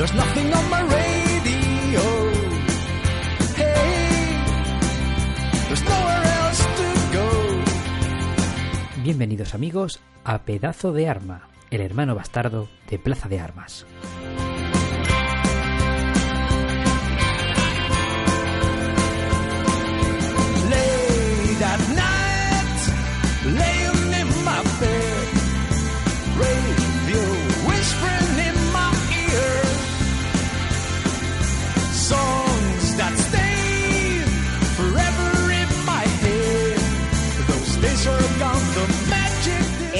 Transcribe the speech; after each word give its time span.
There's 0.00 0.14
nothing 0.14 0.50
on 0.50 0.70
my 0.70 0.80
radio. 0.80 2.00
Hey, 3.54 4.40
there's 5.68 5.84
nowhere 5.84 6.24
else 6.40 6.64
to 6.78 6.86
go. 7.12 7.26
Bienvenidos 9.04 9.54
amigos 9.54 10.00
a 10.24 10.38
Pedazo 10.38 10.94
de 10.94 11.06
Arma, 11.06 11.50
el 11.70 11.82
hermano 11.82 12.14
bastardo 12.14 12.70
de 12.88 12.98
Plaza 12.98 13.28
de 13.28 13.40
Armas. 13.40 13.84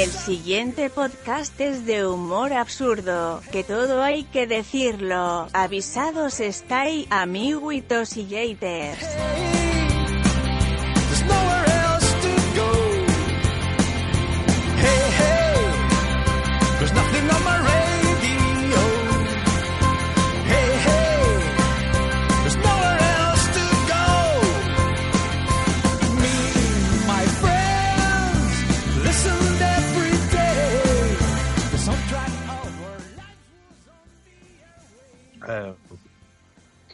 El 0.01 0.11
siguiente 0.11 0.89
podcast 0.89 1.61
es 1.61 1.85
de 1.85 2.07
humor 2.07 2.55
absurdo, 2.55 3.43
que 3.53 3.65
todo 3.65 4.03
hay 4.03 4.25
que 4.25 4.47
decirlo. 4.47 5.47
Avisados 5.53 6.41
estáis, 6.41 7.07
amiguitos 7.11 8.17
y 8.17 8.25
haters. 8.25 9.07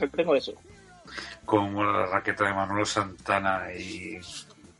Yo 0.00 0.08
tengo 0.10 0.34
eso. 0.36 0.52
como 1.44 1.84
la 1.84 2.06
raqueta 2.06 2.44
de 2.46 2.52
Manolo 2.54 2.84
Santana 2.84 3.72
y 3.72 4.18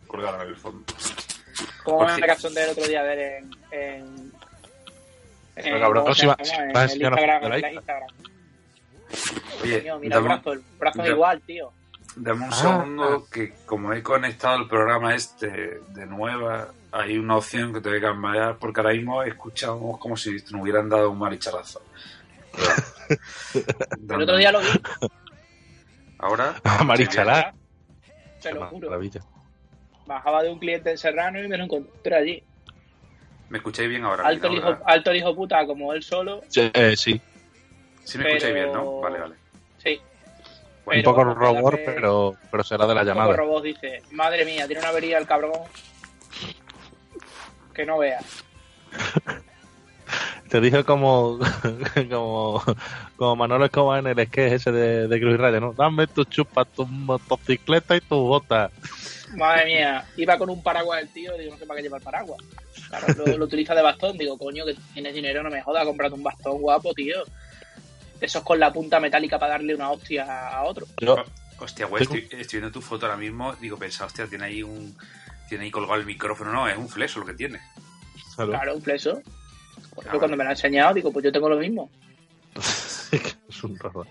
colgada 0.07 0.43
en 0.43 0.49
el 0.49 0.57
fondo. 0.57 0.85
Como 1.85 1.99
Pues 1.99 2.11
me 2.11 2.17
sí. 2.17 2.23
cachondeo 2.23 2.65
el 2.65 2.71
otro 2.71 2.87
día 2.87 3.01
a 3.01 3.05
ver 3.05 3.19
en. 3.19 3.51
en, 3.71 4.33
cabrón, 5.81 6.15
si 6.15 6.23
En 6.27 6.31
a 6.31 6.35
el 6.35 6.71
una 6.71 6.85
Instagram, 6.85 7.45
en 7.45 7.51
la 7.63 7.73
Instagram. 7.73 8.09
Oye, 9.63 9.81
Coño, 9.83 9.99
mira 10.01 10.17
el 10.19 10.23
brazo, 10.25 10.53
el 10.53 10.63
brazo 10.79 10.99
es 11.01 11.05
da- 11.09 11.13
igual, 11.15 11.41
tío. 11.43 11.73
dame 12.17 12.45
un 12.47 12.53
Ah, 12.53 12.57
segundo 12.57 13.27
que 13.31 13.53
como 13.65 13.93
he 13.93 14.03
conectado 14.03 14.57
el 14.61 14.69
programa 14.69 15.15
este 15.15 15.81
de 15.89 16.07
nueva, 16.07 16.69
hay 16.93 17.17
una 17.19 17.37
opción 17.37 17.73
que 17.73 17.81
te 17.81 17.89
voy 17.89 17.99
a 17.99 18.03
cambiar 18.03 18.57
porque 18.59 18.81
ahora 18.81 18.93
mismo 18.93 19.23
escuchamos 19.23 19.99
como 19.99 20.17
si 20.17 20.33
nos 20.51 20.53
hubieran 20.63 20.89
dado 20.89 21.11
un 21.11 21.19
maricharazo. 21.19 21.81
El 24.09 24.23
otro 24.23 24.37
día 24.37 24.53
lo 24.53 24.61
vi, 24.61 24.67
Ahora, 26.19 26.55
Marichalá. 26.85 27.55
te 28.41 28.53
lo 28.53 28.67
juro. 28.69 28.89
Maravilla. 28.89 29.21
Bajaba 30.07 30.43
de 30.43 30.51
un 30.51 30.59
cliente 30.59 30.91
en 30.91 30.99
Serrano 30.99 31.43
y 31.43 31.49
me 31.49 31.57
lo 31.59 31.65
encontré 31.65 32.15
allí. 32.17 32.43
¿Me 33.49 33.59
escucháis 33.59 33.89
bien 33.89 34.05
ahora? 34.05 34.27
Alto 34.27 34.49
bien, 34.49 34.61
hijo, 34.61 34.69
ahora? 34.69 34.83
alto 34.87 35.15
hijo 35.15 35.35
puta 35.37 35.67
como 35.67 35.93
él 35.93 36.03
solo. 36.03 36.43
Sí, 36.49 36.71
eh, 36.75 36.95
sí. 36.97 37.21
Sí 38.05 38.19
me 38.19 38.25
escucháis 38.29 38.53
pero- 38.55 38.55
bien, 38.55 38.73
¿no? 38.73 39.01
Vale, 39.01 39.19
vale. 39.21 39.35
Sí. 39.79 40.01
un 40.87 41.03
poco 41.03 41.25
robot, 41.25 41.75
que- 41.75 41.83
pero, 41.83 42.35
pero 42.51 42.65
será 42.65 42.87
de 42.87 42.95
la 42.95 43.03
Un 43.03 43.07
poco 43.09 43.19
llamada. 43.19 43.37
robot 43.37 43.63
dice, 43.65 44.03
madre 44.13 44.45
mía, 44.45 44.67
tiene 44.67 44.81
una 44.81 44.89
avería 44.91 45.19
el 45.19 45.27
cabrón. 45.27 45.53
Que 47.75 47.85
no 47.85 47.99
veas. 47.99 48.45
Te 50.49 50.61
dije 50.61 50.85
como, 50.85 51.39
como, 52.11 52.63
como 53.17 53.37
Manolo 53.37 53.65
Escobar 53.65 54.01
en 54.01 54.19
el 54.19 54.27
sketch 54.27 54.53
ese 54.53 54.73
de, 54.73 55.09
de 55.09 55.21
Cruz 55.21 55.35
y 55.35 55.37
Raya, 55.37 55.61
¿no? 55.61 55.73
Dame 55.73 56.07
tu 56.07 56.25
chupa, 56.25 56.65
tu 56.65 56.87
motocicleta 56.87 57.97
y 57.97 58.01
tu 58.01 58.17
bota. 58.17 58.71
Madre 59.37 59.67
mía, 59.67 60.05
iba 60.17 60.39
con 60.39 60.51
un 60.51 60.63
paraguas 60.63 61.03
el 61.03 61.09
tío, 61.09 61.37
digo, 61.37 61.53
no 61.53 61.59
sé 61.59 61.67
para 61.67 61.79
qué 61.79 61.83
lleva 61.83 61.99
el 61.99 62.03
paraguas. 62.03 62.41
Claro, 62.89 63.07
lo, 63.17 63.39
lo 63.39 63.45
utiliza 63.45 63.75
de 63.75 63.83
bastón, 63.83 64.17
digo, 64.17 64.39
coño, 64.39 64.65
que 64.65 64.77
tienes 64.95 65.15
dinero, 65.15 65.43
no 65.43 65.51
me 65.51 65.63
jodas, 65.63 65.85
comprate 65.85 66.15
un 66.15 66.23
bastón 66.23 66.61
guapo, 66.61 66.95
tío. 66.95 67.25
Eso 68.21 68.39
es 68.39 68.45
con 68.45 68.59
la 68.59 68.73
punta 68.73 69.01
metálica 69.01 69.39
para 69.39 69.53
darle 69.53 69.75
una 69.75 69.91
hostia 69.91 70.49
a 70.49 70.63
otro. 70.63 70.87
Yo, 71.01 71.23
Hostia, 71.59 71.87
güey, 71.87 72.03
estoy 72.03 72.61
viendo 72.61 72.71
tu 72.71 72.83
foto 72.83 73.07
ahora 73.07 73.17
mismo. 73.17 73.55
Digo, 73.55 73.79
pensaba, 73.79 74.07
hostia, 74.07 74.27
tiene 74.27 74.45
ahí 74.45 74.63
un. 74.63 74.97
Tiene 75.49 75.65
ahí 75.65 75.71
colgado 75.71 75.99
el 75.99 76.07
micrófono. 76.07 76.53
No, 76.53 76.69
es 76.69 76.77
un 76.77 76.89
fleso 76.89 77.21
lo 77.21 77.27
que 77.27 77.35
tiene. 77.35 77.61
Claro, 78.37 78.75
un 78.75 78.83
fleso. 78.83 79.23
Ah, 80.07 80.19
cuando 80.19 80.37
me 80.37 80.45
lo 80.45 80.51
ha 80.51 80.53
enseñado, 80.53 80.95
digo, 80.95 81.13
pues 81.13 81.25
yo 81.25 81.33
tengo 81.33 81.49
lo 81.49 81.57
mismo. 81.57 81.91
es 83.49 83.65
un 83.65 83.79
robot. 83.79 84.09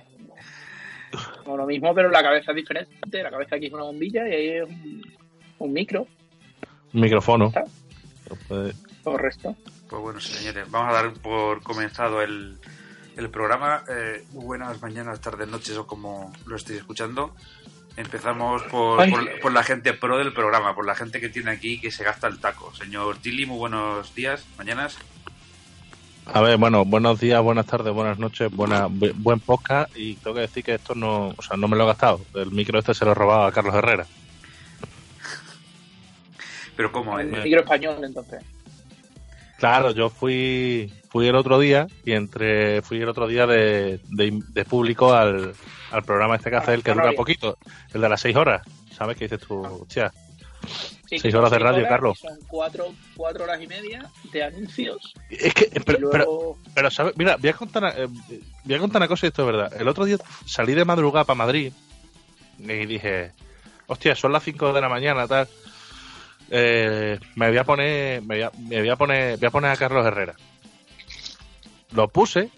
Tengo 1.43 1.57
lo 1.57 1.65
mismo, 1.65 1.93
pero 1.93 2.09
la 2.09 2.23
cabeza 2.23 2.51
es 2.51 2.55
diferente. 2.55 3.23
La 3.23 3.31
cabeza 3.31 3.55
aquí 3.55 3.67
es 3.67 3.73
una 3.73 3.83
bombilla 3.83 4.27
y 4.27 4.31
ahí 4.31 4.49
es 4.49 4.63
un, 4.63 5.01
un 5.59 5.73
micro. 5.73 6.07
Un 6.93 7.01
micrófono. 7.01 7.51
Correcto. 9.03 9.55
Pues 9.89 10.01
bueno, 10.01 10.19
señores, 10.19 10.69
vamos 10.69 10.89
a 10.89 10.93
dar 10.93 11.13
por 11.13 11.61
comenzado 11.61 12.21
el, 12.21 12.57
el 13.15 13.29
programa. 13.29 13.83
Eh, 13.87 14.25
muy 14.31 14.45
buenas 14.45 14.81
mañanas, 14.81 15.21
tardes, 15.21 15.47
noches 15.47 15.77
o 15.77 15.85
como 15.85 16.33
lo 16.45 16.55
estéis 16.55 16.79
escuchando. 16.79 17.35
Empezamos 17.97 18.63
por, 18.63 19.09
por, 19.09 19.39
por 19.39 19.53
la 19.53 19.63
gente 19.63 19.93
pro 19.93 20.17
del 20.17 20.33
programa, 20.33 20.75
por 20.75 20.85
la 20.85 20.95
gente 20.95 21.21
que 21.21 21.29
tiene 21.29 21.51
aquí 21.51 21.79
que 21.79 21.91
se 21.91 22.03
gasta 22.03 22.27
el 22.27 22.39
taco. 22.39 22.73
Señor 22.73 23.17
Tilly, 23.19 23.45
muy 23.45 23.57
buenos 23.57 24.13
días, 24.15 24.45
mañanas. 24.57 24.97
A 26.33 26.41
ver, 26.41 26.57
bueno, 26.57 26.83
buenos 26.85 27.19
días, 27.19 27.41
buenas 27.41 27.65
tardes, 27.65 27.93
buenas 27.93 28.17
noches, 28.19 28.51
buena, 28.51 28.87
bu- 28.87 29.13
buen 29.15 29.39
podcast 29.39 29.95
y 29.95 30.15
tengo 30.15 30.35
que 30.35 30.41
decir 30.41 30.63
que 30.63 30.73
esto 30.75 30.93
no, 30.95 31.29
o 31.37 31.41
sea, 31.41 31.55
no 31.55 31.67
me 31.67 31.77
lo 31.77 31.83
he 31.83 31.87
gastado. 31.87 32.19
El 32.33 32.51
micro 32.51 32.79
este 32.79 32.93
se 32.93 33.05
lo 33.05 33.11
he 33.11 33.15
robado 33.15 33.43
a 33.45 33.51
Carlos 33.51 33.75
Herrera. 33.75 34.05
Pero 36.75 36.91
¿cómo? 36.91 37.13
Un 37.15 37.33
Eh, 37.35 37.41
micro 37.43 37.61
español, 37.61 38.03
entonces. 38.03 38.43
Claro, 39.57 39.91
yo 39.91 40.09
fui 40.09 40.91
fui 41.09 41.27
el 41.27 41.35
otro 41.35 41.57
día 41.59 41.87
y 42.03 42.11
entre 42.11 42.81
fui 42.81 42.97
el 43.01 43.07
otro 43.07 43.27
día 43.27 43.47
de, 43.47 44.01
de, 44.09 44.41
de 44.49 44.65
público 44.65 45.13
al, 45.13 45.53
al 45.91 46.03
programa 46.03 46.35
este 46.35 46.49
que 46.49 46.57
hace 46.57 46.73
el 46.73 46.83
que 46.83 46.91
Ah, 46.91 46.95
dura 46.95 47.11
poquito, 47.13 47.57
el 47.93 48.01
de 48.01 48.09
las 48.09 48.19
seis 48.19 48.35
horas. 48.35 48.63
¿Sabes 48.91 49.15
qué 49.15 49.25
dices 49.25 49.39
tú? 49.47 49.61
Hostia, 49.61 50.11
Seis 51.07 51.33
horas 51.35 51.51
de 51.51 51.59
radio, 51.59 51.79
horas, 51.79 51.89
Carlos. 51.89 52.19
Son 52.19 52.39
cuatro, 52.47 52.93
cuatro 53.15 53.43
horas 53.43 53.61
y 53.61 53.67
media 53.67 54.09
de 54.31 54.43
anuncios. 54.43 55.13
es 55.29 55.53
que, 55.53 55.67
pero, 55.85 56.09
pero, 56.11 56.25
luego, 56.25 56.57
pero, 56.73 56.91
¿sabes? 56.91 57.15
Mira, 57.17 57.37
voy 57.37 57.49
a, 57.49 57.53
contar 57.53 57.83
una, 57.83 57.93
eh, 57.95 58.07
voy 58.63 58.75
a 58.75 58.79
contar 58.79 59.01
una 59.01 59.07
cosa 59.07 59.25
y 59.25 59.29
esto 59.29 59.43
es 59.43 59.45
verdad. 59.45 59.81
El 59.81 59.87
otro 59.87 60.05
día 60.05 60.17
salí 60.45 60.73
de 60.73 60.85
madrugada 60.85 61.25
para 61.25 61.37
Madrid 61.37 61.71
y 62.59 62.85
dije, 62.85 63.31
hostia, 63.87 64.15
son 64.15 64.31
las 64.31 64.43
5 64.43 64.73
de 64.73 64.81
la 64.81 64.89
mañana, 64.89 65.27
tal. 65.27 65.47
Eh, 66.49 67.19
me 67.35 67.49
voy 67.49 67.57
a 67.57 67.63
poner, 67.63 68.21
me 68.21 68.35
voy 68.35 68.43
a, 68.43 68.51
me 68.57 68.79
voy 68.79 68.89
a 68.89 68.95
poner, 68.95 69.37
voy 69.37 69.47
a 69.47 69.51
poner 69.51 69.71
a 69.71 69.77
Carlos 69.77 70.05
Herrera. 70.05 70.35
Lo 71.91 72.07
puse, 72.07 72.49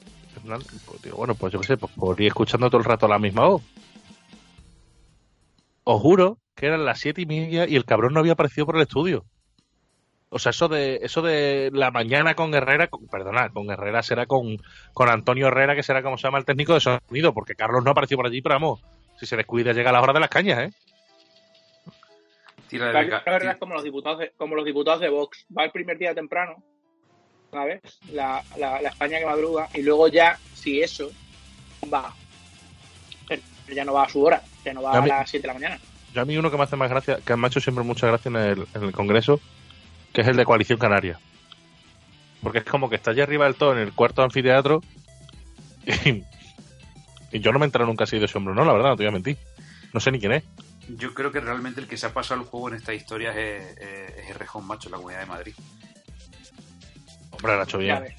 pues, 0.46 1.02
digo, 1.04 1.18
bueno, 1.18 1.36
pues 1.36 1.54
yo 1.54 1.60
qué 1.60 1.68
sé, 1.68 1.78
pues 1.78 1.92
por 1.94 2.20
ir 2.20 2.28
escuchando 2.28 2.70
todo 2.70 2.80
el 2.80 2.86
rato 2.86 3.08
la 3.08 3.20
misma 3.20 3.48
voz. 3.48 3.62
Os 5.84 6.02
juro 6.02 6.38
que 6.58 6.66
eran 6.66 6.84
las 6.84 7.00
siete 7.00 7.22
y 7.22 7.26
media 7.26 7.66
y 7.68 7.76
el 7.76 7.86
cabrón 7.86 8.14
no 8.14 8.20
había 8.20 8.34
aparecido 8.34 8.66
por 8.66 8.76
el 8.76 8.82
estudio. 8.82 9.24
O 10.30 10.40
sea, 10.40 10.50
eso 10.50 10.68
de 10.68 11.00
eso 11.04 11.22
de 11.22 11.70
la 11.74 11.90
mañana 11.92 12.36
con 12.36 12.54
Herrera, 12.54 12.88
con- 12.88 13.08
perdona, 13.08 13.48
con 13.50 13.70
Herrera 13.72 14.04
será 14.04 14.26
con, 14.26 14.58
con 14.94 15.08
Antonio 15.08 15.48
Herrera, 15.48 15.74
que 15.76 15.84
será 15.84 16.04
como 16.04 16.18
se 16.18 16.24
llama 16.28 16.40
el 16.40 16.46
técnico 16.46 16.74
de 16.74 16.82
sonido, 16.82 17.34
porque 17.34 17.56
Carlos 17.56 17.84
no 17.86 17.92
apareció 17.92 18.18
por 18.18 18.26
allí, 18.28 18.42
pero 18.42 18.56
vamos, 18.56 18.82
si 19.18 19.26
se 19.26 19.38
descuida 19.38 19.72
llega 19.72 19.92
a 19.92 19.94
la 19.94 20.02
hora 20.02 20.12
de 20.14 20.20
las 20.20 20.30
cañas, 20.30 20.60
¿eh? 20.60 20.74
tira 22.68 22.88
de 22.88 22.94
Carlos 22.94 23.22
beca- 23.24 23.36
Herrera 23.36 23.52
es 23.54 23.58
como 23.58 23.74
los 23.76 23.84
diputados 23.84 24.20
de, 24.20 24.32
como 24.36 24.56
los 24.56 24.66
diputados 24.66 25.00
de 25.00 25.10
Vox. 25.10 25.46
Va 25.58 25.64
el 25.64 25.72
primer 25.72 25.98
día 25.98 26.14
temprano 26.14 26.62
¿sabes? 27.52 27.82
La, 28.12 28.44
la, 28.58 28.82
la 28.82 28.90
España 28.90 29.20
que 29.20 29.26
madruga 29.26 29.70
y 29.74 29.82
luego 29.82 30.10
ya, 30.10 30.38
si 30.54 30.82
eso 30.82 31.10
va, 31.94 32.14
pero 33.28 33.42
ya 33.74 33.86
no 33.86 33.94
va 33.94 34.04
a 34.04 34.10
su 34.10 34.22
hora, 34.22 34.42
ya 34.66 34.74
no 34.74 34.82
va 34.82 34.92
a 34.92 35.08
las 35.08 35.30
7 35.30 35.44
de 35.44 35.48
la 35.48 35.54
mañana. 35.54 35.80
A 36.22 36.26
mí 36.26 36.38
uno 36.38 36.50
que 36.52 36.58
me 36.58 36.64
hace 36.64 36.76
más 36.76 36.90
gracia, 36.90 37.20
que 37.26 37.36
me 37.36 37.46
ha 37.46 37.50
hecho 37.50 37.60
siempre 37.60 37.84
mucha 37.84 38.08
gracia 38.08 38.30
en 38.30 38.36
el, 38.36 38.68
en 38.74 38.84
el 38.84 38.92
Congreso, 38.92 39.40
que 40.14 40.22
es 40.22 40.28
el 40.28 40.36
de 40.38 40.46
Coalición 40.46 40.80
Canaria. 40.80 41.20
Porque 42.42 42.60
es 42.60 42.66
como 42.66 42.90
que 42.90 42.96
está 42.96 43.12
allá 43.12 43.24
arriba 43.24 43.46
del 43.46 43.56
todo 43.56 43.74
en 43.74 43.80
el 43.80 43.94
cuarto 43.94 44.22
anfiteatro 44.24 44.82
y, 46.06 46.24
y 47.32 47.40
yo 47.40 47.52
no 47.52 47.60
me 47.60 47.66
he 47.66 47.68
enterado 47.68 47.88
nunca 47.90 48.06
si 48.06 48.20
de 48.20 48.26
ese 48.26 48.38
hombre 48.38 48.52
o 48.52 48.56
no, 48.56 48.66
la 48.66 48.74
verdad, 48.74 48.90
no 48.90 48.96
te 48.98 49.04
voy 49.04 49.10
a 49.10 49.14
mentir. 49.14 49.38
No 49.94 50.00
sé 50.00 50.12
ni 50.12 50.20
quién 50.20 50.34
es. 50.34 50.44
Yo 50.90 51.14
creo 51.14 51.32
que 51.32 51.40
realmente 51.42 51.82
el 51.82 51.88
que 51.88 51.98
se 51.98 52.06
ha 52.06 52.14
pasado 52.14 52.42
el 52.42 52.48
juego 52.48 52.70
en 52.70 52.76
esta 52.76 52.94
historia 52.94 53.32
es, 53.32 53.78
es, 53.78 54.18
es 54.18 54.30
el 54.30 54.36
Rejón 54.36 54.66
Macho, 54.66 54.90
la 54.90 54.98
Comunidad 54.98 55.22
de 55.22 55.26
Madrid. 55.26 55.54
Hombre, 57.32 57.54
lo 57.54 57.60
ha 57.60 57.64
hecho 57.64 57.78
bien. 57.78 57.98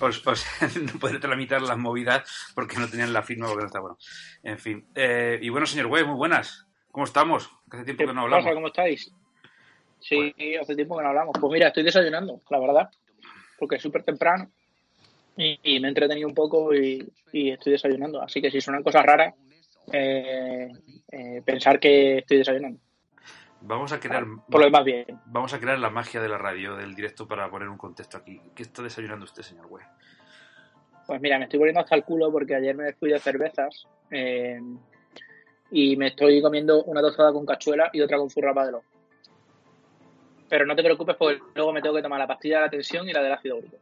Os, 0.00 0.26
os- 0.26 0.46
no 0.94 0.98
podré 0.98 1.18
tramitar 1.18 1.60
las 1.60 1.76
movidas 1.76 2.22
porque 2.54 2.78
no 2.78 2.88
tenían 2.88 3.12
la 3.12 3.22
firma 3.22 3.46
porque 3.46 3.60
no 3.62 3.66
está 3.66 3.80
bueno. 3.80 3.98
En 4.42 4.58
fin. 4.58 4.86
Eh, 4.94 5.38
y 5.42 5.48
bueno, 5.50 5.66
señor 5.66 5.86
Web, 5.88 6.06
muy 6.06 6.16
buenas. 6.16 6.64
¿Cómo 6.92 7.04
estamos? 7.04 7.50
Hace 7.70 7.84
tiempo 7.84 8.02
¿Qué 8.02 8.06
que 8.08 8.14
no 8.14 8.22
pasa? 8.22 8.36
hablamos. 8.36 8.54
¿Cómo 8.54 8.66
estáis? 8.68 9.12
Sí, 10.00 10.34
hace 10.60 10.74
tiempo 10.74 10.96
que 10.96 11.02
no 11.02 11.08
hablamos. 11.10 11.36
Pues 11.40 11.52
mira, 11.52 11.68
estoy 11.68 11.82
desayunando, 11.82 12.40
la 12.50 12.58
verdad, 12.58 12.90
porque 13.58 13.76
es 13.76 13.82
súper 13.82 14.02
temprano 14.02 14.50
y, 15.36 15.58
y 15.62 15.80
me 15.80 15.88
he 15.88 15.90
entretenido 15.90 16.26
un 16.28 16.34
poco 16.34 16.74
y, 16.74 17.06
y 17.32 17.50
estoy 17.50 17.72
desayunando. 17.72 18.20
Así 18.22 18.40
que 18.40 18.50
si 18.50 18.60
suenan 18.60 18.82
cosas 18.82 19.04
raras, 19.04 19.34
eh, 19.92 20.70
eh, 21.12 21.42
pensar 21.44 21.78
que 21.78 22.18
estoy 22.18 22.38
desayunando. 22.38 22.80
Vamos 23.62 23.92
a 23.92 24.00
crear, 24.00 24.24
Por 24.50 24.60
lo 24.60 24.66
demás, 24.66 24.84
bien. 24.84 25.04
vamos 25.26 25.52
a 25.52 25.60
crear 25.60 25.78
la 25.78 25.90
magia 25.90 26.20
de 26.22 26.28
la 26.30 26.38
radio, 26.38 26.76
del 26.76 26.94
directo, 26.94 27.28
para 27.28 27.50
poner 27.50 27.68
un 27.68 27.76
contexto 27.76 28.16
aquí. 28.16 28.40
¿Qué 28.54 28.62
está 28.62 28.82
desayunando 28.82 29.26
usted, 29.26 29.42
señor 29.42 29.66
Web? 29.66 29.84
Pues 31.06 31.20
mira, 31.20 31.36
me 31.38 31.44
estoy 31.44 31.58
poniendo 31.58 31.80
hasta 31.80 31.94
el 31.94 32.04
culo 32.04 32.32
porque 32.32 32.54
ayer 32.54 32.74
me 32.74 32.94
fui 32.94 33.10
de 33.10 33.18
cervezas 33.18 33.86
eh, 34.10 34.60
y 35.70 35.96
me 35.96 36.08
estoy 36.08 36.40
comiendo 36.42 36.82
una 36.84 37.00
tostada 37.00 37.32
con 37.32 37.46
cachuela 37.46 37.90
y 37.92 38.00
otra 38.00 38.18
con 38.18 38.30
furrapa 38.30 38.66
de 38.66 38.72
lobo. 38.72 38.84
Pero 40.48 40.66
no 40.66 40.74
te 40.74 40.82
preocupes 40.82 41.16
porque 41.16 41.40
luego 41.54 41.72
me 41.72 41.80
tengo 41.80 41.94
que 41.94 42.02
tomar 42.02 42.18
la 42.18 42.26
pastilla 42.26 42.56
de 42.58 42.64
la 42.64 42.70
tensión 42.70 43.08
y 43.08 43.12
la 43.12 43.22
del 43.22 43.32
ácido 43.32 43.56
úrico. 43.58 43.76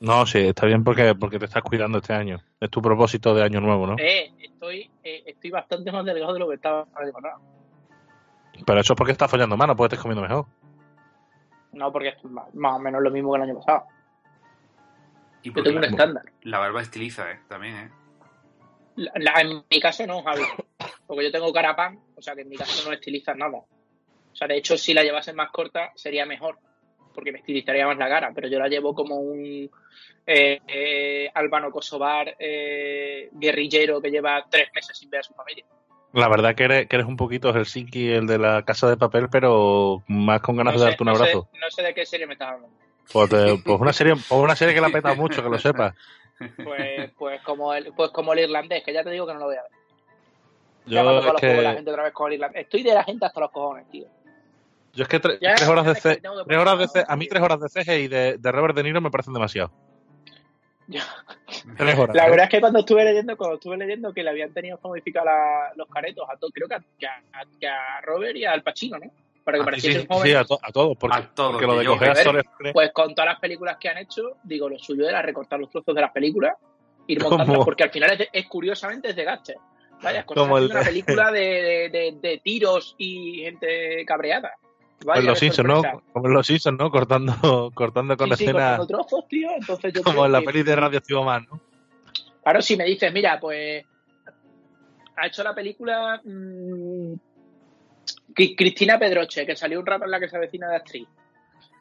No, 0.00 0.26
sí, 0.26 0.38
está 0.40 0.66
bien 0.66 0.82
porque, 0.82 1.14
porque 1.14 1.38
te 1.38 1.44
estás 1.44 1.62
cuidando 1.62 1.98
este 1.98 2.12
año. 2.12 2.40
Es 2.60 2.70
tu 2.70 2.82
propósito 2.82 3.32
de 3.36 3.44
año 3.44 3.60
nuevo, 3.60 3.86
¿no? 3.86 3.96
Eh, 4.00 4.32
estoy, 4.40 4.90
eh, 5.04 5.22
estoy 5.26 5.50
bastante 5.50 5.92
más 5.92 6.04
delgado 6.04 6.32
de 6.32 6.40
lo 6.40 6.48
que 6.48 6.56
estaba 6.56 6.84
pasado. 6.86 7.40
Pero 8.66 8.80
eso 8.80 8.92
es 8.94 8.96
porque 8.96 9.12
estás 9.12 9.30
follando 9.30 9.56
más, 9.56 9.68
no 9.68 9.76
puedes 9.76 9.92
estar 9.92 10.02
comiendo 10.02 10.22
mejor. 10.28 10.46
No, 11.72 11.92
porque 11.92 12.08
es 12.08 12.24
más, 12.24 12.52
más 12.52 12.74
o 12.74 12.78
menos 12.80 13.00
lo 13.00 13.10
mismo 13.12 13.32
que 13.32 13.36
el 13.36 13.42
año 13.48 13.58
pasado. 13.60 13.84
Y 15.42 15.48
Yo 15.48 15.54
porque 15.54 15.68
tengo 15.70 15.76
un 15.78 15.82
la, 15.82 15.88
estándar. 15.88 16.24
la 16.42 16.58
barba 16.58 16.82
estiliza, 16.82 17.30
¿eh? 17.30 17.38
También, 17.48 17.76
¿eh? 17.76 17.90
La- 18.96 19.12
la- 19.14 19.40
en 19.40 19.64
mi 19.70 19.80
caso 19.80 20.04
no, 20.06 20.20
Javi. 20.22 20.42
Porque 21.06 21.24
yo 21.24 21.32
tengo 21.32 21.52
cara 21.52 21.74
pan, 21.76 21.98
o 22.16 22.22
sea 22.22 22.34
que 22.34 22.42
en 22.42 22.48
mi 22.48 22.56
caso 22.56 22.88
no 22.88 22.94
estilizas 22.94 23.36
nada. 23.36 23.58
O 23.58 24.34
sea, 24.34 24.46
de 24.48 24.56
hecho, 24.56 24.76
si 24.78 24.94
la 24.94 25.02
llevase 25.02 25.32
más 25.32 25.50
corta 25.50 25.92
sería 25.94 26.24
mejor, 26.24 26.58
porque 27.14 27.32
me 27.32 27.38
estilizaría 27.40 27.86
más 27.86 27.98
la 27.98 28.08
cara. 28.08 28.32
Pero 28.34 28.48
yo 28.48 28.58
la 28.58 28.68
llevo 28.68 28.94
como 28.94 29.16
un 29.16 29.70
eh, 30.26 30.60
eh, 30.66 31.30
albano 31.34 31.70
kosovar 31.70 32.34
eh, 32.38 33.28
guerrillero 33.32 34.00
que 34.00 34.10
lleva 34.10 34.44
tres 34.50 34.68
meses 34.74 34.96
sin 34.96 35.10
ver 35.10 35.20
a 35.20 35.24
su 35.24 35.34
familia. 35.34 35.64
La 36.14 36.28
verdad 36.28 36.54
que 36.54 36.64
eres, 36.64 36.86
que 36.88 36.96
eres 36.96 37.06
un 37.08 37.16
poquito 37.16 37.52
Helsinki, 37.52 38.08
el 38.10 38.26
de 38.26 38.38
la 38.38 38.62
casa 38.64 38.88
de 38.88 38.96
papel, 38.96 39.28
pero 39.30 40.02
más 40.08 40.40
con 40.40 40.56
ganas 40.56 40.74
No 40.74 40.80
de 40.80 40.86
darte 40.86 41.02
un 41.02 41.08
no 41.08 41.14
sé- 41.16 41.20
abrazo. 41.22 41.48
no 41.60 41.70
sé 41.70 41.82
de 41.82 41.94
qué 41.94 42.04
serie 42.06 42.26
me 42.26 42.34
estás 42.34 42.48
hablando. 42.50 42.76
Pues, 43.12 43.28
te- 43.30 43.58
pues 43.64 43.80
una 43.80 43.92
serie, 43.92 44.14
pues 44.14 44.40
una 44.40 44.54
serie 44.56 44.74
que 44.74 44.80
la 44.80 44.90
peta 44.90 45.14
mucho, 45.14 45.42
que 45.42 45.48
lo 45.50 45.58
sepas. 45.58 45.94
Pues, 46.64 47.12
pues, 47.16 47.40
como 47.42 47.72
el, 47.72 47.92
pues 47.94 48.10
como 48.10 48.32
el 48.32 48.40
irlandés, 48.40 48.82
que 48.82 48.92
ya 48.92 49.04
te 49.04 49.10
digo 49.10 49.26
que 49.26 49.32
no 49.34 49.38
lo 49.40 49.46
voy 49.46 49.56
a 49.56 49.62
ver. 49.62 49.70
Yo 50.86 50.98
tocado 51.00 51.18
es 51.20 51.24
los 51.24 51.40
juegos 51.40 51.56
de 51.56 51.62
la 51.62 51.70
que, 51.70 51.76
gente 51.76 51.90
otra 51.90 52.02
vez 52.04 52.12
con 52.12 52.26
el 52.28 52.34
irlandés. 52.34 52.62
Estoy 52.62 52.82
de 52.82 52.94
la 52.94 53.04
gente 53.04 53.26
hasta 53.26 53.40
los 53.40 53.50
cojones, 53.50 53.88
tío. 53.90 54.06
yo 54.94 55.02
es 55.04 55.08
que 55.08 55.20
tre- 55.20 55.38
Ya, 55.40 55.54
tres 55.54 55.68
horas 55.68 55.86
de 55.86 55.94
C- 55.94 56.20
tres 56.46 56.58
horas 56.58 56.78
de 56.78 56.88
C- 56.88 57.04
a 57.06 57.16
mí 57.16 57.26
tres 57.28 57.42
horas 57.42 57.60
de 57.60 57.68
CG 57.68 58.00
y 58.00 58.08
de, 58.08 58.36
de 58.38 58.52
Robert 58.52 58.74
De 58.76 58.82
Niro 58.82 59.00
me 59.00 59.10
parecen 59.10 59.32
demasiado. 59.34 59.70
Ya. 60.88 61.04
Tres 61.78 61.96
horas. 61.98 62.14
La 62.16 62.26
¿eh? 62.26 62.30
verdad 62.30 62.44
es 62.44 62.50
que 62.50 62.60
cuando 62.60 62.80
estuve 62.80 63.04
leyendo, 63.04 63.36
cuando 63.36 63.54
estuve 63.54 63.76
leyendo 63.76 64.12
que 64.12 64.22
le 64.22 64.30
habían 64.30 64.52
tenido 64.52 64.78
que 64.78 64.88
modificar 64.88 65.24
la- 65.24 65.72
los 65.76 65.88
caretos 65.88 66.28
a 66.28 66.36
todos, 66.36 66.52
creo 66.52 66.68
que 66.68 66.74
a, 66.74 66.80
que, 66.98 67.06
a, 67.06 67.20
que 67.60 67.68
a 67.68 68.00
Robert 68.02 68.36
y 68.36 68.44
al 68.44 68.62
Pacino, 68.62 68.98
¿no? 68.98 69.10
Para 69.44 69.58
que 69.58 69.62
Ah, 69.62 69.64
sí, 69.64 69.70
pareciesen 69.70 70.08
sí, 70.10 70.18
sí, 70.22 70.34
a, 70.34 70.44
to- 70.44 70.58
a 70.62 70.70
todos, 70.72 70.96
porque, 70.98 71.16
A 71.16 71.34
todos, 71.34 71.52
porque 71.52 71.66
lo 71.66 71.76
de 71.78 71.86
coger 71.86 72.10
a 72.10 72.72
Pues 72.72 72.92
con 72.92 73.14
todas 73.14 73.30
las 73.32 73.40
películas 73.40 73.76
que 73.78 73.88
han 73.88 73.98
hecho, 73.98 74.36
digo, 74.42 74.68
lo 74.68 74.78
suyo 74.78 75.08
era 75.08 75.22
recortar 75.22 75.58
los 75.58 75.70
trozos 75.70 75.94
de 75.94 76.00
las 76.00 76.10
películas, 76.12 76.54
ir 77.06 77.20
montándolas, 77.22 77.64
porque 77.64 77.84
al 77.84 77.90
final 77.90 78.10
es, 78.12 78.18
de- 78.18 78.28
es 78.32 78.46
curiosamente 78.46 79.10
es 79.10 79.16
de 79.16 79.24
gaste. 79.24 79.54
Vaya, 80.02 80.24
Como 80.26 80.58
el 80.58 80.70
una 80.70 80.82
película 80.82 81.30
de, 81.30 82.18
de, 82.20 82.40
tiros 82.42 82.94
y 82.98 83.42
gente 83.42 84.04
cabreada. 84.06 84.52
Vaya, 85.04 85.20
en 85.20 85.26
los 85.26 85.38
Simpsons, 85.38 85.68
¿no? 85.68 85.82
Como 86.12 86.28
en 86.28 86.34
los 86.34 86.46
Simpsons, 86.46 86.78
¿no? 86.78 86.90
Cortando, 86.90 87.70
cortando 87.74 88.16
con 88.16 88.36
Sí, 88.36 88.44
cortando 88.46 88.86
trozos, 88.86 89.26
tío. 89.28 89.50
Entonces 89.56 89.92
yo 89.92 90.02
como 90.02 90.24
en 90.26 90.32
la 90.32 90.40
que- 90.40 90.46
peli 90.46 90.62
de 90.62 90.76
Radioactivo 90.76 91.24
Man, 91.24 91.46
¿no? 91.50 91.60
Claro, 92.42 92.60
si 92.62 92.76
me 92.76 92.84
dices, 92.84 93.12
mira, 93.12 93.38
pues 93.40 93.84
ha 95.16 95.26
hecho 95.26 95.42
la 95.44 95.54
película 95.54 96.20
mm, 96.24 97.12
Cri- 98.34 98.54
Cristina 98.56 98.98
Pedroche, 98.98 99.44
que 99.46 99.54
salió 99.56 99.78
un 99.80 99.86
rato 99.86 100.04
en 100.04 100.10
la 100.10 100.18
que 100.20 100.28
se 100.28 100.36
avecina 100.36 100.68
de 100.68 100.76
actriz. 100.76 101.06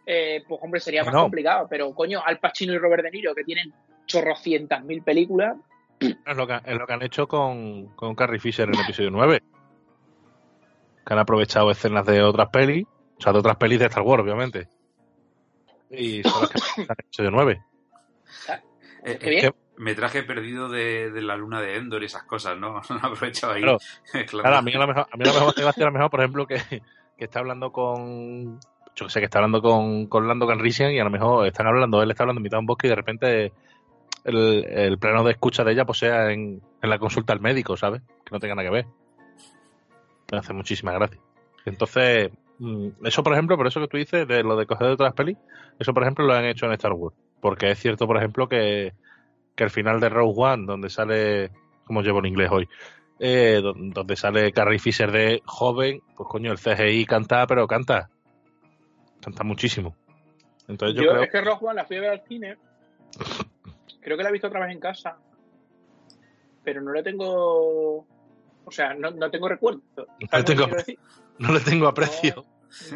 Eh, 0.05 0.43
pues 0.47 0.59
hombre, 0.63 0.79
sería 0.79 1.03
más 1.03 1.13
complicado, 1.15 1.67
pero 1.69 1.93
coño, 1.93 2.21
Al 2.25 2.39
Pacino 2.39 2.73
y 2.73 2.77
Robert 2.77 3.03
De 3.03 3.11
Niro, 3.11 3.33
que 3.35 3.43
tienen 3.43 3.71
chorrocientas 4.05 4.83
mil 4.83 5.03
películas, 5.03 5.55
Es 6.01 6.35
lo 6.37 6.47
que, 6.47 6.59
es 6.65 6.77
lo 6.77 6.87
que 6.87 6.93
han 6.93 7.03
hecho 7.03 7.27
con, 7.27 7.87
con 7.95 8.15
Carrie 8.15 8.39
Fisher 8.39 8.67
en 8.67 8.75
el 8.75 8.81
episodio 8.81 9.11
9. 9.11 9.43
Que 11.05 11.13
han 11.13 11.19
aprovechado 11.19 11.69
escenas 11.69 12.05
de 12.05 12.23
otras 12.23 12.49
pelis, 12.49 12.85
o 13.17 13.21
sea, 13.21 13.33
de 13.33 13.39
otras 13.39 13.57
pelis 13.57 13.79
de 13.79 13.85
Star 13.85 14.03
Wars, 14.03 14.23
obviamente. 14.23 14.67
Y 15.91 16.23
son 16.23 16.41
las 16.41 16.49
que 16.49 16.57
están 16.57 16.75
en 16.77 16.87
el 16.89 17.05
episodio 17.05 17.31
9. 17.31 17.63
Eh, 19.03 19.17
Qué 19.19 19.27
eh, 19.29 19.41
bien. 19.41 19.55
me 19.77 19.95
traje 19.95 20.21
perdido 20.21 20.69
de, 20.69 21.09
de 21.09 21.21
la 21.23 21.35
luna 21.35 21.59
de 21.59 21.75
Endor 21.77 22.03
y 22.03 22.05
esas 22.05 22.21
cosas, 22.21 22.55
¿no? 22.55 22.81
No 22.89 22.97
he 22.97 22.99
aprovechado 22.99 23.53
ahí. 23.53 23.61
Claro. 23.63 23.79
Claro. 24.29 24.55
A 24.57 24.61
mí 24.61 24.73
a 24.75 24.77
lo 24.77 24.87
mejor, 24.87 25.07
a 25.11 25.17
mí 25.17 25.23
a 25.23 25.33
lo 25.33 25.33
mejor 25.33 25.53
a 25.57 25.85
lo 25.85 25.91
mejor, 25.91 26.11
por 26.11 26.19
ejemplo, 26.19 26.45
que, 26.45 26.57
que 27.17 27.25
está 27.25 27.39
hablando 27.39 27.71
con. 27.71 28.59
Yo 28.95 29.05
que 29.07 29.09
sé, 29.09 29.19
que 29.21 29.25
está 29.25 29.39
hablando 29.39 29.59
con, 29.59 30.05
con 30.05 30.27
Lando 30.27 30.45
Calrissian 30.45 30.91
y 30.91 30.99
a 30.99 31.03
lo 31.03 31.09
mejor 31.09 31.47
están 31.47 31.65
hablando, 31.65 32.03
él 32.03 32.11
está 32.11 32.21
hablando 32.21 32.41
en 32.41 32.43
mitad 32.43 32.57
de 32.57 32.59
un 32.59 32.65
bosque 32.67 32.85
y 32.85 32.89
de 32.91 32.95
repente 32.95 33.53
el, 34.23 34.65
el 34.65 34.97
plano 34.99 35.23
de 35.23 35.31
escucha 35.31 35.63
de 35.63 35.71
ella 35.73 35.85
pues 35.85 35.99
sea 35.99 36.31
en, 36.31 36.61
en 36.81 36.89
la 36.89 36.99
consulta 36.99 37.33
al 37.33 37.39
médico, 37.41 37.75
¿sabes? 37.77 38.01
Que 38.25 38.31
no 38.31 38.39
tenga 38.39 38.55
nada 38.55 38.67
que 38.67 38.73
ver. 38.73 38.85
Me 40.31 40.37
hace 40.37 40.53
muchísima 40.53 40.93
gracia. 40.93 41.19
Entonces, 41.65 42.31
mm, 42.59 43.05
eso 43.05 43.23
por 43.23 43.33
ejemplo, 43.33 43.57
por 43.57 43.67
eso 43.67 43.79
que 43.81 43.87
tú 43.87 43.97
dices 43.97 44.27
de 44.27 44.43
lo 44.43 44.55
de 44.55 44.65
coger 44.65 44.87
de 44.87 44.93
otras 44.93 45.13
pelis, 45.13 45.37
eso 45.79 45.93
por 45.93 46.03
ejemplo 46.03 46.25
lo 46.25 46.33
han 46.33 46.45
hecho 46.45 46.65
en 46.65 46.73
Star 46.73 46.93
Wars. 46.93 47.15
Porque 47.41 47.71
es 47.71 47.79
cierto, 47.79 48.07
por 48.07 48.17
ejemplo, 48.17 48.47
que, 48.47 48.93
que 49.55 49.63
el 49.63 49.69
final 49.69 49.99
de 49.99 50.09
Rogue 50.09 50.33
One, 50.37 50.65
donde 50.65 50.89
sale, 50.89 51.51
como 51.85 52.01
llevo 52.01 52.19
en 52.19 52.27
inglés 52.27 52.49
hoy, 52.51 52.69
eh, 53.19 53.59
do- 53.61 53.73
donde 53.75 54.15
sale 54.15 54.51
Carrie 54.51 54.79
Fisher 54.79 55.11
de 55.11 55.41
joven, 55.45 56.01
pues 56.15 56.29
coño, 56.29 56.51
el 56.51 56.57
CGI 56.59 57.05
canta, 57.05 57.45
pero 57.47 57.67
canta. 57.67 58.09
Canta 59.21 59.43
muchísimo. 59.43 59.95
Entonces 60.67 60.95
yo, 60.95 61.03
yo, 61.03 61.09
creo 61.11 61.23
es 61.23 61.31
que 61.31 61.41
Rogue 61.41 61.65
One 61.65 61.75
la 61.75 61.85
fui 61.85 61.97
a 61.97 62.01
ver 62.01 62.09
al 62.11 62.23
cine, 62.27 62.57
creo 64.01 64.17
que 64.17 64.23
la 64.23 64.29
he 64.29 64.33
visto 64.33 64.47
otra 64.47 64.59
vez 64.65 64.71
en 64.73 64.79
casa, 64.79 65.17
pero 66.63 66.81
no 66.81 66.91
le 66.93 67.03
tengo, 67.03 67.97
o 68.65 68.71
sea, 68.71 68.93
no, 68.93 69.11
no 69.11 69.29
tengo 69.31 69.47
recuerdo. 69.49 69.81
¿Sabes 70.29 70.49
le 70.49 70.55
tengo- 70.55 70.67
no 71.39 71.53
le 71.53 71.59
tengo 71.61 71.87
aprecio. 71.87 72.45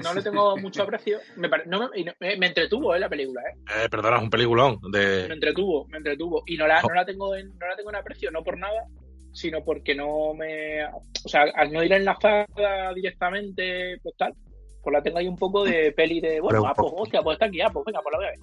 No 0.02 0.14
le 0.14 0.22
tengo 0.22 0.56
mucho 0.58 0.84
aprecio. 0.84 1.20
Me, 1.36 1.50
pare- 1.50 1.66
no 1.66 1.90
me, 1.90 2.04
no- 2.04 2.14
me- 2.20 2.38
me 2.38 2.48
entretuvo 2.48 2.96
eh, 2.96 3.00
la 3.00 3.10
película, 3.10 3.42
¿eh? 3.42 3.84
Eh, 3.84 3.90
perdona, 3.90 4.18
es 4.18 4.24
un 4.24 4.30
peliculón. 4.30 4.80
Me 4.90 4.98
De... 5.00 5.26
entretuvo, 5.34 5.86
me 5.88 5.98
entretuvo. 5.98 6.44
Y 6.46 6.56
no 6.56 6.66
la, 6.66 6.82
no 6.82 6.94
la 6.94 7.06
tengo 7.06 7.36
en, 7.36 7.58
no 7.58 7.68
la 7.68 7.76
tengo 7.76 7.90
en 7.90 7.98
aprecio, 7.98 8.32
no 8.32 8.42
por 8.42 8.58
nada, 8.58 8.86
sino 9.34 9.66
porque 9.66 9.94
no 9.94 10.34
me. 10.34 10.86
O 10.86 11.28
sea, 11.28 11.42
al 11.56 11.74
no 11.74 11.84
ir 11.84 11.92
enlazada 11.92 12.46
directamente, 12.94 14.00
pues 14.02 14.16
tal, 14.16 14.34
pues 14.82 14.94
la 14.94 15.02
tengo 15.02 15.18
ahí 15.18 15.28
un 15.28 15.36
poco 15.38 15.66
de 15.66 15.92
peli 15.92 16.22
de. 16.22 16.40
Bueno, 16.40 16.66
ah, 16.66 16.74
pues 16.74 16.94
hostia, 16.96 17.22
pues 17.22 17.36
está 17.36 17.48
aquí, 17.48 17.60
ah, 17.60 17.70
pues 17.74 17.84
venga, 17.86 18.00
pues 18.02 18.14
la 18.14 18.18
voy 18.20 18.28
a 18.28 18.30
ver. 18.30 18.40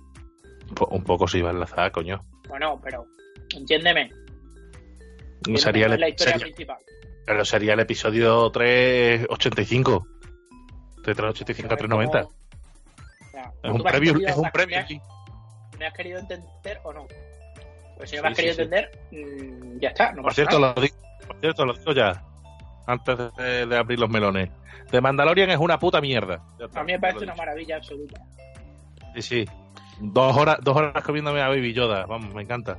Un 0.91 1.05
poco 1.05 1.29
se 1.29 1.39
iba 1.39 1.51
a 1.51 1.53
enlazar, 1.53 1.91
coño. 1.93 2.25
Bueno, 2.49 2.81
pero. 2.83 3.07
Entiéndeme. 3.55 4.11
entiéndeme, 5.45 5.59
Sería 5.59 5.87
no 5.89 5.95
el, 5.95 5.95
es 5.95 6.01
la 6.01 6.09
historia 6.09 6.33
sería- 6.35 6.47
principal. 6.47 6.77
pero 7.27 7.45
sería 7.45 7.73
el 7.75 7.81
episodio 7.81 8.51
385. 8.51 10.07
De 11.05 11.15
385 11.15 11.75
a 11.75 11.77
390. 11.77 12.23
Como- 12.23 12.33
o 12.33 13.31
sea, 13.31 13.43
Es 13.63 13.71
¿tú 13.71 13.77
un 13.77 13.83
preview, 13.83 14.15
es 14.27 14.37
un 14.37 14.43
¿Me 14.43 14.47
has- 14.49 14.53
preview. 14.53 14.77
¿Me 14.77 14.83
has, 14.83 14.89
sí. 14.89 15.01
me 15.79 15.87
has 15.87 15.95
querido 15.95 16.19
entender 16.21 16.81
o 16.85 16.93
no? 16.93 17.07
Pues 17.97 18.11
si 18.11 18.17
no 18.17 18.23
Sí, 18.23 18.23
me 18.23 18.29
has 18.29 18.37
sí, 18.37 18.43
querido 18.43 18.55
sí. 18.55 18.63
entender, 18.63 19.01
mm, 19.11 19.79
ya 19.81 19.89
está. 19.89 20.13
No 20.13 20.23
Por 20.23 20.35
cierto, 20.35 20.59
nada. 20.61 20.75
lo 20.77 20.83
digo, 20.83 20.97
por 21.27 21.41
cierto, 21.41 21.65
lo 21.67 21.73
digo 21.75 21.93
ya. 21.93 22.25
Antes 22.87 23.19
de, 23.37 23.67
de 23.67 23.77
abrir 23.77 23.99
los 23.99 24.11
melones. 24.11 24.51
The 24.91 25.01
Mandalorian 25.01 25.51
es 25.51 25.59
una 25.59 25.79
puta 25.79 26.01
mierda. 26.01 26.43
Está, 26.59 26.81
A 26.81 26.85
mí 26.85 26.93
me 26.93 26.99
parece 27.01 27.25
una 27.25 27.35
maravilla 27.35 27.77
absoluta. 27.77 28.21
Sí, 29.15 29.23
sí. 29.23 29.45
Dos 30.05 30.37
horas, 30.37 30.59
dos 30.63 30.77
horas 30.77 31.05
comiéndome 31.05 31.41
a 31.41 31.49
Baby 31.49 31.73
Yoda, 31.73 32.07
vamos, 32.07 32.35
me 32.35 32.43
encanta. 32.43 32.77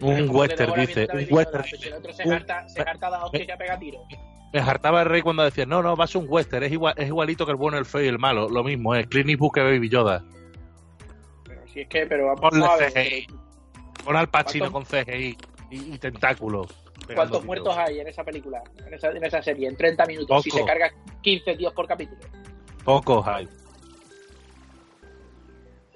Un 0.00 0.30
western, 0.30 0.72
dice, 0.80 1.08
un 1.12 1.26
western. 1.28 1.64
dice, 1.64 1.88
El 1.88 1.94
otro 1.94 2.12
se 2.12 2.22
harta, 2.22 2.68
se 2.68 2.80
harta 2.82 3.24
hostia 3.24 3.46
que 3.46 3.56
pega 3.56 3.76
tiro. 3.80 3.98
Me 4.52 4.60
hartaba 4.60 5.02
el 5.02 5.08
rey 5.08 5.22
cuando 5.22 5.42
decía, 5.42 5.66
no, 5.66 5.82
no, 5.82 5.96
va 5.96 6.04
a 6.04 6.06
ser 6.06 6.22
un 6.22 6.28
western, 6.28 6.62
es, 6.64 6.70
igual, 6.72 6.94
es 6.96 7.08
igualito 7.08 7.44
que 7.44 7.50
el 7.50 7.56
bueno, 7.56 7.78
el 7.78 7.84
feo 7.84 8.02
y 8.04 8.06
el 8.06 8.18
malo, 8.20 8.48
lo 8.48 8.62
mismo, 8.62 8.94
es 8.94 9.08
Clint 9.08 9.28
Eastwood 9.28 9.50
que 9.52 9.60
Baby 9.60 9.88
Yoda. 9.88 10.24
Pero 11.44 11.62
si 11.66 11.80
es 11.80 11.88
que, 11.88 12.06
pero 12.06 12.26
vamos 12.26 12.40
Ponle 12.42 12.64
a 12.64 12.76
ver, 12.76 12.92
CGI. 12.92 13.26
Pon 14.04 14.16
al 14.16 14.28
Pacino 14.28 14.70
¿Cuántos- 14.70 14.88
con 14.90 15.04
CGI 15.04 15.36
y, 15.72 15.94
y 15.94 15.98
tentáculos. 15.98 16.68
¿Cuántos 17.12 17.44
muertos 17.44 17.76
hay 17.76 17.98
en 17.98 18.06
esa 18.06 18.22
película? 18.22 18.62
En 18.86 18.94
esa, 18.94 19.10
en 19.10 19.24
esa 19.24 19.42
serie, 19.42 19.66
en 19.68 19.76
30 19.76 20.06
minutos. 20.06 20.44
Si 20.44 20.50
se 20.50 20.64
carga 20.64 20.92
15 21.22 21.56
tíos 21.56 21.72
por 21.72 21.88
capítulo. 21.88 22.20
Pocos 22.84 23.26
hay. 23.26 23.48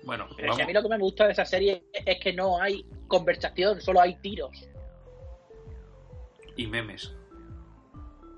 Bueno, 0.04 0.26
Pero 0.36 0.48
vamos, 0.48 0.56
si 0.56 0.62
a 0.62 0.66
mí 0.66 0.72
lo 0.72 0.82
que 0.82 0.88
me 0.88 0.98
gusta 0.98 1.26
de 1.26 1.32
esa 1.32 1.44
serie 1.44 1.84
es 1.92 2.18
que 2.18 2.32
no 2.32 2.60
hay 2.60 2.84
conversación, 3.08 3.80
solo 3.80 4.00
hay 4.00 4.16
tiros. 4.16 4.68
y 6.56 6.66
memes. 6.66 7.14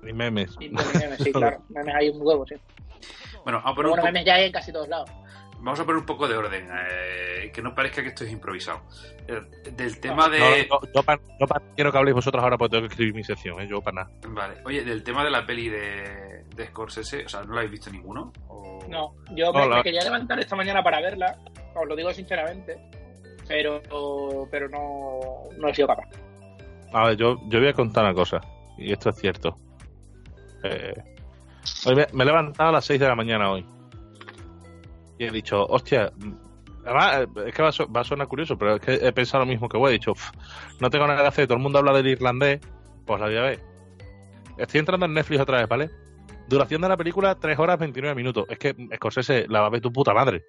Ni 0.03 0.13
memes. 0.13 0.55
Y 0.59 0.69
memes, 0.69 1.17
sí, 1.19 1.31
claro. 1.33 1.63
Memes 1.69 1.95
hay 1.95 2.09
un 2.09 2.21
huevo, 2.21 2.45
sí. 2.45 2.55
Bueno, 3.43 3.59
vamos 3.59 3.73
a 3.73 3.75
Pero 3.75 3.89
bueno, 3.89 4.03
memes 4.03 4.25
ya 4.25 4.35
hay 4.35 4.45
en 4.45 4.51
casi 4.51 4.71
todos 4.71 4.87
lados. 4.87 5.09
Vamos 5.65 5.79
a 5.79 5.83
poner 5.85 5.99
un 5.99 6.05
poco 6.05 6.27
de 6.27 6.37
orden, 6.37 6.69
eh, 6.71 7.51
que 7.53 7.61
no 7.61 7.73
parezca 7.75 8.01
que 8.01 8.09
esto 8.09 8.23
es 8.23 8.31
improvisado. 8.31 8.81
Eh, 9.27 9.41
del 9.71 9.99
tema 9.99 10.29
de... 10.29 10.67
No, 10.69 10.79
no, 10.81 10.91
yo 10.93 11.03
pa- 11.03 11.19
yo 11.39 11.47
pa- 11.47 11.61
quiero 11.75 11.91
que 11.91 11.97
habléis 11.97 12.15
vosotros 12.15 12.41
ahora 12.43 12.57
porque 12.57 12.71
tengo 12.77 12.87
que 12.87 12.93
escribir 12.93 13.13
mi 13.15 13.23
sección, 13.23 13.59
¿eh? 13.59 13.67
yo 13.67 13.81
para 13.81 14.03
nada. 14.03 14.11
Vale, 14.29 14.55
oye, 14.63 14.83
del 14.83 15.03
tema 15.03 15.23
de 15.25 15.31
la 15.31 15.45
peli 15.45 15.67
de, 15.69 16.45
de 16.55 16.67
Scorsese, 16.67 17.25
o 17.25 17.29
sea, 17.29 17.41
¿no 17.43 17.53
la 17.53 17.61
habéis 17.61 17.71
visto 17.71 17.89
ninguno? 17.91 18.31
¿O- 18.47 18.79
No, 18.87 19.15
yo 19.35 19.51
me 19.51 19.83
quería 19.83 20.03
levantar 20.03 20.39
esta 20.39 20.55
mañana 20.55 20.83
para 20.83 21.01
verla, 21.01 21.37
os 21.75 21.87
lo 21.87 21.95
digo 21.95 22.13
sinceramente, 22.13 22.77
pero, 23.47 23.81
pero 24.51 24.69
no, 24.69 25.19
no 25.57 25.67
he 25.67 25.73
sido 25.75 25.87
capaz. 25.87 26.07
A 26.93 27.07
ver, 27.07 27.17
yo, 27.17 27.37
yo 27.49 27.59
voy 27.59 27.67
a 27.69 27.73
contar 27.73 28.03
una 28.05 28.13
cosa, 28.13 28.39
y 28.77 28.91
esto 28.93 29.09
es 29.09 29.15
cierto. 29.17 29.57
Eh, 30.63 30.93
hoy 31.85 31.95
me, 31.95 32.07
me 32.13 32.23
he 32.23 32.27
levantado 32.27 32.69
a 32.69 32.73
las 32.73 32.85
6 32.85 32.99
de 32.99 33.07
la 33.07 33.15
mañana 33.15 33.51
hoy. 33.51 33.65
Y 35.17 35.25
he 35.25 35.31
dicho, 35.31 35.65
hostia, 35.65 36.11
además, 36.83 37.21
eh, 37.21 37.27
es 37.47 37.53
que 37.55 37.61
va 37.61 37.69
a, 37.69 38.03
sonar 38.03 38.27
curioso, 38.27 38.57
pero 38.57 38.75
es 38.75 38.81
que 38.81 38.93
he 38.95 39.11
pensado 39.13 39.43
lo 39.45 39.49
mismo 39.49 39.69
que 39.69 39.77
vos. 39.77 39.89
He 39.89 39.93
dicho, 39.93 40.11
"Uf, 40.11 40.31
no 40.79 40.89
tengo 40.89 41.07
nada 41.07 41.21
que 41.21 41.27
hacer, 41.27 41.47
todo 41.47 41.57
el 41.57 41.63
mundo 41.63 41.79
habla 41.79 41.93
del 41.93 42.07
irlandés, 42.07 42.59
pues 43.05 43.19
la 43.19 43.27
voy 43.27 43.37
a 43.37 43.41
ver. 43.41 43.59
Estoy 44.57 44.79
entrando 44.79 45.05
en 45.05 45.13
Netflix 45.13 45.41
otra 45.41 45.59
vez, 45.59 45.67
¿vale? 45.67 45.89
Duración 46.47 46.81
de 46.81 46.89
la 46.89 46.97
película, 46.97 47.35
3 47.35 47.57
horas 47.59 47.79
29 47.79 48.15
minutos. 48.15 48.45
Es 48.49 48.59
que 48.59 48.75
Scorsese 48.95 49.45
la 49.49 49.61
va 49.61 49.67
a 49.67 49.69
ver 49.69 49.81
tu 49.81 49.91
puta 49.91 50.13
madre. 50.13 50.43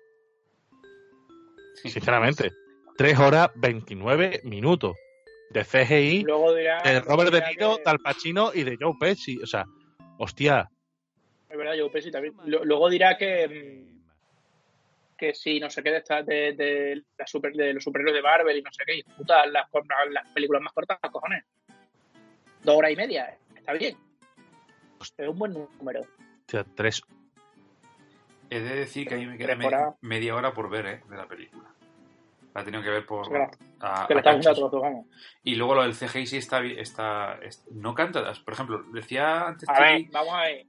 Sinceramente. 1.75 2.53
3 2.97 3.19
horas 3.19 3.51
29 3.57 4.41
minutos. 4.45 4.95
De 5.51 5.65
CGI, 5.65 6.25
Luego 6.25 6.53
dirá. 6.55 6.83
de 6.83 7.01
Robert 7.01 7.31
De 7.33 7.41
Niro, 7.41 7.77
que- 7.77 7.83
de 7.85 7.91
Al 7.91 8.01
Pacino 8.01 8.51
y 8.53 8.65
de 8.65 8.77
Joe 8.81 8.95
Pesci. 8.99 9.41
O 9.41 9.47
sea, 9.47 9.65
hostia, 10.19 10.69
Es 11.49 11.57
verdad, 11.57 11.75
yo 11.75 11.89
Pesci 11.91 12.11
también. 12.11 12.35
Luego 12.45 12.91
dirá 12.91 13.17
que. 13.17 13.87
Que 15.17 15.35
si 15.35 15.59
no 15.61 15.71
sé 15.71 15.83
qué 15.83 15.91
de, 15.91 15.97
esta- 15.99 16.23
de, 16.23 16.53
de, 16.53 17.03
la 17.17 17.27
super, 17.27 17.53
de 17.53 17.73
los 17.75 17.83
superhéroes 17.83 18.15
de 18.15 18.23
Marvel 18.23 18.57
y 18.59 18.63
no 18.63 18.71
sé 18.73 18.83
qué. 18.87 18.99
y 18.99 19.03
Puta, 19.03 19.47
las, 19.47 19.67
las 20.11 20.29
películas 20.29 20.63
más 20.63 20.73
cortas, 20.73 20.99
cojones. 21.11 21.45
Dos 22.63 22.77
horas 22.77 22.91
y 22.93 22.97
media, 22.97 23.31
eh, 23.31 23.39
está 23.57 23.73
bien. 23.73 23.97
Es 25.01 25.29
un 25.29 25.39
buen 25.39 25.53
número. 25.79 26.01
hostia, 26.41 26.65
tres. 26.75 27.01
He 28.51 28.61
de 28.61 28.77
decir 28.77 29.07
que 29.09 29.15
a 29.15 29.19
mí 29.19 29.27
me 29.27 29.37
queda 29.39 29.57
media 30.01 30.35
hora 30.35 30.53
por 30.53 30.69
ver, 30.71 30.87
¿eh? 30.87 31.01
De 31.09 31.17
la 31.17 31.27
película. 31.27 31.65
La 32.55 32.63
he 32.63 32.65
tenido 32.65 32.83
que 32.83 32.91
ver 32.91 33.05
por... 33.07 33.29
Que 33.29 33.39
la- 33.39 33.51
a- 33.81 34.07
Que 34.07 34.15
a 34.15 34.17
vamos. 34.81 35.07
Y 35.43 35.57
luego 35.57 35.75
lo 35.75 35.83
del 35.83 35.95
CGI 35.95 36.27
sí 36.27 36.37
está... 36.39 36.63
está, 36.65 37.39
es- 37.43 37.65
no 37.73 37.95
canta, 37.95 38.33
por 38.45 38.55
ejemplo, 38.55 38.83
decía 38.93 39.49
antes... 39.49 39.69
A 39.69 39.79
ver, 39.81 39.99
Chiqui- 40.03 40.11
vamos 40.13 40.35
a 40.35 40.41
ver. 40.43 40.67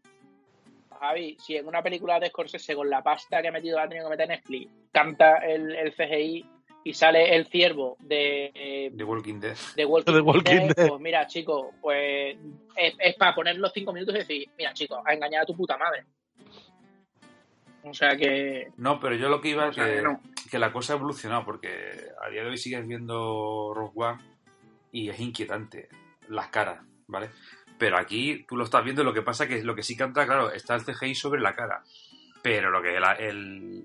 Javi, 0.98 1.38
si 1.40 1.56
en 1.56 1.68
una 1.68 1.82
película 1.82 2.20
de 2.20 2.28
Scorsese 2.28 2.76
con 2.76 2.90
la 2.90 3.02
pasta 3.02 3.42
que 3.42 3.48
ha 3.48 3.52
metido, 3.52 3.80
ha 3.80 3.88
tenido 3.88 4.06
que 4.08 4.12
meter 4.12 4.28
Netflix, 4.28 4.72
canta 4.92 5.38
el, 5.38 5.76
el 5.76 5.94
CGI 5.94 6.46
y 6.84 6.94
sale 6.94 7.36
el 7.36 7.48
ciervo 7.48 7.98
de, 8.00 8.52
eh, 8.54 8.90
de 8.94 9.04
Walking 9.04 9.40
Dead. 9.40 9.58
de 9.76 9.86
Walking, 9.86 10.14
De 10.14 10.22
Walking 10.22 10.56
Dead, 10.68 10.76
Dead. 10.76 10.88
pues 10.88 11.02
mira, 11.02 11.28
chicos, 11.28 11.68
pues 11.82 12.38
es, 12.76 12.96
es 13.00 13.16
para 13.16 13.36
poner 13.36 13.58
los 13.58 13.74
cinco 13.74 13.92
minutos 13.92 14.16
y 14.16 14.20
decir, 14.20 14.50
mira, 14.58 14.74
chicos, 14.74 15.00
ha 15.06 15.14
engañado 15.14 15.44
a 15.44 15.48
tu 15.48 15.56
puta 15.56 15.78
madre. 15.78 16.06
O 17.84 17.94
sea 17.94 18.16
que. 18.18 18.68
No, 18.78 19.00
pero 19.00 19.16
yo 19.16 19.30
lo 19.30 19.40
que 19.42 19.50
iba 19.50 19.66
o 19.66 19.70
es 19.70 19.76
sea 19.76 19.86
que, 19.86 19.96
que 19.96 20.02
no. 20.02 20.22
que 20.50 20.60
la 20.60 20.72
cosa 20.72 20.94
ha 20.94 20.98
evolucionado, 20.98 21.46
porque 21.46 21.70
a 22.26 22.30
día 22.30 22.44
de 22.44 22.50
hoy 22.50 22.58
sigues 22.58 22.88
viendo 22.88 23.74
Rogue 23.74 23.94
One 23.96 24.22
y 24.92 25.10
es 25.10 25.20
inquietante 25.20 25.90
las 26.30 26.48
caras, 26.48 26.82
¿vale? 27.08 27.30
Pero 27.78 27.98
aquí 27.98 28.46
tú 28.48 28.58
lo 28.58 28.64
estás 28.64 28.84
viendo, 28.84 29.04
lo 29.04 29.14
que 29.14 29.22
pasa 29.22 29.48
que 29.48 29.64
lo 29.64 29.76
que 29.76 29.84
sí 29.84 29.96
canta, 29.96 30.26
claro, 30.26 30.52
está 30.52 30.76
el 30.76 30.84
CGI 30.84 31.16
sobre 31.16 31.42
la 31.42 31.56
cara. 31.56 31.84
Pero 32.42 32.72
lo 32.72 32.82
que 32.82 32.96
es 32.96 33.04
el, 33.20 33.84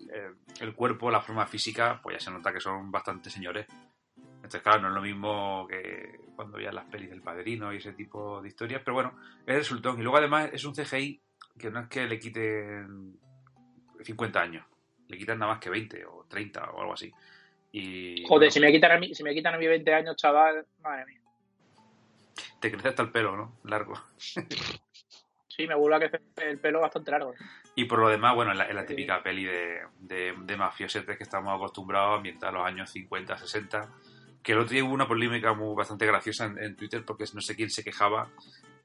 el 0.60 0.74
cuerpo, 0.74 1.10
la 1.10 1.20
forma 1.20 1.46
física, 1.46 2.00
pues 2.02 2.16
ya 2.16 2.20
se 2.20 2.30
nota 2.30 2.52
que 2.52 2.60
son 2.60 2.90
bastante 2.90 3.28
señores. 3.28 3.66
Entonces, 4.16 4.62
claro, 4.62 4.82
no 4.82 4.88
es 4.88 4.94
lo 4.94 5.02
mismo 5.02 5.66
que 5.68 6.20
cuando 6.34 6.58
veías 6.58 6.74
las 6.74 6.86
pelis 6.86 7.10
del 7.10 7.22
padrino 7.22 7.72
y 7.72 7.76
ese 7.76 7.92
tipo 7.92 8.40
de 8.42 8.48
historias, 8.48 8.82
pero 8.84 8.94
bueno, 8.94 9.14
es 9.46 9.54
el 9.54 9.60
resultón. 9.60 9.98
Y 9.98 10.02
luego 10.02 10.18
además 10.18 10.50
es 10.52 10.64
un 10.64 10.74
CGI 10.74 11.20
que 11.58 11.70
no 11.70 11.80
es 11.80 11.88
que 11.88 12.06
le 12.06 12.18
quiten 12.18 13.16
50 14.02 14.40
años, 14.40 14.66
le 15.08 15.18
quitan 15.18 15.38
nada 15.38 15.52
más 15.52 15.60
que 15.60 15.70
20 15.70 16.04
o 16.06 16.26
30 16.28 16.70
o 16.70 16.80
algo 16.80 16.92
así. 16.94 17.12
Y 17.72 18.24
Joder, 18.26 18.52
si 18.52 18.60
me 18.60 18.70
quitan 18.70 18.92
a 18.92 18.98
mí, 18.98 19.14
si 19.14 19.22
me 19.22 19.32
quitan 19.32 19.54
a 19.54 19.58
mí 19.58 19.66
20 19.66 19.94
años, 19.94 20.16
chaval, 20.16 20.66
madre 20.82 21.06
mía. 21.06 21.21
Te 22.60 22.70
crece 22.70 22.88
hasta 22.88 23.02
el 23.02 23.10
pelo, 23.10 23.36
¿no? 23.36 23.58
Largo. 23.64 23.94
Sí, 25.54 25.66
me 25.66 25.74
vuelve 25.74 25.96
a 25.96 25.98
crecer 26.08 26.22
el 26.36 26.58
pelo 26.58 26.80
bastante 26.80 27.10
largo. 27.10 27.34
Y 27.74 27.84
por 27.84 27.98
lo 27.98 28.08
demás, 28.08 28.34
bueno, 28.34 28.52
es 28.52 28.74
la, 28.74 28.86
típica 28.86 29.22
peli 29.22 29.44
de, 29.44 29.82
de, 29.98 30.34
de 30.34 30.56
mafiosetes 30.56 31.14
que 31.18 31.24
estamos 31.24 31.54
acostumbrados 31.54 32.12
a 32.12 32.16
ambientar 32.16 32.54
los 32.54 32.64
años 32.64 32.88
50, 32.90 33.36
60. 33.36 33.90
Que 34.42 34.52
el 34.52 34.60
otro 34.60 34.72
día 34.72 34.82
hubo 34.82 34.94
una 34.94 35.06
polémica 35.06 35.52
muy 35.52 35.74
bastante 35.76 36.06
graciosa 36.06 36.46
en, 36.46 36.56
en 36.58 36.74
Twitter 36.74 37.04
porque 37.04 37.24
no 37.34 37.42
sé 37.42 37.54
quién 37.54 37.68
se 37.68 37.84
quejaba 37.84 38.30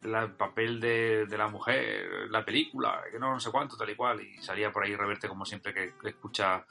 la- 0.02 0.24
el 0.24 0.34
papel 0.34 0.82
de, 0.82 1.26
de 1.26 1.38
la 1.38 1.48
mujer, 1.48 2.30
la 2.30 2.44
película, 2.44 3.02
que 3.10 3.18
no, 3.18 3.32
no 3.32 3.40
sé 3.40 3.50
cuánto, 3.50 3.78
tal 3.78 3.90
y 3.90 3.96
cual. 3.96 4.20
Y 4.20 4.38
salía 4.40 4.70
por 4.70 4.84
ahí 4.84 4.94
Reverte, 4.94 5.30
como 5.30 5.46
siempre 5.46 5.74
que, 5.74 5.94
que 6.02 6.10
escucha 6.10 6.66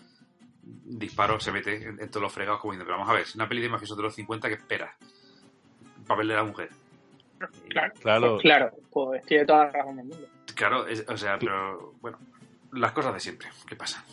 disparos, 0.62 1.42
se 1.42 1.52
mete 1.52 1.74
en, 1.74 2.00
en 2.02 2.10
todos 2.10 2.22
los 2.22 2.32
fregados 2.34 2.60
como 2.60 2.72
diciendo, 2.74 2.84
pero 2.86 2.98
vamos 2.98 3.10
a 3.10 3.14
ver, 3.14 3.22
es 3.22 3.34
una 3.34 3.48
peli 3.48 3.62
de 3.62 3.70
mafiosos 3.70 3.96
de 3.96 4.02
los 4.02 4.14
50 4.14 4.48
que 4.48 4.54
espera. 4.56 4.94
El 6.06 6.08
papel 6.08 6.28
de 6.28 6.34
la 6.34 6.44
mujer. 6.44 6.68
Y- 7.64 7.68
Claro. 7.68 7.92
Claro, 8.00 8.30
Pues 8.32 8.42
claro, 8.42 8.70
pues 8.90 9.22
tiene 9.26 9.44
toda 9.44 9.66
la 9.66 9.70
razón 9.72 9.96
del 9.96 10.06
mundo. 10.06 10.26
Claro, 10.54 10.86
es- 10.86 11.04
o 11.08 11.16
sea, 11.16 11.36
pero 11.38 11.92
bueno, 12.00 12.18
las 12.72 12.92
cosas 12.92 13.12
de 13.12 13.20
siempre, 13.20 13.48
¿qué 13.68 13.76
pasa? 13.76 14.04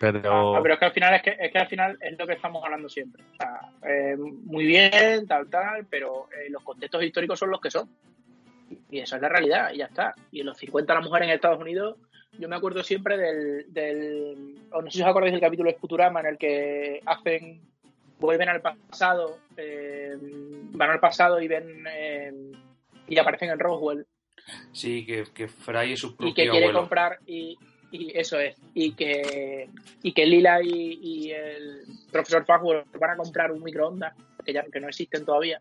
pero, 0.00 0.56
Ah, 0.56 0.60
pero 0.62 0.74
es 0.74 0.80
que 0.80 0.86
al 0.86 0.92
final 0.92 1.14
es 1.14 1.22
que, 1.22 1.36
es 1.38 1.52
que 1.52 1.58
al 1.58 1.68
final 1.68 1.96
es 2.00 2.18
lo 2.18 2.26
que 2.26 2.32
estamos 2.34 2.62
hablando 2.64 2.88
siempre. 2.88 3.22
O 3.32 3.36
sea, 3.36 3.60
eh, 3.88 4.16
muy 4.16 4.66
bien, 4.66 5.26
tal, 5.26 5.48
tal, 5.48 5.86
pero 5.86 6.28
eh, 6.32 6.50
los 6.50 6.62
contextos 6.62 7.02
históricos 7.04 7.38
son 7.38 7.50
los 7.50 7.60
que 7.60 7.70
son. 7.70 7.88
Y 8.90 8.98
esa 9.00 9.16
es 9.16 9.22
la 9.22 9.28
realidad, 9.28 9.70
y 9.72 9.78
ya 9.78 9.86
está. 9.86 10.14
Y 10.32 10.40
en 10.40 10.46
los 10.46 10.58
50 10.58 10.94
la 10.94 11.00
mujer 11.00 11.22
en 11.22 11.30
Estados 11.30 11.60
Unidos, 11.60 11.96
yo 12.38 12.48
me 12.48 12.56
acuerdo 12.56 12.82
siempre 12.82 13.16
del, 13.16 13.72
del 13.72 14.58
o 14.72 14.82
no 14.82 14.90
sé 14.90 14.98
si 14.98 15.02
os 15.02 15.08
acordáis 15.08 15.32
del 15.32 15.40
capítulo 15.40 15.70
de 15.70 15.76
Futurama 15.78 16.20
en 16.20 16.26
el 16.26 16.38
que 16.38 17.00
hacen, 17.06 17.60
vuelven 18.24 18.48
al 18.48 18.60
pasado, 18.62 19.38
eh, 19.56 20.16
van 20.20 20.90
al 20.90 21.00
pasado 21.00 21.40
y 21.40 21.48
ven 21.48 21.84
eh, 21.88 22.32
y 23.08 23.18
aparecen 23.18 23.50
en 23.50 23.58
Roswell. 23.58 24.06
Sí, 24.72 25.06
que, 25.06 25.24
que 25.34 25.48
Fry 25.48 25.92
es 25.92 26.00
su 26.00 26.16
propio 26.16 26.30
y 26.30 26.34
que 26.34 26.42
quiere 26.42 26.66
abuelo. 26.66 26.80
comprar 26.80 27.18
y, 27.26 27.56
y 27.90 28.18
eso 28.18 28.38
es. 28.38 28.56
Y 28.74 28.92
que 28.92 29.70
y 30.02 30.12
que 30.12 30.26
Lila 30.26 30.60
y, 30.62 30.98
y 31.02 31.30
el 31.30 31.82
profesor 32.12 32.44
Farquhar 32.44 32.84
van 32.98 33.10
a 33.10 33.16
comprar 33.16 33.52
un 33.52 33.62
microondas 33.62 34.14
que 34.44 34.52
ya 34.52 34.64
que 34.64 34.80
no 34.80 34.88
existen 34.88 35.24
todavía. 35.24 35.60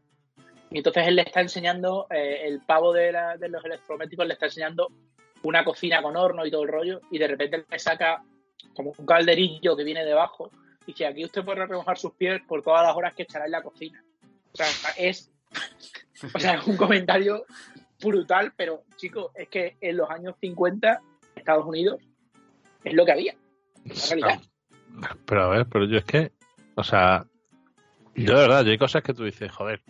Y 0.70 0.78
entonces 0.80 1.08
él 1.08 1.16
le 1.16 1.22
está 1.22 1.40
enseñando 1.42 2.08
eh, 2.10 2.42
el 2.46 2.60
pavo 2.62 2.92
de, 2.94 3.12
la- 3.12 3.38
de 3.38 3.48
los 3.48 3.64
electrodomésticos 3.64 4.26
le 4.28 4.34
está 4.34 4.48
enseñando 4.48 4.88
una 5.44 5.64
cocina 5.64 6.02
con 6.02 6.18
horno 6.18 6.46
y 6.46 6.52
todo 6.52 6.64
el 6.64 6.70
rollo 6.70 7.00
y 7.12 7.20
de 7.20 7.28
repente 7.28 7.64
le 7.70 7.80
saca 7.80 8.24
como 8.74 8.94
un 8.98 9.06
calderillo 9.06 9.76
que 9.78 9.84
viene 9.84 10.04
debajo 10.04 10.50
y 10.86 10.92
dice 10.92 11.06
aquí 11.06 11.24
usted 11.26 11.44
puede 11.44 11.66
remojar 11.66 11.98
sus 11.98 12.14
pies 12.14 12.42
por 12.48 12.62
todas 12.62 12.86
las 12.86 12.96
horas 12.96 13.14
que 13.14 13.24
estará 13.24 13.46
en 13.46 13.52
la 13.52 13.62
cocina 13.62 14.04
o 14.52 14.56
sea 14.56 14.68
es 14.98 15.32
o 16.34 16.40
sea 16.40 16.56
es 16.56 16.68
un 16.68 16.78
comentario 16.78 17.46
brutal, 18.04 18.54
pero 18.56 18.84
chicos, 18.98 19.32
es 19.36 19.48
que 19.50 19.78
en 19.82 19.98
los 19.98 20.10
años 20.10 20.36
50 20.40 21.02
Estados 21.36 21.66
Unidos 21.66 22.02
es 22.84 22.94
lo 22.94 23.06
que 23.06 23.12
había. 23.12 23.36
La 23.86 23.94
realidad. 24.10 24.42
pero 25.26 25.44
a 25.44 25.50
ver, 25.50 25.66
pero 25.68 25.86
yo 25.86 25.98
es 25.98 26.06
que, 26.06 26.32
o 26.76 26.84
sea, 26.84 27.26
yo 28.16 28.36
de 28.36 28.42
verdad, 28.42 28.64
yo 28.64 28.72
hay 28.72 28.78
cosas 28.78 29.04
que 29.04 29.14
tú 29.14 29.24
dices, 29.24 29.52
joder. 29.52 29.82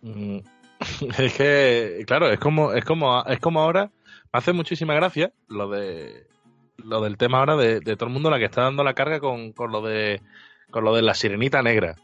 Mm, 0.00 0.38
es 1.18 1.34
que, 1.34 2.04
claro, 2.06 2.30
es 2.30 2.38
como, 2.38 2.72
es 2.72 2.84
como, 2.84 3.24
es 3.24 3.40
como 3.40 3.60
ahora, 3.60 3.90
me 4.32 4.38
hace 4.38 4.52
muchísima 4.52 4.94
gracia 4.94 5.32
lo 5.48 5.68
de 5.70 6.28
lo 6.78 7.00
del 7.00 7.16
tema 7.16 7.38
ahora 7.38 7.56
de, 7.56 7.80
de 7.80 7.96
todo 7.96 8.06
el 8.06 8.12
mundo 8.12 8.30
la 8.30 8.38
que 8.38 8.46
está 8.46 8.62
dando 8.62 8.84
la 8.84 8.94
carga 8.94 9.20
con, 9.20 9.52
con 9.52 9.70
lo 9.72 9.82
de 9.82 10.22
con 10.70 10.84
lo 10.84 10.94
de 10.94 11.02
la 11.02 11.14
sirenita 11.14 11.62
negra. 11.62 11.96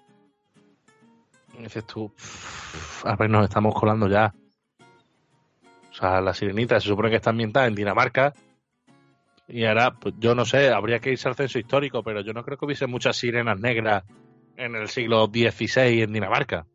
Dices 1.58 1.86
tú, 1.86 2.04
"Uf, 2.04 3.06
a 3.06 3.14
ver, 3.16 3.30
nos 3.30 3.44
estamos 3.44 3.74
colando 3.74 4.08
ya. 4.08 4.34
O 5.90 5.94
sea, 5.94 6.20
la 6.20 6.34
sirenita 6.34 6.80
se 6.80 6.88
supone 6.88 7.10
que 7.10 7.16
está 7.16 7.30
ambientada 7.30 7.66
en 7.66 7.74
Dinamarca. 7.74 8.32
Y 9.46 9.64
ahora, 9.64 9.92
pues 9.92 10.14
yo 10.18 10.34
no 10.34 10.44
sé, 10.44 10.70
habría 10.70 10.98
que 10.98 11.10
irse 11.12 11.28
al 11.28 11.36
censo 11.36 11.58
histórico, 11.58 12.02
pero 12.02 12.22
yo 12.22 12.32
no 12.32 12.42
creo 12.42 12.56
que 12.58 12.64
hubiese 12.64 12.86
muchas 12.86 13.16
sirenas 13.16 13.60
negras 13.60 14.02
en 14.56 14.74
el 14.74 14.88
siglo 14.88 15.26
XVI 15.26 16.02
en 16.02 16.12
Dinamarca. 16.12 16.66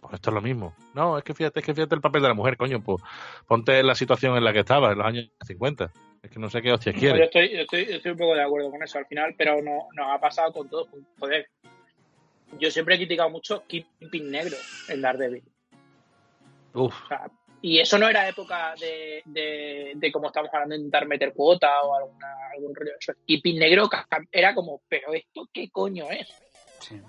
Pues 0.00 0.14
esto 0.14 0.30
es 0.30 0.34
lo 0.34 0.40
mismo. 0.40 0.74
No, 0.94 1.16
es 1.18 1.24
que 1.24 1.34
fíjate, 1.34 1.60
es 1.60 1.66
que 1.66 1.74
fíjate 1.74 1.94
el 1.94 2.00
papel 2.00 2.22
de 2.22 2.28
la 2.28 2.34
mujer, 2.34 2.56
coño, 2.56 2.82
pues 2.82 3.02
ponte 3.46 3.82
la 3.82 3.94
situación 3.94 4.36
en 4.36 4.44
la 4.44 4.52
que 4.52 4.60
estaba, 4.60 4.92
en 4.92 4.98
los 4.98 5.06
años 5.06 5.30
50. 5.46 5.90
Es 6.22 6.30
que 6.30 6.38
no 6.38 6.48
sé 6.50 6.62
qué 6.62 6.72
hostias 6.72 6.94
No, 6.94 7.00
quiere. 7.00 7.18
yo, 7.18 7.24
estoy, 7.24 7.48
yo, 7.50 7.60
estoy, 7.62 7.86
yo 7.86 7.96
estoy 7.96 8.12
un 8.12 8.18
poco 8.18 8.34
de 8.34 8.42
acuerdo 8.42 8.70
con 8.70 8.82
eso 8.82 8.98
al 8.98 9.06
final, 9.06 9.34
pero 9.36 9.60
no, 9.62 9.88
nos 9.94 10.06
ha 10.10 10.20
pasado 10.20 10.52
con 10.52 10.68
todo. 10.68 10.86
Joder, 11.18 11.48
yo 12.58 12.70
siempre 12.70 12.94
he 12.94 12.98
criticado 12.98 13.30
mucho 13.30 13.64
Kingpin 13.66 14.30
negro 14.30 14.56
en 14.88 15.00
Daredevil. 15.00 15.42
Uf, 16.74 16.94
O 17.04 17.08
sea, 17.08 17.30
y 17.60 17.78
eso 17.78 17.98
no 17.98 18.08
era 18.08 18.28
época 18.28 18.74
de, 18.80 19.22
de, 19.24 19.92
de 19.94 20.12
como 20.12 20.28
estamos 20.28 20.50
hablando 20.52 20.74
de 20.74 20.80
intentar 20.80 21.06
meter 21.06 21.32
cuota 21.32 21.80
o 21.82 21.94
alguna, 21.94 22.26
algún 22.54 22.74
rollo. 22.74 22.92
Eso. 23.00 23.12
Kingpin 23.26 23.58
negro 23.58 23.88
era 24.30 24.54
como, 24.54 24.82
pero 24.88 25.14
esto 25.14 25.48
qué 25.52 25.70
coño 25.70 26.10
es. 26.10 26.28
Sí. 26.80 27.00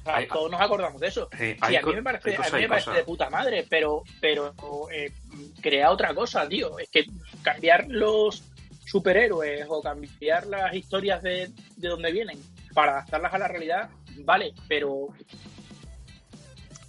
O 0.00 0.04
sea, 0.04 0.16
Hay- 0.16 0.28
todos 0.28 0.50
nos 0.50 0.60
acordamos 0.60 1.00
de 1.00 1.08
eso. 1.08 1.28
Sí, 1.36 1.56
a 1.60 1.68
mí 1.82 1.92
me 1.94 2.02
parece, 2.02 2.34
a 2.36 2.40
mí 2.56 2.62
me 2.62 2.68
parece 2.68 2.90
de 2.90 3.04
puta 3.04 3.28
madre, 3.30 3.66
pero, 3.68 4.02
pero 4.20 4.54
eh, 4.90 5.12
crea 5.60 5.90
otra 5.90 6.14
cosa, 6.14 6.48
tío. 6.48 6.78
Es 6.78 6.88
que 6.88 7.04
cambiar 7.42 7.86
los 7.88 8.42
superhéroes 8.86 9.66
o 9.68 9.80
cambiar 9.82 10.46
las 10.46 10.74
historias 10.74 11.22
de, 11.22 11.50
de 11.76 11.88
donde 11.88 12.10
vienen 12.12 12.38
para 12.74 12.92
adaptarlas 12.92 13.34
a 13.34 13.38
la 13.38 13.48
realidad, 13.48 13.90
vale, 14.24 14.52
pero. 14.68 15.08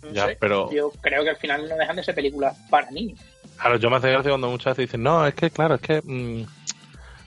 no 0.03 0.11
Ya, 0.11 0.27
sé, 0.27 0.37
pero- 0.39 0.71
Yo 0.71 0.91
creo 1.01 1.23
que 1.23 1.29
al 1.31 1.37
final 1.37 1.67
no 1.67 1.75
dejan 1.75 1.95
de 1.95 2.03
ser 2.03 2.15
películas 2.15 2.57
para 2.69 2.89
niños. 2.91 3.19
Claro, 3.57 3.77
yo 3.77 3.89
me 3.89 3.97
hace 3.97 4.09
gracia 4.09 4.31
cuando 4.31 4.49
muchas 4.49 4.75
veces 4.77 4.89
dicen, 4.89 5.03
no, 5.03 5.27
es 5.27 5.35
que 5.35 5.51
claro, 5.51 5.75
es 5.75 5.81
que 5.81 6.01
mm, 6.03 6.45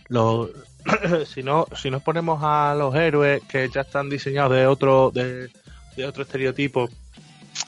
lo- 0.09 0.50
si 1.26 1.43
no 1.43 1.67
si 1.76 1.91
nos 1.91 2.03
ponemos 2.03 2.41
a 2.43 2.75
los 2.76 2.95
héroes 2.95 3.43
que 3.45 3.69
ya 3.69 3.83
están 3.83 4.11
diseñados 4.11 4.53
de 4.57 4.67
otro 4.67 5.11
de, 5.12 5.49
de 5.96 6.06
otro 6.06 6.22
estereotipo 6.22 6.88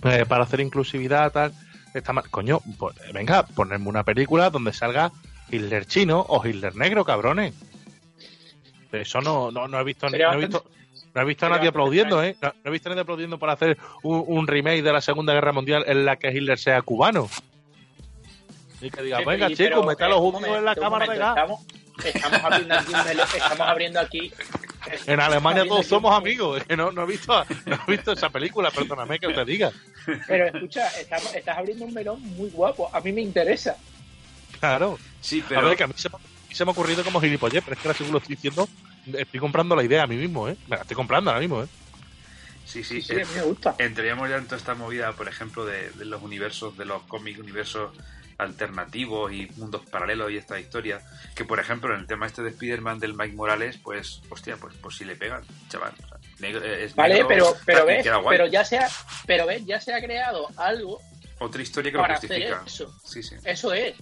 eh, 0.05 0.25
para 0.27 0.45
hacer 0.45 0.61
inclusividad 0.61 1.33
tal, 1.33 1.53
está 1.95 2.13
mal. 2.13 2.29
Coño, 2.31 2.61
pues, 2.79 2.97
venga, 3.13 3.45
ponerme 3.45 3.89
una 3.89 4.05
película 4.05 4.51
donde 4.51 4.73
salga 4.73 5.13
Hitler 5.51 5.87
chino 5.87 6.25
o 6.29 6.47
Hitler 6.47 6.77
negro, 6.77 7.05
cabrones. 7.05 7.55
Pero 8.91 9.03
Eso 9.03 9.21
no, 9.21 9.51
no, 9.51 9.69
no 9.69 9.81
he 9.81 9.85
visto, 9.85 10.09
no 10.09 10.17
he 10.17 10.37
visto, 10.37 10.65
no 11.15 11.21
he 11.21 11.25
visto 11.25 11.47
a 11.47 11.49
nadie 11.49 11.69
aplaudiendo, 11.69 12.23
¿eh? 12.23 12.37
No, 12.41 12.49
no 12.49 12.71
he 12.71 12.71
visto 12.71 12.89
a 12.89 12.91
nadie 12.91 13.03
aplaudiendo 13.03 13.39
para 13.39 13.53
hacer 13.55 13.79
un, 14.03 14.25
un 14.27 14.47
remake 14.47 14.83
de 14.83 14.93
la 14.93 15.01
Segunda 15.01 15.33
Guerra 15.33 15.53
Mundial 15.53 15.85
en 15.87 16.05
la 16.05 16.17
que 16.17 16.31
Hitler 16.31 16.59
sea 16.59 16.83
cubano. 16.83 17.29
Y 18.81 18.91
que 18.91 19.03
diga, 19.03 19.19
Sí, 19.19 19.25
venga, 19.25 19.49
chicos, 19.49 19.59
pero, 19.59 19.83
mete 19.85 20.05
a 20.05 20.07
eh, 20.07 20.11
los 20.11 20.21
momento, 20.21 20.57
en 20.57 20.65
la 20.65 20.75
cámara 20.75 21.07
de 21.07 21.19
gas. 21.19 21.37
Estamos, 21.37 21.67
estamos 22.05 22.41
abriendo 22.45 22.75
aquí 22.75 22.93
estamos 23.37 23.61
abriendo 23.61 24.01
aquí. 24.01 24.33
En 25.07 25.19
Alemania 25.21 25.65
todos 25.67 25.87
somos 25.87 26.15
amigos. 26.17 26.63
No, 26.77 26.93
no 26.93 27.03
he 27.03 27.07
visto, 27.07 27.45
no 27.67 27.79
he 27.87 27.91
visto 27.91 28.13
esa 28.13 28.31
película, 28.31 28.71
perdóname 28.71 29.19
que 29.19 29.29
te 29.29 29.45
diga. 29.45 29.73
Pero 30.27 30.47
escucha, 30.47 30.87
estás 31.01 31.59
abriendo 31.59 31.85
un 31.85 31.95
melón 31.95 32.21
muy 32.37 32.51
guapo. 32.51 32.89
A 32.95 33.01
mí 33.01 33.13
me 33.13 33.21
interesa. 33.23 33.77
Claro. 34.61 34.99
Sí, 35.21 35.43
A 35.45 35.49
pero 35.49 35.69
ver, 35.69 35.77
que 35.77 35.85
a 35.85 35.87
mí 35.89 35.95
se 35.97 36.09
me, 36.09 36.17
se 36.55 36.63
ha 36.63 36.67
ocurrido 36.67 37.03
como 37.05 37.21
gilipollez, 37.21 37.63
pero 37.65 37.75
es 37.75 37.83
que 37.83 37.89
ahora 37.89 37.99
según 37.99 38.13
lo 38.13 38.19
estoy 38.19 38.37
diciendo, 38.37 38.69
estoy 39.13 39.41
comprando 39.41 39.75
la 39.75 39.83
idea 39.83 40.05
a 40.05 40.07
mí 40.07 40.17
mismo, 40.17 40.49
¿eh? 40.49 40.57
Me 40.69 40.77
la 40.77 40.83
estoy 40.83 40.95
comprando 40.97 41.31
ahora 41.31 41.41
mismo, 41.41 41.63
¿eh? 41.63 41.67
sí, 42.65 42.83
sí, 42.85 43.03
Sí, 43.03 43.13
eh, 43.15 43.23
a 43.23 43.25
mí 43.27 43.31
me 43.35 43.43
gusta. 43.43 43.75
entraríamos 43.79 44.29
ya 44.31 44.37
en 44.37 44.45
toda 44.45 44.57
esta 44.57 44.75
movida, 44.75 45.13
por 45.13 45.29
ejemplo, 45.29 45.65
de, 45.67 45.91
de 45.91 46.05
los 46.05 46.23
universos, 46.23 46.77
de 46.79 46.85
los 46.85 47.03
cómics 47.03 47.39
universos 47.39 47.91
alternativos 48.39 49.33
y 49.33 49.49
mundos 49.57 49.83
paralelos 49.91 50.31
y 50.31 50.37
esta 50.37 50.59
historia, 50.61 51.01
que 51.35 51.45
por 51.45 51.59
ejemplo 51.61 51.95
en 51.95 52.01
el 52.01 52.07
tema 52.07 52.27
este 52.27 52.43
de 52.43 52.51
Spider-Man 52.51 52.99
del 52.99 53.15
Mike 53.15 53.35
Morales, 53.35 53.79
pues, 53.83 54.21
hostia, 54.31 54.57
pues, 54.57 54.75
pues 54.81 54.97
si 54.97 55.05
le 55.05 55.17
pegan, 55.17 55.43
chaval. 55.69 55.93
O 56.05 56.09
sea, 56.09 56.19
negro- 56.41 56.63
eh, 56.65 56.85
es 56.85 56.95
Vale, 56.95 57.15
negro, 57.15 57.29
pero, 57.29 57.57
pero 57.65 57.87
ves, 57.87 58.03
queda 58.03 58.17
guay. 58.17 58.37
pero 58.37 58.49
ya 58.51 58.65
se 58.65 58.79
ha, 58.79 58.89
pero 59.27 59.47
ves, 59.47 59.65
ya 59.65 59.81
se 59.81 59.95
ha 59.95 60.01
creado 60.03 60.49
algo 60.57 61.01
Otra 61.39 61.63
historia 61.63 61.91
que 61.93 61.99
lo 61.99 62.05
hacer 62.05 62.17
justifica. 62.29 62.63
eso. 62.67 62.95
Sí, 63.05 63.23
sí. 63.23 63.37
Eso 63.45 63.73
es. 63.73 63.95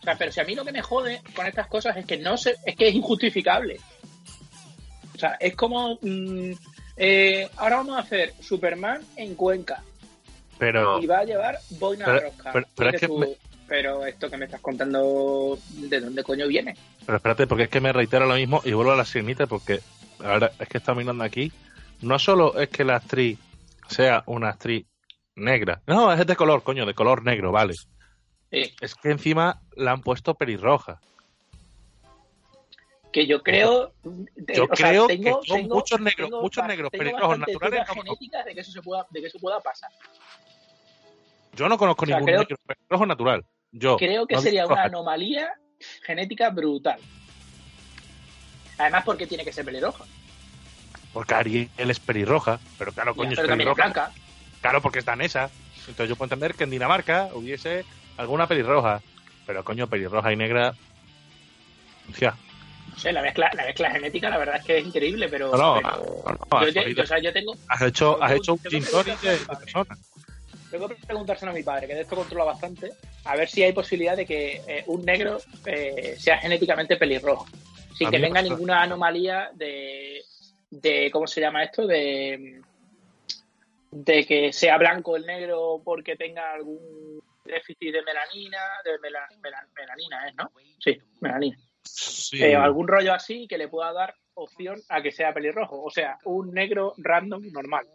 O 0.00 0.02
sea, 0.02 0.16
pero 0.16 0.32
si 0.32 0.40
a 0.40 0.44
mí 0.44 0.54
lo 0.54 0.64
que 0.64 0.72
me 0.72 0.80
jode 0.82 1.20
con 1.36 1.46
estas 1.46 1.66
cosas 1.66 1.96
es 1.96 2.06
que 2.06 2.16
no 2.16 2.36
se, 2.36 2.56
es 2.64 2.74
que 2.76 2.88
es 2.88 2.94
injustificable. 2.94 3.78
O 5.14 5.18
sea, 5.18 5.36
es 5.40 5.54
como 5.54 5.98
mm, 6.00 6.52
eh, 6.96 7.48
ahora 7.56 7.76
vamos 7.76 7.96
a 7.96 8.00
hacer 8.00 8.32
Superman 8.40 9.02
en 9.16 9.34
Cuenca 9.34 9.82
Pero, 10.58 11.00
y 11.02 11.06
va 11.06 11.18
a 11.18 11.24
llevar 11.24 11.58
boina 11.70 12.04
Pero- 12.06 12.20
rosca. 12.20 12.52
pero- 12.52 12.66
pero 12.74 12.90
Y 12.90 12.94
es 12.94 13.00
dices 13.00 13.00
que 13.00 13.06
tú, 13.14 13.18
me- 13.18 13.36
pero 13.70 14.04
esto 14.04 14.28
que 14.28 14.36
me 14.36 14.46
estás 14.46 14.60
contando, 14.60 15.56
¿de 15.68 16.00
dónde 16.00 16.24
coño 16.24 16.48
viene? 16.48 16.74
pero 17.06 17.16
espérate, 17.18 17.46
porque 17.46 17.62
es 17.64 17.68
que 17.70 17.80
me 17.80 17.92
reitero 17.92 18.26
lo 18.26 18.34
mismo 18.34 18.60
y 18.64 18.72
vuelvo 18.72 18.90
a 18.90 18.96
la 18.96 19.04
sirenita, 19.04 19.46
porque 19.46 19.78
ahora 20.18 20.50
es 20.58 20.68
que 20.68 20.78
está 20.78 20.92
mirando 20.92 21.22
aquí. 21.22 21.52
No 22.02 22.18
solo 22.18 22.58
es 22.58 22.68
que 22.68 22.82
la 22.82 22.96
actriz 22.96 23.38
sea 23.88 24.24
una 24.26 24.48
actriz 24.48 24.86
negra, 25.36 25.82
no, 25.86 26.12
es 26.12 26.26
de 26.26 26.34
color, 26.34 26.64
coño, 26.64 26.84
de 26.84 26.94
color 26.94 27.22
negro, 27.22 27.52
vale. 27.52 27.74
Sí. 28.50 28.74
Es 28.80 28.96
que 28.96 29.10
encima 29.12 29.62
la 29.76 29.92
han 29.92 30.00
puesto 30.02 30.34
pelirroja. 30.34 31.00
que 33.12 33.26
yo 33.26 33.40
creo 33.42 33.92
Yo 34.54 34.64
o 34.70 34.76
sea, 34.76 34.88
creo 34.90 35.06
tengo- 35.06 35.40
que 35.42 35.46
son 35.48 35.56
tengo- 35.62 35.74
muchos 35.76 36.00
negros, 36.00 36.28
tengo 36.30 36.42
muchos 36.42 36.64
negros 36.66 36.90
pelirrojos 36.90 37.38
naturales. 37.38 37.84
no 37.88 37.94
genéticas 38.02 38.44
de 38.44 38.54
que 38.54 38.60
eso 38.60 38.72
se 38.72 38.82
pueda 38.82 39.06
de 39.10 39.20
que 39.20 39.26
eso 39.28 39.38
pueda 39.40 39.60
pasar 39.60 39.90
Yo 41.54 41.68
no 41.68 41.76
conozco 41.78 42.04
O 42.04 42.06
sea, 42.06 42.16
ningún 42.16 42.26
creo- 42.26 42.40
negro 42.40 42.56
pelirrojo 42.66 43.06
natural. 43.06 43.44
Yo. 43.72 43.96
creo 43.96 44.26
que 44.26 44.34
no 44.34 44.40
sería 44.40 44.66
una 44.66 44.82
anomalía 44.84 45.52
genética 46.02 46.50
brutal 46.50 46.98
además 48.78 49.02
porque 49.04 49.26
tiene 49.26 49.44
que 49.44 49.52
ser 49.52 49.64
pelirroja 49.64 50.04
Porque 51.12 51.34
Ariel 51.34 51.68
es 51.76 52.00
pelirroja, 52.00 52.58
pero 52.78 52.92
claro, 52.92 53.14
coño, 53.14 53.30
Ya, 53.30 53.34
es 53.34 53.40
pero 53.40 53.46
es 53.52 53.56
pelirroja. 53.58 53.82
blanca 53.82 54.12
Claro, 54.60 54.82
porque 54.82 54.98
es 54.98 55.04
danesa. 55.06 55.50
Entonces 55.88 56.08
yo 56.10 56.16
puedo 56.16 56.26
entender 56.26 56.54
que 56.54 56.64
en 56.64 56.70
Dinamarca 56.70 57.30
hubiese 57.32 57.84
alguna 58.18 58.46
pelirroja. 58.46 59.00
Pero 59.46 59.64
coño, 59.64 59.86
pelirroja 59.88 60.32
y 60.32 60.36
negra. 60.36 60.74
Hostia. 62.10 62.36
no 62.90 62.98
sé 62.98 63.12
la 63.12 63.22
mezcla 63.22 63.50
la 63.54 63.64
mezcla 63.64 63.90
genética 63.90 64.28
la 64.28 64.36
verdad 64.38 64.56
es 64.56 64.64
que 64.64 64.78
es 64.78 64.86
increíble 64.86 65.28
pero, 65.28 65.50
No, 65.56 65.56
no, 65.56 65.74
pero- 65.80 65.90
no, 66.26 66.32
no, 66.32 66.60
yo, 66.62 66.66
has, 66.68 66.72
te- 66.74 66.80
oído- 66.80 66.96
yo- 66.96 67.02
o 67.02 67.06
sea, 67.06 67.18
yo 67.20 67.32
tengo 67.32 67.54
has 67.68 67.82
hecho, 67.82 68.22
has 68.22 68.32
hecho 68.32 68.52
un 68.54 68.58
gin 68.58 68.70
de, 68.70 68.78
de 68.80 68.84
preguntarle, 69.16 69.46
persona. 69.64 69.98
Tengo 70.70 70.88
que 70.88 70.94
preguntárselo 70.94 71.50
a 71.50 71.54
mi 71.54 71.62
padre 71.62 71.86
que 71.86 71.94
de 71.94 72.02
esto 72.02 72.16
controla 72.16 72.44
bastante 72.44 72.90
a 73.24 73.36
ver 73.36 73.48
si 73.48 73.62
hay 73.62 73.72
posibilidad 73.72 74.16
de 74.16 74.24
que 74.26 74.62
eh, 74.66 74.84
un 74.86 75.04
negro 75.04 75.38
eh, 75.66 76.14
sea 76.18 76.38
genéticamente 76.38 76.96
pelirrojo. 76.96 77.46
Sin 77.94 78.08
A 78.08 78.10
que 78.10 78.18
tenga 78.20 78.40
pasa- 78.40 78.48
ninguna 78.54 78.82
anomalía 78.82 79.50
de 79.54 80.22
de 80.70 81.10
cómo 81.10 81.26
se 81.26 81.40
llama 81.40 81.64
esto 81.64 81.86
de 81.86 82.60
de 83.90 84.24
que 84.24 84.52
sea 84.52 84.78
blanco 84.78 85.16
el 85.16 85.26
negro 85.26 85.80
porque 85.84 86.16
tenga 86.16 86.52
algún 86.52 87.20
déficit 87.44 87.92
de 87.92 88.02
melanina 88.02 88.58
de 88.84 88.98
mela- 89.00 89.28
mela- 89.42 89.66
melanina 89.74 90.28
es 90.28 90.34
no 90.36 90.50
sí 90.78 90.98
melanina. 91.20 91.58
Sí. 91.82 92.40
Eh, 92.42 92.54
algún 92.54 92.86
rollo 92.86 93.12
así 93.12 93.48
que 93.48 93.58
le 93.58 93.66
pueda 93.68 93.92
dar 93.92 94.14
opción 94.34 94.80
a 94.90 95.02
que 95.02 95.10
sea 95.10 95.32
pelirrojo. 95.34 95.82
O 95.82 95.90
sea 95.90 96.18
un 96.24 96.52
negro 96.52 96.94
random 96.98 97.42
normal 97.50 97.86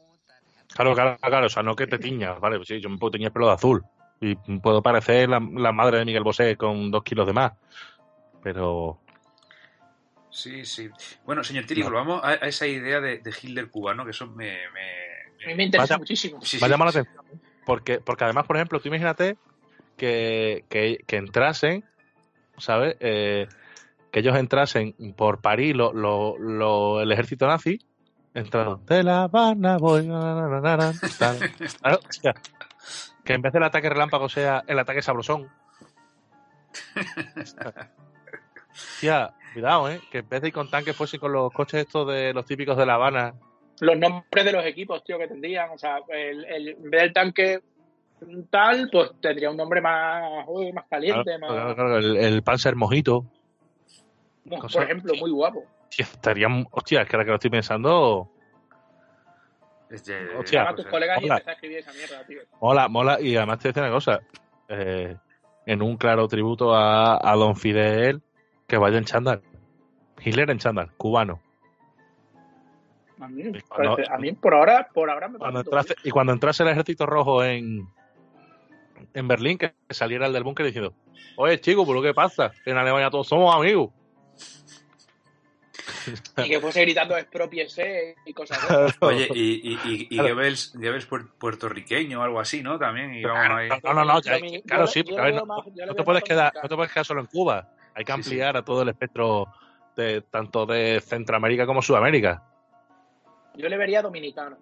Claro, 0.73 0.93
claro, 0.93 1.17
claro. 1.21 1.45
O 1.45 1.49
sea, 1.49 1.63
no 1.63 1.75
que 1.75 1.88
te 1.88 1.97
tiñas, 1.99 2.39
vale. 2.39 2.58
Pues 2.58 2.67
sí, 2.67 2.80
yo 2.80 2.89
me 2.89 2.97
puedo 2.97 3.12
teñir 3.12 3.28
el 3.28 3.34
pelo 3.34 3.47
de 3.47 3.54
azul. 3.54 3.84
Y 4.21 4.36
puedo 4.60 4.82
parecer 4.82 5.30
la, 5.30 5.39
la 5.39 5.71
madre 5.71 5.99
de 5.99 6.06
Miguel 6.06 6.23
Bosé 6.23 6.56
con 6.58 6.89
dos 6.91 7.04
kilos 7.04 7.28
de 7.28 7.34
más. 7.34 7.54
Pero. 8.43 8.99
Sí, 10.30 10.65
sí. 10.65 10.89
Bueno, 11.25 11.43
señor 11.43 11.65
Tiri, 11.65 11.82
No. 11.82 11.88
volvamos 11.88 12.23
a, 12.23 12.30
a 12.30 12.34
esa 12.47 12.67
idea 12.67 12.99
de, 12.99 13.19
de 13.19 13.30
Hitler 13.41 13.69
cubano, 13.69 14.04
que 14.04 14.12
eso 14.12 14.28
me... 14.28 14.58
me- 14.73 15.15
a 15.45 15.47
mí 15.47 15.56
me 15.56 15.63
interesa 15.63 15.93
Vaya- 15.93 15.97
muchísimo 15.99 16.39
Sí, 16.41 16.58
me 16.58 16.65
ha 16.65 16.67
sí, 16.67 16.71
llamado 16.71 16.91
sí. 16.91 16.97
la 16.97 17.01
atención. 17.04 17.41
Porque, 17.65 17.99
porque 17.99 18.23
además, 18.23 18.45
por 18.45 18.56
ejemplo, 18.58 18.80
tú 18.80 18.88
imagínate 18.89 19.38
que, 19.97 20.65
que, 20.69 21.04
que 21.08 21.17
entrasen, 21.17 21.84
¿sabes? 22.58 22.95
Eh, 22.99 23.47
que 24.12 24.19
ellos 24.19 24.36
entrasen 24.38 24.93
por 25.15 25.41
París, 25.41 25.75
lo, 25.75 25.93
lo, 25.93 26.38
lo- 26.39 27.01
el 27.01 27.12
ejército 27.12 27.47
nazi, 27.47 27.80
entraron 28.36 28.86
de 28.86 29.04
La 29.04 29.24
Habana, 29.24 29.78
voy, 29.78 30.06
na, 30.08 30.19
na, 30.36 30.48
na, 30.48 30.62
na, 30.62 30.78
na, 30.78 30.93
tal. 31.17 31.38
Claro, 31.82 32.00
o 32.08 32.12
sea, 32.12 32.34
que 33.24 33.34
en 33.34 33.41
vez 33.41 33.52
del 33.54 33.63
ataque 33.63 33.89
relámpago 33.89 34.30
sea 34.30 34.63
el 34.67 34.78
ataque 34.78 35.02
sabrosón. 35.02 35.50
Tía, 39.00 39.34
cuidado, 39.54 39.89
¿eh? 39.89 40.02
Que 40.12 40.19
en 40.19 40.30
vez 40.30 40.41
de 40.41 40.48
ir 40.50 40.54
con 40.54 40.69
tanques 40.69 40.95
fuese 40.95 41.19
con 41.19 41.32
los 41.32 41.52
coches 41.52 41.82
estos 41.86 42.08
de 42.08 42.34
los 42.34 42.45
típicos 42.45 42.78
de 42.78 42.86
La 42.86 42.95
Habana. 42.95 43.34
los 43.80 43.98
nombres 43.98 44.45
de 44.45 44.52
los 44.52 44.65
equipos, 44.65 45.04
tío, 45.04 45.17
que 45.17 45.28
tendrían. 45.28 45.69
O 45.71 45.78
sea, 45.78 46.00
el, 46.10 46.45
el- 46.45 46.67
en 46.69 46.89
vez 46.91 47.02
del 47.04 47.13
tanque 47.13 47.62
tal, 48.50 48.89
pues 48.91 49.12
tendría 49.21 49.50
un 49.50 49.58
nombre 49.58 49.82
más, 49.82 50.45
uy, 50.48 50.71
más 50.74 50.86
caliente, 50.89 51.38
Claro, 51.38 51.48
claro, 51.48 51.65
más... 51.67 51.76
claro, 51.76 51.98
el, 51.98 52.17
el 52.17 52.43
Panzer 52.43 52.76
Mojito. 52.76 53.26
Por 54.50 54.60
Cosa- 54.60 54.84
ejemplo, 54.84 55.13
muy 55.19 55.32
guapo. 55.32 55.63
Hostia, 56.04 56.06
estaría... 56.14 56.48
Hostia, 56.72 57.02
es 57.02 57.10
que 57.10 57.16
ahora 57.16 57.26
que 57.26 57.30
lo 57.32 57.36
estoy 57.36 57.50
pensando... 57.50 58.32
Hostia, 60.38 60.64
a 60.64 60.66
pues, 60.74 60.76
tus 60.84 60.88
colegas 60.88 61.22
y 61.22 61.26
hola. 61.26 61.36
empezar 61.36 61.50
a 61.52 61.54
escribir 61.54 61.78
esa 61.78 61.94
mierda, 61.94 62.26
tío. 62.26 62.42
Mola, 62.60 62.88
mola. 62.90 63.22
Y 63.22 63.38
además 63.38 63.60
te 63.60 63.68
voy 63.68 63.70
a 63.70 63.74
decir 63.74 63.84
una 63.84 63.92
cosa. 63.94 64.20
eh, 64.68 65.16
en 65.68 65.82
un 65.82 65.96
claro 65.98 66.28
tributo 66.28 66.76
a, 66.76 67.18
a 67.32 67.36
Don 67.36 67.56
Fidel, 67.56 68.22
que 68.68 68.78
vaya 68.78 68.98
en 68.98 69.06
chándal. 69.06 69.42
Hitler 70.24 70.50
en 70.52 70.58
chándal, 70.58 70.92
cubano. 70.98 71.40
A 73.20 73.28
mí, 73.28 73.44
cuando- 73.70 73.96
parece- 73.96 74.12
a 74.14 74.18
mí 74.18 74.32
por 74.34 74.54
ahora, 74.54 74.90
por 74.94 75.10
ahora 75.10 75.28
me 75.30 75.38
Cuando 75.40 75.64
parece 75.64 75.94
entrase- 75.94 76.08
y 76.08 76.12
cuando 76.12 76.34
entrase 76.34 76.64
el 76.64 76.70
ejército 76.70 77.06
rojo 77.06 77.44
en, 77.44 77.88
en 79.14 79.28
Berlín, 79.28 79.58
que 79.58 79.74
saliera 79.90 80.28
el 80.28 80.34
del 80.34 80.44
búnker 80.44 80.66
diciendo, 80.66 80.94
oye 81.38 81.60
chico, 81.62 81.86
¿pero 81.88 82.02
qué 82.02 82.14
pasa? 82.14 82.52
Que 82.64 82.72
en 82.72 82.78
Alemania 82.78 83.10
todos 83.10 83.28
somos 83.28 83.56
amigos. 83.56 83.92
Y 86.38 86.50
que 86.50 86.60
fuese 86.60 86.82
gritando 86.82 87.18
expropiese 87.18 88.15
y 88.26 88.34
cosas 88.34 88.62
de 88.68 88.86
esas. 88.88 88.98
Oye, 89.02 89.28
y, 89.34 89.72
y, 89.72 89.74
y, 89.84 90.08
y 90.10 90.18
Claro. 90.18 90.36
Goebbels, 90.36 90.74
Goebbels 90.76 91.10
puer- 91.10 91.30
puertorriqueño 91.38 92.20
o 92.20 92.24
algo 92.24 92.39
así, 92.39 92.62
¿no? 92.63 92.78
También. 92.80 93.13
Y 93.13 93.24
vamos 93.24 93.58
ahí. 93.58 93.70
No, 93.84 93.94
no, 93.94 94.06
no, 94.06 94.22
ya- 94.22 94.38
Yo- 94.38 94.62
claro, 94.65 94.86
yo- 94.86 94.88
sí, 94.88 95.04
yo 95.06 95.15
ver, 95.15 95.34
no, 95.36 95.46
más- 95.46 95.65
te 95.96 96.04
puedes 96.04 96.24
quedar, 96.24 96.54
no 96.62 96.70
te 96.70 96.76
puedes 96.76 96.91
quedar 96.91 97.06
solo 97.06 97.22
en 97.22 97.28
Cuba. 97.28 97.70
Hay 97.96 98.04
que 98.04 98.12
Sí, 98.13 98.24
sí. 98.24 98.30
ampliar 98.30 98.58
a 98.58 98.63
todo 98.65 98.82
el 98.82 98.89
espectro 98.89 99.48
de 99.96 100.22
tanto 100.22 100.65
de 100.65 101.00
Centroamérica 101.02 101.65
como 101.65 101.82
Sudamérica. 101.82 102.44
Yo 103.56 103.70
le 103.70 103.78
vería 103.78 104.02
dominicano. 104.02 104.58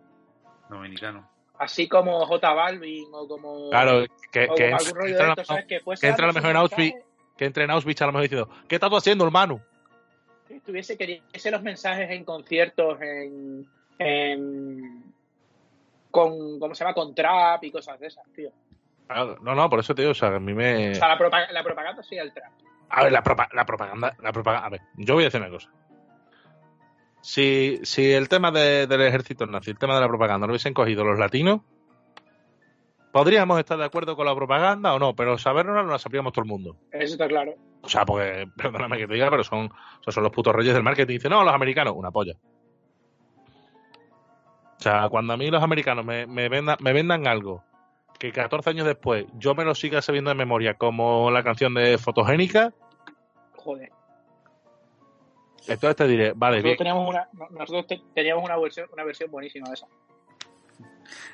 Dominicano. 0.69 1.27
Así 1.57 1.87
como 1.87 2.25
J 2.25 2.53
Balvin 2.53 3.05
o 3.11 3.27
como. 3.27 3.69
Claro, 3.69 4.05
que, 4.31 4.45
o 4.49 4.55
que, 4.55 4.65
como 4.71 4.77
algún 4.77 4.95
rollo 4.95 5.09
entra 5.11 5.25
de 5.25 5.29
a 5.29 5.29
esto, 5.33 5.41
lo 5.41 5.45
¿sabes? 5.45 5.49
mejor- 5.65 5.67
Que, 5.67 5.79
fuese 5.79 6.01
que 6.01 6.07
entra 6.09 6.25
a 6.25 6.27
lo 6.27 6.33
dando 6.33 6.39
mejor 6.47 6.51
en 6.51 6.57
Auschwitz, 6.61 7.05
que 7.37 7.45
entre 7.45 7.63
en 7.63 7.71
Auschwitz 7.71 8.01
a 8.01 8.05
lo 8.05 8.11
mejor 8.11 8.21
diciendo, 8.23 8.49
¿qué 8.67 8.75
estás 8.75 8.89
tú 8.89 8.97
haciendo, 8.97 9.25
hermano? 9.25 9.61
Estuviese, 10.57 10.97
que 10.97 11.21
diese 11.33 11.51
los 11.51 11.61
mensajes 11.63 12.09
en 12.11 12.23
conciertos, 12.25 12.99
en. 13.01 13.67
en 13.99 15.03
con, 16.11 16.59
¿cómo 16.59 16.75
se 16.75 16.83
llama? 16.83 16.93
Con 16.93 17.15
trap 17.15 17.63
y 17.63 17.71
cosas 17.71 17.99
de 17.99 18.07
esas, 18.07 18.23
tío. 18.35 18.51
Claro, 19.07 19.37
No, 19.41 19.55
no, 19.55 19.69
por 19.69 19.79
eso 19.79 19.95
te 19.95 20.03
digo, 20.03 20.11
o 20.11 20.15
sea, 20.15 20.35
a 20.35 20.39
mí 20.39 20.53
me... 20.53 20.91
O 20.91 20.95
sea, 20.95 21.07
la, 21.07 21.17
propa- 21.17 21.49
la 21.51 21.63
propaganda 21.63 22.03
sí 22.03 22.15
el 22.15 22.31
trap. 22.33 22.51
A 22.89 23.03
ver, 23.03 23.11
la, 23.11 23.23
propa- 23.23 23.49
la 23.51 23.65
propaganda, 23.65 24.15
la 24.21 24.31
propaganda. 24.31 24.67
A 24.67 24.69
ver, 24.69 24.81
yo 24.97 25.15
voy 25.15 25.23
a 25.23 25.27
decir 25.27 25.41
una 25.41 25.49
cosa. 25.49 25.69
Si, 27.21 27.79
si 27.83 28.11
el 28.11 28.29
tema 28.29 28.51
de- 28.51 28.85
del 28.85 29.01
ejército 29.01 29.45
nazi, 29.47 29.71
el 29.71 29.77
tema 29.79 29.95
de 29.95 30.01
la 30.01 30.07
propaganda, 30.07 30.45
lo 30.45 30.51
hubiesen 30.51 30.73
cogido 30.73 31.03
los 31.03 31.17
latinos, 31.17 31.61
podríamos 33.11 33.57
estar 33.59 33.77
de 33.77 33.85
acuerdo 33.85 34.15
con 34.15 34.25
la 34.25 34.35
propaganda 34.35 34.93
o 34.93 34.99
no, 34.99 35.15
pero 35.15 35.37
sabernos 35.37 35.75
no 35.83 35.91
la 35.91 35.99
sabríamos 35.99 36.33
todo 36.33 36.43
el 36.43 36.49
mundo. 36.49 36.75
Eso 36.91 37.13
está 37.13 37.27
claro. 37.27 37.55
O 37.83 37.89
sea, 37.89 38.05
porque, 38.05 38.47
perdóname 38.57 38.97
que 38.97 39.07
te 39.07 39.13
diga, 39.13 39.29
pero 39.29 39.43
son, 39.43 39.65
o 39.67 40.03
sea, 40.03 40.11
son 40.13 40.23
los 40.23 40.31
putos 40.31 40.55
reyes 40.55 40.73
del 40.73 40.83
marketing. 40.83 41.13
Dicen, 41.15 41.31
no, 41.31 41.43
los 41.43 41.53
americanos, 41.53 41.93
una 41.95 42.11
polla. 42.11 42.33
O 44.77 44.81
sea, 44.83 45.07
cuando 45.09 45.33
a 45.33 45.37
mí 45.37 45.49
los 45.49 45.63
americanos 45.63 46.03
me, 46.05 46.25
me, 46.27 46.49
vendan, 46.49 46.77
me 46.81 46.91
vendan 46.93 47.25
algo 47.27 47.63
que 48.19 48.31
14 48.31 48.69
años 48.71 48.85
después 48.85 49.25
yo 49.35 49.55
me 49.55 49.63
lo 49.63 49.75
siga 49.75 50.01
sabiendo 50.01 50.29
de 50.29 50.35
memoria, 50.35 50.73
como 50.75 51.31
la 51.31 51.43
canción 51.43 51.73
de 51.73 51.97
Fotogénica, 51.97 52.73
Joder. 53.55 53.91
entonces 55.67 55.95
te 55.95 56.07
diré, 56.07 56.33
vale, 56.35 56.61
bien, 56.61 56.75
Nosotros 56.75 56.77
teníamos 56.77 57.09
una, 57.09 57.29
no- 57.33 57.49
nosotros 57.57 57.87
te- 57.87 58.01
teníamos 58.13 58.43
una 58.43 58.57
versión, 58.57 58.89
una 58.91 59.03
versión 59.05 59.31
buenísima 59.31 59.67
de 59.69 59.73
esa. 59.75 59.87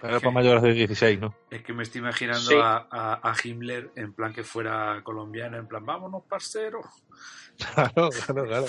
Pero 0.01 0.17
es 0.17 0.21
para 0.23 0.32
mayores 0.34 0.62
de 0.63 0.73
16, 0.73 1.19
¿no? 1.19 1.36
Es 1.49 1.62
que 1.63 1.73
me 1.73 1.84
estoy 1.84 1.99
imaginando 1.99 2.39
Sí. 2.41 2.55
a, 2.62 2.88
a, 2.89 3.19
a 3.32 3.34
Himmler 3.43 3.91
en 3.95 4.13
plan 4.13 4.34
que 4.34 4.43
fuera 4.43 5.01
colombiano, 5.03 5.58
en 5.58 5.67
plan, 5.67 5.86
vámonos, 5.86 6.23
parcero. 6.27 6.82
Claro, 7.73 8.10
claro, 8.10 8.45
claro. 8.47 8.65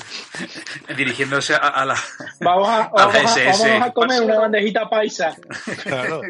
Dirigiéndose 0.96 1.54
a, 1.54 1.58
a 1.58 1.84
la. 1.86 1.94
Vamos 2.40 2.68
a, 2.68 2.82
A 2.84 2.88
vamos 2.88 3.36
a, 3.36 3.44
SS. 3.50 3.92
comer 3.94 4.22
una 4.22 4.38
bandejita 4.40 4.88
paisa. 4.90 5.36
claro. 5.84 6.22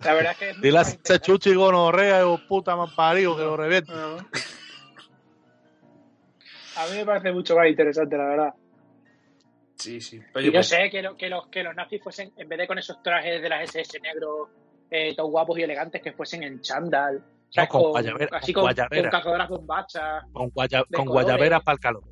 La 0.00 0.14
verdad 0.14 0.32
es 0.32 0.38
que 0.38 0.50
es 0.50 0.60
Dile 0.60 0.78
a 0.80 1.18
chuchi 1.18 1.54
gonorrea, 1.54 2.26
o 2.26 2.38
puta 2.46 2.74
más 2.76 2.92
parido, 2.92 3.36
que 3.36 3.42
lo 3.42 3.56
reviente. 3.56 3.92
A 6.76 6.86
mí 6.90 6.96
me 6.96 7.06
parece 7.06 7.32
mucho 7.32 7.54
más 7.56 7.68
interesante, 7.68 8.16
la 8.16 8.24
verdad. 8.24 8.54
Sí, 9.82 10.00
sí. 10.00 10.20
Y 10.36 10.44
yo 10.46 10.52
pues, 10.52 10.68
sé 10.68 10.88
que, 10.90 11.02
lo- 11.02 11.16
que, 11.16 11.28
los, 11.28 11.48
que 11.48 11.62
los 11.62 11.74
nazis 11.74 12.02
fuesen, 12.02 12.32
en 12.36 12.48
vez 12.48 12.58
de 12.58 12.66
con 12.66 12.78
esos 12.78 13.02
trajes 13.02 13.42
de 13.42 13.48
las 13.48 13.64
SS 13.74 13.98
negros, 14.00 14.48
eh, 14.90 15.14
todos 15.16 15.30
guapos 15.30 15.58
y 15.58 15.62
elegantes, 15.62 16.00
que 16.02 16.12
fuesen 16.12 16.42
en 16.44 16.60
chándal. 16.60 17.24
No, 17.56 17.68
con 17.68 17.82
con, 17.82 17.92
guayabera- 17.92 18.28
así 18.36 18.52
con 18.52 18.62
guayabera. 18.62 19.10
con 19.22 19.48
bombachas. 19.48 20.24
Con, 20.32 20.50
guaya- 20.50 20.84
con 20.94 21.06
guayaberas 21.06 21.62
para 21.62 21.74
el 21.74 21.80
calor. 21.80 22.02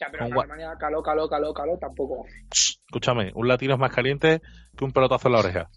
Ya, 0.00 0.08
pero 0.12 0.26
en 0.26 0.32
Alemania, 0.32 0.74
caló, 0.78 1.02
caló, 1.02 1.28
caló, 1.28 1.52
caló, 1.52 1.76
tampoco. 1.78 2.24
Escúchame, 2.52 3.32
un 3.34 3.48
latino 3.48 3.74
es 3.74 3.80
más 3.80 3.92
caliente 3.92 4.40
que 4.76 4.84
un 4.84 4.92
pelotazo 4.92 5.26
en 5.28 5.32
la 5.32 5.38
oreja. 5.40 5.68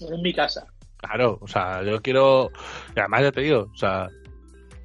En 0.00 0.22
mi 0.22 0.32
casa. 0.32 0.66
Claro, 0.98 1.38
o 1.40 1.46
sea, 1.48 1.82
yo 1.82 2.00
quiero. 2.02 2.50
Y 2.94 3.00
además 3.00 3.22
ya 3.22 3.32
te 3.32 3.40
digo, 3.40 3.68
o 3.72 3.76
sea. 3.76 4.08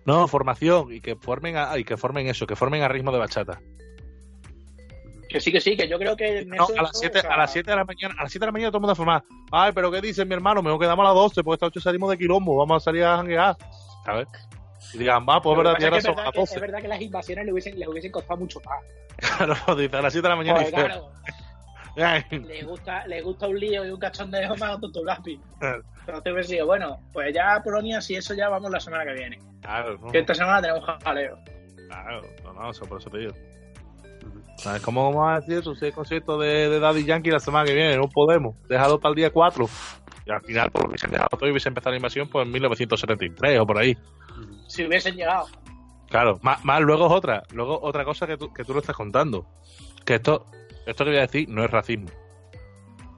No, 0.06 0.28
formación 0.28 0.92
y 0.92 1.02
que 1.02 1.16
formen 1.16 1.56
a, 1.58 1.78
y 1.78 1.84
que 1.84 1.98
formen 1.98 2.26
eso, 2.28 2.48
que 2.48 2.56
formen 2.56 2.82
a 2.82 2.88
ritmo 2.88 3.12
de 3.12 3.20
bachata. 3.20 3.60
Que 5.30 5.40
sí, 5.40 5.52
que 5.52 5.62
sí, 5.62 5.78
que 5.78 5.88
yo 5.88 6.00
creo 6.00 6.16
que 6.16 6.44
No, 6.46 6.66
a 6.66 6.82
las 6.82 6.90
eso, 6.90 7.00
7 7.02 7.20
o 7.20 7.22
sea, 7.22 7.34
a 7.34 7.38
las 7.38 7.52
7 7.54 7.70
de 7.70 7.78
la 7.78 7.86
mañana, 7.86 8.16
a 8.18 8.24
las 8.24 8.32
7 8.32 8.40
de 8.44 8.48
la 8.48 8.52
mañana 8.52 8.72
todo 8.72 8.78
el 8.78 8.82
mundo 8.82 8.94
a 8.94 8.96
formar. 8.96 9.24
Ay, 9.52 9.72
pero 9.76 9.92
¿qué 9.92 10.02
dice 10.02 10.26
mi 10.26 10.34
hermano? 10.34 10.62
Mejor 10.64 10.80
quedamos 10.80 11.04
a 11.06 11.10
las 11.10 11.16
12, 11.16 11.44
porque 11.44 11.54
esta 11.56 11.66
noche 11.68 11.80
salimos 11.82 12.10
de 12.10 12.18
quilombo, 12.18 12.58
vamos 12.58 12.82
a 12.82 12.86
salir 12.86 13.04
a 13.04 13.18
janguear. 13.18 13.56
¿Sabes? 14.06 14.28
Y 14.94 14.98
digan, 14.98 15.26
va, 15.30 15.40
pues 15.42 15.56
verdad, 15.56 15.74
es 15.74 15.78
que 15.80 15.84
verdad 15.86 16.00
a 16.00 16.02
que- 16.32 16.40
las 16.40 16.50
es 16.50 16.54
12. 16.56 16.60
verdad 16.60 16.82
que 16.82 16.88
las 16.88 17.02
invasiones 17.02 17.46
le 17.46 17.52
hubiesen, 17.52 17.78
les 17.78 17.88
hubiesen 17.88 18.12
costado 18.12 18.40
mucho 18.40 18.60
más. 18.66 18.84
Claro, 19.38 19.54
dice, 19.78 19.96
a 19.98 20.02
las 20.02 20.14
7 20.14 20.24
de 20.28 20.30
la 20.30 20.36
mañana 20.36 20.60
dice, 20.62 20.72
claro, 20.72 21.12
"Ay, 21.98 22.24
le 22.32 22.64
gusta, 22.64 23.06
le 23.06 23.22
gusta 23.22 23.48
un 23.48 23.60
lío 23.60 23.86
y 23.86 23.92
un 23.92 24.00
cachondeo 24.00 24.56
más 24.58 24.76
un 24.76 24.82
tonto 24.82 25.04
lápiz. 25.04 25.40
Entonces 25.62 26.34
hubiese 26.34 26.50
sido, 26.50 26.66
bueno, 26.66 26.98
pues 27.14 27.32
ya 27.36 27.62
Polonia, 27.64 28.02
si 28.02 28.16
eso 28.16 28.34
ya 28.34 28.50
vamos 28.50 28.72
la 28.72 28.80
semana 28.80 29.04
que 29.06 29.14
viene. 29.14 29.40
Claro, 29.62 29.96
no, 30.00 30.08
Que 30.12 30.20
esta 30.20 30.34
semana 30.34 30.60
tenemos 30.60 30.84
jaleo. 31.04 31.38
claro, 31.88 32.22
no, 32.44 32.54
no, 32.54 32.72
eso 32.72 32.86
por 32.86 33.00
eso 33.00 33.12
te 33.12 33.20
digo. 33.20 33.34
¿Sabes 34.60 34.82
cómo 34.82 35.10
vamos 35.10 35.30
a 35.30 35.40
decir 35.40 35.60
eso? 35.60 35.74
Si 35.74 35.86
hay 35.86 35.92
concierto 35.92 36.38
de, 36.38 36.70
de 36.70 36.80
Daddy 36.80 37.06
Yankee 37.06 37.32
la 37.32 37.40
semana 37.40 37.66
que 37.66 37.74
viene, 37.74 37.98
no 37.98 38.10
podemos. 38.10 38.56
Dejado 38.68 39.00
para 39.00 39.12
el 39.12 39.16
día 39.16 39.32
4. 39.32 39.70
Y 40.26 40.32
al 40.32 40.42
final, 40.42 40.70
por 40.70 40.84
lo 40.86 40.92
que 40.92 40.98
se 40.98 41.06
han 41.06 41.14
dejado 41.14 41.30
todo 41.30 41.48
y 41.48 41.52
hubiese 41.52 41.70
empezado 41.70 41.92
la 41.92 41.98
invasión 41.98 42.28
pues 42.28 42.46
en 42.46 42.52
1973 42.52 43.60
o 43.60 43.66
por 43.66 43.78
ahí. 43.78 43.98
Si 44.68 44.86
hubiesen 44.86 45.16
llegado. 45.16 45.48
Claro, 46.10 46.40
más, 46.42 46.64
más 46.66 46.82
luego 46.82 47.08
es 47.08 47.12
otra. 47.14 47.44
Luego 47.54 47.80
otra 47.82 48.04
cosa 48.04 48.28
que 48.28 48.38
tú, 48.38 48.52
que 48.54 48.64
tú 48.64 48.74
lo 48.74 48.80
estás 48.80 48.96
contando. 48.96 49.48
Que 50.06 50.16
esto, 50.16 50.46
esto 50.86 51.06
que 51.06 51.12
voy 51.12 51.20
a 51.20 51.22
decir 51.22 51.48
no 51.50 51.64
es 51.64 51.72
racismo. 51.72 52.10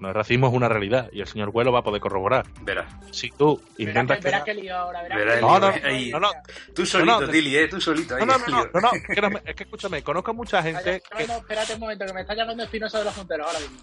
No 0.02 0.10
es 0.10 0.16
racismo, 0.16 0.48
es 0.48 0.54
una 0.54 0.68
realidad. 0.68 1.10
Y 1.14 1.22
el 1.22 1.28
señor 1.28 1.52
Vuelo 1.52 1.72
va 1.72 1.80
a 1.80 1.84
poder 1.84 2.02
corroborar. 2.02 2.46
verás. 2.64 2.92
Si 3.12 3.30
tú 3.30 3.58
Verás 3.58 3.80
intentas 3.80 4.18
que, 4.18 4.24
verás 4.24 4.44
quedar- 4.44 4.56
que 4.58 4.62
lío 4.64 4.76
ahora, 4.76 5.04
verás 5.04 5.36
que 5.36 5.42
No, 5.42 5.60
lío. 5.60 5.60
no, 5.60 5.88
ahí. 5.88 6.10
no, 6.10 6.20
no, 6.20 6.30
Tú 6.76 6.86
solito, 6.88 7.22
no, 7.22 7.28
Dili, 7.28 7.56
¿eh? 7.56 7.68
Tú 7.68 7.80
solito. 7.80 8.16
ahí, 8.16 8.26
no, 8.26 8.36
no, 8.40 8.48
no, 8.74 8.82
no, 8.82 8.92
que 8.92 9.50
es 9.52 9.56
que 9.56 9.64
escúchame, 9.64 10.02
conozco 10.02 10.32
a 10.32 10.34
mucha 10.34 10.64
gente 10.64 11.04
que, 11.18 11.28
no, 11.28 11.34
espérate 11.38 11.76
un 11.76 11.80
momento, 11.82 12.06
que 12.08 12.14
me 12.14 12.22
está 12.22 12.34
llamando 12.34 12.64
Espinosa 12.64 12.98
de 12.98 13.06
la 13.06 13.12
Frontera 13.12 13.46
ahora 13.46 13.60
mismo. 13.60 13.78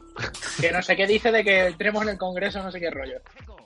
Que 0.60 0.72
no 0.72 0.82
sé 0.82 0.96
qué 0.96 1.06
dice 1.06 1.30
de 1.30 1.44
que 1.44 1.66
entremos 1.68 2.02
en 2.02 2.08
el 2.10 2.18
Congreso, 2.18 2.62
no 2.64 2.72
sé 2.72 2.80
qué 2.80 2.90
rollo. 2.90 3.20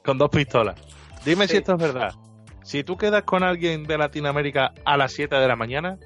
con 0.05 0.19
dos 0.19 0.29
pistolas. 0.29 0.77
Dime 1.25 1.47
Sí. 1.47 1.53
si 1.53 1.57
esto 1.59 1.73
es 1.75 1.79
verdad. 1.81 2.13
Si 2.65 2.85
tú 2.85 2.97
quedas 2.99 3.23
con 3.23 3.43
alguien 3.45 3.85
de 3.85 3.97
Latinoamérica 3.97 4.75
a 4.85 4.97
las 4.99 5.13
7 5.13 5.37
de 5.37 5.49
la 5.49 5.57
mañana, 5.57 5.97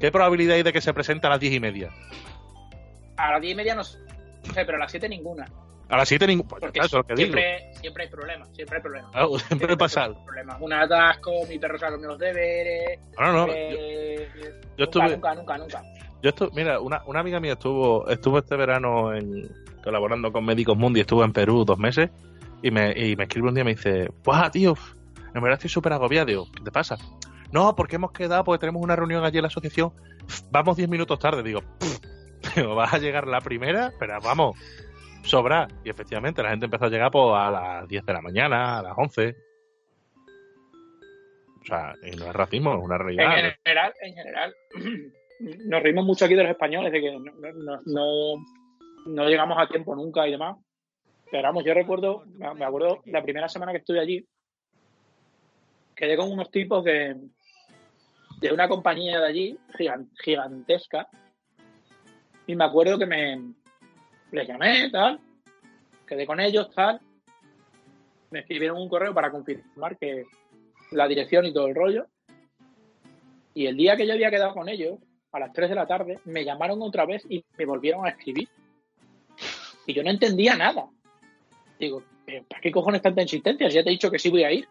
¿qué 0.00 0.10
probabilidad 0.10 0.56
hay 0.56 0.62
de 0.64 0.72
que 0.72 0.80
se 0.80 0.92
presente 0.92 1.26
a 1.28 1.30
las 1.30 1.40
10 1.40 1.52
y 1.54 1.60
media? 1.60 1.90
A 3.16 3.32
las 3.32 3.40
diez 3.40 3.52
y 3.52 3.56
media 3.56 3.74
no 3.74 3.84
sé, 3.84 3.98
pero 4.54 4.76
a 4.76 4.80
las 4.80 4.90
siete 4.90 5.08
ninguna. 5.08 5.46
A 5.90 5.96
las 5.96 6.06
7 6.06 6.26
ningún. 6.26 6.46
Pues, 6.46 6.60
Porque 6.60 6.80
claro, 6.80 7.02
digo. 7.02 7.16
siempre, 7.16 7.72
siempre 7.80 8.04
hay 8.04 8.10
problemas, 8.10 8.48
siempre 8.54 8.76
hay 8.76 8.82
problemas. 8.82 9.10
Claro, 9.10 9.38
siempre 9.38 9.74
pasa 9.78 10.04
algo. 10.04 10.22
Problemas. 10.22 10.58
Un 10.60 10.72
atasco, 10.74 11.32
mi 11.48 11.58
perro 11.58 11.78
se 11.78 11.86
ha 11.86 11.90
comido 11.90 12.10
los 12.10 12.18
deberes. 12.18 13.00
No, 13.18 13.32
no, 13.32 13.46
yo, 13.46 13.52
eh, 13.56 14.28
yo 14.36 14.44
nunca, 14.50 14.84
estuve- 14.84 15.10
nunca, 15.12 15.34
nunca, 15.34 15.56
nunca. 15.58 15.82
yo 16.22 16.28
estuve, 16.28 16.50
mira, 16.54 16.78
una, 16.78 17.02
una 17.06 17.20
amiga 17.20 17.40
mía 17.40 17.54
estuvo, 17.54 18.06
estuvo 18.10 18.38
este 18.38 18.54
verano 18.56 19.14
en, 19.14 19.50
colaborando 19.82 20.30
con 20.30 20.44
Médicos 20.44 20.76
Mundi, 20.76 21.00
estuvo 21.00 21.24
en 21.24 21.32
Perú 21.32 21.64
dos 21.64 21.78
meses 21.78 22.10
y 22.62 22.70
me, 22.70 22.92
y 22.92 23.16
me 23.16 23.22
escribe 23.24 23.48
un 23.48 23.54
día 23.54 23.62
y 23.62 23.64
me 23.64 23.74
dice, 23.74 24.10
¡guau, 24.22 24.50
tío! 24.50 24.74
En 25.34 25.40
verdad 25.40 25.54
estoy 25.54 25.70
súper 25.70 25.94
agobiado. 25.94 26.26
Digo, 26.26 26.46
¿qué 26.54 26.64
te 26.64 26.70
pasa? 26.70 26.98
No, 27.50 27.74
porque 27.74 27.96
hemos 27.96 28.12
quedado, 28.12 28.44
porque 28.44 28.60
tenemos 28.60 28.82
una 28.82 28.94
reunión 28.94 29.24
allí 29.24 29.38
en 29.38 29.42
la 29.44 29.48
asociación. 29.48 29.90
Vamos 30.50 30.76
10 30.76 30.86
minutos 30.90 31.18
tarde. 31.18 31.42
Digo, 31.42 31.62
"Pff". 31.78 31.98
Digo, 32.56 32.74
vas 32.74 32.92
a 32.94 32.98
llegar 32.98 33.26
la 33.26 33.40
primera, 33.40 33.92
pero 33.98 34.20
vamos, 34.20 34.56
sobra. 35.22 35.68
Y 35.84 35.90
efectivamente, 35.90 36.42
la 36.42 36.50
gente 36.50 36.66
empezó 36.66 36.86
a 36.86 36.88
llegar 36.90 37.10
pues, 37.10 37.26
a 37.34 37.50
las 37.50 37.88
10 37.88 38.04
de 38.06 38.12
la 38.12 38.20
mañana, 38.22 38.78
a 38.78 38.82
las 38.82 38.94
11. 38.96 39.36
O 41.60 41.64
sea, 41.64 41.94
y 42.02 42.16
no 42.16 42.26
es 42.26 42.32
racismo, 42.32 42.74
es 42.74 42.80
una 42.82 42.96
En 42.96 43.00
realidad. 43.02 43.54
general, 43.64 43.92
en 44.00 44.14
general, 44.14 44.54
nos 45.66 45.82
reímos 45.82 46.04
mucho 46.04 46.24
aquí 46.24 46.34
de 46.34 46.42
los 46.42 46.50
españoles, 46.52 46.92
de 46.92 47.00
que 47.00 47.12
no, 47.18 47.32
no, 47.52 47.80
no, 47.84 48.44
no 49.06 49.28
llegamos 49.28 49.58
a 49.60 49.66
tiempo 49.68 49.94
nunca 49.94 50.26
y 50.26 50.30
demás. 50.32 50.56
Pero 51.30 51.42
vamos, 51.42 51.62
yo 51.64 51.74
recuerdo, 51.74 52.24
me 52.56 52.64
acuerdo 52.64 53.02
la 53.04 53.22
primera 53.22 53.48
semana 53.50 53.72
que 53.72 53.78
estuve 53.78 54.00
allí, 54.00 54.26
quedé 55.94 56.16
con 56.16 56.32
unos 56.32 56.50
tipos 56.50 56.82
de, 56.84 57.16
de 58.40 58.52
una 58.52 58.66
compañía 58.66 59.20
de 59.20 59.26
allí, 59.26 59.58
gigan- 59.78 60.08
gigantesca, 60.24 61.06
y 62.48 62.56
me 62.56 62.64
acuerdo 62.64 62.98
que 62.98 63.06
me 63.06 63.40
les 64.32 64.48
llamé, 64.48 64.90
tal, 64.90 65.20
quedé 66.06 66.26
con 66.26 66.40
ellos, 66.40 66.70
tal, 66.74 66.98
me 68.30 68.40
escribieron 68.40 68.78
un 68.78 68.88
correo 68.88 69.12
para 69.12 69.30
confirmar 69.30 69.98
que 69.98 70.24
la 70.90 71.06
dirección 71.06 71.44
y 71.44 71.52
todo 71.52 71.66
el 71.66 71.74
rollo, 71.74 72.06
y 73.52 73.66
el 73.66 73.76
día 73.76 73.96
que 73.96 74.06
yo 74.06 74.14
había 74.14 74.30
quedado 74.30 74.54
con 74.54 74.68
ellos, 74.68 74.98
a 75.30 75.40
las 75.40 75.52
3 75.52 75.68
de 75.68 75.74
la 75.74 75.86
tarde, 75.86 76.18
me 76.24 76.42
llamaron 76.42 76.80
otra 76.80 77.04
vez 77.04 77.26
y 77.28 77.44
me 77.58 77.66
volvieron 77.66 78.06
a 78.06 78.10
escribir. 78.10 78.48
Y 79.86 79.92
yo 79.92 80.02
no 80.02 80.10
entendía 80.10 80.56
nada. 80.56 80.86
Digo, 81.78 82.02
"¿Pero 82.24 82.44
¿para 82.44 82.62
qué 82.62 82.70
cojones 82.72 83.02
tanta 83.02 83.20
insistencia? 83.20 83.68
Si 83.68 83.76
ya 83.76 83.82
te 83.82 83.90
he 83.90 83.92
dicho 83.92 84.10
que 84.10 84.18
sí 84.18 84.30
voy 84.30 84.44
a 84.44 84.52
ir. 84.52 84.66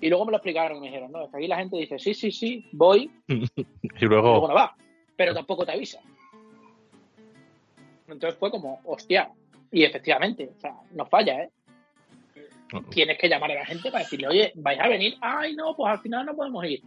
Y 0.00 0.10
luego 0.10 0.26
me 0.26 0.32
lo 0.32 0.36
explicaron 0.36 0.76
y 0.76 0.80
me 0.80 0.86
dijeron, 0.88 1.10
no, 1.10 1.24
es 1.24 1.30
que 1.30 1.38
aquí 1.38 1.46
la 1.46 1.56
gente 1.56 1.78
dice, 1.78 1.98
sí, 1.98 2.12
sí, 2.12 2.30
sí, 2.30 2.68
voy, 2.72 3.10
Y 3.28 3.34
y 3.82 4.04
luego 4.04 4.28
luego, 4.28 4.48
no 4.48 4.54
va, 4.54 4.76
pero 5.16 5.32
tampoco 5.32 5.64
te 5.64 5.72
avisa. 5.72 6.00
Entonces 8.08 8.38
fue 8.38 8.50
como, 8.50 8.80
hostia. 8.84 9.30
Y 9.72 9.84
efectivamente, 9.84 10.50
o 10.56 10.60
sea, 10.60 10.74
no 10.92 11.06
falla, 11.06 11.42
¿eh? 11.42 11.50
Tienes 12.90 13.18
que 13.18 13.28
llamar 13.28 13.50
a 13.52 13.54
la 13.54 13.66
gente 13.66 13.90
para 13.90 14.02
decirle, 14.04 14.26
oye, 14.28 14.52
vais 14.56 14.78
a 14.80 14.88
venir. 14.88 15.14
Ay, 15.20 15.54
no, 15.54 15.74
pues 15.76 15.92
al 15.92 16.00
final 16.00 16.26
no 16.26 16.34
podemos 16.34 16.64
ir. 16.64 16.82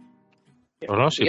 Pues 0.78 0.98
no, 0.98 1.10
sí. 1.10 1.24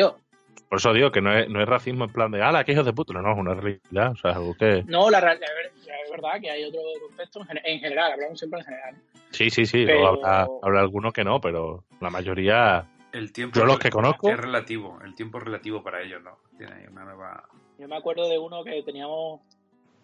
Por 0.68 0.78
eso 0.78 0.94
digo 0.94 1.12
que 1.12 1.22
no 1.22 1.34
es, 1.38 1.50
no 1.50 1.62
es 1.62 1.68
racismo 1.68 2.06
en 2.06 2.12
plan 2.12 2.32
de, 2.32 2.42
ala, 2.42 2.64
que 2.64 2.74
hijos 2.74 2.86
de 2.86 2.94
puta. 2.94 3.14
No, 3.14 3.22
no, 3.22 3.32
es 3.34 3.38
una 3.38 3.54
realidad. 3.54 4.12
O 4.12 4.16
sea, 4.18 4.32
algo 4.32 4.54
que. 4.56 4.84
no, 4.88 5.10
la, 5.10 5.20
real- 5.22 5.40
la 5.40 5.48
ver- 5.54 5.72
es 6.06 6.12
verdad 6.12 6.40
que 6.42 6.50
hay 6.50 6.64
otro 6.66 6.82
contexto 7.08 7.40
en, 7.42 7.48
gen- 7.48 7.62
en 7.64 7.80
general, 7.80 8.12
hablamos 8.14 8.40
siempre 8.40 8.60
en 8.60 8.66
general. 8.66 8.96
Sí, 9.32 9.50
sí, 9.50 9.66
sí. 9.66 9.86
Pero- 9.86 10.08
Habrá, 10.08 10.48
habrá 10.62 10.80
algunos 10.82 11.14
que 11.14 11.24
no, 11.24 11.40
pero 11.40 11.84
la 12.02 12.10
mayoría. 12.10 12.86
El 13.14 13.32
tiempo 13.34 13.60
Yo 13.60 13.66
los 13.66 13.80
que 13.80 13.90
conozco- 13.90 14.30
es 14.30 14.38
relativo, 14.38 15.00
el 15.04 15.16
tiempo 15.16 15.38
es 15.38 15.44
relativo 15.46 15.84
para 15.84 16.02
ellos, 16.02 16.22
¿no? 16.24 16.38
Tiene 16.58 16.74
ahí 16.74 16.86
una 16.90 17.04
nueva... 17.04 17.44
Yo 17.78 17.88
me 17.88 17.98
acuerdo 17.98 18.30
de 18.30 18.38
uno 18.40 18.64
que 18.64 18.82
teníamos 18.84 19.42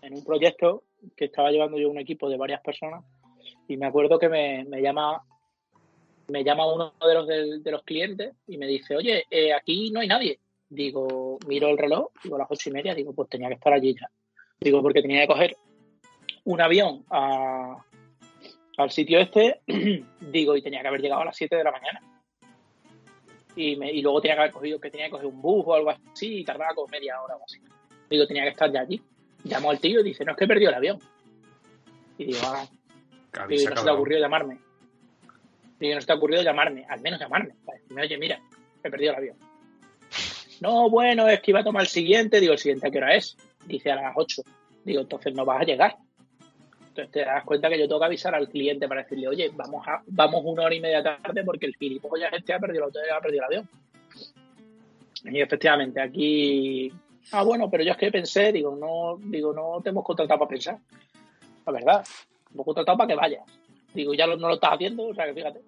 en 0.01 0.13
un 0.13 0.23
proyecto 0.23 0.83
que 1.15 1.25
estaba 1.25 1.51
llevando 1.51 1.77
yo 1.77 1.89
un 1.89 1.99
equipo 1.99 2.29
de 2.29 2.37
varias 2.37 2.61
personas 2.61 3.03
y 3.67 3.77
me 3.77 3.85
acuerdo 3.85 4.17
que 4.19 4.29
me, 4.29 4.63
me 4.65 4.81
llama 4.81 5.21
me 6.29 6.43
llama 6.43 6.71
uno 6.73 6.93
de 7.07 7.13
los 7.13 7.27
del- 7.27 7.63
de, 7.63 7.71
los 7.71 7.83
clientes 7.83 8.33
y 8.47 8.57
me 8.57 8.67
dice, 8.67 8.97
oye, 8.97 9.23
eh, 9.31 9.53
aquí 9.53 9.91
no 9.91 10.01
hay 10.01 10.07
nadie. 10.09 10.39
Digo, 10.69 11.37
miro 11.47 11.69
el 11.69 11.77
reloj, 11.77 12.09
digo 12.21 12.37
las 12.37 12.51
ocho 12.51 12.69
y 12.69 12.73
media, 12.73 12.93
digo, 12.93 13.13
pues 13.13 13.29
tenía 13.29 13.47
que 13.47 13.53
estar 13.53 13.71
allí 13.71 13.93
ya. 13.93 14.09
Digo, 14.59 14.81
porque 14.81 15.01
tenía 15.01 15.21
que 15.21 15.27
coger 15.27 15.55
un 16.43 16.59
avión 16.59 17.05
a- 17.09 17.77
al 18.77 18.91
sitio 18.91 19.19
este, 19.21 19.61
digo, 20.19 20.57
y 20.57 20.61
tenía 20.61 20.81
que 20.81 20.87
haber 20.89 20.99
llegado 21.01 21.21
a 21.21 21.25
las 21.25 21.37
7 21.37 21.55
de 21.55 21.63
la 21.63 21.71
mañana. 21.71 22.01
Y, 23.55 23.77
me- 23.77 23.91
y 23.93 24.01
luego 24.01 24.19
tenía 24.19 24.35
que 24.35 24.41
haber 24.41 24.51
cogido, 24.53 24.79
que 24.81 24.91
tenía 24.91 25.05
que 25.05 25.11
coger 25.11 25.27
un 25.27 25.41
bus 25.41 25.63
o 25.65 25.73
algo 25.75 25.89
así, 25.91 26.39
y 26.39 26.43
tardaba 26.43 26.75
como 26.75 26.87
media 26.89 27.21
hora 27.21 27.37
o 27.37 27.43
así. 27.45 27.59
Digo, 28.09 28.27
tenía 28.27 28.43
que 28.43 28.49
estar 28.49 28.69
ya 28.71 28.81
allí. 28.81 29.01
Llamo 29.43 29.71
al 29.71 29.79
tío 29.79 30.01
y 30.01 30.03
dice, 30.03 30.25
no, 30.25 30.31
es 30.31 30.37
que 30.37 30.45
he 30.45 30.47
perdido 30.47 30.69
el 30.69 30.75
avión. 30.75 30.99
Y 32.17 32.25
digo, 32.25 32.39
ah, 32.43 32.67
no 32.67 33.49
se 33.49 33.65
te 33.65 33.73
cabrón. 33.73 33.95
ocurrió 33.95 34.19
llamarme. 34.19 34.59
Digo, 35.79 35.95
no 35.95 36.01
se 36.01 36.07
te 36.07 36.13
ha 36.13 36.15
ocurrido 36.15 36.41
llamarme, 36.41 36.85
al 36.89 37.01
menos 37.01 37.19
llamarme. 37.19 37.53
Decirme, 37.65 38.01
oye, 38.01 38.17
mira, 38.17 38.39
he 38.83 38.89
perdido 38.89 39.11
el 39.11 39.17
avión. 39.17 39.37
No, 40.59 40.89
bueno, 40.89 41.27
es 41.27 41.39
que 41.41 41.51
iba 41.51 41.59
a 41.59 41.63
tomar 41.63 41.83
el 41.83 41.87
siguiente. 41.87 42.39
Digo, 42.39 42.53
¿el 42.53 42.59
siguiente 42.59 42.87
a 42.87 42.91
qué 42.91 42.97
hora 42.97 43.15
es? 43.15 43.37
Dice 43.65 43.91
a 43.91 43.95
las 43.95 44.13
8. 44.15 44.41
Digo, 44.83 45.01
entonces 45.01 45.33
no 45.33 45.45
vas 45.45 45.61
a 45.61 45.65
llegar. 45.65 45.97
Entonces 46.87 47.11
te 47.11 47.25
das 47.25 47.43
cuenta 47.43 47.69
que 47.69 47.77
yo 47.77 47.87
tengo 47.87 47.99
que 47.99 48.05
avisar 48.07 48.33
al 48.33 48.49
cliente 48.49 48.87
para 48.87 49.03
decirle, 49.03 49.27
oye, 49.27 49.51
vamos 49.53 49.87
a, 49.87 50.01
vamos 50.07 50.41
una 50.43 50.63
hora 50.63 50.73
y 50.73 50.79
media 50.79 51.03
tarde 51.03 51.43
porque 51.43 51.67
el 51.67 51.75
gilipollas 51.75 52.33
este 52.33 52.53
ha 52.53 52.59
perdido 52.59 52.87
el 52.87 53.11
ha 53.11 53.21
perdido 53.21 53.45
el 53.45 53.45
avión. 53.45 53.69
Y 55.25 55.41
efectivamente, 55.41 56.01
aquí. 56.01 56.91
Ah, 57.31 57.43
bueno, 57.43 57.69
pero 57.69 57.83
yo 57.83 57.91
es 57.91 57.97
que 57.97 58.11
pensé, 58.11 58.51
digo, 58.51 58.75
no, 58.75 59.17
digo, 59.29 59.53
no 59.53 59.81
te 59.81 59.89
hemos 59.89 60.03
contratado 60.05 60.39
para 60.39 60.49
pensar. 60.49 60.77
La 61.65 61.71
verdad, 61.73 62.03
te 62.47 62.53
hemos 62.53 62.65
contratado 62.65 62.97
para 62.97 63.07
que 63.09 63.15
vayas. 63.15 63.43
Digo, 63.93 64.13
ya 64.13 64.25
lo- 64.27 64.37
no 64.37 64.47
lo 64.47 64.53
estás 64.55 64.73
haciendo, 64.73 65.07
o 65.07 65.13
sea 65.13 65.25
que 65.25 65.33
fíjate. 65.33 65.61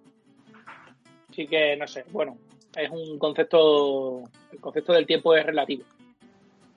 Así 1.30 1.48
que, 1.48 1.76
no 1.76 1.88
sé, 1.88 2.06
bueno, 2.12 2.38
es 2.76 2.90
un 2.90 3.20
concepto, 3.20 4.24
el 4.52 4.60
concepto 4.60 4.94
del 4.94 5.06
tiempo 5.06 5.36
es 5.36 5.46
relativo, 5.46 5.84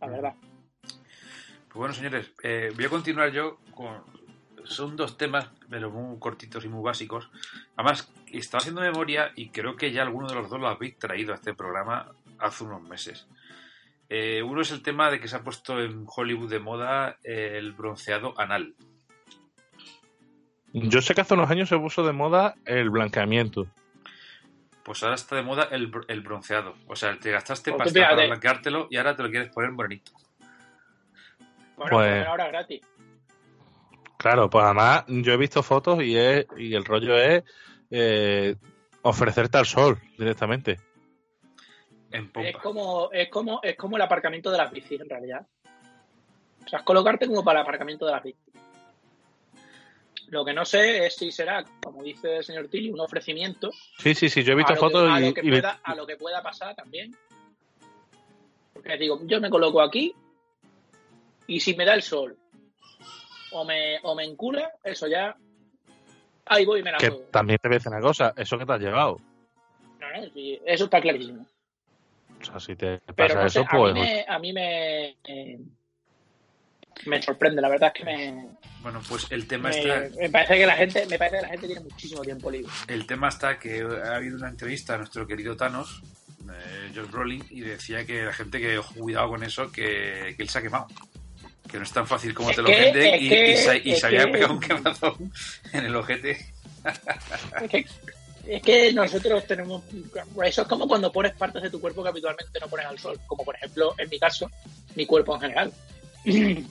la 0.00 0.06
verdad. 0.08 0.34
Pues 0.82 1.74
bueno, 1.74 1.94
señores, 1.94 2.30
eh, 2.42 2.70
voy 2.74 2.84
a 2.84 2.88
continuar 2.90 3.30
yo 3.32 3.58
con... 3.74 4.02
Son 4.64 4.94
dos 4.94 5.16
temas, 5.16 5.48
pero 5.68 5.90
muy 5.90 6.18
cortitos 6.20 6.64
y 6.64 6.68
muy 6.68 6.82
básicos. 6.84 7.28
Además, 7.76 8.08
estaba 8.30 8.60
haciendo 8.60 8.80
memoria 8.80 9.32
y 9.34 9.48
creo 9.48 9.74
que 9.74 9.90
ya 9.90 10.02
alguno 10.02 10.28
de 10.28 10.34
los 10.36 10.48
dos 10.50 10.60
lo 10.60 10.68
habéis 10.68 10.96
traído 10.98 11.32
a 11.32 11.34
este 11.36 11.52
programa 11.52 12.12
hace 12.38 12.62
unos 12.62 12.80
meses. 12.82 13.26
Eh, 14.14 14.42
uno 14.42 14.60
es 14.60 14.70
el 14.72 14.82
tema 14.82 15.10
de 15.10 15.18
que 15.20 15.26
se 15.28 15.36
ha 15.36 15.42
puesto 15.42 15.80
en 15.80 16.04
Hollywood 16.06 16.50
de 16.50 16.58
moda 16.58 17.16
eh, 17.24 17.54
el 17.56 17.72
bronceado 17.72 18.38
anal. 18.38 18.74
Yo 20.74 21.00
sé 21.00 21.14
que 21.14 21.22
hace 21.22 21.32
unos 21.32 21.50
años 21.50 21.70
se 21.70 21.78
puso 21.78 22.04
de 22.04 22.12
moda 22.12 22.54
el 22.66 22.90
blanqueamiento. 22.90 23.66
Pues 24.82 25.02
ahora 25.02 25.14
está 25.14 25.36
de 25.36 25.42
moda 25.42 25.68
el, 25.70 25.90
br- 25.90 26.04
el 26.08 26.20
bronceado. 26.20 26.74
O 26.88 26.94
sea, 26.96 27.16
te 27.18 27.30
gastaste 27.30 27.70
Pues 27.72 27.84
pasta 27.84 28.00
para 28.10 28.26
blanqueártelo 28.26 28.88
y 28.90 28.98
ahora 28.98 29.16
te 29.16 29.22
lo 29.22 29.30
quieres 29.30 29.48
poner 29.50 29.70
bonito. 29.70 30.12
Bueno, 31.76 31.90
Pues- 31.90 31.90
pues 31.90 32.26
ahora 32.26 32.48
gratis. 32.48 32.80
Claro, 34.18 34.50
pues 34.50 34.62
además 34.64 35.04
yo 35.08 35.32
he 35.32 35.36
visto 35.38 35.62
fotos 35.62 36.02
y 36.02 36.16
es 36.18 36.46
y 36.58 36.74
el 36.74 36.84
rollo 36.84 37.16
es 37.16 37.42
eh, 37.90 38.56
ofrecerte 39.02 39.56
al 39.56 39.66
sol 39.66 39.98
directamente. 40.18 40.78
En 42.12 42.30
Es 42.34 42.56
como, 42.56 43.10
es 43.10 43.28
como, 43.30 43.60
es 43.62 43.76
como 43.76 43.96
el 43.96 44.02
aparcamiento 44.02 44.50
de 44.50 44.58
las 44.58 44.70
bicis, 44.70 45.00
en 45.00 45.08
realidad. 45.08 45.46
O 46.64 46.68
sea, 46.68 46.80
es 46.80 46.84
colocarte 46.84 47.26
como 47.26 47.42
para 47.42 47.60
el 47.60 47.64
aparcamiento 47.64 48.04
de 48.06 48.12
las 48.12 48.22
bicis. 48.22 48.54
Lo 50.28 50.44
que 50.44 50.52
no 50.54 50.64
sé 50.64 51.06
es 51.06 51.16
si 51.16 51.30
será, 51.30 51.64
como 51.82 52.02
dice 52.02 52.36
el 52.38 52.44
señor 52.44 52.68
Tilly, 52.68 52.90
un 52.90 53.00
ofrecimiento 53.00 53.70
Sí, 53.98 54.14
sí, 54.14 54.30
sí, 54.30 54.42
yo 54.42 54.52
he 54.52 54.56
visto 54.56 54.72
a, 54.72 54.76
lo 54.76 54.80
que, 54.80 54.86
fotos 54.86 55.10
a 55.10 55.20
lo 55.20 55.34
que 55.34 55.40
y- 55.42 55.50
pueda, 55.50 55.80
a 55.82 55.94
lo 55.94 56.06
que 56.06 56.16
pueda 56.16 56.42
pasar 56.42 56.74
también. 56.74 57.14
Porque 58.72 58.96
digo, 58.96 59.20
yo 59.24 59.40
me 59.40 59.50
coloco 59.50 59.80
aquí 59.82 60.14
y 61.46 61.60
si 61.60 61.74
me 61.76 61.84
da 61.84 61.94
el 61.94 62.02
sol 62.02 62.36
o 63.50 63.64
me, 63.64 63.98
o 64.02 64.14
me 64.14 64.24
encula, 64.24 64.72
eso 64.82 65.06
ya. 65.06 65.36
Ahí 66.46 66.64
voy 66.64 66.80
y 66.80 66.82
me 66.82 66.92
la 66.92 66.98
que 66.98 67.08
juego. 67.08 67.24
también 67.30 67.58
te 67.60 67.68
voy 67.68 67.76
a 67.76 67.78
decir 67.78 67.92
una 67.92 68.00
cosa, 68.00 68.32
eso 68.36 68.58
que 68.58 68.66
te 68.66 68.72
has 68.72 68.80
llevado. 68.80 69.18
No, 70.00 70.10
no, 70.10 70.30
sí, 70.30 70.58
eso 70.64 70.84
está 70.84 71.00
clarísimo. 71.00 71.46
O 72.42 72.44
sea, 72.44 72.60
si 72.60 72.76
te 72.76 72.98
pasa 73.16 73.46
eso, 73.46 73.60
a 73.62 73.76
pues... 73.76 73.94
mí 73.94 74.00
me, 74.00 74.24
a 74.28 74.38
mí 74.38 74.52
me, 74.52 75.16
eh, 75.24 75.58
me 77.06 77.22
sorprende, 77.22 77.60
la 77.62 77.68
verdad 77.68 77.92
es 77.94 78.00
que 78.02 78.04
me, 78.04 78.46
Bueno, 78.80 79.00
pues 79.08 79.26
el 79.30 79.46
tema 79.46 79.70
me, 79.70 79.78
está... 79.78 80.16
me 80.20 80.28
parece 80.30 80.54
que 80.56 80.66
la 80.66 80.74
gente, 80.76 81.06
me 81.06 81.18
parece 81.18 81.36
que 81.36 81.42
la 81.42 81.48
gente 81.48 81.66
tiene 81.66 81.80
muchísimo 81.82 82.22
tiempo 82.22 82.50
libre. 82.50 82.72
El 82.88 83.06
tema 83.06 83.28
está 83.28 83.58
que 83.58 83.82
ha 84.04 84.16
habido 84.16 84.36
una 84.36 84.48
entrevista 84.48 84.94
a 84.94 84.98
nuestro 84.98 85.26
querido 85.26 85.56
Thanos, 85.56 86.02
eh, 86.42 86.92
Josh 86.94 87.10
Brolin, 87.10 87.44
y 87.50 87.60
decía 87.60 88.04
que 88.04 88.22
la 88.24 88.32
gente 88.32 88.60
que 88.60 88.78
ojo, 88.78 88.94
cuidado 88.94 89.28
con 89.28 89.42
eso, 89.44 89.70
que, 89.72 90.34
que 90.36 90.42
él 90.42 90.48
se 90.48 90.58
ha 90.58 90.62
quemado. 90.62 90.86
Que 91.70 91.76
no 91.78 91.84
es 91.84 91.92
tan 91.92 92.06
fácil 92.06 92.34
como 92.34 92.50
Es 92.50 92.56
te 92.56 92.62
lo 92.62 92.68
que- 92.68 92.80
venden 92.92 93.14
y, 93.22 93.28
que- 93.28 93.52
y 93.52 93.56
se, 93.56 93.78
y 93.78 93.92
es 93.92 94.00
se 94.00 94.06
había 94.06 94.24
que- 94.26 94.32
pegado 94.32 94.52
un 94.54 94.60
quemazón 94.60 95.32
en 95.72 95.84
el 95.86 95.96
ojete. 95.96 96.32
Es 97.62 97.70
que, 97.70 97.86
es 98.46 98.62
que 98.62 98.92
nosotros 98.92 99.46
tenemos. 99.46 99.82
Eso 100.44 100.62
es 100.62 100.68
como 100.68 100.88
cuando 100.88 101.12
pones 101.12 101.32
partes 101.34 101.62
de 101.62 101.70
tu 101.70 101.80
cuerpo 101.80 102.02
que 102.02 102.08
habitualmente 102.08 102.58
no 102.60 102.68
pones 102.68 102.86
al 102.86 102.98
sol. 102.98 103.18
Como 103.26 103.44
por 103.44 103.54
ejemplo, 103.54 103.94
en 103.98 104.08
mi 104.08 104.18
caso, 104.18 104.50
mi 104.94 105.06
cuerpo 105.06 105.34
en 105.34 105.40
general. 105.40 105.72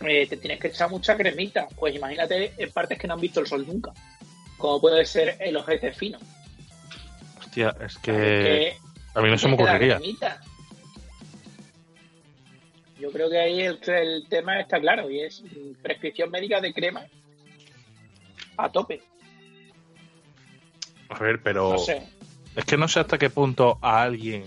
Eh, 0.00 0.28
te 0.28 0.36
tienes 0.36 0.60
que 0.60 0.68
echar 0.68 0.88
mucha 0.88 1.16
cremita. 1.16 1.66
Pues 1.74 1.92
imagínate 1.92 2.52
en 2.56 2.70
partes 2.70 2.96
que 2.96 3.08
no 3.08 3.14
han 3.14 3.20
visto 3.20 3.40
el 3.40 3.48
sol 3.48 3.66
nunca. 3.66 3.92
Como 4.56 4.80
puede 4.80 5.04
ser 5.04 5.36
el 5.40 5.56
ojete 5.56 5.92
fino. 5.92 6.20
Hostia, 7.40 7.74
es 7.80 7.96
Es 7.96 7.98
que 7.98 8.76
a 9.12 9.20
mí 9.20 9.28
no 9.28 9.36
se 9.36 9.48
me 9.48 9.54
ocurriría. 9.54 10.00
Yo 13.00 13.10
creo 13.10 13.28
que 13.28 13.40
ahí 13.40 13.62
el, 13.62 13.80
el 13.86 14.28
tema 14.28 14.60
está 14.60 14.78
claro 14.78 15.10
y 15.10 15.18
es 15.18 15.42
prescripción 15.82 16.30
médica 16.30 16.60
de 16.60 16.72
crema 16.72 17.04
a 18.56 18.70
tope. 18.70 19.02
A 21.08 21.18
ver, 21.18 21.40
pero 21.42 21.72
No 21.72 21.78
sé. 21.78 22.02
es 22.56 22.64
que 22.64 22.76
no 22.76 22.88
sé 22.88 23.00
hasta 23.00 23.18
qué 23.18 23.30
punto 23.30 23.78
a 23.82 24.02
alguien 24.02 24.44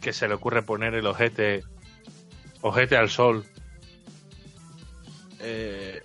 que 0.00 0.12
se 0.12 0.28
le 0.28 0.34
ocurre 0.34 0.62
poner 0.62 0.94
el 0.94 1.06
ojete 1.06 1.62
ojete 2.60 2.96
al 2.96 3.08
sol 3.10 3.44
eh, 5.40 6.00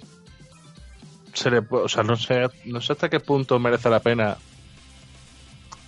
se 1.33 1.51
le 1.51 1.59
o 1.69 1.87
sea 1.89 2.03
no 2.03 2.15
sé 2.17 2.47
no 2.65 2.81
sé 2.81 2.93
hasta 2.93 3.09
qué 3.09 3.19
punto 3.19 3.59
merece 3.59 3.89
la 3.89 3.99
pena 3.99 4.37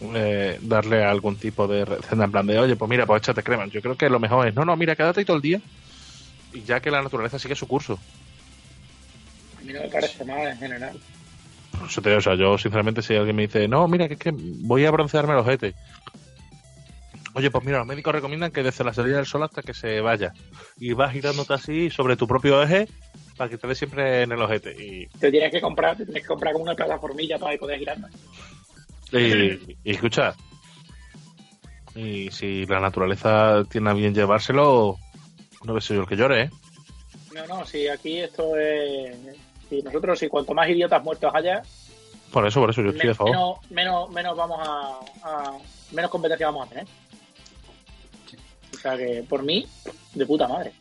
eh, 0.02 0.58
darle 0.62 1.04
algún 1.04 1.38
tipo 1.38 1.68
de 1.68 1.86
receta 1.86 2.24
en 2.24 2.32
plan 2.32 2.46
de 2.48 2.60
oye 2.60 2.76
pues 2.76 2.90
mira 2.90 3.06
pues 3.06 3.22
échate 3.22 3.44
crema 3.44 3.66
yo 3.68 3.82
creo 3.82 3.96
que 3.98 4.10
lo 4.10 4.20
mejor 4.20 4.48
es 4.48 4.56
no 4.56 4.66
no 4.66 4.76
mira 4.76 4.96
quédate 4.96 5.22
ahí 5.22 5.26
todo 5.26 5.38
el 5.38 5.42
día 5.44 5.62
y 6.54 6.64
ya 6.64 6.80
que 6.82 6.92
la 6.92 7.02
naturaleza 7.02 7.40
sigue 7.40 7.56
su 7.56 7.68
curso 7.68 7.98
A 9.58 9.62
mí 9.62 9.72
no 9.74 9.82
me 9.82 9.88
parece 9.88 10.26
mal 10.26 10.48
en 10.48 10.58
general. 10.58 11.00
Eso 11.86 12.02
te 12.02 12.10
digo, 12.10 12.20
o 12.20 12.22
sea, 12.22 12.36
yo 12.36 12.58
sinceramente 12.58 13.02
si 13.02 13.16
alguien 13.16 13.36
me 13.36 13.44
dice, 13.44 13.68
no, 13.68 13.88
mira, 13.88 14.08
que 14.08 14.14
es 14.16 14.20
que 14.20 14.32
voy 14.34 14.86
a 14.86 14.92
broncearme 14.92 15.34
los 15.34 15.46
ojete. 15.46 15.74
Oye, 17.34 17.50
pues 17.50 17.64
mira, 17.64 17.80
los 17.80 17.88
médicos 17.88 18.14
recomiendan 18.14 18.52
que 18.52 18.64
desde 18.64 18.84
la 18.84 18.94
salida 18.94 19.18
del 19.18 19.26
sol 19.26 19.44
hasta 19.44 19.62
que 19.62 19.74
se 19.74 20.02
vaya. 20.02 20.34
Y 20.78 20.94
vas 20.94 21.14
girándote 21.14 21.54
así 21.54 21.90
sobre 21.90 22.18
tu 22.18 22.28
propio 22.28 22.62
eje 22.62 22.88
para 23.38 23.50
que 23.50 23.58
te 23.58 23.68
dé 23.68 23.76
siempre 23.76 24.24
en 24.24 24.32
el 24.32 24.42
ojete. 24.42 24.72
Y, 24.72 25.08
Te 25.18 25.32
tienes 25.32 25.52
que 25.52 25.62
comprar, 25.62 25.96
te 25.96 26.06
tienes 26.06 26.24
que 26.24 26.28
comprar 26.28 26.54
como 26.54 26.64
una 26.64 26.76
plataformilla 26.76 27.40
para 27.40 27.58
poder 27.58 27.80
girarme. 27.80 28.08
y, 29.14 29.78
y 29.84 29.92
escucha, 29.92 30.36
y 31.96 32.32
si 32.32 32.66
la 32.66 32.80
naturaleza 32.80 33.64
tiene 33.70 33.90
a 33.90 33.94
bien 33.94 34.14
llevárselo, 34.14 34.98
no 35.64 35.82
soy 35.82 35.98
yo 35.98 36.04
el 36.04 36.08
que 36.08 36.16
llore, 36.16 36.42
¿eh? 36.44 36.50
No, 37.34 37.48
no, 37.48 37.66
si 37.66 37.88
aquí 37.88 38.20
esto 38.20 38.56
es. 38.58 39.16
Si 39.72 39.82
nosotros, 39.82 40.20
si 40.20 40.28
cuanto 40.28 40.54
más 40.54 40.68
idiotas 40.68 41.02
muertos 41.02 41.32
haya, 41.34 41.62
Por 42.30 42.46
eso, 42.46 42.60
por 42.60 42.72
eso 42.72 42.82
yo 42.82 42.90
estoy 42.90 43.10
a 43.12 43.16
favor. 43.16 43.32
menos, 43.32 43.72
menos, 43.72 44.10
menos 44.12 44.36
vamos 44.36 44.60
a, 44.68 45.00
a- 45.24 45.58
menos 45.94 46.12
competencia 46.12 46.48
vamos 46.48 46.66
a 46.68 46.70
tener. 46.70 46.86
O 48.74 48.78
sea 48.78 48.98
que 48.98 49.24
por 49.30 49.44
mí, 49.44 49.66
de 50.14 50.26
puta 50.26 50.46
madre. 50.50 50.74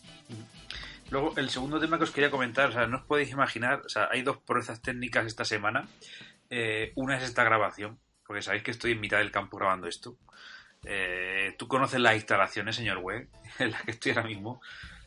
Luego, 1.10 1.34
el 1.36 1.50
segundo 1.50 1.78
tema 1.78 1.98
que 1.98 2.04
os 2.04 2.10
quería 2.10 2.32
comentar, 2.32 2.70
o 2.70 2.72
sea, 2.72 2.88
no 2.88 2.96
os 2.96 3.04
podéis 3.04 3.30
imaginar, 3.30 3.82
o 3.86 3.88
sea, 3.88 4.08
hay 4.10 4.22
dos 4.22 4.38
proezas 4.38 4.82
técnicas 4.82 5.24
esta 5.26 5.44
semana. 5.44 5.86
Eh, 6.50 6.90
una 6.96 7.16
es 7.16 7.22
esta 7.22 7.44
grabación, 7.44 7.96
porque 8.26 8.42
sabéis 8.42 8.64
que 8.64 8.72
estoy 8.72 8.90
en 8.92 9.00
mitad 9.00 9.18
del 9.18 9.30
campo 9.30 9.56
grabando 9.56 9.86
esto. 9.86 10.16
Eh, 10.84 11.54
Tú 11.58 11.68
conoces 11.68 12.00
las 12.00 12.16
instalaciones, 12.16 12.74
señor 12.74 12.98
Web, 12.98 13.28
en 13.60 13.70
las 13.70 13.82
que 13.84 13.92
estoy 13.92 14.10
ahora 14.12 14.24
mismo. 14.24 14.60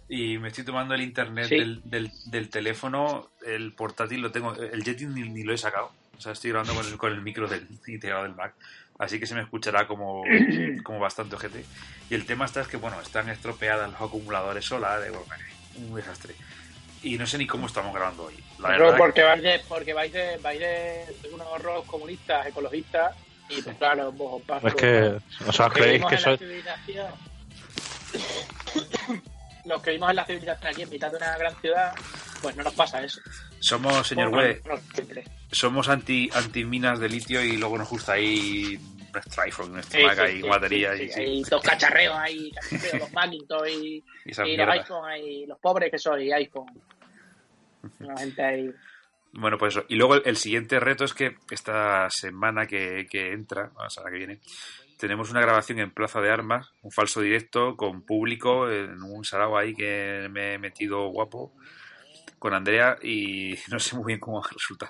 Y 0.10 0.38
me 0.38 0.50
estoy 0.50 0.64
tomando 0.64 0.94
el 0.94 1.02
internet 1.02 1.48
Sí. 1.48 1.58
del, 1.58 1.82
del, 1.86 2.12
del 2.26 2.50
teléfono, 2.50 3.30
el 3.46 3.74
portátil 3.74 4.22
lo 4.22 4.32
tengo, 4.32 4.54
el 4.56 4.84
Yeti 4.84 5.06
ni, 5.06 5.28
ni 5.30 5.44
lo 5.44 5.54
he 5.54 5.58
sacado. 5.58 5.92
O 6.18 6.22
sea, 6.22 6.34
estoy 6.34 6.52
grabando 6.52 6.76
con 6.76 6.86
el, 6.86 6.98
con 6.98 7.12
el 7.12 7.22
micro 7.22 7.48
del 7.48 7.68
integrado 7.88 8.24
del 8.24 8.36
Mac. 8.36 8.54
Así 9.00 9.20
que 9.20 9.26
se 9.26 9.34
me 9.34 9.42
escuchará 9.42 9.88
como, 9.88 10.24
como 10.84 11.00
bastante 11.00 11.36
ojete. 11.36 11.66
Y 12.10 12.16
el 12.16 12.26
tema 12.26 12.46
está 12.46 12.62
es 12.62 12.68
que, 12.68 12.78
bueno, 12.78 13.00
están 13.02 13.30
estropeadas 13.30 13.92
los 13.92 14.02
acumuladores 14.02 14.66
solares, 14.66 15.10
bueno, 15.12 15.44
un 15.78 15.96
desastre. 15.96 16.36
Y 17.02 17.18
no 17.18 17.26
sé 17.26 17.38
ni 17.38 17.48
cómo 17.48 17.68
estamos 17.68 17.94
grabando 17.94 18.26
hoy. 18.26 18.36
La 18.60 18.70
Pero 18.70 18.86
verdad 18.86 18.98
porque 18.98 19.24
vais 19.24 19.42
de, 19.42 19.62
porque 19.68 19.94
vais 19.94 20.14
de, 20.14 20.38
vais 20.38 20.60
de, 20.60 21.06
unos 21.34 21.48
horros 21.48 21.86
comunistas, 21.86 22.46
ecologistas, 22.48 23.16
y 23.50 23.62
pues 23.62 23.76
claro, 23.78 24.12
vos 24.12 24.42
os 24.42 24.44
paso. 24.44 24.68
Es 24.68 24.76
que, 24.76 25.18
o 25.46 25.52
sea, 25.52 25.70
creéis 25.70 26.06
que 26.06 26.18
soy... 26.18 26.38
Los 29.66 29.82
que 29.82 29.92
vivimos 29.92 30.10
en 30.10 30.16
la 30.18 30.26
civilización 30.26 30.68
aquí 30.68 30.82
en 30.82 30.90
mitad 30.90 31.12
de 31.12 31.18
una 31.18 31.38
gran 31.38 31.56
ciudad, 31.62 31.96
pues 32.42 32.56
no 32.56 32.64
nos 32.64 32.74
pasa 32.74 33.02
eso. 33.04 33.22
somos, 33.60 34.06
señor 34.06 34.32
no 34.32 34.78
siempre. 34.94 35.24
somos 35.52 35.88
anti, 35.88 36.30
anti 36.34 36.66
minas 36.66 37.00
de 37.00 37.10
litio 37.10 37.42
y 37.44 37.58
luego 37.58 37.78
nos 37.78 37.90
gusta 37.90 38.14
ahí 38.14 38.78
nuestro 39.14 39.44
iPhone, 39.44 39.74
nuestro 39.74 40.00
Sí, 40.00 40.06
Mac 40.06 40.18
sí, 40.18 40.42
sí, 40.42 40.76
y, 40.76 40.98
sí, 40.98 41.10
sí, 41.10 41.20
Hay 41.22 41.44
dos 41.44 41.62
cacharreos 41.62 42.16
ahí, 42.18 42.52
cacharreos, 42.52 43.00
los 43.00 43.14
Macintosh 43.14 43.70
y, 43.70 44.04
y 44.26 44.52
y 44.52 44.58
los 44.58 44.68
iPhone 44.70 45.06
ahí, 45.06 45.46
los 45.46 45.60
pobres 45.60 45.92
que 45.92 45.98
soy, 45.98 46.32
iPhone. 46.32 46.82
La 48.00 48.18
gente 48.18 48.44
ahí. 48.44 48.74
Bueno, 49.34 49.58
pues 49.58 49.76
eso. 49.76 49.86
Y 49.90 49.96
luego 49.96 50.16
el, 50.16 50.22
el 50.26 50.38
siguiente 50.38 50.80
reto 50.80 51.06
es 51.06 51.14
que 51.14 51.38
esta 51.50 52.08
semana 52.10 52.66
que, 52.66 53.08
que 53.10 53.32
entra, 53.32 53.72
o 53.76 53.90
sea, 53.90 54.04
la 54.04 54.12
que 54.12 54.18
viene, 54.18 54.40
tenemos 55.04 55.30
una 55.32 55.42
grabación 55.42 55.80
en 55.80 55.92
Plaza 55.92 56.22
de 56.22 56.32
Armas, 56.32 56.72
un 56.82 56.90
falso 56.90 57.20
directo 57.20 57.76
con 57.76 58.06
público, 58.06 58.72
en 58.72 59.04
un 59.04 59.26
sarao 59.26 59.58
ahí 59.58 59.76
que 59.76 60.30
me 60.32 60.54
he 60.54 60.58
metido 60.58 61.10
guapo 61.10 61.52
con 62.40 62.54
Andrea 62.54 62.96
y 63.04 63.54
no 63.70 63.80
sé 63.80 63.98
muy 63.98 64.06
bien 64.06 64.22
cómo 64.22 64.40
va 64.40 64.48
a 64.48 64.54
resultar. 64.54 64.88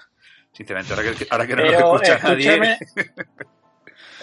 Sinceramente, 0.52 0.93
ahora 0.93 1.04
que, 1.04 1.28
ahora 1.32 1.47
que 1.47 1.56
no 1.56 1.63
nos 1.63 1.73
escucha 1.73 2.13
escúchame, 2.13 2.78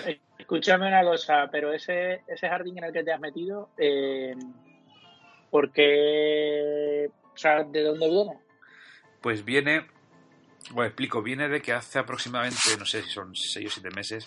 nadie. 0.04 0.20
escúchame 0.38 0.86
una 0.86 1.02
cosa, 1.02 1.48
pero 1.50 1.72
ese, 1.72 2.22
ese 2.28 2.48
jardín 2.48 2.78
en 2.78 2.84
el 2.84 2.92
que 2.92 3.02
te 3.02 3.12
has 3.12 3.20
metido, 3.20 3.70
eh, 3.76 4.36
¿por 5.50 5.72
qué? 5.72 7.10
O 7.34 7.36
sea, 7.36 7.64
¿de 7.64 7.82
dónde 7.82 8.08
viene? 8.08 8.38
Pues 9.20 9.44
viene, 9.44 9.88
bueno, 10.70 10.86
explico, 10.86 11.20
viene 11.20 11.48
de 11.48 11.60
que 11.60 11.72
hace 11.72 11.98
aproximadamente, 11.98 12.76
no 12.78 12.86
sé 12.86 13.02
si 13.02 13.10
son 13.10 13.34
seis 13.34 13.66
o 13.66 13.70
siete 13.70 13.90
meses, 13.90 14.24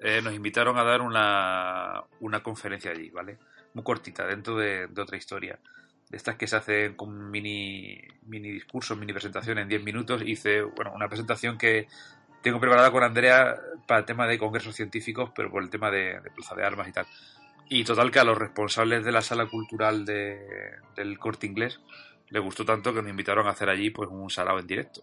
eh, 0.00 0.20
nos 0.22 0.34
invitaron 0.34 0.78
a 0.78 0.84
dar 0.84 1.00
una, 1.00 2.02
una 2.20 2.42
conferencia 2.42 2.90
allí, 2.90 3.10
¿vale? 3.10 3.38
Muy 3.74 3.84
cortita, 3.84 4.26
dentro 4.26 4.56
de, 4.56 4.86
de 4.88 5.02
otra 5.02 5.16
historia. 5.16 5.58
De 6.08 6.16
estas 6.16 6.36
que 6.36 6.46
se 6.46 6.56
hacen 6.56 6.94
con 6.94 7.30
mini, 7.30 8.00
mini 8.26 8.50
discursos, 8.50 8.96
mini 8.98 9.12
presentación 9.12 9.58
en 9.58 9.68
10 9.68 9.82
minutos. 9.82 10.22
Hice, 10.24 10.62
bueno, 10.62 10.92
una 10.94 11.08
presentación 11.08 11.58
que 11.58 11.86
tengo 12.42 12.60
preparada 12.60 12.90
con 12.90 13.02
Andrea 13.02 13.56
para 13.86 14.00
el 14.00 14.06
tema 14.06 14.26
de 14.26 14.38
congresos 14.38 14.74
científicos, 14.74 15.30
pero 15.34 15.50
por 15.50 15.62
el 15.62 15.68
tema 15.70 15.90
de, 15.90 16.20
de 16.20 16.30
plaza 16.30 16.54
de 16.54 16.64
armas 16.64 16.88
y 16.88 16.92
tal. 16.92 17.06
Y 17.68 17.84
total 17.84 18.10
que 18.10 18.18
a 18.20 18.24
los 18.24 18.38
responsables 18.38 19.04
de 19.04 19.12
la 19.12 19.20
sala 19.20 19.46
cultural 19.46 20.06
de- 20.06 20.76
del 20.96 21.18
corte 21.18 21.46
inglés 21.46 21.80
les 22.30 22.42
gustó 22.42 22.64
tanto 22.64 22.94
que 22.94 23.02
nos 23.02 23.10
invitaron 23.10 23.46
a 23.46 23.50
hacer 23.50 23.68
allí 23.68 23.90
pues 23.90 24.08
un 24.10 24.30
salado 24.30 24.58
en 24.58 24.66
directo. 24.66 25.02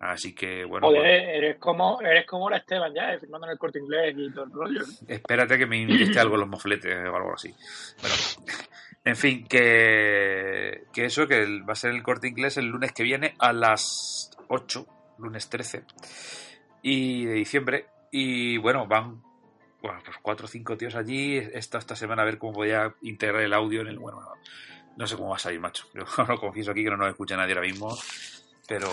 Así 0.00 0.34
que 0.34 0.64
bueno, 0.64 0.86
Joder, 0.86 1.02
pues, 1.02 1.36
eres 1.36 1.58
como, 1.58 2.00
eres 2.00 2.26
como 2.26 2.48
la 2.48 2.56
Esteban 2.56 2.92
ya, 2.94 3.12
eh, 3.12 3.18
firmando 3.20 3.46
en 3.46 3.52
el 3.52 3.58
corte 3.58 3.78
inglés 3.80 4.14
y 4.16 4.32
todo 4.32 4.44
el 4.44 4.50
rollo. 4.52 4.80
espérate 5.06 5.58
que 5.58 5.66
me 5.66 5.76
inyecte 5.76 6.18
algo 6.18 6.34
en 6.36 6.40
los 6.40 6.48
mofletes 6.48 6.96
o 7.06 7.14
algo 7.16 7.34
así. 7.34 7.54
Bueno, 8.00 8.14
en 9.04 9.16
fin, 9.16 9.46
que, 9.46 10.84
que 10.92 11.04
eso, 11.04 11.26
que 11.28 11.42
el- 11.42 11.68
va 11.68 11.74
a 11.74 11.76
ser 11.76 11.90
el 11.90 12.02
corte 12.02 12.28
inglés 12.28 12.56
el 12.56 12.66
lunes 12.66 12.92
que 12.92 13.02
viene 13.02 13.34
a 13.38 13.52
las 13.52 14.30
8, 14.48 14.86
lunes 15.18 15.48
13 15.50 15.84
y 16.82 17.26
de 17.26 17.34
diciembre. 17.34 17.86
Y 18.10 18.56
bueno, 18.56 18.86
van 18.86 19.22
bueno, 19.82 20.00
pues 20.04 20.16
cuatro 20.22 20.46
o 20.46 20.48
cinco 20.48 20.76
tíos 20.78 20.94
allí. 20.94 21.36
He 21.36 21.58
estado 21.58 21.80
esta 21.80 21.94
semana 21.96 22.22
a 22.22 22.24
ver 22.24 22.38
cómo 22.38 22.54
podía 22.54 22.94
integrar 23.02 23.42
el 23.42 23.52
audio 23.52 23.82
en 23.82 23.88
el. 23.88 23.98
Bueno, 23.98 24.20
no, 24.20 24.28
no 24.96 25.06
sé 25.06 25.16
cómo 25.16 25.28
va 25.30 25.36
a 25.36 25.38
salir, 25.38 25.60
macho. 25.60 25.84
Yo 25.94 26.04
lo 26.24 26.38
confieso 26.38 26.70
aquí 26.70 26.84
que 26.84 26.90
no 26.90 26.96
nos 26.96 27.08
escucha 27.10 27.36
nadie 27.36 27.52
ahora 27.54 27.66
mismo. 27.66 27.94
Pero. 28.66 28.88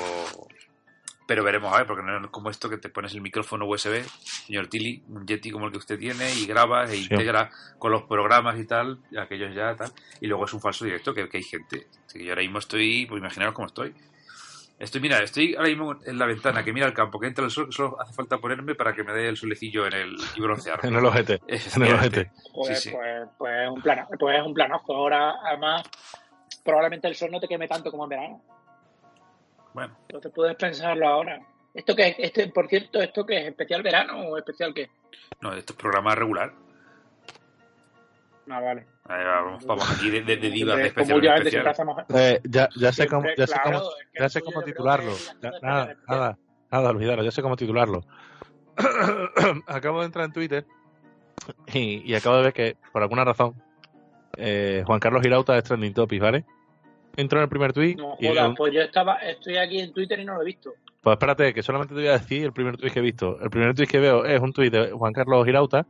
Pero 1.28 1.44
veremos, 1.44 1.74
a 1.74 1.78
ver, 1.80 1.86
porque 1.88 2.04
no 2.04 2.18
es 2.24 2.32
como 2.32 2.50
esto 2.50 2.70
que 2.70 2.78
te 2.78 2.88
pones 2.90 3.14
el 3.14 3.20
micrófono 3.22 3.66
USB, 3.68 4.02
señor 4.48 4.68
Tilly, 4.68 5.04
un 5.10 5.28
Yeti 5.28 5.52
como 5.52 5.66
el 5.66 5.74
que 5.74 5.78
usted 5.78 6.00
tiene, 6.00 6.34
y 6.34 6.46
grabas 6.48 6.90
e 6.90 6.96
Sí. 6.96 7.08
integra 7.12 7.52
con 7.78 7.92
los 7.92 8.04
programas 8.04 8.58
y 8.58 8.66
tal, 8.66 9.00
y 9.12 9.18
aquellos 9.18 9.54
ya 9.54 9.76
tal. 9.76 9.92
Y 10.22 10.28
luego 10.28 10.46
es 10.46 10.54
un 10.54 10.62
falso 10.62 10.86
directo 10.86 11.14
que, 11.14 11.28
que 11.28 11.38
hay 11.38 11.44
gente. 11.44 11.88
Así 12.06 12.18
que 12.20 12.24
yo 12.26 12.32
ahora 12.32 12.42
mismo 12.44 12.60
estoy, 12.60 13.06
pues 13.08 13.20
imaginaros 13.20 13.54
cómo 13.54 13.68
estoy. 13.68 13.94
Estoy, 14.80 15.02
mira, 15.02 15.22
estoy 15.24 15.56
ahora 15.56 15.68
mismo 15.70 15.96
en 16.06 16.18
la 16.20 16.28
ventana 16.28 16.64
que 16.64 16.72
mira 16.72 16.86
el 16.88 16.94
campo, 16.94 17.20
que 17.20 17.28
entra 17.28 17.44
el 17.44 17.52
sol, 17.52 17.66
que 17.66 17.72
solo 17.74 18.00
hace 18.00 18.14
falta 18.14 18.38
ponerme 18.38 18.76
para 18.76 18.94
que 18.94 19.04
me 19.04 19.12
dé 19.12 19.28
el 19.28 19.36
solecillo 19.36 19.86
en 19.88 19.94
el 19.94 20.16
y 20.36 20.40
broncearme. 20.40 20.88
En 20.90 20.96
el 20.96 21.06
ojete. 21.06 21.42
En 21.76 21.84
el 21.84 21.94
ojete. 21.94 22.32
Pues, 22.54 22.80
Sí, 22.80 22.90
sí. 22.90 22.96
pues, 22.96 23.28
pues 23.38 23.54
es 23.66 23.70
un 23.70 23.82
plano, 23.82 24.08
pues 24.18 24.38
es 24.40 24.46
un 24.46 24.54
planazo. 24.54 24.94
Ahora, 24.96 25.34
además, 25.44 25.84
probablemente 26.64 27.08
el 27.10 27.16
sol 27.16 27.32
no 27.32 27.40
te 27.42 27.48
queme 27.50 27.68
tanto 27.68 27.92
como 27.92 28.04
en 28.06 28.10
verano. 28.12 28.42
Bueno, 29.78 29.96
Entonces 30.08 30.32
puedes 30.34 30.56
pensarlo 30.56 31.08
ahora. 31.08 31.40
Esto 31.72 31.96
que 31.96 32.08
es, 32.08 32.16
este, 32.18 32.48
por 32.48 32.68
cierto, 32.68 33.00
esto 33.00 33.24
que 33.24 33.38
es 33.38 33.48
especial 33.50 33.84
verano 33.84 34.22
o 34.22 34.36
especial 34.36 34.74
qué? 34.74 34.90
no, 35.40 35.54
esto 35.54 35.74
es 35.74 35.78
programa 35.78 36.16
regular. 36.16 36.52
No, 38.48 38.56
vale. 38.60 38.88
Ahí 39.04 39.24
vamos, 39.24 39.64
vamos 39.68 39.92
aquí 39.92 40.10
de, 40.10 40.22
de, 40.24 40.38
de 40.38 40.50
divas 40.50 40.78
de 40.78 40.88
especial. 40.88 41.18
últimamente 41.18 41.52
siempre 41.52 41.72
especial. 41.74 42.06
Eh, 42.16 42.42
ya, 42.46 42.70
ya 42.76 42.92
sé 42.92 43.08
cómo, 43.08 43.28
ya 43.38 43.46
sé 43.46 43.56
cómo, 43.64 43.84
ya 44.20 44.30
sé 44.30 44.42
cómo 44.42 44.64
titularlo. 44.64 45.14
Ya- 45.44 45.52
nada, 45.62 45.96
nada, 46.08 46.38
nada, 46.72 46.90
olvidaros, 46.90 47.24
ya 47.24 47.30
sé 47.32 47.44
cómo 47.44 47.56
titularlo. 47.56 48.04
acabo 49.68 50.00
de 50.00 50.08
entrar 50.08 50.26
en 50.26 50.34
Twitter 50.34 50.66
y, 51.72 52.02
y 52.12 52.16
acabo 52.16 52.38
de 52.38 52.44
ver 52.46 52.54
que, 52.54 52.78
por 52.92 53.04
alguna 53.04 53.24
razón, 53.26 53.54
eh, 54.38 54.82
Juan 54.88 55.00
Carlos 55.00 55.22
Girauta 55.22 55.56
es 55.56 55.64
trending 55.66 55.94
topic, 55.94 56.20
¿vale? 56.20 56.46
Entro 57.18 57.40
en 57.40 57.44
el 57.44 57.50
primer 57.50 57.74
tweet 57.74 57.96
No 57.96 58.16
y 58.20 58.28
jodas, 58.28 58.48
un- 58.50 58.56
pues 58.56 58.74
yo 58.74 58.82
estaba, 58.82 59.16
estoy 59.16 59.58
aquí 59.58 59.80
en 59.82 59.92
Twitter 59.92 60.20
y 60.20 60.26
no 60.26 60.36
lo 60.36 60.44
he 60.44 60.46
visto. 60.46 60.72
Pues 61.02 61.16
espérate, 61.16 61.54
que 61.54 61.62
solamente 61.64 61.94
te 61.94 62.00
voy 62.02 62.10
a 62.10 62.14
decir 62.20 62.44
el 62.46 62.54
primer 62.54 62.78
tuit 62.78 62.94
que 62.94 63.00
he 63.00 63.02
visto. 63.02 63.40
El 63.42 63.50
primer 63.50 63.74
tuit 63.76 63.90
que 63.90 64.00
veo 64.00 64.24
es 64.26 64.40
un 64.40 64.54
tuit 64.54 64.72
de 64.72 64.92
Juan 64.92 65.14
Carlos 65.14 65.46
Girauta 65.46 65.86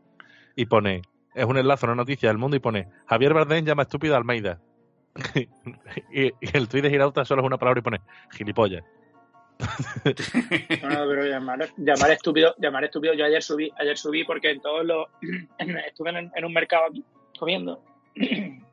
y 0.55 0.65
pone, 0.65 1.01
es 1.35 1.45
un 1.45 1.57
enlace, 1.57 1.85
una 1.85 1.95
noticia 1.95 2.29
del 2.29 2.37
mundo 2.39 2.55
y 2.57 2.59
pone, 2.59 2.87
Javier 3.07 3.33
Bardem 3.33 3.63
llama 3.65 3.83
estúpido 3.83 4.15
a 4.15 4.17
Almeida. 4.17 4.59
y, 6.13 6.27
y 6.27 6.31
el 6.53 6.67
tuit 6.67 6.83
de 6.83 6.89
Girauta 6.89 7.25
solo 7.25 7.41
es 7.41 7.45
una 7.47 7.57
palabra 7.57 7.79
y 7.79 7.83
pone, 7.83 8.01
gilipollas. 8.31 8.83
No, 10.83 10.89
no, 10.89 11.07
pero 11.09 11.25
llamar, 11.25 11.67
llamar 11.77 12.11
estúpido, 12.11 12.53
llamar 12.59 12.83
estúpido. 12.85 13.13
Yo 13.15 13.25
ayer 13.25 13.41
subí, 13.41 13.71
ayer 13.79 13.97
subí 13.97 14.23
porque 14.23 14.51
en 14.51 14.61
todos 14.61 14.85
los 14.85 15.07
estuve 15.87 16.11
en, 16.11 16.31
en 16.35 16.45
un 16.45 16.53
mercado 16.53 16.85
aquí 16.89 17.03
comiendo 17.39 17.81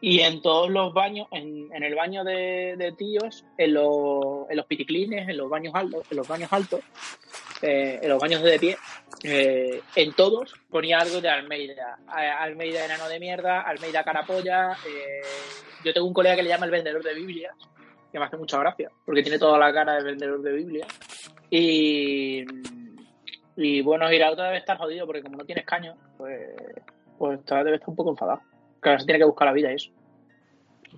y 0.00 0.20
en 0.20 0.42
todos 0.42 0.70
los 0.70 0.92
baños, 0.92 1.26
en, 1.32 1.68
en 1.72 1.82
el 1.82 1.94
baño 1.94 2.22
de, 2.22 2.94
tíos, 2.96 3.44
en 3.56 3.74
los, 3.74 4.48
en 4.50 4.56
los 4.56 4.66
piticlines, 4.66 5.28
en 5.28 5.36
los 5.36 5.48
baños 5.48 5.74
altos, 5.74 6.06
en 6.10 6.16
los 6.18 6.28
baños 6.28 6.52
altos, 6.52 6.80
eh, 7.62 7.98
en 8.02 8.08
los 8.08 8.20
baños 8.20 8.42
de 8.42 8.58
pie, 8.58 8.76
eh, 9.24 9.80
en 9.94 10.12
todos 10.12 10.54
ponía 10.68 10.98
algo 10.98 11.20
de 11.20 11.30
Almeida, 11.30 11.98
Almeida 12.06 12.84
enano 12.84 13.08
de 13.08 13.18
mierda, 13.18 13.62
Almeida 13.62 14.04
carapolla. 14.04 14.72
eh, 14.86 15.22
yo 15.84 15.94
tengo 15.94 16.06
un 16.06 16.14
colega 16.14 16.36
que 16.36 16.42
le 16.42 16.50
llama 16.50 16.66
el 16.66 16.72
vendedor 16.72 17.02
de 17.02 17.14
Biblias 17.14 17.54
que 18.12 18.18
me 18.18 18.24
hace 18.24 18.36
mucha 18.36 18.58
gracia, 18.58 18.90
porque 19.04 19.22
tiene 19.22 19.38
toda 19.38 19.58
la 19.58 19.72
cara 19.72 19.94
de 19.94 20.04
vendedor 20.04 20.40
de 20.40 20.52
Biblia. 20.52 20.86
Y, 21.50 22.44
y 23.56 23.80
bueno, 23.82 24.08
Girauta 24.08 24.44
debe 24.44 24.58
estar 24.58 24.78
jodido 24.78 25.06
porque 25.06 25.22
como 25.22 25.36
no 25.36 25.44
tiene 25.44 25.60
escaño, 25.60 25.94
pues, 26.16 26.50
pues 27.18 27.44
debe 27.44 27.74
estar 27.74 27.88
un 27.88 27.96
poco 27.96 28.10
enfadado. 28.10 28.40
Ahora 28.88 29.00
se 29.00 29.06
tiene 29.06 29.18
que 29.18 29.24
buscar 29.26 29.46
la 29.48 29.52
vida 29.52 29.70
eso. 29.72 29.90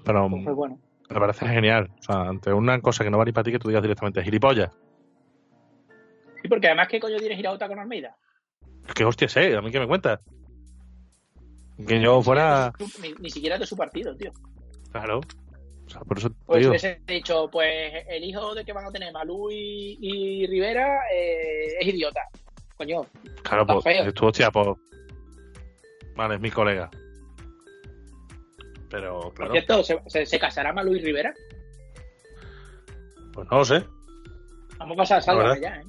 Pero 0.05 0.29
Pues, 0.31 0.57
bueno. 0.57 0.79
me 1.11 1.21
parece 1.21 1.47
genial. 1.47 1.91
O 1.99 2.03
sea, 2.03 2.21
ante 2.29 2.53
una 2.53 2.81
cosa 2.81 3.05
que 3.05 3.11
no 3.11 3.19
va 3.19 3.25
ni 3.25 3.33
para 3.33 3.45
ti, 3.45 3.53
que 3.53 3.59
tú 3.59 3.69
digas 3.69 3.83
directamente 3.83 4.23
gilipollas. 4.23 4.71
Sí, 6.43 6.49
porque 6.49 6.69
además, 6.69 6.89
¿qué 6.89 7.01
coño 7.01 7.19
tiene 7.19 7.37
Girauta 7.37 7.67
con 7.69 7.79
Almeida? 7.79 8.17
Que 8.95 9.05
hostia 9.05 9.29
sé, 9.29 9.57
a 9.57 9.61
mí 9.61 9.71
que 9.71 9.81
me 9.81 9.87
cuentas. 9.89 10.21
Que 11.87 12.01
yo 12.01 12.23
fuera. 12.23 12.73
Ni, 13.03 13.13
ni 13.21 13.31
siquiera 13.31 13.57
es 13.57 13.61
de 13.61 13.67
su 13.67 13.77
partido, 13.77 14.17
tío. 14.17 14.33
Claro. 14.93 15.21
O 15.87 15.91
sea, 15.91 16.01
por 16.03 16.19
eso 16.19 16.29
te 16.31 16.37
Pues 16.47 16.59
digo. 16.61 16.71
hubiese 16.71 17.01
dicho, 17.07 17.49
pues 17.51 18.05
el 18.09 18.23
hijo 18.25 18.55
de 18.55 18.65
que 18.65 18.73
van 18.73 18.85
a 18.87 18.91
tener 18.91 19.13
Malú 19.13 19.51
y, 19.51 19.97
y 20.01 20.47
Rivera 20.47 21.01
eh, 21.13 21.77
es 21.81 21.87
idiota. 21.87 22.21
Coño, 22.77 23.03
Claro, 23.43 23.67
pues. 23.67 24.15
Tú, 24.15 24.27
hostia, 24.27 24.51
pues. 24.51 24.69
Vale, 26.15 26.35
es 26.37 26.41
mi 26.41 26.51
colega. 26.51 26.91
Pero, 28.91 29.21
por 29.21 29.35
claro. 29.35 29.53
cierto, 29.53 29.83
¿se, 29.83 30.01
se, 30.07 30.27
se 30.27 30.39
casará 30.39 30.73
Malú 30.73 30.95
y 30.95 31.01
Rivera? 31.01 31.33
Pues 33.33 33.47
no 33.51 33.59
lo 33.59 33.65
sé. 33.65 33.85
Vamos 34.79 34.95
a 34.95 34.99
pasar 34.99 35.19
a 35.19 35.23
Sálvame 35.23 35.49
verdad. 35.51 35.61
ya, 35.63 35.81
¿eh? 35.81 35.85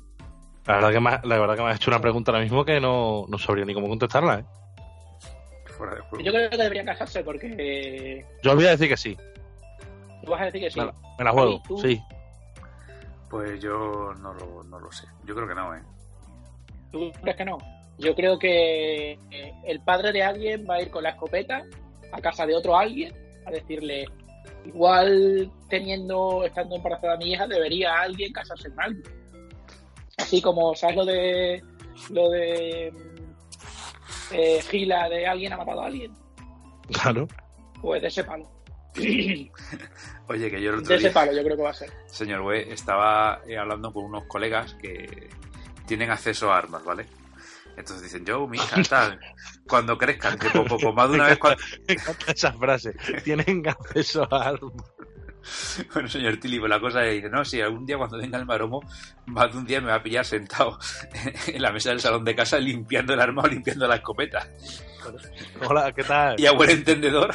La 0.68 0.76
verdad, 0.76 0.91
que 0.91 1.00
me, 1.00 1.10
ha- 1.10 1.22
la 1.24 1.39
verdad 1.39 1.56
que 1.56 1.64
me 1.64 1.70
has 1.70 1.78
hecho 1.78 1.89
una 1.91 2.02
pregunta 2.02 2.32
ahora 2.32 2.43
mismo 2.43 2.64
que 2.66 2.80
no, 2.80 3.26
no 3.28 3.38
sabría 3.38 3.66
ni 3.66 3.74
cómo 3.74 3.88
contestarla, 3.88 4.39
¿eh? 4.39 4.45
Fuera 5.78 5.95
de 5.95 6.02
juego. 6.02 6.24
Yo 6.26 6.32
creo 6.32 6.50
que 6.50 6.58
deberían 6.58 6.86
casarse 6.86 7.24
porque 7.24 8.26
Yo 8.43 8.56
voy 8.56 8.66
a 8.66 8.72
decir 8.72 8.89
que 8.89 8.97
sí. 8.97 9.18
tú 10.24 10.32
vas 10.32 10.41
a 10.41 10.45
decir 10.45 10.62
que 10.62 10.70
sí. 10.72 10.80
Me 10.80 10.86
la, 10.88 10.93
me 11.18 11.24
la 11.26 11.32
juego, 11.32 11.62
sí. 11.82 12.02
Pues 13.30 13.62
yo 13.62 14.14
no 14.20 14.34
lo, 14.34 14.64
no 14.64 14.80
lo 14.80 14.91
sé. 14.91 15.08
Yo 15.24 15.34
creo 15.36 15.47
que 15.47 15.56
no, 15.56 15.74
¿eh? 15.76 15.82
¿Tú 16.91 17.12
crees 17.22 17.38
que 17.38 17.45
no? 17.45 17.58
Yo 17.97 18.16
creo 18.16 18.38
que 18.39 19.12
eh, 19.14 19.54
el 19.66 19.80
padre 19.82 20.12
de 20.12 20.24
alguien 20.24 20.66
va 20.70 20.76
a 20.76 20.82
ir 20.82 20.89
con 20.89 21.04
la 21.04 21.10
escopeta 21.12 21.64
a 22.12 22.22
casa 22.22 22.45
de 22.45 22.55
otro 22.55 22.78
alguien 22.78 23.14
a 23.45 23.51
decirle, 23.51 24.05
igual 24.66 25.51
teniendo, 25.70 26.43
estando 26.43 26.76
embarazada 26.76 27.18
mi 27.18 27.34
hija, 27.34 27.47
debería 27.47 27.99
alguien 27.99 28.32
casarse 28.34 28.70
con 28.70 28.82
alguien. 28.82 29.03
Así 30.18 30.41
como, 30.41 30.76
¿sabes 30.76 30.97
lo 30.97 31.05
de 31.05 31.64
lo 32.10 32.30
de 32.30 32.93
eh, 34.32 34.62
Gila 34.70 35.10
de 35.10 35.28
alguien 35.28 35.53
ha 35.53 35.57
matado 35.57 35.82
a 35.82 35.86
alguien? 35.88 36.14
Claro. 36.91 37.28
Pues 37.82 38.01
de 38.01 38.07
ese 38.07 38.24
palo. 38.24 38.49
de 38.95 39.51
Oye, 40.28 40.51
que 40.51 40.62
yo 40.62 40.72
el 40.72 40.80
otro 40.80 40.93
ese 40.93 41.05
día, 41.05 41.14
palo 41.14 41.32
yo 41.32 41.43
creo 41.43 41.55
que 41.55 41.64
va 41.64 41.70
a 41.70 41.74
ser. 41.74 41.89
señor 42.07 42.41
Wei, 42.41 42.70
estaba 42.70 43.41
eh, 43.47 43.57
hablando 43.57 43.91
con 43.93 44.05
unos 44.05 44.26
colegas 44.26 44.76
que 44.76 45.30
tienen 45.88 46.12
acceso 46.12 46.51
a 46.51 46.57
armas, 46.57 46.84
¿vale? 46.84 47.05
Entonces 47.80 48.03
dicen, 48.03 48.25
yo, 48.25 48.45
mi 48.47 48.57
hija, 48.57 48.82
tal, 48.89 49.19
cuando 49.67 49.97
crezcan, 49.97 50.38
que 50.38 50.49
poco, 50.49 50.91
más 50.93 51.09
de 51.09 51.15
una 51.15 51.27
vez 51.27 51.38
cuando... 51.39 51.63
Me 51.88 51.93
encanta 51.95 52.32
esa 52.34 52.53
frase. 52.53 52.93
Tienen 53.23 53.67
acceso 53.67 54.27
a 54.32 54.49
armas. 54.49 54.73
Bueno, 55.93 56.09
señor 56.09 56.36
Tilly, 56.38 56.59
pues 56.59 56.69
la 56.69 56.82
cosa 56.82 57.05
es, 57.05 57.15
dice, 57.15 57.30
no, 57.30 57.45
si 57.45 57.61
algún 57.61 57.86
día 57.86 57.97
cuando 57.97 58.17
venga 58.17 58.38
el 58.38 58.45
maromo, 58.45 58.82
más 59.27 59.51
de 59.53 59.57
un 59.57 59.65
día 59.65 59.80
me 59.80 59.88
va 59.88 59.95
a 59.95 60.03
pillar 60.03 60.25
sentado 60.25 60.77
en 61.47 61.61
la 61.61 61.71
mesa 61.71 61.91
del 61.91 62.01
salón 62.01 62.25
de 62.25 62.36
casa 62.36 62.59
limpiando 62.59 63.13
el 63.13 63.21
arma 63.21 63.43
o 63.43 63.47
limpiando 63.47 63.88
la 63.88 63.95
escopeta. 63.95 64.45
Hola, 65.65 65.93
¿qué 65.93 66.03
tal? 66.03 66.38
Y 66.38 66.45
a 66.45 66.51
buen 66.51 66.69
entendedor, 66.71 67.34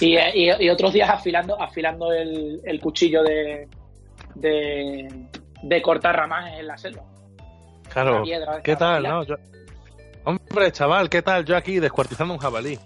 Y, 0.00 0.16
y- 0.16 0.50
y 0.64 0.68
otros 0.70 0.92
días 0.94 1.10
afilando, 1.10 1.60
afilando 1.60 2.10
el, 2.12 2.60
el 2.64 2.80
cuchillo 2.80 3.22
de, 3.22 3.68
de, 4.34 5.06
de 5.62 5.82
cortar 5.82 6.16
ramajes 6.16 6.58
en 6.58 6.66
la 6.66 6.76
selva. 6.76 7.02
Claro. 7.92 8.22
Piedra 8.22 8.62
¿Qué 8.62 8.76
tal? 8.76 9.02
No, 9.02 9.24
yo... 9.24 9.36
Hombre, 10.24 10.70
chaval, 10.70 11.10
¿qué 11.10 11.22
tal? 11.22 11.44
Yo 11.44 11.56
aquí 11.56 11.80
descuartizando 11.80 12.34
un 12.34 12.40
jabalí. 12.40 12.78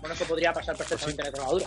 Bueno, 0.00 0.14
eso 0.14 0.24
podría 0.24 0.52
pasar 0.52 0.76
perfectamente 0.76 1.22
en 1.22 1.28
Extremadura. 1.28 1.66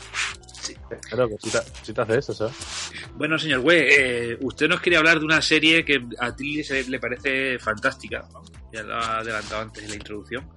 Claro, 1.10 1.30
que 1.30 1.36
si 1.40 1.52
te, 1.52 1.60
si 1.84 1.94
te 1.94 2.02
hace 2.02 2.18
eso, 2.18 2.34
¿sabes? 2.34 2.92
Bueno, 3.16 3.38
señor 3.38 3.60
Wei, 3.60 3.82
eh, 3.90 4.38
usted 4.42 4.68
nos 4.70 4.80
quería 4.80 5.00
hablar 5.00 5.20
de 5.20 5.26
una 5.26 5.42
serie 5.42 5.84
que 5.84 6.02
a 6.18 6.34
Tilly 6.34 6.64
se 6.64 6.90
le 6.90 7.00
parece 7.00 7.60
fantástica. 7.60 8.26
¿no? 8.32 8.42
Ya 8.72 8.84
lo 8.84 8.96
ha 8.96 9.18
adelantado 9.18 9.62
antes 9.62 9.84
en 9.84 9.90
la 9.90 9.96
introducción. 9.96 10.50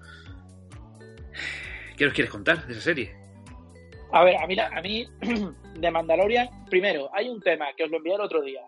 ¿Qué 1.97 2.05
nos 2.05 2.14
quieres 2.14 2.30
contar 2.30 2.66
de 2.66 2.72
esa 2.72 2.82
serie? 2.82 3.24
A 4.17 4.23
ver, 4.23 4.37
a 4.37 4.47
mí, 4.47 4.57
a 4.59 4.81
mí 4.81 5.07
de 5.75 5.91
Mandalorian, 5.91 6.49
primero, 6.67 7.11
hay 7.12 7.29
un 7.29 7.41
tema 7.41 7.67
que 7.77 7.83
os 7.85 7.91
lo 7.91 7.97
envié 7.97 8.15
el 8.15 8.21
otro 8.21 8.43
día. 8.43 8.61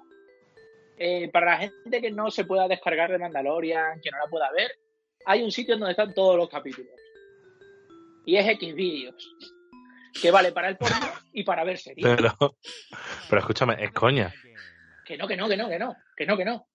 Eh, 0.98 1.28
para 1.32 1.52
la 1.52 1.58
gente 1.58 2.00
que 2.00 2.10
no 2.10 2.30
se 2.32 2.44
pueda 2.44 2.66
descargar 2.66 3.12
de 3.12 3.18
Mandalorian, 3.18 4.00
que 4.00 4.10
no 4.10 4.18
la 4.18 4.26
pueda 4.28 4.50
ver, 4.50 4.72
hay 5.24 5.42
un 5.42 5.52
sitio 5.52 5.76
donde 5.76 5.92
están 5.92 6.12
todos 6.14 6.36
los 6.36 6.48
capítulos. 6.48 6.90
Y 8.24 8.36
es 8.36 8.44
Xvideos. 8.58 9.36
Que 10.20 10.32
vale 10.32 10.50
para 10.50 10.68
el 10.68 10.76
porno 10.76 10.96
y 11.32 11.44
para 11.44 11.62
ver 11.62 11.78
series. 11.78 12.04
Pero, 12.16 12.34
pero 13.30 13.40
escúchame, 13.40 13.76
es 13.84 13.92
coña. 13.92 14.32
Que 15.04 15.16
no, 15.16 15.28
que 15.28 15.36
no, 15.36 15.48
que 15.48 15.56
no, 15.56 15.68
que 15.68 15.78
no. 15.78 15.94
Que 16.16 16.26
no, 16.26 16.36
que 16.36 16.44
no. 16.44 16.66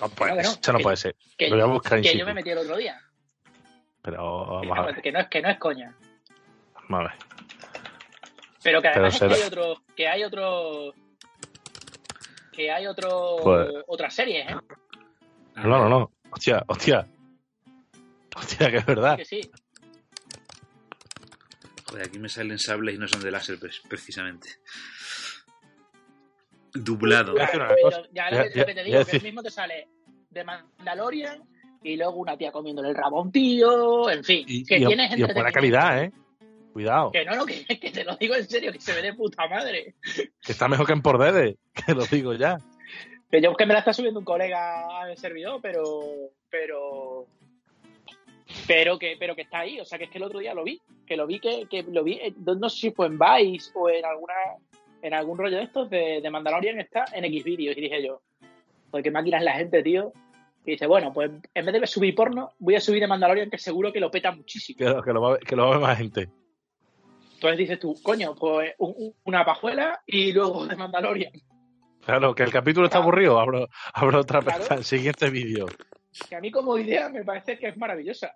No, 0.00 0.08
pues, 0.10 0.30
No, 0.30 0.36
que 0.36 0.42
no. 0.42 0.50
eso 0.50 0.72
no 0.72 0.78
Que- 0.78 0.82
puede 0.82 0.96
ser. 0.98 1.16
Que, 1.38 1.48
Lo 1.48 1.56
voy 1.56 1.62
a 1.62 1.66
buscar 1.72 2.00
que 2.02 2.18
yo 2.18 2.26
me 2.26 2.34
metí 2.34 2.50
el 2.50 2.58
otro 2.58 2.76
día. 2.76 3.00
Pero 4.02 4.60
Que 4.60 4.66
no, 4.68 5.02
que 5.02 5.12
no 5.12 5.20
es, 5.20 5.28
que 5.28 5.40
no 5.40 5.48
es 5.48 5.58
coña. 5.58 5.96
Ver. 6.90 7.10
Pero 8.64 8.82
que 8.82 8.88
además 8.88 9.18
Pero 9.20 9.32
es 9.32 9.38
que 9.38 9.42
hay 9.42 9.46
otro, 9.46 9.82
que 9.94 10.08
hay 10.08 10.24
otro, 10.24 10.94
que 12.52 12.70
hay 12.72 12.86
otro, 12.86 13.36
Pues- 13.42 13.68
otras 13.86 14.14
series, 14.14 14.50
¿eh? 14.50 14.56
No, 15.56 15.68
no, 15.68 15.88
no. 15.88 16.10
Hostia, 16.30 16.64
hostia. 16.66 17.06
Hostia, 18.34 18.70
que 18.70 18.78
es 18.78 18.86
verdad. 18.86 19.16
Que 19.16 19.24
sí. 19.24 19.40
Joder, 21.88 22.06
aquí 22.06 22.18
me 22.18 22.28
salen 22.28 22.58
sables 22.58 22.96
y 22.96 22.98
no 22.98 23.06
son 23.06 23.20
de 23.22 23.30
láser, 23.30 23.58
precisamente. 23.88 24.48
Dublado. 26.72 27.36
Ya 27.36 27.52
Ya- 27.52 28.30
lo, 28.30 28.42
que- 28.52 28.64
te 28.64 28.74
ya 28.74 28.82
digo, 28.82 29.04
que 29.04 29.16
el 29.18 29.22
mismo 29.22 29.42
te 29.42 29.50
sale 29.50 29.88
de 30.30 30.42
Mandalorian 30.42 31.42
y 31.84 31.96
luego 31.96 32.14
una 32.16 32.36
tía 32.36 32.50
comiéndole 32.50 32.88
el 32.88 32.96
rabo 32.96 33.18
a 33.18 33.22
un 33.22 33.30
tío, 33.30 34.10
en 34.10 34.24
fin, 34.24 34.44
Y, 34.48 34.64
que 34.64 34.78
y, 34.78 34.86
tienes 34.86 35.16
y 35.16 35.22
en 35.22 35.32
buena 35.34 35.52
calidad, 35.52 36.02
¿eh? 36.02 36.12
Cuidado. 36.74 37.10
Que 37.12 37.24
no, 37.24 37.34
no, 37.36 37.46
que, 37.46 37.64
que 37.64 37.90
te 37.90 38.04
lo 38.04 38.16
digo 38.16 38.34
en 38.34 38.46
serio, 38.46 38.70
que 38.72 38.80
se 38.80 38.92
ve 38.94 39.00
de 39.00 39.14
puta 39.14 39.46
madre. 39.48 39.94
Que 40.44 40.52
está 40.52 40.68
mejor 40.68 40.86
que 40.86 40.92
en 40.92 41.00
por 41.02 41.18
Dede. 41.18 41.56
Que 41.86 41.94
lo 41.94 42.04
digo 42.04 42.34
ya. 42.34 42.58
Que 43.30 43.40
yo 43.40 43.54
que 43.56 43.64
me 43.64 43.72
la 43.72 43.78
está 43.80 43.92
subiendo 43.92 44.18
un 44.20 44.24
colega 44.26 44.84
al 45.00 45.16
servidor, 45.16 45.60
pero, 45.62 46.02
pero, 46.50 47.26
pero 48.66 48.98
que, 48.98 49.16
pero 49.18 49.34
que 49.34 49.42
está 49.42 49.60
ahí. 49.60 49.80
O 49.80 49.84
sea, 49.84 49.98
que 49.98 50.04
es 50.04 50.10
que 50.10 50.18
el 50.18 50.24
otro 50.24 50.38
día 50.40 50.54
lo 50.54 50.64
vi, 50.64 50.80
que 51.06 51.16
lo 51.16 51.26
vi 51.26 51.40
que, 51.40 51.66
que 51.70 51.82
lo 51.84 52.04
vi, 52.04 52.14
eh, 52.14 52.34
no 52.38 52.68
sé 52.68 52.78
si 52.80 52.90
fue 52.90 53.06
en 53.06 53.18
Vice 53.18 53.70
o 53.74 53.88
en 53.88 54.04
alguna, 54.04 54.34
en 55.02 55.14
algún 55.14 55.38
rollo 55.38 55.56
de 55.56 55.62
estos 55.64 55.88
de, 55.90 56.20
de 56.22 56.30
Mandalorian 56.30 56.78
está 56.80 57.04
en 57.12 57.24
Xvideos 57.24 57.76
y 57.76 57.80
dije 57.80 58.04
yo, 58.04 58.20
porque 58.90 59.10
máquinas 59.10 59.42
la 59.42 59.54
gente, 59.54 59.82
tío. 59.82 60.12
Y 60.66 60.72
dice, 60.72 60.86
bueno, 60.86 61.12
pues 61.12 61.30
en 61.52 61.66
vez 61.66 61.80
de 61.80 61.86
subir 61.86 62.14
porno, 62.14 62.52
voy 62.58 62.74
a 62.76 62.80
subir 62.80 63.00
de 63.00 63.06
Mandalorian 63.06 63.50
que 63.50 63.58
seguro 63.58 63.92
que 63.92 64.00
lo 64.00 64.10
peta 64.10 64.32
muchísimo. 64.32 64.78
Que, 64.78 64.84
lo- 64.84 65.02
que 65.02 65.12
lo 65.12 65.20
va, 65.20 65.38
que 65.38 65.56
lo 65.56 65.64
va 65.64 65.68
a 65.68 65.72
ver 65.78 65.80
más 65.80 65.98
gente. 65.98 66.28
Entonces 67.44 67.58
dices 67.68 67.78
tú, 67.78 67.94
coño, 68.02 68.34
pues 68.34 68.72
un- 68.78 68.94
un- 68.96 69.14
una 69.24 69.44
pajuela 69.44 70.00
y 70.06 70.32
luego 70.32 70.66
de 70.66 70.76
Mandalorian. 70.76 71.32
Claro, 72.04 72.34
que 72.34 72.42
el 72.42 72.50
capítulo 72.50 72.86
está 72.86 72.98
aburrido. 72.98 73.38
Abro, 73.38 73.68
abro 73.92 74.20
otra 74.20 74.40
Claro. 74.40 74.58
pestaña. 74.60 74.82
Siguiente 74.82 75.28
vídeo. 75.30 75.66
Que 76.28 76.36
a 76.36 76.40
mí 76.40 76.50
como 76.50 76.78
idea 76.78 77.08
me 77.10 77.22
parece 77.24 77.58
que 77.58 77.68
es 77.68 77.76
maravillosa. 77.76 78.34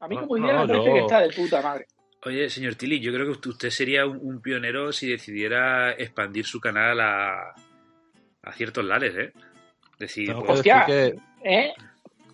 A 0.00 0.08
mí 0.08 0.16
No, 0.16 0.22
como 0.22 0.36
idea 0.36 0.52
no, 0.54 0.60
me 0.62 0.68
parece 0.68 0.86
yo- 0.86 0.92
que 0.94 1.00
está 1.00 1.20
de 1.20 1.30
puta 1.30 1.62
madre. 1.62 1.86
Oye, 2.24 2.50
señor 2.50 2.74
Tilly, 2.74 3.00
yo 3.00 3.12
creo 3.12 3.32
que 3.40 3.48
usted 3.48 3.70
sería 3.70 4.04
un, 4.06 4.18
un 4.20 4.40
pionero 4.42 4.92
si 4.92 5.08
decidiera 5.10 5.92
expandir 5.92 6.44
su 6.44 6.60
canal 6.60 7.00
a, 7.00 7.54
a 8.42 8.52
ciertos 8.52 8.84
lares, 8.84 9.14
¿eh? 9.16 9.32
Decir, 9.98 10.26
Tengo 10.28 10.42
que, 10.42 10.46
pues, 10.46 10.58
Hostia. 10.60 10.84
decir 10.86 11.20
que, 11.42 11.54
¿Eh? 11.54 11.72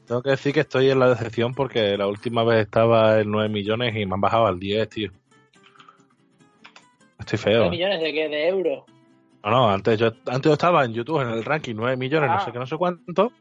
tengo 0.06 0.22
que 0.22 0.30
decir 0.30 0.52
que 0.52 0.60
estoy 0.60 0.90
en 0.90 0.98
la 0.98 1.08
decepción 1.10 1.54
porque 1.54 1.96
la 1.96 2.06
última 2.06 2.42
vez 2.44 2.60
estaba 2.66 3.20
en 3.20 3.30
9 3.30 3.48
millones 3.48 3.94
y 3.96 4.04
me 4.06 4.14
han 4.14 4.20
bajado 4.20 4.46
al 4.46 4.58
10, 4.58 4.88
tío. 4.88 5.10
Estoy 7.18 7.38
feo. 7.38 7.52
¿Nueve 7.60 7.66
¿eh? 7.66 7.70
millones 7.78 8.00
de 8.00 8.12
qué? 8.12 8.28
¿De 8.28 8.48
euros? 8.48 8.84
No, 9.44 9.50
no, 9.50 9.70
antes 9.70 9.98
yo, 9.98 10.08
antes 10.26 10.42
yo 10.50 10.52
estaba 10.52 10.84
en 10.84 10.92
YouTube 10.92 11.20
en 11.22 11.28
el 11.30 11.44
ranking 11.44 11.74
9 11.76 11.96
millones, 11.96 12.30
Ah. 12.32 12.36
no 12.38 12.44
sé 12.44 12.52
qué, 12.52 12.58
no 12.58 12.66
sé 12.66 12.76
cuánto. 12.76 13.32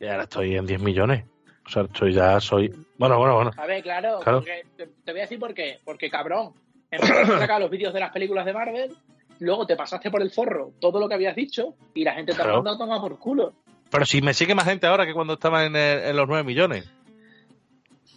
Y 0.00 0.06
ahora 0.06 0.22
estoy 0.24 0.56
en 0.56 0.66
10 0.66 0.80
millones. 0.80 1.24
O 1.66 1.68
sea, 1.68 1.82
estoy 1.82 2.12
ya 2.12 2.38
soy. 2.40 2.68
Bueno, 2.96 3.18
bueno, 3.18 3.34
bueno. 3.34 3.50
A 3.56 3.66
ver, 3.66 3.82
claro, 3.82 4.20
Claro. 4.20 4.38
porque 4.38 4.62
te, 4.76 4.86
te 4.86 5.10
voy 5.12 5.20
a 5.20 5.24
decir 5.24 5.38
por 5.38 5.52
qué. 5.54 5.78
Porque, 5.84 6.08
cabrón, 6.08 6.52
empezaste 6.90 7.32
a 7.34 7.38
sacar 7.38 7.60
los 7.60 7.70
vídeos 7.70 7.92
de 7.92 8.00
las 8.00 8.12
películas 8.12 8.44
de 8.46 8.52
Marvel, 8.52 8.94
luego 9.40 9.66
te 9.66 9.74
pasaste 9.76 10.10
por 10.10 10.22
el 10.22 10.30
forro 10.30 10.70
todo 10.80 11.00
lo 11.00 11.08
que 11.08 11.14
habías 11.14 11.34
dicho 11.34 11.74
y 11.94 12.04
la 12.04 12.14
gente 12.14 12.32
te 12.32 12.40
ha 12.40 12.44
Claro. 12.44 12.58
mandado 12.58 12.78
tomar 12.78 13.00
por 13.00 13.18
culo. 13.18 13.52
Pero 13.90 14.04
si 14.06 14.22
me 14.22 14.34
sigue 14.34 14.54
más 14.54 14.66
gente 14.66 14.86
ahora 14.86 15.04
que 15.06 15.12
cuando 15.14 15.34
estaba 15.34 15.64
en, 15.64 15.74
el- 15.76 16.04
en 16.04 16.16
los 16.16 16.28
9 16.28 16.44
millones. 16.44 16.88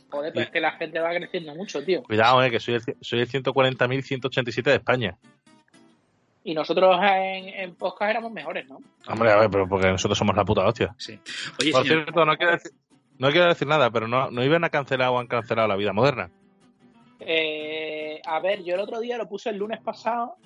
Joder, 0.10 0.34
pero 0.34 0.46
es 0.46 0.52
que 0.52 0.60
la 0.60 0.72
gente 0.72 1.00
va 1.00 1.10
creciendo 1.12 1.54
mucho, 1.56 1.84
tío. 1.84 2.04
Cuidado, 2.04 2.44
eh, 2.44 2.50
que 2.50 2.60
soy 2.60 2.76
el, 2.76 2.82
soy 3.02 3.20
el 3.20 3.30
140.187 3.30 4.64
de 4.64 4.76
España. 4.76 5.18
Y 6.44 6.54
nosotros 6.54 6.98
en, 7.02 7.50
en 7.50 7.76
podcast 7.76 8.12
éramos 8.12 8.32
mejores, 8.32 8.68
¿no? 8.68 8.80
Hombre, 9.08 9.32
a 9.32 9.38
ver, 9.38 9.50
pero 9.50 9.68
porque 9.68 9.88
nosotros 9.88 10.18
somos 10.18 10.36
la 10.36 10.46
puta 10.46 10.66
hostia. 10.66 10.96
Sí. 10.98 11.20
Oye, 11.60 11.72
Por 11.72 11.84
señor, 11.84 12.04
cierto, 12.04 12.26
no 12.26 12.38
quiero 12.38 12.54
decir, 12.54 12.72
no 13.18 13.30
quiero 13.30 13.48
decir 13.50 13.68
nada, 13.68 13.92
pero 13.92 14.08
no, 14.08 14.32
no 14.32 14.44
iban 14.44 14.64
a 14.64 14.70
cancelar 14.70 15.10
o 15.10 15.20
han 15.20 15.28
cancelado 15.28 15.68
la 15.68 15.76
vida 15.76 15.94
moderna. 15.94 16.32
Eh, 17.20 18.22
a 18.26 18.40
ver, 18.40 18.64
yo 18.64 18.76
el 18.76 18.82
otro 18.82 19.00
día 19.00 19.18
lo 19.18 19.28
puse 19.28 19.50
el 19.50 19.58
lunes 19.58 19.80
pasado 19.82 20.38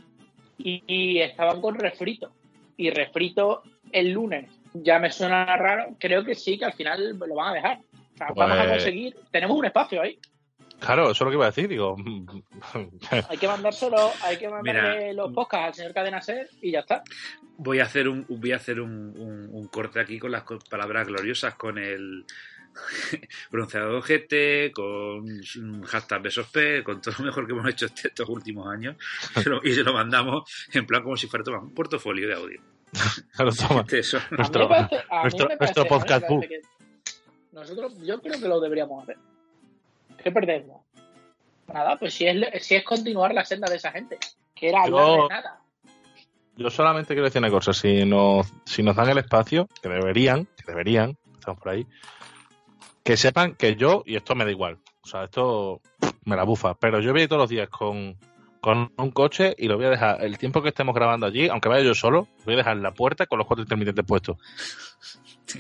y, 0.57 0.83
y 0.87 1.19
estaban 1.19 1.61
con 1.61 1.75
refrito. 1.75 2.31
Y 2.75 2.89
refrito 2.89 3.61
el 3.91 4.11
lunes. 4.11 4.49
Ya 4.73 4.97
me 4.97 5.11
suena 5.11 5.45
raro. 5.55 5.95
Creo 5.99 6.25
que 6.25 6.33
sí, 6.33 6.57
que 6.57 6.65
al 6.65 6.73
final 6.73 7.17
lo 7.17 7.35
van 7.35 7.49
a 7.49 7.53
dejar. 7.53 7.79
O 8.13 8.17
sea, 8.17 8.27
vamos 8.35 8.57
a 8.57 8.61
Pues- 8.61 8.71
conseguir. 8.71 9.15
Tenemos 9.31 9.57
un 9.57 9.65
espacio 9.65 10.01
ahí. 10.01 10.19
Claro, 10.79 11.03
eso 11.03 11.11
es 11.11 11.21
lo 11.21 11.29
que 11.29 11.35
iba 11.35 11.45
a 11.45 11.49
decir, 11.49 11.67
digo. 11.69 11.95
Hay 13.29 13.37
que 13.37 13.47
mandárselo, 13.47 14.11
hay 14.21 14.37
que 14.37 14.49
mandarle 14.49 14.97
Mira. 14.99 15.13
los 15.13 15.31
podcasts 15.31 15.67
al 15.67 15.73
señor 15.75 15.93
Cadena 15.93 16.21
Ser 16.21 16.49
y 16.61 16.71
ya 16.71 16.79
está. 16.79 17.03
voy 17.57 17.79
a 17.79 17.83
hacer 17.83 18.09
un 18.09 18.25
voy 18.27 18.51
a 18.51 18.57
hacer 18.57 18.81
un, 18.81 18.91
un- 19.17 19.49
un 19.51 19.67
corte 19.67 19.99
aquí 20.01 20.19
con 20.19 20.31
las 20.31 20.43
palabras 20.69 21.07
gloriosas 21.07 21.55
con 21.55 21.77
el 21.77 22.25
bronceado 23.51 24.01
GT, 24.01 24.71
con 24.73 25.23
mm, 25.25 25.83
hashtag 25.83 26.21
besos 26.21 26.47
P, 26.47 26.83
con 26.83 26.99
todo 27.01 27.13
lo 27.19 27.25
mejor 27.25 27.45
que 27.45 27.53
hemos 27.53 27.69
hecho 27.69 27.85
este- 27.85 28.09
estos 28.09 28.27
últimos 28.27 28.67
años 28.67 28.95
Se 29.41 29.49
lo- 29.49 29.61
y 29.63 29.73
se 29.73 29.83
lo 29.83 29.93
mandamos 29.93 30.43
en 30.73 30.85
plan 30.85 31.03
como 31.03 31.15
si 31.15 31.27
fuera 31.27 31.43
toma, 31.45 31.59
un 31.59 31.73
portafolio 31.73 32.27
de 32.27 32.33
audio. 32.33 32.61
Claro, 33.35 33.51
toma. 33.53 33.81
Este, 33.81 33.99
Eso. 33.99 34.19
Nuestro- 34.31 34.67
parece- 34.69 35.03
nuestro- 35.59 35.85
podcast 35.87 36.27
book. 36.27 36.47
que 36.47 36.61
Nosotros, 37.53 37.97
yo 38.01 38.19
creo 38.21 38.39
que 38.39 38.47
lo 38.47 38.59
deberíamos 38.59 39.03
hacer. 39.03 39.17
¿Qué 40.23 40.31
perdemos? 40.31 40.81
Nada, 41.71 41.97
pues 41.97 42.13
si 42.13 42.25
es, 42.25 42.65
si 42.65 42.75
es 42.75 42.83
continuar 42.83 43.33
la 43.33 43.45
senda 43.45 43.69
de 43.69 43.77
esa 43.77 43.91
gente, 43.91 44.17
que 44.53 44.69
era 44.69 44.83
hablar 44.83 45.05
Yo- 45.05 45.23
de 45.23 45.29
nada. 45.29 45.59
Yo 46.55 46.69
solamente 46.69 47.15
quiero 47.15 47.23
decir 47.25 47.39
una 47.39 47.49
cosa, 47.49 47.73
si 47.73 48.05
nos, 48.05 48.47
si 48.65 48.83
nos 48.83 48.95
dan 48.95 49.09
el 49.09 49.17
espacio, 49.17 49.67
que 49.81 49.89
deberían, 49.89 50.45
que 50.45 50.63
deberían, 50.67 51.17
estamos 51.33 51.59
por 51.59 51.69
ahí, 51.71 51.87
que 53.03 53.17
sepan 53.17 53.55
que 53.55 53.75
yo, 53.75 54.03
y 54.05 54.15
esto 54.15 54.35
me 54.35 54.45
da 54.45 54.51
igual, 54.51 54.77
o 55.03 55.07
sea, 55.07 55.23
esto 55.23 55.81
me 56.25 56.35
la 56.35 56.43
bufa, 56.43 56.75
pero 56.75 56.99
yo 56.99 57.11
voy 57.11 57.27
todos 57.27 57.41
los 57.41 57.49
días 57.49 57.69
con, 57.69 58.15
con 58.63 58.93
un 58.97 59.11
coche 59.11 59.53
y 59.57 59.67
lo 59.67 59.75
voy 59.75 59.87
a 59.87 59.89
dejar, 59.89 60.23
el 60.23 60.37
tiempo 60.37 60.61
que 60.61 60.69
estemos 60.69 60.95
grabando 60.95 61.25
allí, 61.25 61.49
aunque 61.49 61.67
vaya 61.67 61.83
yo 61.83 61.93
solo, 61.93 62.29
voy 62.45 62.53
a 62.53 62.57
dejar 62.57 62.77
en 62.77 62.83
la 62.83 62.93
puerta 62.93 63.25
con 63.25 63.37
los 63.37 63.45
cuatro 63.45 63.63
intermitentes 63.63 64.05
puestos. 64.05 64.37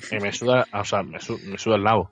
Y 0.09 0.15
me 0.19 0.31
suda, 0.31 0.65
o 0.71 0.85
sea, 0.85 1.03
me, 1.03 1.19
su- 1.19 1.37
me 1.39 1.57
suda 1.57 1.75
el 1.75 1.83
nabo. 1.83 2.09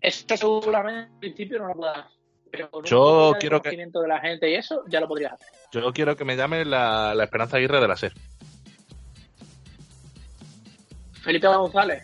Esto 0.00 0.34
seguramente 0.38 1.12
al 1.12 1.18
principio 1.20 1.58
no 1.58 1.68
lo 1.68 1.74
puedas. 1.74 2.06
Pero 2.50 2.70
con 2.70 2.80
un 2.80 2.86
Yo 2.86 3.32
de 3.34 3.38
quiero 3.38 3.58
que- 3.58 3.64
conocimiento 3.68 4.00
de 4.00 4.08
la 4.08 4.18
gente 4.20 4.50
y 4.50 4.54
eso, 4.54 4.82
ya 4.88 5.00
lo 5.00 5.08
podrías 5.08 5.34
hacer. 5.34 5.48
Yo 5.72 5.92
quiero 5.92 6.16
que 6.16 6.24
me 6.24 6.36
llame 6.36 6.64
la, 6.64 7.14
la 7.14 7.24
Esperanza 7.24 7.58
Aguirre 7.58 7.78
de 7.78 7.88
la 7.88 7.96
SER. 7.98 8.14
Felipe 11.22 11.46
González. 11.48 12.02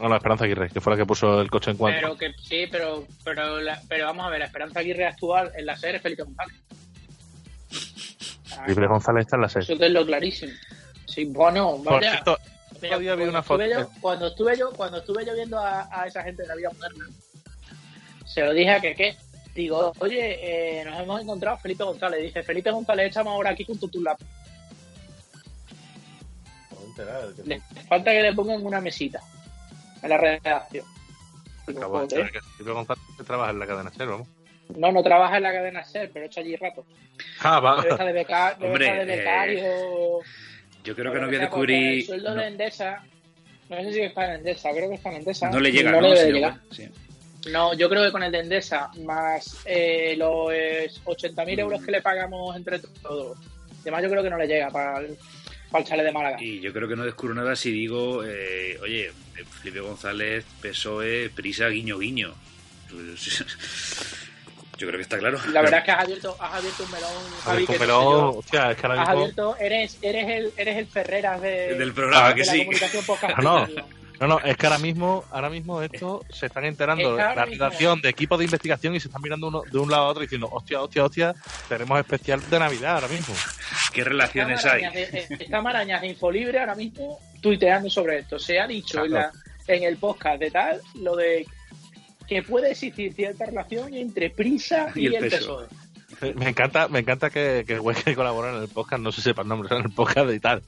No, 0.00 0.08
la 0.08 0.16
Esperanza 0.16 0.44
Aguirre, 0.44 0.70
que 0.70 0.80
fue 0.80 0.92
la 0.92 0.96
que 0.96 1.06
puso 1.06 1.40
el 1.40 1.48
coche 1.50 1.70
en 1.70 1.76
cuanto. 1.76 2.00
Pero 2.00 2.16
que 2.16 2.32
sí, 2.42 2.66
pero 2.68 3.06
pero, 3.24 3.60
la- 3.60 3.80
pero 3.88 4.06
vamos 4.06 4.26
a 4.26 4.30
ver, 4.30 4.40
la 4.40 4.46
Esperanza 4.46 4.80
Aguirre 4.80 5.06
actual 5.06 5.52
en 5.56 5.66
la 5.66 5.76
serie 5.76 5.96
es 5.98 6.02
Felipe 6.02 6.24
González. 6.24 6.56
Ah, 8.58 8.66
Libre 8.66 8.86
González 8.86 9.22
está 9.26 9.36
en 9.36 9.42
la 9.42 9.48
SER. 9.48 9.62
Eso 9.62 9.72
es 9.72 9.90
lo 9.92 10.04
clarísimo. 10.06 10.52
Sí, 11.06 11.24
bueno, 11.26 11.76
Por 11.82 11.94
vaya. 11.94 12.10
cierto, 12.12 12.38
Mira, 12.80 12.96
vi 12.98 13.06
cuando 13.06 13.28
una 13.28 13.42
foto- 13.42 13.62
estuve 13.62 13.80
yo- 13.82 13.90
cuando 14.00 14.26
estuve 14.28 14.56
yo, 14.58 14.72
cuando 14.72 14.98
estuve 14.98 15.26
yo 15.26 15.34
viendo 15.34 15.58
a, 15.58 15.88
a 15.90 16.06
esa 16.06 16.22
gente 16.22 16.42
de 16.42 16.48
la 16.48 16.54
vida 16.54 16.70
moderna, 16.70 17.06
se 18.26 18.42
lo 18.44 18.52
dije 18.52 18.70
a 18.70 18.80
que 18.80 18.94
qué. 18.94 19.16
Digo, 19.54 19.92
oye, 19.98 20.80
eh, 20.80 20.84
nos 20.84 21.00
hemos 21.00 21.20
encontrado 21.22 21.56
a 21.56 21.60
Felipe 21.60 21.82
González. 21.82 22.22
Dice, 22.22 22.42
Felipe 22.44 22.70
González, 22.70 23.08
échame 23.10 23.30
ahora 23.30 23.50
aquí 23.50 23.64
con 23.64 23.78
tu 23.78 23.88
tu 23.88 24.00
lap. 24.02 24.18
Le 27.44 27.60
falta 27.88 28.10
que 28.10 28.22
le 28.22 28.32
pongan 28.34 28.64
una 28.64 28.80
mesita 28.80 29.20
en 30.02 30.08
la 30.08 30.16
redacción. 30.16 30.84
Acabo 31.68 32.00
de 32.06 32.08
que 32.30 32.40
Felipe 32.56 32.72
González 32.72 33.02
trabaja 33.26 33.50
en 33.50 33.58
la 33.58 33.66
cadena 33.66 33.90
SER, 33.90 34.08
vamos. 34.08 34.28
No, 34.76 34.92
no 34.92 35.02
trabaja 35.02 35.38
en 35.38 35.42
la 35.44 35.52
cadena 35.52 35.84
SER, 35.84 36.10
pero 36.12 36.26
echa 36.26 36.40
allí 36.40 36.54
rato. 36.56 36.84
Ah, 37.40 37.58
va. 37.60 37.82
De, 37.82 38.12
beca- 38.12 38.56
Hombre, 38.60 39.04
de 39.04 39.14
eh, 39.14 39.16
becario. 39.16 39.62
Yo 40.84 40.94
creo 40.94 41.12
que 41.12 41.20
no 41.20 41.26
voy 41.26 41.36
a 41.36 41.50
porque 41.50 41.72
El 41.74 41.96
descubrir. 41.96 42.06
sueldo 42.06 42.34
No, 42.34 42.40
de 42.42 42.46
Endesa, 42.48 43.04
no 43.68 43.76
sé 43.82 43.92
si 43.92 44.00
está 44.02 44.24
en 44.26 44.32
Endesa, 44.38 44.70
creo 44.72 44.88
que 44.88 44.94
está 44.96 45.10
en 45.10 45.16
Endesa. 45.16 45.50
no 45.50 45.60
le 45.60 45.72
llega, 45.72 45.90
no 45.90 46.00
¿no? 46.00 46.02
le 46.02 46.08
debe 46.08 46.20
señor 46.20 46.34
llegar. 46.36 46.52
Webb? 46.52 46.72
Sí. 46.74 46.88
No, 47.50 47.72
yo 47.74 47.88
creo 47.88 48.04
que 48.04 48.12
con 48.12 48.22
el 48.22 48.32
de 48.32 48.40
Endesa, 48.40 48.90
más 49.04 49.58
eh, 49.64 50.14
los 50.18 50.48
80.000 50.50 51.58
euros 51.60 51.82
que 51.82 51.92
le 51.92 52.02
pagamos 52.02 52.54
entre 52.56 52.78
todos, 52.80 53.38
además 53.82 54.02
yo 54.02 54.10
creo 54.10 54.22
que 54.22 54.30
no 54.30 54.36
le 54.38 54.46
llega 54.46 54.70
para 54.70 54.98
el, 55.00 55.16
para 55.70 55.82
el 55.82 55.88
chalet 55.88 56.04
de 56.06 56.12
Málaga. 56.12 56.36
Y 56.42 56.60
yo 56.60 56.72
creo 56.72 56.88
que 56.88 56.96
no 56.96 57.04
descubro 57.04 57.34
nada 57.34 57.56
si 57.56 57.70
digo, 57.70 58.22
eh, 58.24 58.76
oye, 58.82 59.10
Felipe 59.62 59.80
González, 59.80 60.44
PSOE, 60.60 61.30
Prisa, 61.30 61.68
guiño, 61.68 61.98
guiño. 61.98 62.34
Yo 64.78 64.86
creo 64.86 64.96
que 64.98 65.02
está 65.02 65.18
claro. 65.18 65.38
La 65.52 65.60
verdad 65.60 65.78
es 65.80 65.84
que 65.84 65.90
has 65.90 66.00
abierto, 66.04 66.36
has 66.40 66.54
abierto 66.54 66.82
un 66.84 66.90
melón, 66.92 67.10
Javi, 67.44 67.66
no 67.66 67.72
sé 67.74 67.86
yo. 67.86 68.28
hostia, 68.38 68.70
es 68.70 68.76
que 68.78 68.86
ahora 68.86 69.02
Has 69.02 69.08
mismo. 69.08 69.20
abierto, 69.22 69.56
eres, 69.58 69.98
eres 70.02 70.28
el, 70.28 70.52
eres 70.56 70.76
el 70.78 70.86
Ferreras 70.86 71.40
de, 71.42 71.74
Del 71.74 71.92
programa, 71.92 72.28
de 72.28 72.34
que 72.36 72.44
la 72.44 72.52
sí. 72.52 72.58
comunicación 72.60 73.04
podcast. 73.06 73.38
No, 73.38 73.66
No, 74.20 74.26
no, 74.26 74.40
es 74.40 74.56
que 74.56 74.66
ahora 74.66 74.78
mismo, 74.78 75.24
ahora 75.30 75.48
mismo 75.48 75.80
esto 75.82 76.24
se 76.28 76.46
están 76.46 76.64
enterando 76.64 77.10
ahora 77.10 77.34
la 77.36 77.46
mismo- 77.46 77.64
redacción 77.66 78.00
de 78.00 78.08
equipos 78.08 78.36
de 78.38 78.46
investigación 78.46 78.94
y 78.96 79.00
se 79.00 79.06
están 79.08 79.22
mirando 79.22 79.46
uno 79.46 79.62
de 79.70 79.78
un 79.78 79.88
lado 79.90 80.04
a 80.04 80.08
otro 80.08 80.22
diciendo, 80.22 80.48
hostia, 80.50 80.80
hostia, 80.80 81.04
hostia, 81.04 81.34
tenemos 81.68 81.98
especial 82.00 82.40
de 82.50 82.58
Navidad 82.58 82.94
ahora 82.96 83.08
mismo. 83.08 83.32
¿Qué 83.92 84.00
Está 84.00 84.10
relaciones 84.10 84.64
hay? 84.64 84.82
De, 84.92 85.02
eh, 85.02 85.26
está 85.38 85.60
Marañas 85.60 86.00
de 86.00 86.08
Infolibre 86.08 86.58
ahora 86.58 86.74
mismo 86.74 87.20
tuiteando 87.40 87.88
sobre 87.90 88.18
esto. 88.18 88.38
Se 88.40 88.58
ha 88.58 88.66
dicho 88.66 89.04
en, 89.04 89.12
la- 89.12 89.30
en 89.68 89.82
el 89.84 89.96
podcast 89.98 90.40
de 90.40 90.50
tal 90.50 90.80
lo 91.00 91.14
de 91.14 91.46
que 92.28 92.42
puede 92.42 92.72
existir 92.72 93.12
cierta 93.14 93.46
relación 93.46 93.92
entre 93.94 94.30
Prisa 94.30 94.92
y, 94.94 95.02
Y 95.02 95.06
el 95.06 95.14
el 95.24 95.30
PSOE. 95.30 95.66
PSOE. 95.66 96.34
Me 96.34 96.48
encanta, 96.48 96.88
me 96.88 96.98
encanta 96.98 97.30
que, 97.30 97.64
que 97.66 97.74
el 97.74 97.80
güey 97.80 97.96
que 97.96 98.14
colabora 98.16 98.54
en 98.56 98.62
el 98.62 98.68
podcast 98.68 99.00
no 99.02 99.12
se 99.12 99.20
sepa 99.22 99.42
el 99.42 99.48
nombre, 99.48 99.74
en 99.76 99.84
el 99.84 99.90
podcast 99.92 100.26
de 100.28 100.40
tal. 100.40 100.62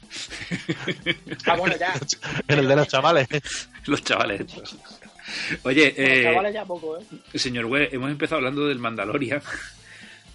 Ah, 1.46 1.56
bueno, 1.56 1.76
ya. 1.76 1.92
En 2.48 2.58
el 2.60 2.68
de 2.68 2.76
los 2.76 2.86
chavales. 2.88 3.26
Los 3.86 4.02
chavales. 4.04 4.42
Oye, 5.64 5.86
Los 5.86 5.98
eh, 5.98 6.22
chavales 6.24 6.54
ya 6.54 6.64
poco, 6.64 6.98
¿eh? 6.98 7.38
señor 7.38 7.66
Webb, 7.66 7.88
hemos 7.92 8.10
empezado 8.10 8.38
hablando 8.38 8.66
del 8.68 8.78
Mandalorian 8.78 9.42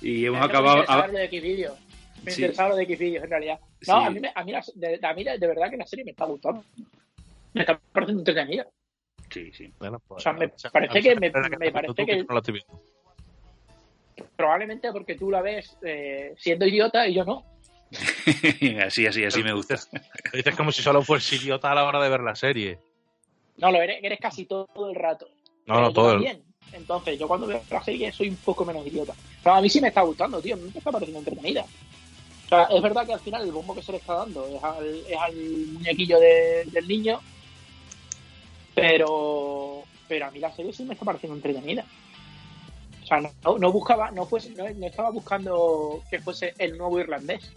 y 0.02 0.26
hemos 0.26 0.42
acabado... 0.44 0.78
Me 0.78 0.82
interesaba 0.84 1.08
lo 1.08 1.18
de 1.20 1.28
Xvideos. 1.28 1.80
Me 2.24 2.32
Sí. 2.32 2.42
interesaba 2.42 2.70
lo 2.70 2.76
de 2.76 2.86
Xvideos, 2.86 3.24
en 3.24 3.30
realidad. 3.30 3.60
No, 3.88 4.02
Sí. 4.02 4.06
a 4.06 4.10
mí, 4.10 4.20
me- 4.20 4.32
a 4.36 4.44
mí, 4.44 4.52
la- 4.52 4.64
de, 4.76 5.00
a 5.02 5.14
mí 5.14 5.24
de 5.24 5.48
verdad 5.48 5.70
que 5.70 5.78
la 5.78 5.86
serie 5.88 6.04
me 6.06 6.12
está 6.12 6.26
gustando. 6.26 6.64
Me 7.54 7.62
está 7.62 7.80
pareciendo 7.94 8.22
entretenida. 8.22 8.66
Sí, 9.36 9.52
sí. 9.52 9.74
Bueno, 9.80 10.00
pues, 10.08 10.20
O 10.20 10.22
sea, 10.22 10.32
me 10.32 10.48
parece 10.48 11.02
que 11.02 11.16
me- 11.20 11.30
parece 11.30 12.06
que- 12.06 12.18
yo 12.20 12.24
no 12.24 12.34
la 12.36 12.40
estoy 12.40 12.54
viendo. 12.54 12.82
Probablemente 14.38 14.92
porque 14.94 15.16
tú 15.16 15.30
la 15.30 15.42
ves 15.42 15.76
eh, 15.84 16.34
siendo 16.38 16.66
idiota 16.66 17.06
y 17.06 17.16
yo 17.16 17.26
no. 17.26 17.44
así, 18.86 19.06
así, 19.06 19.26
así 19.26 19.44
me 19.44 19.52
gusta. 19.52 19.76
Lo 20.32 20.38
dices 20.38 20.56
como 20.56 20.72
si 20.72 20.82
solo 20.82 21.02
fuese 21.02 21.36
idiota 21.36 21.70
a 21.70 21.76
la 21.76 21.84
hora 21.84 22.02
de 22.02 22.10
ver 22.10 22.22
la 22.22 22.34
serie. 22.36 22.80
No, 23.58 23.72
lo 23.72 23.82
eres, 23.82 24.00
eres 24.02 24.20
casi 24.22 24.46
todo 24.46 24.68
el 24.90 24.96
rato. 24.96 25.28
No, 25.66 25.82
no, 25.82 25.92
todo 25.92 26.14
el... 26.14 26.42
Entonces, 26.72 27.20
yo 27.20 27.28
cuando 27.28 27.46
veo 27.48 27.62
la 27.70 27.84
serie 27.84 28.12
soy 28.14 28.30
un 28.30 28.36
poco 28.38 28.64
menos 28.64 28.88
idiota. 28.88 29.14
Pero 29.44 29.56
a 29.56 29.62
mí 29.62 29.70
sí 29.70 29.82
me 29.82 29.90
está 29.90 30.02
gustando, 30.02 30.42
tío. 30.42 30.56
Me 30.56 30.70
está 30.70 30.92
pareciendo 30.92 31.20
entretenida. 31.20 31.64
O 32.46 32.48
sea, 32.48 32.64
es 32.66 32.82
verdad 32.82 33.06
que 33.06 33.14
al 33.14 33.20
final 33.20 33.44
el 33.44 33.52
bombo 33.52 33.76
que 33.76 33.82
se 33.82 33.92
le 33.92 33.98
está 33.98 34.14
dando 34.16 34.48
es 34.48 34.64
al, 34.64 34.86
es 35.10 35.18
al 35.18 35.36
muñequillo 35.36 36.20
de- 36.22 36.64
del 36.68 36.88
niño. 36.88 37.20
Pero, 38.76 39.84
pero 40.08 40.26
a 40.26 40.32
mí 40.32 40.40
la 40.40 40.52
serie 40.54 40.74
sí 40.74 40.84
me 40.84 40.94
está 40.94 41.06
pareciendo 41.06 41.36
entretenida. 41.36 41.86
O 43.04 43.06
sea, 43.08 43.20
no, 43.22 43.58
no 43.58 43.72
buscaba, 43.72 44.12
no, 44.12 44.26
fuese, 44.26 44.50
no, 44.52 44.68
no 44.70 44.88
estaba 44.88 45.12
buscando 45.12 46.02
que 46.10 46.20
fuese 46.20 46.54
el 46.58 46.78
nuevo 46.78 47.00
irlandés. 47.00 47.52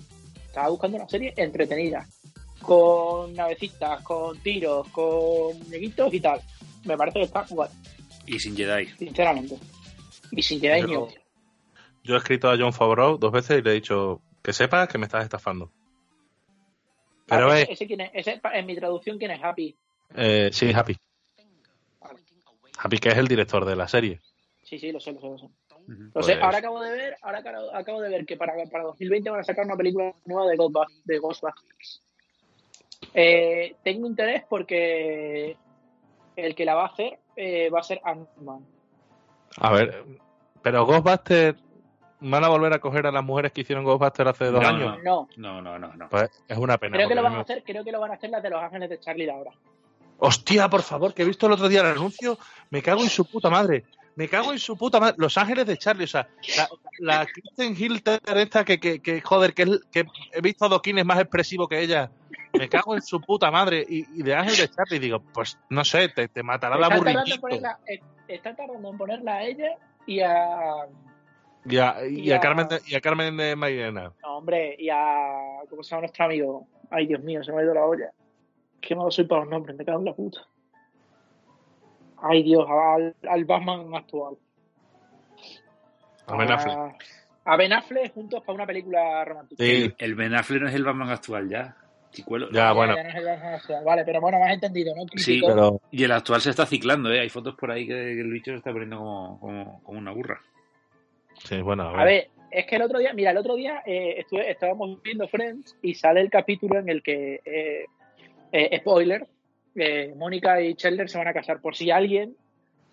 Estaba 0.47 0.69
buscando 0.69 0.97
una 0.99 1.09
serie 1.09 1.33
entretenida. 1.37 2.07
Con 2.63 3.35
navecitas, 3.35 4.03
con 4.03 4.39
tiros, 4.41 4.89
con 4.89 5.59
muñequitos 5.61 6.13
y 6.13 6.21
tal. 6.21 6.41
Me 6.85 6.97
parece 6.97 7.21
que 7.21 7.25
está 7.27 7.47
guay 7.49 7.71
Y 8.27 8.39
sin 8.39 8.57
Jedi. 8.57 8.87
sinceramente. 8.99 9.57
Y 10.33 10.43
sin 10.43 10.61
Jedi 10.61 10.83
ni 10.83 10.93
Yo- 10.93 11.05
odio. 11.05 11.21
Yo 12.05 12.15
he 12.15 12.19
escrito 12.19 12.51
a 12.51 12.57
John 12.59 12.73
Favreau 12.73 13.19
dos 13.19 13.31
veces 13.33 13.59
y 13.59 13.63
le 13.63 13.71
he 13.71 13.75
dicho 13.75 14.23
que 14.43 14.53
sepas 14.53 14.89
que 14.89 14.99
me 14.99 15.05
estás 15.07 15.25
estafando. 15.25 15.71
Pero 17.27 17.51
Ah, 17.53 17.61
ese, 17.61 17.73
ese 17.73 17.87
quién 17.87 18.01
es, 18.01 18.11
ese, 18.15 18.41
en 18.55 18.67
mi 18.67 18.75
traducción, 18.75 19.19
¿quién 19.19 19.31
es 19.33 19.43
Happy? 19.43 19.77
eh, 20.15 20.49
sí, 20.53 20.73
Happy. 20.75 20.97
Happy 22.79 22.99
que 22.99 23.09
es 23.11 23.17
el 23.19 23.29
director 23.29 23.65
de 23.65 23.77
la 23.77 23.89
serie. 23.89 24.21
Sí, 24.63 24.79
sí, 24.79 24.93
lo 24.93 25.01
sé, 25.01 25.13
lo 25.13 25.21
sé, 25.21 25.29
lo 25.29 25.39
sé. 25.39 25.49
Pues- 26.13 26.39
ahora 26.43 26.59
acabo 26.59 26.81
de 26.83 26.91
ver, 26.93 27.17
ahora 27.23 27.39
acabo, 27.39 27.75
acabo 27.75 28.01
de 28.03 28.11
ver 28.11 28.27
que 28.27 28.37
para, 28.37 28.53
para 28.71 28.85
2020 28.85 29.31
van 29.31 29.41
a 29.41 29.45
sacar 29.45 29.65
una 29.65 29.77
película 29.77 30.13
nueva 30.27 30.47
de 30.51 30.57
Ghostbusters. 30.57 31.05
De 31.07 31.19
Ghostbusters. 31.19 32.03
Eh, 33.15 33.77
tengo 33.83 34.07
interés 34.07 34.45
porque 34.49 35.57
el 36.37 36.55
que 36.55 36.65
la 36.65 36.75
va 36.75 36.83
a 36.85 36.89
hacer 36.89 37.19
eh, 37.37 37.71
va 37.71 37.81
a 37.81 37.83
ser 37.83 38.01
Ant-Man. 38.05 38.67
A 39.57 39.73
ver, 39.73 40.05
pero 40.63 40.85
Ghostbusters 40.85 41.59
van 42.21 42.45
a 42.45 42.49
volver 42.49 42.73
a 42.75 42.81
coger 42.81 43.07
a 43.07 43.13
las 43.13 43.25
mujeres 43.25 43.53
que 43.53 43.63
hicieron 43.63 43.85
Ghostbusters 43.85 44.31
hace 44.31 44.45
dos 44.47 44.63
No, 44.63 44.69
años. 44.69 44.99
No, 45.03 45.29
No, 45.37 45.63
no, 45.63 45.79
no, 45.79 45.95
no. 45.95 46.09
Pues 46.11 46.29
es 46.47 46.59
una 46.59 46.77
pena. 46.77 46.97
creo 46.97 47.09
que 47.09 47.15
lo 47.15 47.23
van 47.23 47.33
a 47.33 47.37
mí 47.37 47.41
hacer, 47.43 47.63
creo 47.65 47.83
que 47.85 47.93
lo 47.93 48.01
van 48.01 48.11
a 48.11 48.15
hacer 48.15 48.29
las 48.31 48.43
de 48.43 48.51
los 48.51 48.63
ángeles 48.63 48.91
de 48.91 49.01
Charlie 49.01 49.25
de 49.25 49.33
ahora. 49.33 49.53
Hostia, 50.19 50.69
por 50.69 50.83
favor, 50.83 51.15
que 51.15 51.23
he 51.23 51.25
visto 51.25 51.47
el 51.47 51.53
otro 51.53 51.69
día 51.69 51.81
el 51.81 51.87
anuncio. 51.87 52.39
Me 52.71 52.83
cago 52.83 53.03
en 53.03 53.09
su 53.09 53.25
puta 53.25 53.49
madre. 53.51 53.85
Me 54.17 54.29
cago 54.29 54.53
en 54.53 54.59
su 54.59 54.77
puta 54.77 54.99
madre. 54.99 55.15
Los 55.19 55.39
Ángeles 55.39 55.65
de 55.67 55.77
Charlie, 55.77 56.05
o 56.05 56.09
sea, 56.09 56.29
la, 56.57 56.69
la 56.99 57.27
Kristen 57.27 57.77
Hilter 57.79 58.21
esta 58.37 58.65
que, 58.65 58.81
que, 58.81 59.01
que, 59.01 59.21
joder, 59.21 59.55
que, 59.55 59.63
es- 59.63 59.81
que 59.93 60.05
he 60.33 60.41
visto 60.41 60.65
a 60.65 60.69
Doquines 60.69 61.05
más 61.05 61.21
expresivo 61.21 61.69
que 61.69 61.81
ella. 61.81 62.11
Me 62.53 62.69
cago 62.69 62.97
en 62.97 63.03
su 63.03 63.21
puta 63.21 63.51
madre. 63.53 63.85
Y, 63.89 64.07
y 64.19 64.23
de 64.25 64.35
Ángel 64.35 64.57
de 64.57 64.69
Charlie 64.69 64.99
digo, 64.99 65.21
pues 65.33 65.57
no 65.71 65.85
sé, 65.85 66.09
te, 66.09 66.27
te 66.29 66.43
matará 66.43 66.77
la 66.77 66.89
ponerla, 66.89 67.79
eh, 67.87 68.01
están 68.27 68.57
tardando 68.57 68.91
en 68.91 68.99
ponerla 68.99 69.35
a 69.37 69.43
ella 69.45 69.77
y 70.07 70.21
a. 70.21 70.87
Y 71.65 71.77
a, 71.77 71.97
y 72.09 72.21
y 72.21 72.33
a 72.33 72.37
a- 72.37 72.41
Carmen 72.41 72.67
de, 72.69 72.81
y 72.87 72.95
a 72.97 73.01
Carmen 73.01 73.37
de 73.37 73.55
Mairena. 73.55 74.13
No, 74.23 74.39
hombre, 74.39 74.75
y 74.79 74.89
a. 74.91 75.61
¿Cómo 75.71 75.83
se 75.85 75.91
llama 75.91 76.01
nuestro 76.03 76.25
amigo? 76.25 76.67
Ay, 76.91 77.07
Dios 77.07 77.23
mío, 77.23 77.45
se 77.45 77.53
me 77.53 77.61
ha 77.61 77.65
ido 77.65 77.75
la 77.75 77.85
olla. 77.85 78.11
Qué 78.81 78.95
malo 78.95 79.11
soy 79.11 79.25
para 79.25 79.43
los 79.43 79.51
nombres, 79.51 79.77
me 79.77 79.85
cago 79.85 79.99
en 79.99 80.05
la 80.05 80.15
puta. 80.15 80.41
Ay, 82.21 82.43
Dios, 82.43 82.67
al, 82.69 83.15
al 83.29 83.45
Batman 83.45 83.95
actual. 83.95 84.37
A 86.27 86.37
Ben 86.37 86.51
Affleck. 86.51 87.05
A, 87.45 87.57
Ben 87.57 87.73
Affleck 87.73 88.13
juntos 88.13 88.43
para 88.45 88.55
una 88.55 88.67
película 88.67 89.25
romántica. 89.25 89.63
Sí, 89.63 89.93
El 89.99 90.15
Ben 90.15 90.35
Affleck 90.35 90.63
no 90.63 90.69
es 90.69 90.75
el 90.75 90.85
Batman 90.85 91.11
actual 91.11 91.49
ya, 91.49 91.77
chicuelo. 92.11 92.51
ya, 92.51 92.73
bueno. 92.73 92.97
Ya 92.97 93.05
no 93.05 93.09
es 93.09 93.15
el 93.15 93.25
Batman 93.25 93.55
actual, 93.55 93.85
Vale, 93.85 94.05
pero 94.05 94.21
bueno, 94.21 94.39
me 94.39 94.45
has 94.47 94.55
entendido, 94.55 94.95
¿no? 94.95 95.05
Sí. 95.17 95.41
Pero 95.45 95.81
Y 95.91 96.05
el 96.05 96.13
actual 96.13 96.41
se 96.41 96.51
está 96.51 96.67
ciclando, 96.67 97.11
¿eh? 97.13 97.21
Hay 97.21 97.29
fotos 97.29 97.55
por 97.55 97.71
ahí 97.71 97.87
que 97.87 98.13
el 98.13 98.31
bicho 98.31 98.51
se 98.51 98.59
está 98.59 98.73
poniendo 98.73 98.99
como, 98.99 99.41
como, 99.41 99.83
como 99.83 99.99
una 99.99 100.13
burra. 100.13 100.41
sí, 101.45 101.61
bueno, 101.63 101.85
a 101.85 101.93
ver. 101.93 102.01
A 102.01 102.05
ver, 102.05 102.31
es 102.51 102.67
que 102.67 102.77
el 102.77 102.83
otro 102.83 102.99
día, 102.99 103.13
mira, 103.13 103.31
el 103.31 103.37
otro 103.39 103.55
día 103.55 103.83
eh, 103.87 104.17
estuve, 104.19 104.51
estábamos 104.51 105.03
viendo 105.03 105.29
Friends 105.29 105.77
y 105.83 105.95
sale 105.95 106.21
el 106.21 106.31
capítulo 106.31 106.79
en 106.79 106.89
el 106.89 107.03
que, 107.03 107.41
eh, 107.45 107.87
eh, 108.53 108.79
spoiler, 108.81 109.27
eh, 109.75 110.13
Mónica 110.17 110.61
y 110.61 110.75
Chandler 110.75 111.09
se 111.09 111.19
van 111.19 111.29
a 111.29 111.33
casar. 111.33 111.61
Por 111.61 111.75
si 111.77 111.91
alguien 111.91 112.37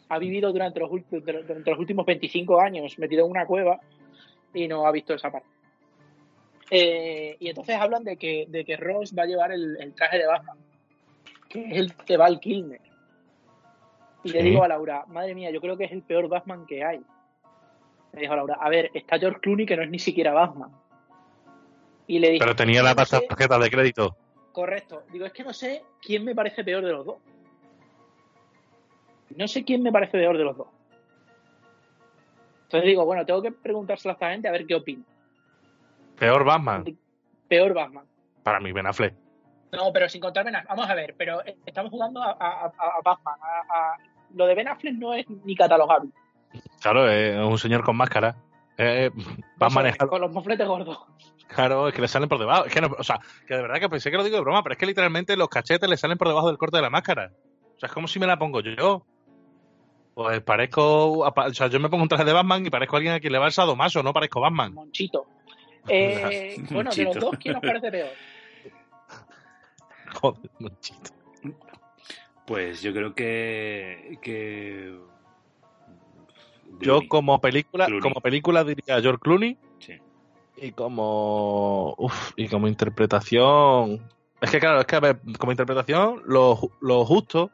ha 0.09 0.19
vivido 0.19 0.51
durante 0.51 0.79
los, 0.79 0.89
ulti- 0.91 1.21
durante 1.23 1.69
los 1.71 1.79
últimos 1.79 2.05
25 2.05 2.61
años 2.61 2.97
metido 2.99 3.25
en 3.25 3.31
una 3.31 3.45
cueva 3.45 3.79
y 4.53 4.67
no 4.67 4.85
ha 4.85 4.91
visto 4.91 5.13
esa 5.13 5.31
parte. 5.31 5.47
Eh, 6.71 7.37
y 7.39 7.49
entonces 7.49 7.75
hablan 7.75 8.03
de 8.03 8.17
que, 8.17 8.45
de 8.49 8.65
que 8.65 8.75
Ross 8.77 9.13
va 9.17 9.23
a 9.23 9.27
llevar 9.27 9.51
el, 9.51 9.77
el 9.79 9.93
traje 9.93 10.17
de 10.17 10.25
Batman, 10.27 10.57
que 11.49 11.65
es 11.65 11.77
el 11.77 11.93
de 12.07 12.17
Val 12.17 12.39
Kilmer. 12.39 12.81
Y 14.23 14.29
le 14.29 14.39
digo 14.49 14.63
a 14.63 14.67
Laura, 14.67 15.05
madre 15.07 15.35
mía, 15.35 15.51
yo 15.51 15.61
creo 15.61 15.77
que 15.77 15.83
es 15.85 15.91
el 15.91 16.01
peor 16.01 16.27
Batman 16.27 16.65
que 16.65 16.83
hay. 16.83 16.99
Me 18.13 18.21
dijo 18.21 18.35
Laura, 18.35 18.55
a 18.59 18.69
ver, 18.69 18.89
está 18.93 19.19
George 19.19 19.39
Clooney 19.41 19.65
que 19.67 19.75
no 19.77 19.83
es 19.83 19.89
ni 19.89 19.99
siquiera 19.99 20.33
Batman. 20.33 20.71
Y 22.07 22.19
le 22.19 22.29
dije, 22.31 22.39
Pero 22.39 22.55
tenía 22.55 22.81
la 22.81 22.95
tarjeta 22.95 23.59
de 23.59 23.69
crédito. 23.69 24.15
Correcto. 24.55 25.03
Digo, 25.11 25.25
es 25.25 25.33
que 25.33 25.43
no 25.43 25.51
sé 25.51 25.83
quién 26.01 26.23
me 26.23 26.33
parece 26.33 26.63
peor 26.63 26.81
de 26.85 26.93
los 26.93 27.05
dos. 27.05 27.17
No 29.35 29.49
sé 29.49 29.65
quién 29.65 29.83
me 29.83 29.91
parece 29.91 30.13
peor 30.17 30.37
de 30.37 30.45
los 30.45 30.55
dos. 30.55 30.67
Entonces 32.63 32.87
digo, 32.87 33.03
bueno, 33.03 33.25
tengo 33.25 33.41
que 33.41 33.51
preguntárselo 33.51 34.11
a 34.11 34.13
esta 34.13 34.31
gente 34.31 34.47
a 34.47 34.53
ver 34.53 34.65
qué 34.65 34.75
opina. 34.75 35.03
Peor 36.17 36.45
Batman. 36.45 36.85
Peor 37.49 37.73
Batman. 37.73 38.05
Para 38.43 38.61
mí, 38.61 38.71
Ben 38.71 38.87
Affleck. 38.87 39.13
No, 39.73 39.91
pero 39.91 40.07
sin 40.07 40.21
contar 40.21 40.45
Ben 40.45 40.55
Affleck. 40.55 40.69
Vamos 40.69 40.89
a 40.89 40.95
ver, 40.95 41.15
pero 41.17 41.41
estamos 41.65 41.91
jugando 41.91 42.21
a, 42.23 42.31
a- 42.31 42.65
a- 42.67 43.01
Batman. 43.03 43.35
a- 43.43 43.97
Lo 44.35 44.45
de 44.47 44.55
Ben 44.55 44.69
Affleck 44.69 44.93
no 44.95 45.13
es 45.13 45.29
ni 45.29 45.53
catalogable. 45.53 46.11
Claro, 46.81 47.09
es 47.11 47.35
un 47.37 47.57
señor 47.57 47.83
con 47.83 47.97
máscara. 47.97 48.37
Eh, 48.77 49.09
va 49.61 49.67
a 49.67 49.69
manejar. 49.69 50.07
Con 50.07 50.21
los 50.21 50.31
mofletes 50.31 50.67
gordos. 50.67 50.99
Claro, 51.47 51.87
es 51.87 51.93
que 51.93 52.01
le 52.01 52.07
salen 52.07 52.27
por 52.27 52.39
debajo. 52.39 52.65
Es 52.65 52.73
que 52.73 52.81
no, 52.81 52.89
o 52.97 53.03
sea, 53.03 53.19
que 53.47 53.55
de 53.55 53.61
verdad 53.61 53.79
que 53.79 53.89
pensé 53.89 54.11
que 54.11 54.17
lo 54.17 54.23
digo 54.23 54.35
de 54.35 54.41
broma, 54.41 54.63
pero 54.63 54.73
es 54.73 54.79
que 54.79 54.85
literalmente 54.85 55.37
los 55.37 55.47
cachetes 55.47 55.89
le 55.89 55.97
salen 55.97 56.17
por 56.17 56.27
debajo 56.27 56.47
del 56.47 56.57
corte 56.57 56.77
de 56.77 56.83
la 56.83 56.89
máscara. 56.89 57.31
O 57.75 57.79
sea, 57.79 57.87
es 57.87 57.93
como 57.93 58.07
si 58.07 58.19
me 58.19 58.27
la 58.27 58.37
pongo 58.37 58.61
yo. 58.61 59.05
Pues 60.13 60.41
parezco. 60.41 61.19
O 61.19 61.53
sea, 61.53 61.67
yo 61.67 61.79
me 61.79 61.89
pongo 61.89 62.03
un 62.03 62.09
traje 62.09 62.25
de 62.25 62.33
Batman 62.33 62.65
y 62.65 62.69
parezco 62.69 62.95
alguien 62.95 63.13
a 63.13 63.19
quien 63.19 63.33
le 63.33 63.39
va 63.39 63.45
el 63.47 63.51
sadomaso, 63.51 64.01
no 64.01 64.13
parezco 64.13 64.41
Batman. 64.41 64.73
Monchito. 64.73 65.27
Eh, 65.87 66.55
bueno, 66.71 66.89
de 66.89 67.03
los 67.03 67.13
Monchito. 67.13 67.19
dos, 67.19 67.37
¿quién 67.37 67.55
os 67.57 67.61
parece 67.61 67.91
peor? 67.91 68.09
Joder, 70.19 70.49
muchito. 70.57 71.11
Pues 72.47 72.81
yo 72.81 72.91
creo 72.91 73.13
que. 73.13 74.17
que... 74.19 74.97
Yo 76.79 77.01
como 77.07 77.39
película, 77.39 77.85
Clooney. 77.85 78.01
como 78.01 78.21
película 78.21 78.63
diría 78.63 79.01
George 79.01 79.19
Clooney 79.21 79.57
sí. 79.79 79.93
y 80.57 80.71
como 80.71 81.95
uf, 81.97 82.33
y 82.35 82.47
como 82.47 82.67
interpretación 82.67 84.01
es 84.41 84.51
que 84.51 84.59
claro, 84.59 84.81
es 84.81 84.85
que 84.85 84.95
a 84.95 84.99
ver, 84.99 85.19
como 85.39 85.51
interpretación 85.51 86.21
lo, 86.25 86.59
lo 86.81 87.05
justo 87.05 87.51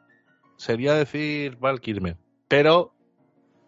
sería 0.57 0.93
decir 0.93 1.57
Val 1.57 1.80
Kilmer, 1.82 2.18
pero 2.47 2.93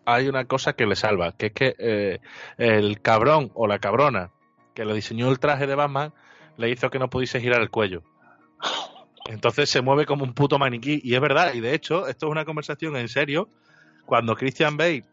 hay 0.05 0.27
una 0.27 0.45
cosa 0.45 0.73
que 0.73 0.85
le 0.85 0.95
salva, 0.95 1.31
que 1.33 1.47
es 1.47 1.53
que 1.53 1.75
eh, 1.77 2.19
el 2.57 3.01
cabrón 3.01 3.51
o 3.53 3.67
la 3.67 3.79
cabrona 3.79 4.31
que 4.73 4.85
le 4.85 4.93
diseñó 4.93 5.29
el 5.29 5.39
traje 5.39 5.67
de 5.67 5.75
Batman 5.75 6.13
le 6.57 6.69
hizo 6.69 6.89
que 6.89 6.99
no 6.99 7.09
pudiese 7.09 7.39
girar 7.39 7.61
el 7.61 7.69
cuello. 7.69 8.03
Entonces 9.25 9.69
se 9.69 9.81
mueve 9.81 10.05
como 10.05 10.23
un 10.23 10.33
puto 10.33 10.59
maniquí. 10.59 10.99
Y 11.03 11.15
es 11.15 11.21
verdad, 11.21 11.53
y 11.53 11.61
de 11.61 11.73
hecho, 11.73 12.07
esto 12.07 12.27
es 12.27 12.31
una 12.31 12.45
conversación 12.45 12.95
en 12.97 13.07
serio. 13.07 13.47
Cuando 14.05 14.35
Christian 14.35 14.75
Bale 14.75 15.05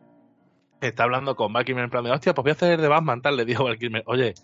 está 0.81 1.05
hablando 1.05 1.37
con 1.37 1.53
Val 1.53 1.65
Kilmer 1.65 1.85
en 1.85 1.91
plan 1.91 2.05
de, 2.05 2.11
hostia, 2.11 2.35
pues 2.35 2.45
voy 2.45 2.51
a 2.51 2.55
hacer 2.55 2.81
de 2.81 2.89
Batman, 2.89 3.23
tal, 3.23 3.37
le 3.37 3.45
dijo 3.45 3.65
Val 3.65 3.79
Kilmer, 3.79 4.03
oye, 4.07 4.35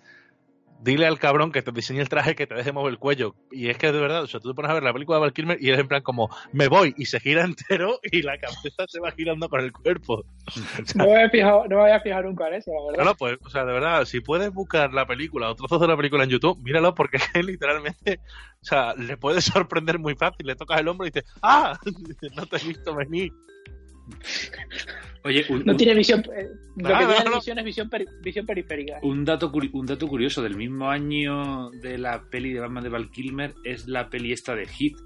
dile 0.81 1.07
al 1.07 1.19
cabrón 1.19 1.53
que 1.53 1.63
te 1.63 1.73
diseñe 1.73 2.01
el 2.01 2.09
traje 2.09 2.35
que 2.35 2.47
te 2.47 2.55
deje 2.55 2.73
mover 2.73 2.93
el 2.93 2.99
cuello. 2.99 3.35
Y 3.51 3.69
es 3.69 3.79
que 3.79 3.93
de 3.93 4.01
verdad, 4.01 4.23
o 4.23 4.27
sea, 4.27 4.41
tú 4.41 4.51
te 4.51 4.55
pones 4.55 4.71
a 4.71 4.75
ver 4.75 4.83
la 4.83 4.93
película 4.93 5.17
de 5.17 5.21
Val 5.23 5.33
Kilmer 5.33 5.59
y 5.61 5.71
es 5.71 5.79
en 5.79 5.89
plan 5.89 6.03
como, 6.03 6.29
me 6.53 6.69
voy, 6.69 6.95
y 6.97 7.07
se 7.07 7.21
gira 7.21 7.45
entero 7.45 7.99
y 8.03 8.23
la 8.23 8.39
cabeza 8.39 8.85
se 8.87 9.01
va 9.01 9.11
girando 9.13 9.49
con 9.49 9.61
el 9.61 9.73
cuerpo. 9.73 10.25
No 10.95 11.07
me 11.07 11.15
había 11.15 11.31
fijado, 11.31 11.67
no 11.69 11.77
me 11.77 11.83
había 11.83 12.01
fijado 12.01 12.23
nunca 12.23 12.49
en 12.49 12.55
eso, 12.55 12.71
la 12.71 12.81
verdad. 12.87 13.03
Claro, 13.03 13.17
pues, 13.19 13.39
o 13.45 13.51
sea, 13.51 13.65
de 13.65 13.73
verdad, 13.73 14.05
si 14.05 14.21
puedes 14.21 14.53
buscar 14.53 14.93
la 14.93 15.07
película 15.07 15.51
o 15.51 15.55
trozos 15.55 15.81
de 15.81 15.89
la 15.89 15.97
película 15.97 16.25
en 16.25 16.31
YouTube, 16.31 16.59
míralo 16.63 16.95
porque 16.95 17.19
literalmente, 17.43 18.21
o 18.61 18.65
sea, 18.65 18.95
le 18.95 19.17
puede 19.17 19.41
sorprender 19.41 19.99
muy 19.99 20.15
fácil. 20.15 20.47
Le 20.47 20.55
tocas 20.55 20.81
el 20.81 20.89
hombro 20.89 21.07
y 21.07 21.11
dices, 21.11 21.29
¡ah! 21.43 21.79
No 22.37 22.47
te 22.47 22.57
he 22.57 22.69
visto 22.69 22.95
venir. 22.95 23.33
Oye, 25.27 25.45
un, 25.51 25.65
No 25.65 25.73
un- 25.73 25.77
tiene 25.77 25.95
visión. 25.95 26.21
eh, 26.35 26.49
lo 26.77 26.89
que 26.89 26.93
no, 26.95 26.99
tiene 27.15 27.25
no. 27.31 27.35
visión 27.37 27.59
es 27.59 27.65
visión, 27.65 27.91
peri- 27.91 28.07
visión 28.23 28.47
periférica. 28.47 28.99
un 29.03 29.25
dato, 29.25 29.51
curi- 29.51 29.71
un 29.73 29.85
dato 29.87 30.07
curioso 30.07 30.43
del 30.43 30.57
mismo 30.57 30.89
año 30.89 31.71
de 31.83 31.99
la 31.99 32.23
peli 32.31 32.53
de 32.53 32.61
Batman 32.61 32.85
de 32.85 32.91
Val 32.91 33.11
Kilmer 33.11 33.55
es 33.65 33.89
la 33.89 34.09
peli 34.09 34.33
esta 34.33 34.55
de 34.55 34.67
Hit, 34.67 34.97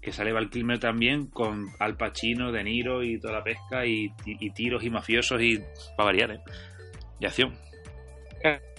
que 0.00 0.12
sale 0.12 0.32
Val 0.32 0.48
Kilmer 0.50 0.78
también 0.78 1.26
con 1.26 1.66
Al 1.78 1.96
Pacino, 1.96 2.52
De 2.52 2.64
Niro 2.64 3.02
y 3.02 3.18
toda 3.20 3.34
la 3.34 3.44
pesca 3.44 3.84
y, 3.84 4.06
y- 4.24 4.46
y 4.46 4.50
tiros 4.52 4.82
y 4.84 4.90
mafiosos 4.90 5.40
y 5.42 5.58
para 5.96 6.06
variar, 6.06 6.30
¿eh? 6.32 6.40
Y 7.20 7.26
acción. 7.26 7.54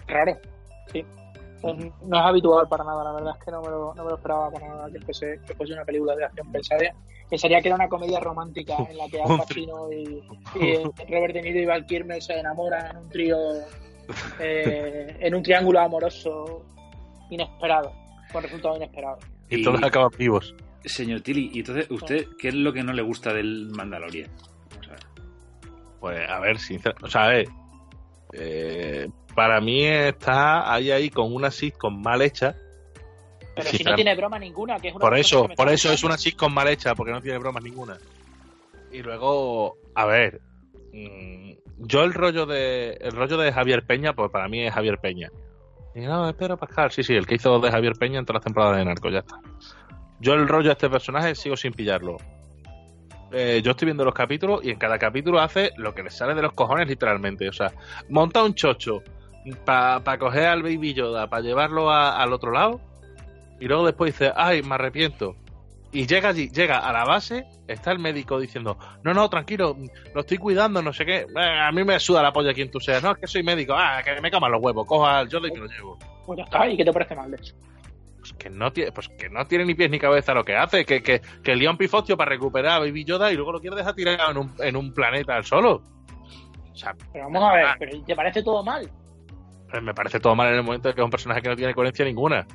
Raro. 0.07 0.37
Sí. 0.91 1.03
Pues 1.61 1.75
no 1.77 2.17
es 2.17 2.23
habitual 2.23 2.67
para 2.69 2.83
nada, 2.83 3.03
la 3.03 3.11
verdad 3.13 3.35
es 3.37 3.43
que 3.43 3.51
no 3.51 3.61
me 3.61 3.67
lo, 3.69 3.93
no 3.93 4.03
me 4.03 4.09
lo 4.11 4.15
esperaba 4.15 4.49
para 4.51 4.67
nada 4.67 4.89
que 4.91 4.99
fuese, 5.01 5.39
que 5.45 5.53
fuese 5.55 5.73
una 5.73 5.83
película 5.83 6.15
de 6.15 6.23
acción. 6.23 6.51
Pensaría, 6.51 6.93
pensaría 7.30 7.61
que 7.61 7.67
era 7.69 7.75
una 7.75 7.88
comedia 7.89 8.19
romántica 8.19 8.75
en 8.89 8.97
la 8.97 9.07
que 9.07 9.21
Al 9.23 9.38
Pacino 9.38 9.91
y, 9.91 10.23
y 10.55 10.75
Robert 11.09 11.34
De 11.34 11.41
Niro 11.41 11.59
y 11.59 11.65
Val 11.65 11.86
Kilmer 11.86 12.21
se 12.21 12.39
enamoran 12.39 12.91
en 12.91 12.97
un 12.97 13.09
trío, 13.09 13.38
eh, 14.39 15.17
en 15.19 15.36
un 15.36 15.43
triángulo 15.43 15.80
amoroso 15.80 16.65
inesperado, 17.30 17.91
con 18.32 18.43
resultados 18.43 18.78
inesperados. 18.78 19.23
Y, 19.49 19.59
Y- 19.59 19.63
todos 19.63 19.82
acaban 19.84 20.09
vivos. 20.17 20.55
Señor 20.86 21.21
Tilly, 21.21 21.51
y 21.53 21.59
entonces, 21.59 21.89
¿usted 21.91 22.28
qué 22.39 22.47
es 22.49 22.53
lo 22.53 22.71
que 22.71 22.82
no 22.82 22.93
le 22.93 23.01
gusta 23.01 23.34
del 23.34 23.67
Mandalorian? 23.71 24.30
Vamos 24.71 24.88
a 24.88 24.91
ver. 24.91 24.99
Pues 25.99 26.30
a 26.30 26.39
ver, 26.39 26.59
sinceramente, 26.59 27.05
o 27.05 27.09
sea, 27.09 27.23
a 27.25 27.28
ver, 27.30 27.47
eh, 28.34 29.09
para 29.36 29.59
mí 29.59 29.84
está 29.86 30.71
ahí 30.73 30.91
ahí 30.91 31.09
con 31.09 31.34
una 31.34 31.51
sitcom 31.51 32.01
mal 32.01 32.21
hecha. 32.21 32.55
Pero 33.58 33.70
si 33.70 33.84
no 33.84 33.95
tiene 33.95 34.16
broma 34.16 34.39
ninguna, 34.39 34.80
que 34.80 34.89
es 34.89 34.93
una 34.95 35.01
Por 35.01 35.18
eso, 35.18 35.47
por 35.55 35.70
eso 35.70 35.91
es 35.91 36.03
una 36.03 36.18
sitcom 36.18 36.53
mal 36.53 36.68
hecha, 36.68 36.95
porque 36.95 37.12
no 37.12 37.22
tiene 37.22 37.38
bromas 37.39 37.64
ninguna. 37.64 37.97
Y 38.91 39.01
luego, 39.01 39.78
a 39.95 40.05
ver, 40.05 40.41
mm, 40.93 41.51
yo 41.80 42.03
el 42.03 42.14
rollo 42.14 42.45
de 42.45 42.91
el 43.01 43.12
rollo 43.12 43.38
de 43.38 43.51
Javier 43.51 43.86
Peña, 43.86 44.14
pues 44.14 44.32
para 44.32 44.47
mí 44.47 44.64
es 44.66 44.74
Javier 44.74 44.97
Peña. 44.99 45.30
Y 45.95 46.01
no, 46.01 46.30
es 46.30 46.36
Pedro 46.36 46.58
Pascal, 46.58 46.91
sí, 46.91 47.03
sí, 47.03 47.14
el 47.16 47.26
que 47.26 47.36
hizo 47.36 47.60
de 47.60 47.72
Javier 47.72 47.93
Peña 47.93 48.20
en 48.20 48.26
todas 48.26 48.39
las 48.41 48.45
temporadas 48.45 48.78
de 48.78 48.86
Narco, 48.86 49.10
ya 49.10 49.20
está. 49.20 49.39
Yo 50.20 50.34
el 50.34 50.47
rollo 50.47 50.68
de 50.68 50.74
este 50.74 50.89
personaje 50.89 51.36
sigo 51.36 51.58
sin 51.58 51.74
pillarlo. 51.74 52.18
Eh, 53.32 53.62
yo 53.64 53.72
estoy 53.72 53.88
viendo 53.88 54.05
los 54.05 54.14
capítulos 54.14 54.62
y 54.64 54.70
en 54.70 54.78
cada 54.78 54.97
capítulo 54.97 55.39
hace 55.39 55.72
lo 55.78 55.93
que 55.93 56.03
le 56.03 56.10
sale 56.10 56.34
de 56.34 56.41
los 56.41 56.53
cojones 56.53 56.88
literalmente. 56.88 57.49
O 57.49 57.53
sea, 57.53 57.72
monta 58.10 58.41
un 58.43 58.53
chocho 58.55 59.03
para 59.66 60.18
coger 60.18 60.45
al 60.47 60.64
Baby 60.64 60.93
Yoda, 60.93 61.28
para 61.28 61.41
llevarlo 61.41 61.89
a- 61.89 62.22
al 62.22 62.32
otro 62.34 62.51
lado 62.51 62.80
y 63.60 63.66
luego 63.68 63.86
después 63.86 64.14
dice, 64.14 64.32
ay, 64.36 64.62
me 64.64 64.76
arrepiento. 64.76 65.36
Y 65.91 66.05
llega 66.05 66.30
allí, 66.30 66.49
llega 66.49 66.80
a 66.80 66.91
la 66.91 67.05
base, 67.05 67.45
está 67.68 67.91
el 67.91 67.99
médico 67.99 68.39
diciendo, 68.39 68.78
no, 69.03 69.14
no, 69.14 69.30
tranquilo, 69.30 69.76
lo 70.14 70.22
estoy 70.22 70.38
cuidando, 70.38 70.82
no 70.82 70.91
sé 70.91 71.05
qué. 71.05 71.26
A 71.36 71.72
mí 71.72 71.84
me 71.86 71.97
suda 71.99 72.22
la 72.22 72.34
polla 72.34 72.53
quien 72.53 72.70
tú 72.70 72.80
seas. 72.80 73.01
No, 73.01 73.12
es 73.12 73.18
que 73.18 73.28
soy 73.28 73.41
médico. 73.41 73.74
Ah, 73.76 74.01
que 74.03 74.20
me 74.22 74.30
caman 74.30 74.51
los 74.51 74.62
huevos. 74.62 74.86
Coja 74.86 75.20
al 75.20 75.30
Yoda 75.30 75.47
y 75.47 75.51
me 75.51 75.60
lo 75.60 75.66
llevo. 75.68 75.97
Pues 76.26 76.38
ya 76.38 76.43
está, 76.43 76.68
¿y 76.68 76.76
qué 76.76 76.84
te 76.84 76.91
parece 76.91 77.16
mal 77.16 77.32
de 77.32 77.38
eso? 77.38 77.55
Pues 78.20 78.34
que 78.34 78.49
no 78.49 78.72
tiene, 78.74 78.91
pues 78.91 79.08
que 79.08 79.30
no 79.30 79.47
tiene 79.47 79.64
ni 79.64 79.76
pies 79.76 79.89
ni 79.89 79.97
cabeza 79.97 80.34
lo 80.34 80.43
que 80.43 80.58
hace. 80.58 80.84
Que, 80.86 81.01
que, 81.01 81.22
que 81.41 81.51
el 81.53 81.60
León 81.60 81.78
Pifostio 81.78 82.18
para 82.18 82.30
recuperar 82.32 82.74
a 82.74 82.80
Baby 82.80 83.05
Yoda 83.05 83.32
y 83.32 83.36
luego 83.36 83.53
lo 83.53 83.62
quiere 83.62 83.78
dejar 83.78 83.95
tirado 83.95 84.30
en 84.32 84.38
un, 84.38 84.53
en 84.60 84.76
un 84.76 84.93
planeta 84.93 85.38
al 85.38 85.45
solo. 85.45 85.82
O 86.74 86.76
sea, 86.76 86.93
Pero 87.14 87.26
vamos 87.32 87.43
a 87.49 87.53
ver, 87.55 87.66
Ah. 87.66 87.76
pero 87.80 88.03
¿te 88.03 88.16
parece 88.16 88.43
todo 88.43 88.62
mal? 88.64 88.91
pues 89.72 89.84
me 89.84 89.93
parece 89.93 90.20
todo 90.20 90.36
mal 90.36 90.47
en 90.49 90.55
el 90.55 90.64
momento 90.64 90.88
de 90.89 90.93
que 90.95 91.01
es 91.01 91.05
un 91.05 91.12
personaje 91.12 91.41
que 91.41 91.49
no 91.49 91.55
tiene 91.55 91.74
coherencia 91.74 92.05
ninguna. 92.05 92.45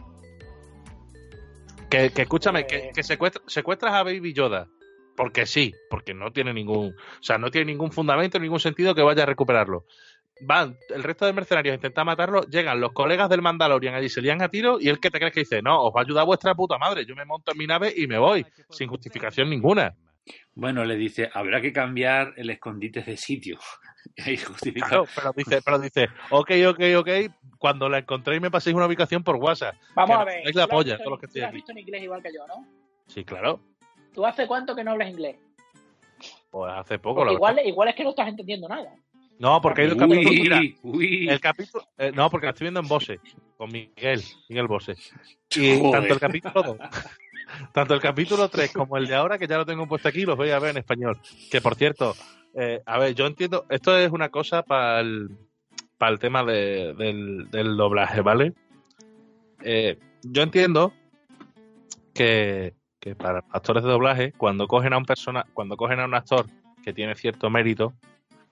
Que, 1.92 2.10
que 2.10 2.22
escúchame, 2.22 2.66
que, 2.66 2.78
Pues- 2.78 2.92
que 2.94 3.02
secuestra- 3.02 3.42
secuestras 3.46 3.92
a 3.94 4.02
Baby 4.02 4.32
Yoda. 4.32 4.68
Porque 5.14 5.44
sí, 5.44 5.74
porque 5.90 6.14
no 6.14 6.32
tiene 6.32 6.54
ningún, 6.54 6.94
o 6.96 7.22
sea, 7.22 7.36
no 7.36 7.50
tiene 7.50 7.66
ningún 7.66 7.92
fundamento, 7.92 8.38
ningún 8.38 8.60
sentido 8.60 8.94
que 8.94 9.02
vaya 9.02 9.24
a 9.24 9.26
recuperarlo. 9.26 9.84
Van 10.40 10.76
el 10.88 11.02
resto 11.02 11.26
de 11.26 11.34
mercenarios 11.34 11.72
a 11.72 11.76
intentar 11.76 12.06
matarlo, 12.06 12.42
llegan 12.48 12.80
los 12.80 12.92
colegas 12.92 13.28
del 13.28 13.42
Mandalorian 13.42 13.94
allí, 13.94 14.08
se 14.08 14.22
lían 14.22 14.40
a 14.40 14.48
tiro 14.48 14.80
y 14.80 14.88
el 14.88 14.98
que 15.00 15.10
te 15.10 15.18
crees 15.18 15.34
que 15.34 15.40
dice, 15.40 15.60
no, 15.60 15.82
os 15.82 15.92
va 15.94 16.00
a 16.00 16.04
ayudar 16.04 16.24
vuestra 16.24 16.54
puta 16.54 16.78
madre, 16.78 17.04
yo 17.04 17.14
me 17.14 17.26
monto 17.26 17.52
en 17.52 17.58
mi 17.58 17.66
nave 17.66 17.92
y 17.94 18.06
me 18.06 18.16
voy, 18.18 18.46
sin 18.70 18.88
justificación 18.88 19.50
ninguna. 19.50 19.94
Bueno, 20.54 20.84
le 20.86 20.96
dice, 20.96 21.28
habrá 21.32 21.60
que 21.60 21.72
cambiar 21.74 22.32
el 22.38 22.48
escondite 22.48 23.02
de 23.02 23.16
sitio. 23.18 23.58
Ahí 24.24 24.36
justifica. 24.36 24.86
Claro, 24.88 25.04
pero 25.14 25.32
dice, 25.36 25.60
pero 25.64 25.78
dice, 25.78 26.08
ok, 26.30 26.50
ok, 26.68 26.80
ok, 26.98 27.08
cuando 27.58 27.88
la 27.88 27.98
encontréis 27.98 28.40
me 28.42 28.50
paséis 28.50 28.74
una 28.76 28.86
ubicación 28.86 29.22
por 29.22 29.36
WhatsApp. 29.36 29.74
Vamos 29.94 30.16
Que 30.16 30.22
a 30.22 30.24
ver. 30.24 30.44
dais 30.44 30.46
la 30.46 30.52
tú 30.52 30.56
lo 30.56 30.62
has 30.62 30.68
polla, 30.68 30.92
visto 30.94 30.98
todos 31.04 31.10
los 31.10 31.20
que 31.20 31.26
estoy 31.26 31.42
aquí. 31.42 31.54
visto 31.56 31.72
en 31.72 31.78
inglés 31.78 32.02
igual 32.02 32.22
que 32.22 32.32
yo, 32.34 32.46
¿no? 32.46 32.66
Sí, 33.06 33.24
claro. 33.24 33.60
¿Tú 34.14 34.26
hace 34.26 34.46
cuánto 34.46 34.74
que 34.76 34.84
no 34.84 34.90
hablas 34.92 35.10
inglés? 35.10 35.36
Pues 36.50 36.72
hace 36.72 36.98
poco. 36.98 37.16
Porque 37.20 37.30
la 37.30 37.34
igual, 37.36 37.54
verdad. 37.56 37.68
igual 37.68 37.88
es 37.88 37.94
que 37.94 38.04
no 38.04 38.10
estás 38.10 38.28
entendiendo 38.28 38.68
nada. 38.68 38.94
No, 39.38 39.60
porque 39.60 39.82
hay 39.82 39.88
dos 39.88 39.98
capítulos. 39.98 40.30
Mira, 40.30 40.58
Uy, 40.58 40.76
uy. 40.82 41.28
el 41.28 41.40
capítulo. 41.40 41.84
eh, 41.98 42.12
no, 42.14 42.30
porque 42.30 42.46
la 42.46 42.50
estoy 42.50 42.66
viendo 42.66 42.80
en 42.80 42.86
Bose, 42.88 43.18
con 43.56 43.70
Miguel, 43.72 44.22
Miguel 44.48 44.66
Bose. 44.68 44.94
Y 45.56 45.78
Joder. 45.78 45.90
tanto 46.00 46.14
el 46.14 46.20
capítulo 46.20 46.62
2, 46.62 46.76
tanto 47.72 47.94
el 47.94 48.00
capítulo 48.00 48.48
3 48.48 48.72
como 48.72 48.96
el 48.98 49.06
de 49.08 49.14
ahora, 49.14 49.38
que 49.38 49.46
ya 49.48 49.56
lo 49.56 49.66
tengo 49.66 49.86
puesto 49.88 50.08
aquí, 50.08 50.22
los 50.24 50.36
voy 50.36 50.50
a 50.50 50.58
ver 50.58 50.70
en 50.72 50.76
español. 50.78 51.18
Que 51.50 51.60
por 51.60 51.74
cierto, 51.74 52.14
eh, 52.54 52.82
a 52.86 52.98
ver, 52.98 53.14
yo 53.14 53.26
entiendo, 53.26 53.64
esto 53.68 53.96
es 53.96 54.10
una 54.10 54.28
cosa 54.28 54.62
para 54.62 55.00
el, 55.00 55.30
para 55.98 56.12
el 56.12 56.18
tema 56.18 56.44
de- 56.44 56.94
del, 56.94 57.50
del 57.50 57.76
doblaje, 57.76 58.20
¿vale? 58.20 58.52
Eh, 59.62 59.98
yo 60.22 60.42
entiendo 60.42 60.92
que, 62.14 62.74
que 63.00 63.14
para 63.14 63.38
actores 63.50 63.82
de 63.84 63.90
doblaje, 63.90 64.32
cuando 64.32 64.66
cogen 64.66 64.92
a 64.92 64.98
un 64.98 65.04
persona, 65.04 65.46
cuando 65.54 65.76
cogen 65.76 66.00
a 66.00 66.04
un 66.04 66.14
actor 66.14 66.46
que 66.84 66.92
tiene 66.92 67.14
cierto 67.14 67.48
mérito, 67.50 67.94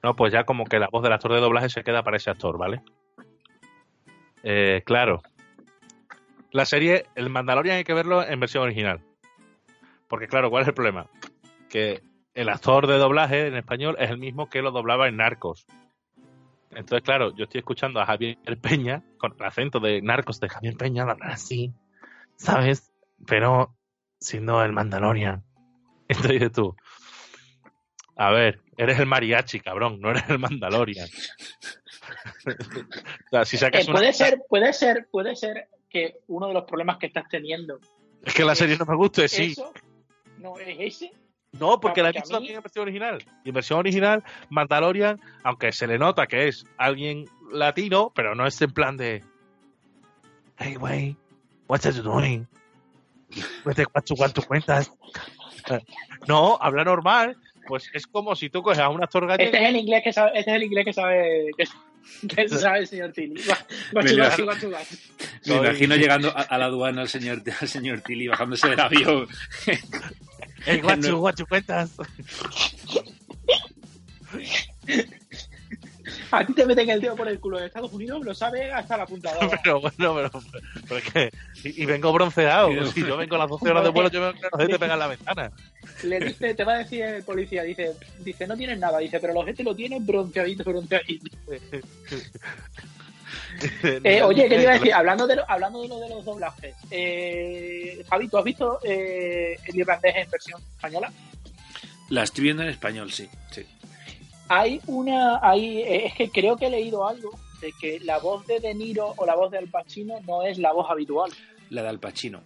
no, 0.03 0.17
pues 0.17 0.33
ya 0.33 0.45
como 0.45 0.65
que 0.65 0.79
la 0.79 0.89
voz 0.91 1.03
del 1.03 1.13
actor 1.13 1.33
de 1.35 1.41
doblaje 1.41 1.69
se 1.69 1.85
queda 1.85 2.03
para 2.03 2.17
ese 2.17 2.31
actor, 2.31 2.57
¿vale? 2.57 2.81
Eh, 4.43 4.83
claro. 4.87 5.21
La 6.53 6.65
serie, 6.65 7.05
el 7.15 7.31
Mandalorian 7.31 7.77
hay 7.77 7.85
que 7.85 7.95
verlo 7.95 8.27
en 8.27 8.41
versión 8.41 8.65
original. 8.65 9.01
Porque 10.09 10.27
claro, 10.27 10.51
¿cuál 10.51 10.63
es 10.63 10.69
el 10.69 10.75
problema? 10.75 11.07
Que 11.69 12.03
el 12.35 12.49
actor 12.49 12.87
de 12.87 12.97
doblaje 12.99 13.47
en 13.49 13.57
español 13.57 13.97
es 13.99 14.11
el 14.11 14.19
mismo 14.19 14.49
que 14.49 14.63
lo 14.63 14.71
doblaba 14.71 15.09
en 15.09 15.17
Narcos. 15.17 15.67
Entonces, 16.71 17.03
claro, 17.03 17.35
yo 17.35 17.45
estoy 17.45 17.59
escuchando 17.59 18.01
a 18.01 18.07
Javier 18.07 18.39
Peña, 18.61 19.03
con 19.19 19.35
el 19.39 19.45
acento 19.45 19.81
de 19.81 20.01
Narcos 20.03 20.39
de 20.39 20.49
Javier 20.49 20.77
Peña, 20.77 21.03
hablar 21.03 21.19
así, 21.23 21.73
¿sabes? 22.37 22.93
Pero 23.27 23.75
siendo 24.21 24.63
el 24.63 24.73
Mandalorian. 24.73 25.43
Entonces 26.09 26.33
dices 26.33 26.53
tú, 26.53 26.77
a 28.17 28.31
ver, 28.31 28.61
eres 28.77 28.99
el 29.01 29.07
mariachi, 29.07 29.61
cabrón, 29.61 30.01
no 30.01 30.11
eres 30.11 30.25
el 30.29 30.39
Mandalorian. 30.39 31.09
o 32.47 33.31
sea, 33.31 33.45
si 33.45 33.57
sacas 33.57 33.83
Eh, 33.87 33.91
una- 33.91 33.99
puede 33.99 34.13
ser, 34.13 34.41
puede 34.49 34.73
ser, 34.73 35.09
puede 35.11 35.37
ser 35.37 35.69
que 35.89 36.21
uno 36.29 36.49
de 36.49 36.55
los 36.55 36.65
problemas 36.65 36.99
que 36.99 37.07
estás 37.07 37.29
teniendo 37.29 37.81
Es 38.25 38.33
que 38.35 38.45
la 38.45 38.55
serie 38.55 38.77
no 38.77 38.85
me 38.87 38.95
gusta, 38.97 39.27
sí. 39.27 39.53
eso 39.53 39.73
no 40.39 40.57
es 40.59 40.77
ese. 40.79 41.13
No, 41.53 41.81
porque 41.81 42.03
la 42.03 42.11
he 42.11 42.13
visto 42.13 42.31
también 42.31 42.57
en 42.57 42.63
versión 42.63 42.83
original. 42.83 43.25
Y 43.45 43.49
en 43.49 43.55
versión 43.55 43.79
original, 43.81 44.23
Mandalorian, 44.51 45.21
aunque 45.43 45.73
se 45.73 45.87
le 45.87 45.99
nota 45.99 46.27
que 46.27 46.49
es 46.49 46.65
alguien 46.79 47.25
latino, 47.53 48.13
pero 48.15 48.35
no 48.35 48.47
es 48.47 48.61
en 48.63 48.73
plan 48.73 48.97
de. 48.97 49.25
Hey, 50.59 50.77
wey, 50.77 51.17
what 51.67 51.85
are 51.85 51.97
you 51.97 52.03
doing? 52.03 52.47
Vete, 53.65 53.87
¿Cuánto, 53.87 54.15
cuánto 54.15 54.43
cuentas? 54.43 54.93
No, 56.29 56.59
habla 56.61 56.85
normal. 56.85 57.37
Pues 57.67 57.91
es 57.93 58.07
como 58.07 58.35
si 58.35 58.51
tú 58.51 58.63
coges 58.63 58.79
a 58.81 58.89
un 58.89 59.03
actor 59.03 59.27
gallego. 59.27 59.47
Este 59.47 59.63
es 59.63 59.69
el 59.69 59.77
inglés 59.77 60.03
que 60.03 60.13
sabe, 60.13 60.39
este 60.39 60.51
es 60.51 60.57
el 60.57 60.63
inglés 60.65 60.85
que 60.85 60.93
sabe, 60.93 61.51
que, 61.57 62.49
sabe 62.49 62.79
el 62.81 62.87
señor 62.87 63.13
Tilly. 63.13 63.35
Me 65.47 65.57
imagino 65.57 65.97
llegando 65.97 66.31
a, 66.31 66.43
a 66.43 66.59
la 66.59 66.65
aduana 66.65 67.03
al 67.03 67.09
señor, 67.09 67.43
al 67.61 67.69
señor 67.69 68.01
Tilly, 68.01 68.27
bajándose 68.29 68.69
del 68.69 68.81
avión. 68.81 69.29
Hey, 70.65 70.81
guachu, 70.83 71.17
guachu, 71.17 71.47
cuentas. 71.47 71.97
A 76.33 76.45
ti 76.45 76.53
te 76.55 76.65
meten 76.65 76.89
el 76.91 77.01
dedo 77.01 77.17
por 77.17 77.29
el 77.29 77.41
culo 77.41 77.59
en 77.59 77.65
Estados 77.65 77.93
Unidos, 77.93 78.25
lo 78.25 78.35
sabe 78.35 78.73
hasta 78.73 78.97
la 78.97 79.03
apuntadora. 79.03 79.61
Pero 79.65 79.81
bueno, 79.81 80.15
pero, 80.15 80.31
pero 80.89 80.99
es 80.99 81.13
que. 81.13 81.31
Y, 81.65 81.83
y 81.83 81.87
vengo 81.87 82.13
bronceado. 82.13 82.71
Si 82.93 83.05
yo 83.05 83.17
vengo 83.17 83.35
a 83.35 83.39
las 83.39 83.49
12 83.49 83.69
horas 83.69 83.85
de 83.85 83.91
vuelo, 83.91 84.11
yo 84.11 84.21
me 84.21 84.27
a 84.29 84.67
te 84.67 84.79
pega 84.79 84.95
en 84.95 84.99
la 84.99 85.07
ventana. 85.09 85.53
Le 86.05 86.21
dice, 86.21 86.55
te 86.55 86.65
va 86.65 86.75
a 86.75 86.79
decir 86.79 87.03
el 87.03 87.23
policía, 87.25 87.63
dice, 87.63 87.95
dice, 88.21 88.47
no 88.47 88.57
tienes 88.57 88.79
nada, 88.79 88.99
dice, 88.99 89.19
pero 89.19 89.35
los 89.35 89.45
gente 89.45 89.65
lo 89.65 89.75
tienen 89.75 90.07
bronceadito, 90.07 90.65
bronceadito. 90.65 91.31
Eh, 94.05 94.23
oye, 94.23 94.49
¿qué 94.49 94.57
te 94.57 94.63
iba 94.63 94.73
a 94.73 94.75
decir? 94.75 94.93
Hablando 94.95 95.27
de, 95.27 95.37
lo- 95.37 95.45
hablando 95.51 95.83
de 95.83 95.89
lo 95.89 95.99
de 96.01 96.09
los 96.09 96.25
doblajes, 96.25 96.75
eh, 96.91 98.05
Javi, 98.09 98.29
¿tú 98.29 98.39
has 98.39 98.45
visto 98.45 98.79
eh, 98.85 99.57
el 99.67 99.77
irlandés 99.77 100.15
en 100.17 100.31
versión 100.31 100.61
española? 100.61 101.13
La 102.09 102.23
estoy 102.25 102.45
viendo 102.45 102.63
en 102.63 102.69
español, 102.71 103.13
sí. 103.13 103.29
sí. 103.51 103.65
Hay 104.49 104.81
una, 104.87 105.39
hay, 105.43 105.79
eh, 105.83 106.07
es 106.07 106.15
que 106.15 106.31
creo 106.31 106.57
que 106.57 106.67
he 106.67 106.71
leído 106.71 107.07
algo 107.07 107.31
de 107.61 107.73
que 107.81 108.01
la 108.01 108.19
voz 108.19 108.47
de 108.47 108.59
De 108.59 108.75
Niro 108.75 109.15
o 109.17 109.27
la 109.27 109.37
voz 109.37 109.51
de 109.51 109.59
Al 109.59 109.69
Pacino 109.69 110.19
no 110.27 110.43
es 110.43 110.59
la 110.59 110.73
voz 110.73 110.91
habitual. 110.91 111.31
La 111.69 111.83
de 111.83 111.89
Al 111.89 112.01
Pacino. 112.01 112.43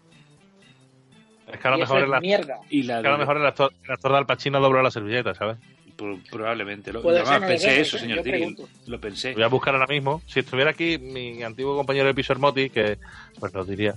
Es 1.47 1.59
que 1.61 1.69
a 1.69 1.71
lo 1.71 1.77
Y 1.77 1.81
mejor 1.81 1.99
es 1.99 2.05
el, 2.05 2.11
actor- 2.15 2.21
mierda. 2.23 2.59
Y 2.71 2.83
la 2.83 2.97
es 2.97 3.03
que 3.03 3.09
a 3.09 3.13
lo 3.13 3.19
mejor 3.19 3.37
el 3.39 3.47
actor, 3.47 3.73
el 3.85 3.91
actor 3.93 4.13
de 4.13 4.19
Al 4.19 4.27
Pacino 4.27 4.61
dobló 4.61 4.83
la 4.83 4.91
servilleta, 4.91 5.35
¿sabes? 5.35 5.57
Pro- 5.97 6.19
probablemente. 6.31 6.93
Lo, 6.93 7.01
además, 7.09 7.29
no 7.33 7.39
lo 7.41 7.47
pensé 7.47 7.67
sé, 7.67 7.81
eso, 7.81 7.97
yo 7.97 8.01
señor 8.03 8.19
Tilly. 8.23 8.31
pregunto. 8.39 8.69
Lo 8.87 9.01
pensé. 9.01 9.33
Voy 9.35 9.43
a 9.43 9.49
buscar 9.49 9.75
ahora 9.75 9.87
mismo. 9.87 10.23
Si 10.27 10.41
estuviera 10.41 10.71
aquí 10.71 10.99
mi 10.99 11.43
antiguo 11.43 11.77
compañero 11.77 12.07
de 12.07 12.15
piso 12.15 12.33
Hermoti, 12.33 12.71
que 12.71 12.99
pues 13.39 13.53
lo 13.55 13.65
diría. 13.65 13.95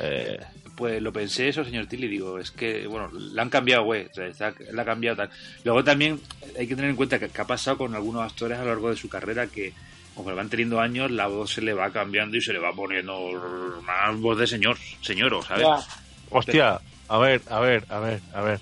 Eh, 0.00 0.38
Pues 0.76 1.00
lo 1.00 1.12
pensé 1.12 1.48
eso, 1.48 1.64
señor 1.64 1.86
Tilly. 1.86 2.08
Digo, 2.08 2.36
es 2.40 2.50
que, 2.50 2.88
bueno, 2.88 3.08
la 3.12 3.42
han 3.42 3.48
cambiado, 3.50 3.84
güey. 3.84 4.06
O 4.06 4.14
sea, 4.14 4.26
está- 4.26 4.54
la 4.72 4.82
ha 4.82 4.84
cambiado 4.84 5.16
tal. 5.18 5.30
Luego 5.62 5.84
también 5.84 6.20
hay 6.58 6.66
que 6.66 6.74
tener 6.74 6.90
en 6.90 6.96
cuenta 6.96 7.18
que, 7.20 7.28
que 7.28 7.40
ha 7.40 7.46
pasado 7.46 7.78
con 7.78 7.94
algunos 7.94 8.22
actores 8.22 8.58
a 8.58 8.62
lo 8.62 8.68
largo 8.70 8.90
de 8.90 8.96
su 8.96 9.08
carrera 9.08 9.46
que, 9.46 9.72
como 10.16 10.34
van 10.34 10.48
teniendo 10.48 10.80
años, 10.80 11.12
la 11.12 11.28
voz 11.28 11.52
se 11.52 11.62
le 11.62 11.74
va 11.74 11.90
cambiando 11.92 12.36
y 12.36 12.40
se 12.40 12.52
le 12.52 12.58
va 12.58 12.72
poniendo 12.72 13.80
más 13.84 14.16
voz 14.18 14.36
de 14.36 14.48
señor, 14.48 14.76
señoro, 15.00 15.42
¿sabes? 15.42 15.62
Ya. 15.64 15.78
hostia, 16.30 16.80
a 17.08 17.18
ver, 17.18 17.40
a 17.48 17.60
ver, 17.60 17.84
a 17.88 18.00
ver, 18.00 18.20
a 18.32 18.42
ver. 18.42 18.58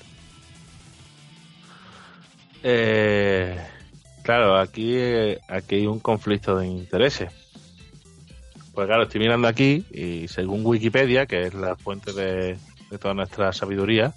Eh, 2.62 3.56
claro, 4.22 4.56
aquí, 4.56 4.94
eh, 4.94 5.40
aquí 5.48 5.76
hay 5.76 5.86
un 5.86 6.00
conflicto 6.00 6.56
de 6.56 6.66
intereses. 6.66 7.32
Pues 8.74 8.86
claro, 8.86 9.02
estoy 9.02 9.20
mirando 9.20 9.48
aquí 9.48 9.84
y 9.90 10.28
según 10.28 10.64
Wikipedia, 10.64 11.26
que 11.26 11.42
es 11.42 11.54
la 11.54 11.76
fuente 11.76 12.12
de, 12.12 12.56
toda 13.00 13.12
nuestra 13.14 13.52
sabiduría, 13.52 14.14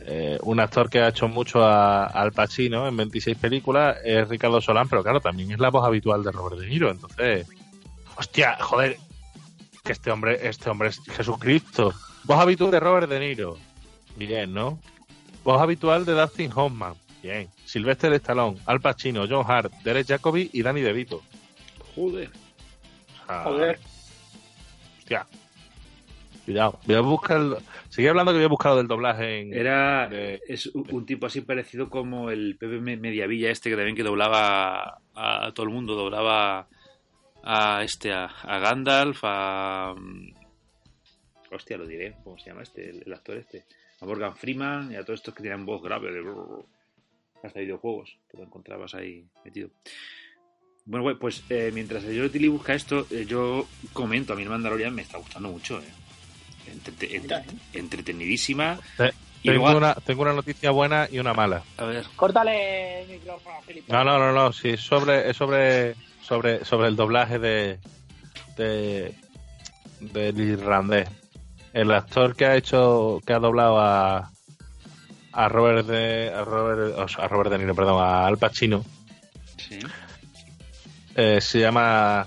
eh, 0.00 0.38
un 0.42 0.58
actor 0.58 0.88
que 0.88 1.00
ha 1.00 1.08
hecho 1.08 1.28
mucho 1.28 1.64
al 1.64 2.32
Pacino 2.32 2.88
en 2.88 2.96
26 2.96 3.36
películas 3.36 3.98
es 4.04 4.26
Ricardo 4.28 4.60
Solán, 4.60 4.88
pero 4.88 5.02
claro, 5.02 5.20
también 5.20 5.52
es 5.52 5.58
la 5.58 5.70
voz 5.70 5.86
habitual 5.86 6.22
de 6.24 6.32
Robert 6.32 6.60
De 6.60 6.66
Niro. 6.66 6.90
Entonces, 6.90 7.46
hostia, 8.16 8.56
joder, 8.58 8.96
que 9.84 9.92
este 9.92 10.10
hombre, 10.10 10.48
este 10.48 10.70
hombre 10.70 10.88
es 10.88 11.00
Jesucristo. 11.00 11.92
Voz 12.24 12.40
habitual 12.40 12.70
de 12.70 12.80
Robert 12.80 13.08
De 13.08 13.20
Niro. 13.20 13.58
Bien, 14.16 14.52
¿no? 14.52 14.78
Voz 15.44 15.60
habitual 15.60 16.04
de 16.04 16.12
Dustin 16.12 16.50
Hoffman. 16.54 16.94
Bien. 17.22 17.48
Sylvester 17.64 18.12
Stallone, 18.14 18.58
Al 18.66 18.80
Pacino, 18.80 19.26
John 19.28 19.44
Hart, 19.48 19.72
Derek 19.84 20.06
Jacobi 20.08 20.50
y 20.52 20.62
Danny 20.62 20.80
DeVito. 20.80 21.22
Joder. 21.94 22.30
Sea, 23.26 23.44
Joder. 23.44 23.78
Hostia. 24.98 25.26
Cuidado. 26.44 26.80
Voy 26.86 26.96
a 26.96 27.00
buscar. 27.00 27.40
Seguí 27.88 28.08
hablando 28.08 28.32
que 28.32 28.36
había 28.38 28.48
buscado 28.48 28.76
del 28.78 28.88
doblaje 28.88 29.40
en. 29.42 29.54
Era 29.54 30.08
de- 30.08 30.40
es 30.48 30.66
un, 30.66 31.06
tipo 31.06 31.26
así 31.26 31.40
parecido 31.42 31.88
como 31.88 32.30
el 32.30 32.56
Pepe 32.58 32.80
Me- 32.80 32.96
Mediavilla 32.96 33.50
este 33.50 33.70
que 33.70 33.76
también 33.76 33.94
que 33.94 34.02
doblaba 34.02 35.00
a, 35.14 35.46
a 35.46 35.52
todo 35.54 35.66
el 35.66 35.72
mundo, 35.72 35.94
doblaba 35.94 36.66
a 37.44 37.82
este 37.84 38.12
a, 38.12 38.24
a 38.24 38.58
Gandalf, 38.58 39.20
a 39.22 39.94
hostia, 41.52 41.76
lo 41.76 41.86
diré, 41.86 42.16
¿cómo 42.24 42.38
se 42.38 42.50
llama 42.50 42.62
este? 42.62 42.90
El, 42.90 43.02
el 43.06 43.12
actor 43.12 43.36
este. 43.36 43.64
A 44.00 44.06
Morgan 44.06 44.34
Freeman 44.34 44.90
y 44.90 44.96
a 44.96 45.04
todos 45.04 45.20
estos 45.20 45.34
que 45.34 45.42
tienen 45.42 45.64
voz 45.64 45.80
grave 45.82 46.10
de... 46.10 46.22
Hasta 47.42 47.60
videojuegos, 47.60 48.16
te 48.30 48.36
lo 48.36 48.44
encontrabas 48.44 48.94
ahí 48.94 49.24
metido. 49.44 49.68
Bueno, 50.84 51.16
pues 51.18 51.42
eh, 51.48 51.70
mientras 51.72 52.04
el 52.04 52.30
Tilly 52.30 52.48
busca 52.48 52.74
esto, 52.74 53.06
eh, 53.10 53.24
yo 53.26 53.66
comento, 53.92 54.32
a 54.32 54.36
mí 54.36 54.42
el 54.42 54.48
Mandalorian 54.48 54.94
me 54.94 55.02
está 55.02 55.18
gustando 55.18 55.48
mucho, 55.48 55.78
eh. 55.80 55.84
Entrete- 56.72 57.14
entre- 57.16 57.20
Mira, 57.40 57.44
entretenidísima. 57.72 58.78
Te- 58.96 59.12
Y 59.42 59.48
tengo, 59.48 59.64
luego- 59.64 59.78
una, 59.78 59.94
tengo 59.94 60.22
una 60.22 60.32
noticia 60.34 60.70
buena 60.70 61.08
y 61.10 61.18
una 61.18 61.34
mala. 61.34 61.62
A 61.76 61.84
ver, 61.84 62.04
Córtale 62.14 63.02
el 63.02 63.08
micrófono, 63.10 63.60
Felipe. 63.62 63.92
No, 63.92 64.04
no, 64.04 64.18
no, 64.18 64.32
no, 64.32 64.52
sí, 64.52 64.70
es 64.70 64.80
sobre, 64.80 65.28
es 65.28 65.36
sobre, 65.36 65.96
sobre, 66.20 66.64
sobre 66.64 66.86
el 66.88 66.94
doblaje 66.96 67.40
de, 67.40 67.78
de 68.56 69.14
del 70.00 70.40
irlandés. 70.40 71.08
El 71.72 71.90
actor 71.90 72.36
que 72.36 72.44
ha 72.46 72.56
hecho, 72.56 73.20
que 73.26 73.32
ha 73.32 73.38
doblado 73.40 73.80
a, 73.80 74.30
a 75.32 75.48
Robert 75.48 75.86
de, 75.86 76.32
a 76.32 76.44
Robert, 76.44 76.98
o 76.98 77.08
sea, 77.08 77.24
a 77.24 77.28
Robert 77.28 77.50
De 77.50 77.58
Niro, 77.58 77.74
perdón, 77.74 78.02
a 78.02 78.26
Al 78.26 78.38
Pacino, 78.38 78.84
sí. 79.56 79.78
eh, 81.16 81.40
se 81.40 81.60
llama 81.60 82.26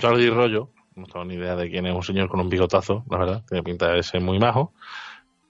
Jordi 0.00 0.30
Rollo. 0.30 0.70
No 0.96 1.06
tengo 1.06 1.24
ni 1.24 1.34
idea 1.34 1.56
de 1.56 1.70
quién 1.70 1.86
es 1.86 1.94
un 1.94 2.02
señor 2.02 2.28
con 2.28 2.40
un 2.40 2.48
bigotazo, 2.48 3.04
la 3.10 3.18
verdad. 3.18 3.42
Tiene 3.48 3.62
pinta 3.62 3.92
de 3.92 4.02
ser 4.02 4.20
muy 4.20 4.38
majo. 4.38 4.72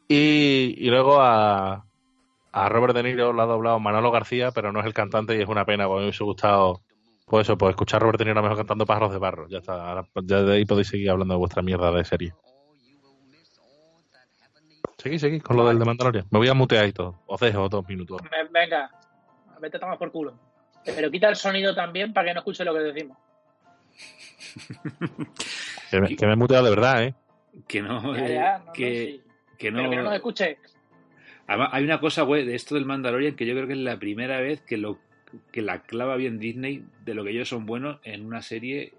Y, 0.06 0.74
y 0.78 0.90
luego 0.90 1.20
a, 1.20 1.84
a 2.52 2.68
Robert 2.68 2.94
De 2.94 3.02
Niro 3.02 3.32
lo 3.32 3.42
ha 3.42 3.46
doblado 3.46 3.80
Manolo 3.80 4.10
García, 4.10 4.50
pero 4.52 4.72
no 4.72 4.80
es 4.80 4.86
el 4.86 4.94
cantante 4.94 5.36
y 5.36 5.42
es 5.42 5.48
una 5.48 5.64
pena, 5.64 5.86
porque 5.86 6.00
me 6.00 6.06
hubiese 6.06 6.24
gustado, 6.24 6.82
pues 7.26 7.46
eso, 7.46 7.56
pues 7.56 7.70
escuchar 7.70 8.00
a 8.00 8.04
Robert 8.04 8.18
De 8.18 8.26
Niro 8.26 8.42
mejor 8.42 8.58
cantando 8.58 8.86
Pájaros 8.86 9.12
de 9.12 9.18
Barro. 9.18 9.48
Ya 9.48 9.58
está, 9.58 9.88
ahora, 9.88 10.06
ya 10.24 10.42
de 10.42 10.54
ahí 10.56 10.64
podéis 10.64 10.88
seguir 10.88 11.10
hablando 11.10 11.34
de 11.34 11.38
vuestra 11.38 11.62
mierda 11.62 11.90
de 11.90 12.04
serie. 12.04 12.34
Seguí, 15.02 15.18
seguí 15.18 15.40
con 15.40 15.56
lo 15.56 15.66
del 15.66 15.78
de 15.78 15.84
Mandalorian. 15.84 16.26
Me 16.30 16.38
voy 16.38 16.48
a 16.48 16.54
mutear 16.54 16.86
y 16.86 16.92
todo. 16.92 17.20
Os 17.26 17.40
dejo 17.40 17.68
dos 17.68 17.86
minutos. 17.88 18.20
Ve- 18.22 18.48
Venga, 18.52 18.90
vete 19.60 19.76
a 19.76 19.80
tomar 19.80 19.98
por 19.98 20.10
culo. 20.12 20.34
Pero 20.84 21.10
quita 21.10 21.28
el 21.28 21.36
sonido 21.36 21.74
también 21.74 22.12
para 22.12 22.28
que 22.28 22.34
no 22.34 22.40
escuche 22.40 22.64
lo 22.64 22.74
que 22.74 22.80
decimos. 22.80 23.16
Que 25.90 26.00
me, 26.00 26.16
que 26.16 26.26
me 26.26 26.32
he 26.32 26.36
muteado 26.36 26.64
de 26.64 26.70
verdad, 26.70 27.02
¿eh? 27.04 27.14
Que 27.66 27.82
no, 27.82 28.16
Ya, 28.16 28.26
eh, 28.26 28.34
ya, 28.34 28.58
no, 28.58 28.64
no, 28.66 28.72
que, 28.72 28.94
sí. 28.94 29.22
que 29.58 29.72
Pero 29.72 29.90
que 29.90 29.96
no 29.96 30.02
nos 30.04 30.14
escuche. 30.14 30.58
Además, 31.46 31.70
hay 31.72 31.84
una 31.84 32.00
cosa, 32.00 32.22
güey, 32.22 32.44
de 32.46 32.54
esto 32.54 32.74
del 32.76 32.86
Mandalorian 32.86 33.34
que 33.34 33.44
yo 33.46 33.54
creo 33.54 33.66
que 33.66 33.72
es 33.72 33.78
la 33.80 33.98
primera 33.98 34.40
vez 34.40 34.60
que 34.62 34.76
lo 34.76 34.98
que 35.52 35.62
la 35.62 35.82
clava 35.82 36.16
bien 36.16 36.38
Disney 36.38 36.84
de 37.04 37.14
lo 37.14 37.22
que 37.24 37.30
ellos 37.30 37.48
son 37.48 37.64
buenos 37.66 37.98
en 38.04 38.24
una 38.26 38.42
serie 38.42 38.94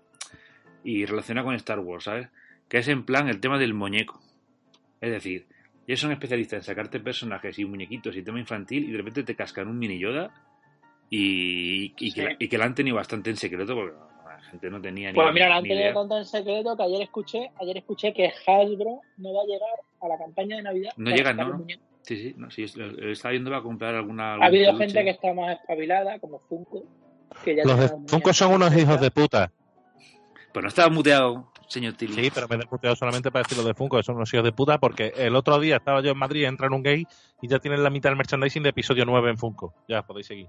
y 0.83 1.05
relaciona 1.05 1.43
con 1.43 1.55
Star 1.55 1.79
Wars, 1.79 2.05
¿sabes? 2.05 2.29
Que 2.69 2.77
es 2.79 2.87
en 2.87 3.05
plan 3.05 3.27
el 3.29 3.39
tema 3.39 3.57
del 3.57 3.73
muñeco. 3.73 4.21
Es 5.01 5.11
decir, 5.11 5.45
ellos 5.87 5.99
son 5.99 6.11
especialistas 6.11 6.57
en 6.57 6.63
sacarte 6.63 6.99
personajes 6.99 7.57
y 7.59 7.65
muñequitos 7.65 8.15
y 8.15 8.23
tema 8.23 8.39
infantil 8.39 8.85
y 8.87 8.91
de 8.91 8.97
repente 8.97 9.23
te 9.23 9.35
cascan 9.35 9.67
un 9.67 9.77
mini 9.79 9.99
Yoda 9.99 10.31
y, 11.09 11.85
y, 11.97 12.11
que, 12.13 12.21
Sí. 12.21 12.27
la- 12.27 12.35
y 12.39 12.47
que 12.47 12.57
la 12.57 12.65
han 12.65 12.75
tenido 12.75 12.95
bastante 12.95 13.29
en 13.29 13.37
secreto 13.37 13.75
porque 13.75 13.95
la 14.25 14.41
gente 14.43 14.69
no 14.69 14.81
tenía 14.81 15.09
ni, 15.11 15.15
Pues 15.15 15.33
mira, 15.33 15.47
ni 15.47 15.53
antes 15.53 15.69
de 15.69 15.75
idea. 15.75 15.93
tanto 15.93 16.17
en 16.17 16.25
secreto 16.25 16.77
que 16.77 16.83
ayer 16.83 17.01
escuché, 17.01 17.51
ayer 17.59 17.77
escuché 17.77 18.13
que 18.13 18.27
Hasbro 18.27 19.01
no 19.17 19.33
va 19.33 19.41
a 19.41 19.45
llegar 19.45 19.69
a 20.01 20.07
la 20.07 20.17
campaña 20.17 20.55
de 20.57 20.63
Navidad. 20.63 20.91
No 20.97 21.09
llegan, 21.11 21.37
sacar 21.37 21.59
¿no? 21.59 21.65
Sí, 22.03 22.17
sí, 22.17 22.33
no, 22.35 22.49
sí, 22.49 22.63
estaba 22.63 23.33
yendo 23.33 23.55
a 23.55 23.61
comprar 23.61 23.93
alguna... 23.93 24.33
Ha 24.33 24.45
habido 24.45 24.71
peluche. 24.71 24.85
gente 24.85 25.03
que 25.03 25.09
está 25.11 25.33
más 25.35 25.59
espabilada, 25.59 26.17
como 26.19 26.39
Funko, 26.39 26.83
que 27.45 27.55
ya 27.55 27.63
Los 27.63 27.79
de 27.79 27.89
Funko 28.07 28.33
son 28.33 28.53
unos 28.53 28.75
hijos 28.75 28.99
de 28.99 29.11
puta. 29.11 29.51
Pues 30.51 30.63
no 30.63 30.69
estaba 30.69 30.89
muteado, 30.89 31.50
señor 31.71 31.93
Tilly. 31.93 32.13
Sí, 32.13 32.31
pero 32.33 32.47
me 32.47 32.55
he 32.55 32.59
desmuteado 32.59 32.95
solamente 32.95 33.31
para 33.31 33.43
decir 33.43 33.57
lo 33.57 33.63
de 33.63 33.73
Funko, 33.73 33.97
que 33.97 34.03
son 34.03 34.15
unos 34.15 34.33
hijos 34.33 34.43
de 34.43 34.51
puta, 34.51 34.77
porque 34.77 35.13
el 35.15 35.35
otro 35.35 35.59
día 35.59 35.77
estaba 35.77 36.01
yo 36.01 36.11
en 36.11 36.17
Madrid, 36.17 36.45
entra 36.45 36.67
en 36.67 36.73
un 36.73 36.83
gay 36.83 37.05
y 37.41 37.47
ya 37.47 37.59
tienen 37.59 37.83
la 37.83 37.89
mitad 37.89 38.09
del 38.09 38.17
merchandising 38.17 38.63
de 38.63 38.69
episodio 38.69 39.05
9 39.05 39.31
en 39.31 39.37
Funko. 39.37 39.73
Ya 39.87 40.03
podéis 40.03 40.27
seguir. 40.27 40.47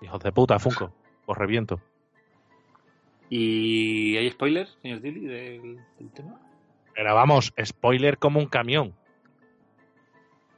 Hijos 0.00 0.22
de 0.22 0.32
puta, 0.32 0.58
Funko. 0.58 0.92
Os 1.26 1.36
reviento. 1.36 1.80
¿Y 3.28 4.16
hay 4.16 4.30
spoilers, 4.30 4.78
señor 4.82 5.00
Tilly, 5.00 5.26
del, 5.26 5.80
del 5.98 6.10
tema? 6.12 6.40
Pero 6.94 7.14
vamos, 7.14 7.52
spoiler 7.62 8.18
como 8.18 8.40
un 8.40 8.46
camión. 8.46 8.94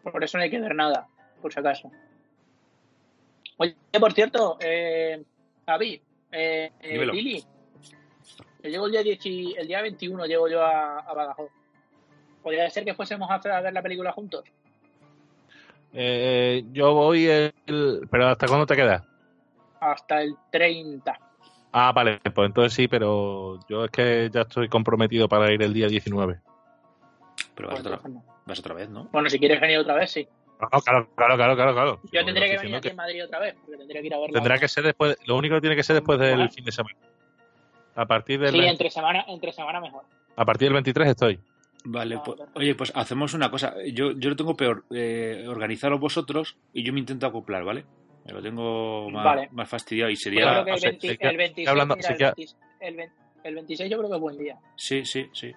Por 0.02 0.22
eso 0.22 0.38
no 0.38 0.44
hay 0.44 0.50
que 0.50 0.60
ver 0.60 0.74
nada, 0.74 1.08
por 1.42 1.52
si 1.52 1.58
acaso. 1.58 1.90
Oye, 3.56 3.74
por 3.98 4.12
cierto, 4.12 4.58
eh, 4.60 5.24
Javi, 5.64 6.00
eh, 6.30 6.70
eh. 6.80 7.42
Yo 8.66 8.70
llego 8.72 8.86
el 8.86 8.92
día, 8.92 9.02
10 9.04 9.26
y- 9.26 9.54
el 9.56 9.68
día 9.68 9.80
21, 9.80 10.26
llego 10.26 10.48
yo 10.48 10.60
a, 10.60 10.98
a 10.98 11.14
Badajoz. 11.14 11.50
¿Podría 12.42 12.68
ser 12.68 12.84
que 12.84 12.94
fuésemos 12.94 13.30
a, 13.30 13.60
ver 13.60 13.72
la 13.72 13.82
película 13.82 14.10
juntos? 14.10 14.44
Eh, 15.92 16.64
yo 16.72 16.92
voy 16.92 17.26
el, 17.26 17.52
Pero 18.10 18.26
¿hasta 18.26 18.48
cuándo 18.48 18.66
te 18.66 18.74
quedas? 18.74 19.04
Hasta 19.80 20.20
el 20.22 20.34
30. 20.50 21.16
Ah, 21.72 21.92
vale, 21.94 22.20
pues 22.34 22.46
entonces 22.46 22.72
sí, 22.72 22.88
pero 22.88 23.60
yo 23.68 23.84
es 23.84 23.90
que 23.90 24.30
ya 24.32 24.40
estoy 24.42 24.68
comprometido 24.68 25.28
para 25.28 25.52
ir 25.52 25.62
el 25.62 25.72
día 25.72 25.86
19. 25.86 26.40
Pero 27.54 27.68
Pues 27.68 27.68
vas 27.68 27.80
otra, 27.80 27.96
entonces 27.96 28.12
no. 28.12 28.42
vas 28.46 28.58
otra 28.58 28.74
vez, 28.74 28.88
¿no? 28.88 29.04
Bueno, 29.12 29.30
si 29.30 29.38
quieres 29.38 29.60
venir 29.60 29.78
otra 29.78 29.94
vez, 29.94 30.10
sí. 30.10 30.26
No, 30.60 30.80
claro, 30.80 31.08
claro, 31.14 31.36
claro, 31.36 31.54
claro, 31.54 31.72
claro. 31.72 32.00
Yo 32.10 32.24
tendría 32.24 32.48
que 32.48 32.58
venir 32.58 32.76
aquí 32.76 32.88
en 32.88 32.96
Madrid 32.96 33.24
otra 33.24 33.38
vez, 33.38 33.54
porque 33.60 33.76
tendría 33.76 34.00
que 34.00 34.06
ir 34.08 34.14
a 34.14 34.18
verla. 34.18 34.32
Tendrá 34.32 34.58
que 34.58 34.68
ser 34.68 34.84
después, 34.84 35.16
lo 35.26 35.36
único 35.36 35.54
que 35.54 35.60
tiene 35.60 35.76
que 35.76 35.82
ser 35.84 35.94
después 35.94 36.18
del 36.18 36.38
Vale. 36.38 36.50
fin 36.50 36.64
de 36.64 36.72
semana. 36.72 36.96
A 37.96 38.06
partir 38.06 38.38
del, 38.38 38.50
Sí, 38.52 38.58
20 38.58 38.70
entre 38.72 38.90
semana, 38.90 39.24
entre 39.28 39.52
semana 39.52 39.80
mejor. 39.80 40.04
a 40.36 40.44
partir 40.44 40.66
del 40.66 40.74
23 40.74 41.08
estoy. 41.08 41.40
Vale, 41.84 42.18
pues, 42.24 42.40
oye, 42.54 42.74
pues 42.74 42.92
hacemos 42.94 43.32
una 43.34 43.50
cosa. 43.50 43.74
Yo, 43.92 44.12
yo 44.12 44.30
lo 44.30 44.36
tengo 44.36 44.56
peor. 44.56 44.84
Eh, 44.90 45.44
organizaros 45.48 45.98
vosotros 46.00 46.56
y 46.72 46.82
yo 46.82 46.92
me 46.92 46.98
intento 47.00 47.26
acoplar, 47.26 47.64
¿vale? 47.64 47.84
Me 48.24 48.32
lo 48.32 48.42
tengo 48.42 49.08
más, 49.10 49.24
Vale. 49.24 49.48
más 49.52 49.68
fastidiado 49.68 50.10
y 50.10 50.16
sería... 50.16 50.64
que 50.64 50.70
el, 50.70 50.74
o 50.74 50.78
sea, 50.78 50.90
20 50.90 51.08
sí 51.08 51.16
que- 51.16 51.26
el 51.28 51.36
26, 51.36 51.68
hablando- 51.68 51.94
mira, 51.96 52.06
sí 52.08 52.12
el, 52.12 52.18
que- 52.18 52.24
26 52.24 52.56
el 52.80 52.96
20 52.96 53.14
el 53.44 53.54
26 53.54 53.90
yo 53.90 53.98
creo 53.98 54.10
que 54.10 54.16
es 54.16 54.20
buen 54.20 54.38
día. 54.38 54.56
Sí, 54.74 55.04
sí, 55.04 55.28
sí. 55.32 55.52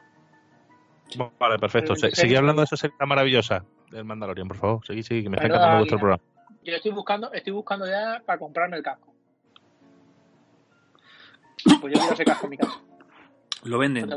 Vale, 1.40 1.58
perfecto. 1.58 1.94
El 1.94 1.98
Se- 2.00 2.06
26 2.08 2.16
Seguí 2.22 2.36
hablando 2.36 2.62
de 2.62 2.66
esa 2.66 2.78
serie 2.78 2.96
maravillosa 3.08 3.66
del 3.90 4.06
Mandalorian, 4.06 4.48
por 4.48 4.58
favor. 4.58 4.86
Seguí, 4.86 5.02
seguí, 5.02 5.24
que 5.24 5.30
me 5.30 5.38
está 5.38 5.48
encantando 5.48 5.78
vuestro 5.80 5.98
programa. 5.98 6.24
Yo 6.64 6.76
estoy 6.76 6.92
buscando, 6.92 7.34
estoy 7.34 7.54
buscando 7.54 7.88
ya 7.88 8.22
para 8.24 8.38
comprarme 8.38 8.78
el 8.78 8.84
casco. 8.84 9.09
Pues 11.64 11.94
yo 11.94 12.00
quiero 12.00 12.14
ese 12.14 12.26
casco 12.26 12.46
en 12.46 12.50
mi 12.52 12.58
casa. 12.58 12.82
Lo 13.64 13.72
¿No 13.72 13.78
venden. 13.80 14.10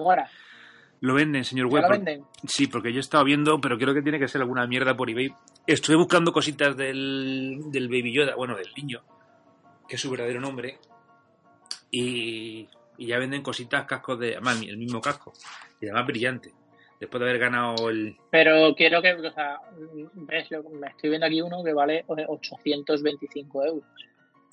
Lo 1.01 1.15
venden, 1.15 1.45
señor 1.45 1.69
¿Ya 1.69 1.75
Web. 1.75 1.83
lo 1.83 1.89
venden? 1.91 2.25
Sí, 2.47 2.69
porque 2.69 2.93
yo 2.93 2.99
he 2.99 3.01
estado 3.01 3.25
viendo, 3.25 3.61
pero 3.61 3.77
creo 3.77 3.93
que 3.93 4.03
tiene 4.03 4.19
que 4.21 4.29
ser 4.29 4.41
alguna 4.41 4.67
mierda 4.69 4.97
por 4.97 5.11
eBay. 5.11 5.35
Estuve 5.67 5.97
buscando 5.97 6.33
cositas 6.33 6.77
del, 6.77 7.59
del 7.73 7.89
Baby 7.89 8.13
Yoda, 8.15 8.37
bueno, 8.37 8.57
del 8.57 8.69
niño, 8.77 9.03
que 9.89 9.97
es 9.97 10.01
su 10.01 10.11
verdadero 10.11 10.41
nombre. 10.41 10.79
Y, 11.91 12.69
y 12.99 13.07
ya 13.07 13.19
venden 13.19 13.43
cositas, 13.43 13.85
cascos 13.85 14.19
de. 14.19 14.33
Además, 14.37 14.61
el 14.63 14.77
mismo 14.77 15.01
casco. 15.01 15.33
Y 15.81 15.87
además 15.87 16.07
brillante. 16.07 16.53
Después 17.01 17.21
de 17.21 17.29
haber 17.29 17.41
ganado 17.41 17.91
el. 17.91 18.17
Pero 18.31 18.75
quiero 18.77 19.03
que, 19.03 19.13
o 19.15 19.33
sea, 19.33 19.59
ves, 20.15 20.51
Lo- 20.53 20.63
me 20.71 20.87
estoy 20.89 21.11
viendo 21.11 21.27
aquí 21.27 21.43
uno 21.43 21.65
que 21.65 21.73
vale 21.73 22.05
825 22.07 23.65
euros. 23.65 23.85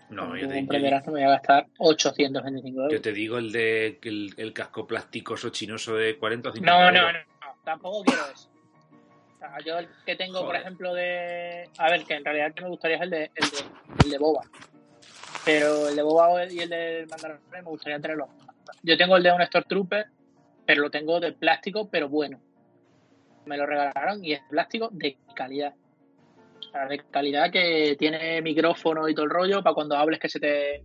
No, 0.09 0.35
yo 0.35 0.43
Yo 0.43 0.47
te, 0.49 0.55
comprenderás 0.55 1.03
que 1.03 1.11
me 1.11 1.19
voy 1.19 1.23
a 1.23 1.29
gastar 1.31 1.67
825 1.77 2.79
euros. 2.79 2.93
yo 2.93 3.01
te 3.01 3.11
digo 3.13 3.37
el 3.37 3.51
de 3.51 3.99
el, 4.03 4.33
el 4.37 4.53
casco 4.53 4.87
plasticoso 4.87 5.49
chinoso 5.49 5.95
de 5.95 6.17
40 6.17 6.49
o 6.49 6.51
50 6.53 6.71
No, 6.71 6.91
no, 6.91 7.07
euros. 7.07 7.13
no, 7.41 7.47
no, 7.47 7.55
tampoco 7.63 8.03
quiero 8.03 8.21
eso. 8.33 8.49
O 9.35 9.37
sea, 9.39 9.57
yo 9.65 9.77
el 9.79 9.87
que 10.05 10.15
tengo, 10.15 10.39
por 10.39 10.47
Joder. 10.47 10.61
ejemplo, 10.61 10.93
de. 10.93 11.69
A 11.77 11.89
ver, 11.91 12.03
que 12.03 12.15
en 12.15 12.25
realidad 12.25 12.53
me 12.61 12.67
gustaría 12.69 12.97
es 12.97 13.03
el 13.03 13.09
de, 13.09 13.31
el 13.35 13.49
de, 13.49 13.57
el 14.05 14.09
de 14.11 14.17
Boba. 14.17 14.41
Pero 15.45 15.87
el 15.89 15.95
de 15.95 16.01
Boba 16.01 16.45
y 16.51 16.59
el 16.59 16.69
del 16.69 17.07
Mandalorian 17.07 17.43
me 17.51 17.61
gustaría 17.61 17.99
tenerlo. 17.99 18.27
Yo 18.83 18.97
tengo 18.97 19.15
el 19.15 19.23
de 19.23 19.31
un 19.31 19.41
Stormtrooper, 19.45 20.07
pero 20.65 20.81
lo 20.81 20.91
tengo 20.91 21.19
de 21.19 21.31
plástico, 21.33 21.89
pero 21.89 22.09
bueno. 22.09 22.41
Me 23.45 23.55
lo 23.57 23.65
regalaron 23.65 24.23
y 24.25 24.33
es 24.33 24.41
plástico 24.49 24.89
de 24.91 25.17
calidad. 25.35 25.73
O 26.69 26.71
sea, 26.71 26.85
de 26.87 26.99
calidad 27.09 27.51
que 27.51 27.95
tiene 27.97 28.41
micrófono 28.43 29.09
y 29.09 29.15
todo 29.15 29.25
el 29.25 29.31
rollo 29.31 29.63
para 29.63 29.73
cuando 29.73 29.95
hables 29.95 30.19
que 30.19 30.29
se 30.29 30.39
te, 30.39 30.83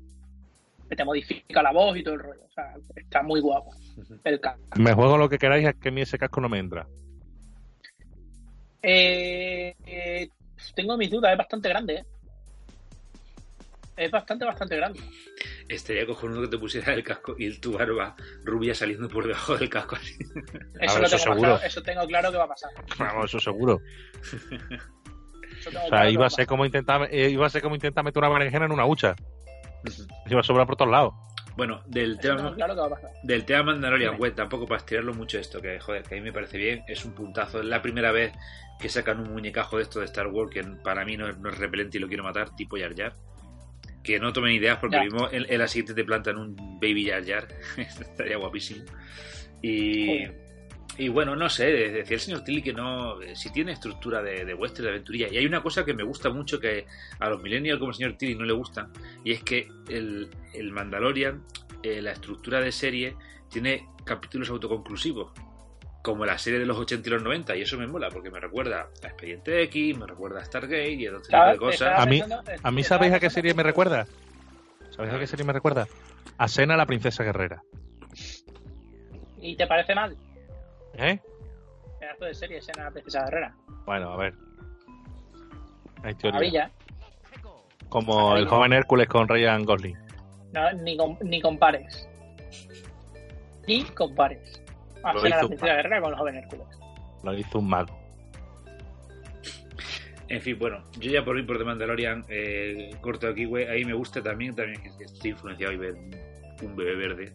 que 0.89 0.97
te 0.97 1.05
modifica 1.05 1.63
la 1.63 1.73
voz 1.73 1.97
y 1.99 2.03
todo 2.03 2.15
el 2.15 2.21
rollo. 2.21 2.41
O 2.49 2.51
sea, 2.53 2.73
está 2.97 3.23
muy 3.23 3.41
guapo 3.41 3.71
el 4.25 4.41
casco. 4.41 4.63
Me 4.77 4.95
juego 4.95 5.19
lo 5.19 5.29
que 5.29 5.37
queráis, 5.39 5.69
es 5.69 5.75
que 5.77 5.91
a 5.91 5.93
mí 5.93 6.01
ese 6.01 6.19
casco 6.19 6.41
no 6.41 6.49
me 6.49 6.59
entra. 6.59 6.87
Eh, 8.83 9.75
eh, 9.87 10.29
tengo 10.75 10.97
mis 10.97 11.11
dudas, 11.11 11.33
es 11.33 11.39
bastante 11.39 11.69
grande, 11.69 11.95
¿eh? 11.97 12.05
Es 13.97 14.11
bastante, 14.11 14.45
bastante 14.45 14.77
grande. 14.77 15.01
Estaría 15.69 16.05
cojonudo 16.05 16.43
que 16.43 16.49
te 16.49 16.59
pusieras 16.59 16.89
el 16.91 17.05
casco 17.05 17.37
y 17.39 17.57
tu 17.61 17.73
barba 17.75 18.17
rubia 18.43 18.75
saliendo 18.75 19.09
por 19.09 19.25
debajo 19.27 19.57
del 19.57 19.69
casco 19.69 19.97
así. 19.97 20.15
Eso, 20.81 20.99
Claro, 20.99 21.01
lo 21.01 21.07
eso 21.07 21.17
tengo 21.17 21.35
seguro. 21.35 21.61
eso 21.63 21.83
tengo 21.83 22.07
claro 22.07 22.31
que 22.33 22.39
va 22.39 22.45
a 22.45 22.49
pasar. 22.49 22.71
Vamos, 22.99 23.27
eso 23.27 23.39
seguro. 23.39 23.81
O 25.67 25.89
sea, 25.89 26.11
iba 26.11 26.27
a 26.27 26.31
ser 26.31 26.47
como 26.47 26.65
intentar, 26.65 27.09
eh, 27.11 27.31
iba 27.31 27.47
a 27.47 27.51
ser 27.51 27.63
como 27.63 27.75
intentar 27.75 28.05
meter 28.05 28.23
una 28.23 28.29
berenjena 28.33 28.67
en 28.67 28.73
una 28.73 28.87
hucha. 28.87 29.15
Iba 30.27 30.41
a 30.41 30.45
sobrar 30.45 30.67
por 30.67 30.77
todos 30.77 30.91
lados. 30.91 31.15
Bueno, 31.57 31.83
del 31.87 32.13
Eso 32.13 32.21
tema, 32.21 32.37
tengo 32.39 32.55
claro 32.55 32.75
que 32.75 32.81
va 32.81 32.87
a 32.87 32.91
pasar. 32.91 33.11
del 33.23 33.45
tema 33.45 33.63
Mandalorian, 33.65 34.17
güey, 34.17 34.33
tampoco 34.35 34.67
para 34.67 34.79
estirarlo 34.79 35.15
mucho 35.15 35.39
esto, 35.39 35.61
que 35.63 35.79
joder, 35.79 36.03
que 36.03 36.15
a 36.17 36.19
mí 36.19 36.25
me 36.25 36.33
parece 36.33 36.59
bien, 36.59 36.83
es 36.89 37.05
un 37.05 37.13
puntazo. 37.13 37.61
Es 37.61 37.67
la 37.67 37.81
primera 37.81 38.11
vez 38.11 38.33
que 38.81 38.89
sacan 38.89 39.21
un 39.21 39.33
muñecajo 39.33 39.77
de 39.77 39.85
esto 39.85 40.01
de 40.01 40.07
Star 40.07 40.27
Wars 40.27 40.51
que 40.51 40.65
para 40.83 41.05
mí 41.05 41.17
no 41.17 41.29
es, 41.29 41.39
no 41.39 41.49
es 41.51 41.57
repelente 41.59 41.99
y 41.99 42.01
lo 42.01 42.09
quiero 42.09 42.25
matar, 42.25 42.55
tipo 42.57 42.77
Jar 42.77 42.95
Jar. 42.97 43.15
Que 44.03 44.19
no 44.19 44.33
tomen 44.33 44.51
ideas 44.53 44.79
porque 44.79 44.97
Ya. 44.97 45.05
mismo 45.05 45.29
en, 45.31 45.47
en 45.49 45.59
la 45.59 45.69
siguiente 45.69 45.95
te 45.95 46.05
plantan 46.05 46.39
un 46.39 46.57
Baby 46.81 47.09
Jar 47.09 47.25
Jar. 47.25 47.47
Estaría 47.79 48.37
guapísimo. 48.37 48.85
Y, 49.63 50.25
y 50.99 51.09
bueno, 51.09 51.35
no 51.37 51.49
sé, 51.49 51.65
decía 51.67 52.15
el 52.15 52.21
señor 52.21 52.45
Tilly 52.45 52.63
que 52.63 52.73
no. 52.73 53.21
eh, 53.21 53.35
Si 53.37 53.51
tiene 53.53 53.73
estructura 53.73 54.23
de, 54.23 54.45
de 54.45 54.55
western, 54.55 54.85
de 54.85 54.91
aventurilla. 54.91 55.29
Y 55.31 55.37
hay 55.39 55.47
una 55.47 55.63
cosa 55.63 55.85
que 55.85 55.93
me 55.95 56.03
gusta 56.05 56.31
mucho 56.31 56.61
que 56.61 56.87
a 57.19 57.29
los 57.29 57.43
millennials 57.43 57.79
como 57.81 57.91
el 57.91 57.97
señor 57.97 58.13
Tilly 58.17 58.35
no 58.37 58.45
le 58.45 58.53
gusta. 58.53 58.89
Y 59.25 59.33
es 59.33 59.43
que 59.43 59.69
el, 59.89 60.29
el 60.53 60.71
Mandalorian, 60.73 61.43
eh, 61.83 62.01
la 62.01 62.13
estructura 62.13 62.61
de 62.61 62.71
serie, 62.73 63.17
tiene 63.51 63.89
capítulos 64.05 64.49
autoconclusivos. 64.51 65.33
Como 66.03 66.27
la 66.27 66.37
serie 66.39 66.59
de 66.61 66.67
los 66.67 66.77
80 66.77 67.09
y 67.09 67.13
los 67.13 67.23
90. 67.23 67.57
Y 67.57 67.63
eso 67.63 67.79
me 67.79 67.87
mola 67.87 68.09
porque 68.11 68.31
me 68.31 68.39
recuerda 68.39 68.89
a 69.03 69.07
Expediente 69.07 69.63
X, 69.63 69.97
me 69.99 70.07
recuerda 70.07 70.41
a 70.41 70.45
Stargate 70.45 70.91
y 70.93 71.07
a 71.07 71.11
todo 71.11 71.21
este 71.23 71.33
tipo 71.33 71.43
de 71.53 71.59
cosas. 71.59 71.99
A 71.99 72.07
mí- 72.07 72.19
¿A 72.63 72.71
mí 72.71 72.83
sabéis 72.85 73.13
a 73.15 73.21
qué 73.21 73.31
serie 73.31 73.55
me 73.55 73.63
recuerda? 73.63 74.07
¿Sabéis 74.91 75.15
a 75.15 75.19
qué 75.19 75.27
serie 75.27 75.45
me 75.45 75.53
recuerda? 75.55 75.89
A 76.39 76.47
Sena 76.47 76.77
la 76.77 76.87
princesa 76.87 77.25
guerrera. 77.25 77.63
¿Y 79.41 79.57
te 79.57 79.67
parece 79.67 79.95
mal? 79.95 80.17
¿Eh? 80.99 81.19
Pedazo 82.01 82.25
de 82.27 82.35
serie, 82.35 82.59
escena 82.59 82.85
de 82.85 82.85
la 82.85 82.91
princesa 82.93 83.25
guerrera. 83.25 83.55
Bueno, 83.87 84.13
a 84.13 84.17
ver. 84.17 84.35
Hay 86.03 86.15
teoría. 86.15 86.33
Maravilla. 86.33 86.71
Como 87.89 88.37
el 88.37 88.47
joven 88.49 88.73
Hércules 88.73 89.09
con 89.09 89.29
Ryan 89.29 89.65
Gosling. 89.65 89.97
No, 90.53 90.73
ni, 90.73 90.97
com- 90.97 91.19
ni 91.23 91.41
compares. 91.41 92.09
Ni 93.67 93.83
compares. 93.85 94.63
Hacer 95.03 95.33
a 95.33 95.43
la 95.43 95.47
princesa 95.49 95.75
guerrera 95.75 96.01
con 96.01 96.11
los 96.11 96.21
jóvenes 96.21 96.43
Hércules. 96.45 96.67
Lo 97.23 97.35
hizo 97.35 97.59
un 97.59 97.69
mago. 97.69 97.99
En 100.29 100.41
fin, 100.41 100.59
bueno, 100.59 100.83
yo 100.99 101.11
ya 101.11 101.25
por 101.25 101.39
ir 101.39 101.47
por 101.47 101.59
The 101.59 101.65
Mandalorian, 101.65 102.25
eh, 102.29 102.97
corto 103.01 103.29
aquí, 103.29 103.45
güey. 103.45 103.67
Ahí 103.67 103.85
me 103.85 103.93
gusta 103.93 104.23
también, 104.23 104.55
también 104.55 104.81
que 104.83 105.05
estoy 105.05 105.31
influenciado 105.33 105.73
y 105.75 105.77
ver 105.77 105.95
un 106.63 106.77
bebé 106.77 106.97
verde. 106.97 107.33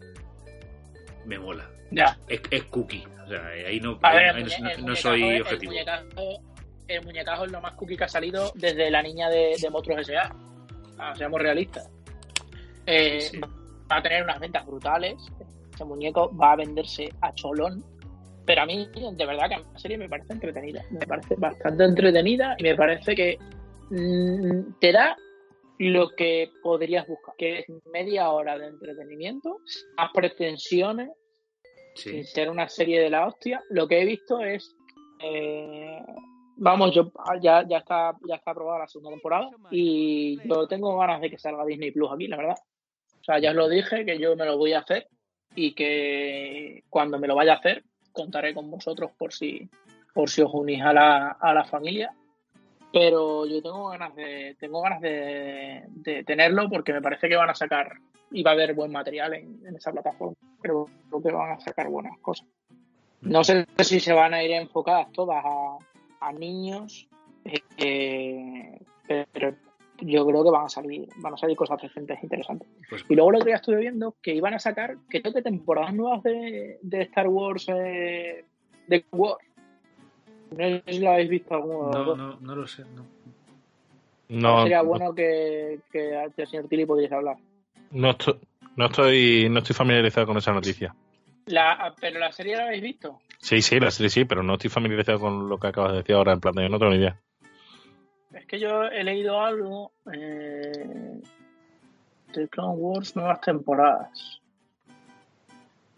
Me 1.30 1.38
mola. 1.38 1.70
Ya. 1.92 2.18
Es, 2.28 2.40
es 2.50 2.64
cookie. 2.64 3.04
O 3.24 3.28
sea, 3.28 3.46
ahí 3.46 3.78
no, 3.78 3.96
ver, 4.00 4.34
ahí 4.34 4.44
no- 4.82 4.96
soy 4.96 5.40
objetivo. 5.40 5.70
El 5.72 5.78
muñecajo, 5.78 6.42
el 6.88 7.04
muñecajo 7.04 7.44
es 7.44 7.52
lo 7.52 7.60
más 7.60 7.74
cookie 7.74 7.96
que 7.96 8.02
ha 8.04 8.08
salido 8.08 8.50
desde 8.56 8.90
la 8.90 9.00
niña 9.00 9.28
de, 9.30 9.54
de 9.62 9.70
Monstruos 9.70 10.00
S.A. 10.08 10.34
Ah, 10.98 11.14
seamos 11.16 11.40
realistas. 11.40 11.88
Eh, 12.84 13.20
Sí. 13.20 13.40
Va 13.40 13.96
a 13.98 14.02
tener 14.02 14.24
unas 14.24 14.40
ventas 14.40 14.66
brutales. 14.66 15.14
Ese 15.72 15.84
muñeco 15.84 16.36
va 16.36 16.52
a 16.52 16.56
venderse 16.56 17.08
a 17.20 17.32
cholón. 17.34 17.84
Pero 18.44 18.62
a 18.62 18.66
mí, 18.66 18.88
de 18.92 19.26
verdad, 19.26 19.48
que 19.48 19.56
la 19.72 19.78
serie 19.78 19.98
me 19.98 20.08
parece 20.08 20.32
entretenida. 20.32 20.82
Me 20.90 21.06
parece 21.06 21.36
bastante 21.36 21.84
entretenida 21.84 22.56
y 22.58 22.64
me 22.64 22.74
parece 22.74 23.14
que 23.14 23.38
mm, 23.90 24.78
te 24.80 24.90
da 24.92 25.16
lo 25.78 26.10
que 26.16 26.50
podrías 26.62 27.06
buscar, 27.06 27.34
que 27.38 27.60
es 27.60 27.66
media 27.92 28.30
hora 28.30 28.58
de 28.58 28.66
entretenimiento, 28.66 29.58
más 29.96 30.10
pretensiones 30.12 31.08
Sin 31.94 32.24
ser 32.24 32.48
una 32.50 32.68
serie 32.68 33.00
de 33.00 33.10
la 33.10 33.26
hostia. 33.26 33.62
Lo 33.70 33.86
que 33.88 34.00
he 34.00 34.04
visto 34.04 34.40
es. 34.40 34.74
eh, 35.22 36.02
vamos, 36.56 36.94
yo 36.94 37.10
ya, 37.40 37.66
ya 37.66 37.78
está 37.78 38.14
ya 38.26 38.36
está 38.36 38.50
aprobada 38.52 38.80
la 38.80 38.86
segunda 38.86 39.10
temporada 39.10 39.50
y 39.70 40.38
yo 40.46 40.66
tengo 40.68 40.96
ganas 40.98 41.20
de 41.20 41.30
que 41.30 41.38
salga 41.38 41.64
Disney 41.64 41.90
Plus 41.90 42.10
aquí, 42.12 42.26
la 42.26 42.36
verdad. 42.36 42.56
O 43.20 43.24
sea, 43.24 43.38
ya 43.38 43.50
os 43.50 43.56
lo 43.56 43.68
dije 43.68 44.04
que 44.04 44.18
yo 44.18 44.36
me 44.36 44.44
lo 44.46 44.56
voy 44.58 44.72
a 44.72 44.80
hacer 44.80 45.08
y 45.54 45.74
que 45.74 46.84
cuando 46.88 47.18
me 47.18 47.26
lo 47.28 47.34
vaya 47.34 47.54
a 47.54 47.56
hacer 47.56 47.84
contaré 48.12 48.54
con 48.54 48.70
vosotros 48.70 49.10
por 49.18 49.32
si 49.32 49.68
por 50.14 50.28
si 50.28 50.42
os 50.42 50.52
unís 50.52 50.82
a 50.82 50.92
la, 50.92 51.30
a 51.40 51.54
la 51.54 51.64
familia. 51.64 52.12
Pero 52.92 53.46
yo 53.46 53.62
tengo 53.62 53.88
ganas 53.88 54.14
de 54.16 54.56
tengo 54.58 54.82
ganas 54.82 55.00
de, 55.00 55.84
de 55.88 56.24
tenerlo 56.24 56.68
porque 56.68 56.92
me 56.92 57.02
parece 57.02 57.28
que 57.28 57.36
van 57.36 57.50
a 57.50 57.54
sacar 57.54 57.92
y 58.32 58.42
va 58.42 58.50
a 58.50 58.54
haber 58.54 58.74
buen 58.74 58.90
material 58.90 59.34
en, 59.34 59.66
en 59.66 59.76
esa 59.76 59.92
plataforma. 59.92 60.36
Pero 60.60 60.86
creo 61.08 61.22
que 61.22 61.30
van 61.32 61.52
a 61.52 61.60
sacar 61.60 61.88
buenas 61.88 62.18
cosas. 62.18 62.46
No 63.20 63.44
sé 63.44 63.66
si 63.78 64.00
se 64.00 64.12
van 64.12 64.34
a 64.34 64.42
ir 64.42 64.52
enfocadas 64.52 65.12
todas 65.12 65.44
a, 65.44 65.78
a 66.20 66.32
niños, 66.32 67.08
eh, 67.76 68.80
pero 69.06 69.54
yo 69.98 70.26
creo 70.26 70.44
que 70.44 70.50
van 70.50 70.64
a 70.64 70.68
salir, 70.68 71.08
van 71.16 71.34
a 71.34 71.36
salir 71.36 71.56
cosas 71.56 71.82
decentes 71.82 72.18
e 72.18 72.24
interesantes. 72.24 72.68
Pues, 72.88 73.04
Y 73.08 73.14
luego 73.14 73.30
el 73.30 73.36
otro 73.36 73.46
día 73.46 73.56
estuve 73.56 73.76
viendo 73.76 74.16
que 74.22 74.34
iban 74.34 74.54
a 74.54 74.58
sacar, 74.58 74.96
que 75.10 75.20
creo 75.20 75.34
que 75.34 75.42
temporadas 75.42 75.94
nuevas 75.94 76.22
de, 76.22 76.78
de 76.80 77.02
Star 77.02 77.28
Wars 77.28 77.66
eh, 77.68 78.44
de 78.86 79.04
War. 79.12 79.36
No 80.50 80.56
sé 80.56 80.82
si 80.86 80.98
lo 80.98 81.10
habéis 81.10 81.30
visto 81.30 81.54
alguno 81.54 81.90
no, 81.90 82.16
no, 82.16 82.36
no 82.40 82.56
lo 82.56 82.66
sé. 82.66 82.84
No. 82.94 83.06
No, 84.28 84.62
Sería 84.62 84.82
bueno 84.82 85.12
que, 85.12 85.80
que 85.90 86.14
el 86.36 86.46
señor 86.46 86.68
Tilly 86.68 86.86
pudiese 86.86 87.14
hablar. 87.14 87.36
no, 87.90 88.10
estoy, 88.10 88.38
no, 88.76 88.86
estoy, 88.86 89.48
no 89.50 89.58
estoy 89.58 89.74
familiarizado 89.74 90.26
con 90.26 90.36
esa 90.36 90.52
noticia. 90.52 90.94
La, 91.46 91.94
pero 92.00 92.20
la 92.20 92.30
serie 92.30 92.56
la 92.56 92.66
habéis 92.66 92.82
visto. 92.82 93.18
Sí, 93.38 93.60
sí, 93.60 93.80
la 93.80 93.90
serie 93.90 94.08
sí, 94.08 94.24
pero 94.24 94.42
no 94.44 94.54
estoy 94.54 94.70
familiarizado 94.70 95.18
con 95.18 95.48
lo 95.48 95.58
que 95.58 95.66
acabas 95.66 95.92
de 95.92 95.98
decir 95.98 96.14
ahora. 96.14 96.32
En 96.32 96.40
plan, 96.40 96.54
de, 96.54 96.68
no 96.68 96.78
tengo 96.78 96.92
ni 96.92 96.98
idea. 96.98 97.18
Es 98.32 98.46
que 98.46 98.60
yo 98.60 98.84
he 98.84 99.02
leído 99.02 99.40
algo 99.40 99.90
eh, 100.12 101.20
de 102.32 102.48
Clone 102.48 102.74
Wars 102.76 103.16
nuevas 103.16 103.40
temporadas. 103.40 104.40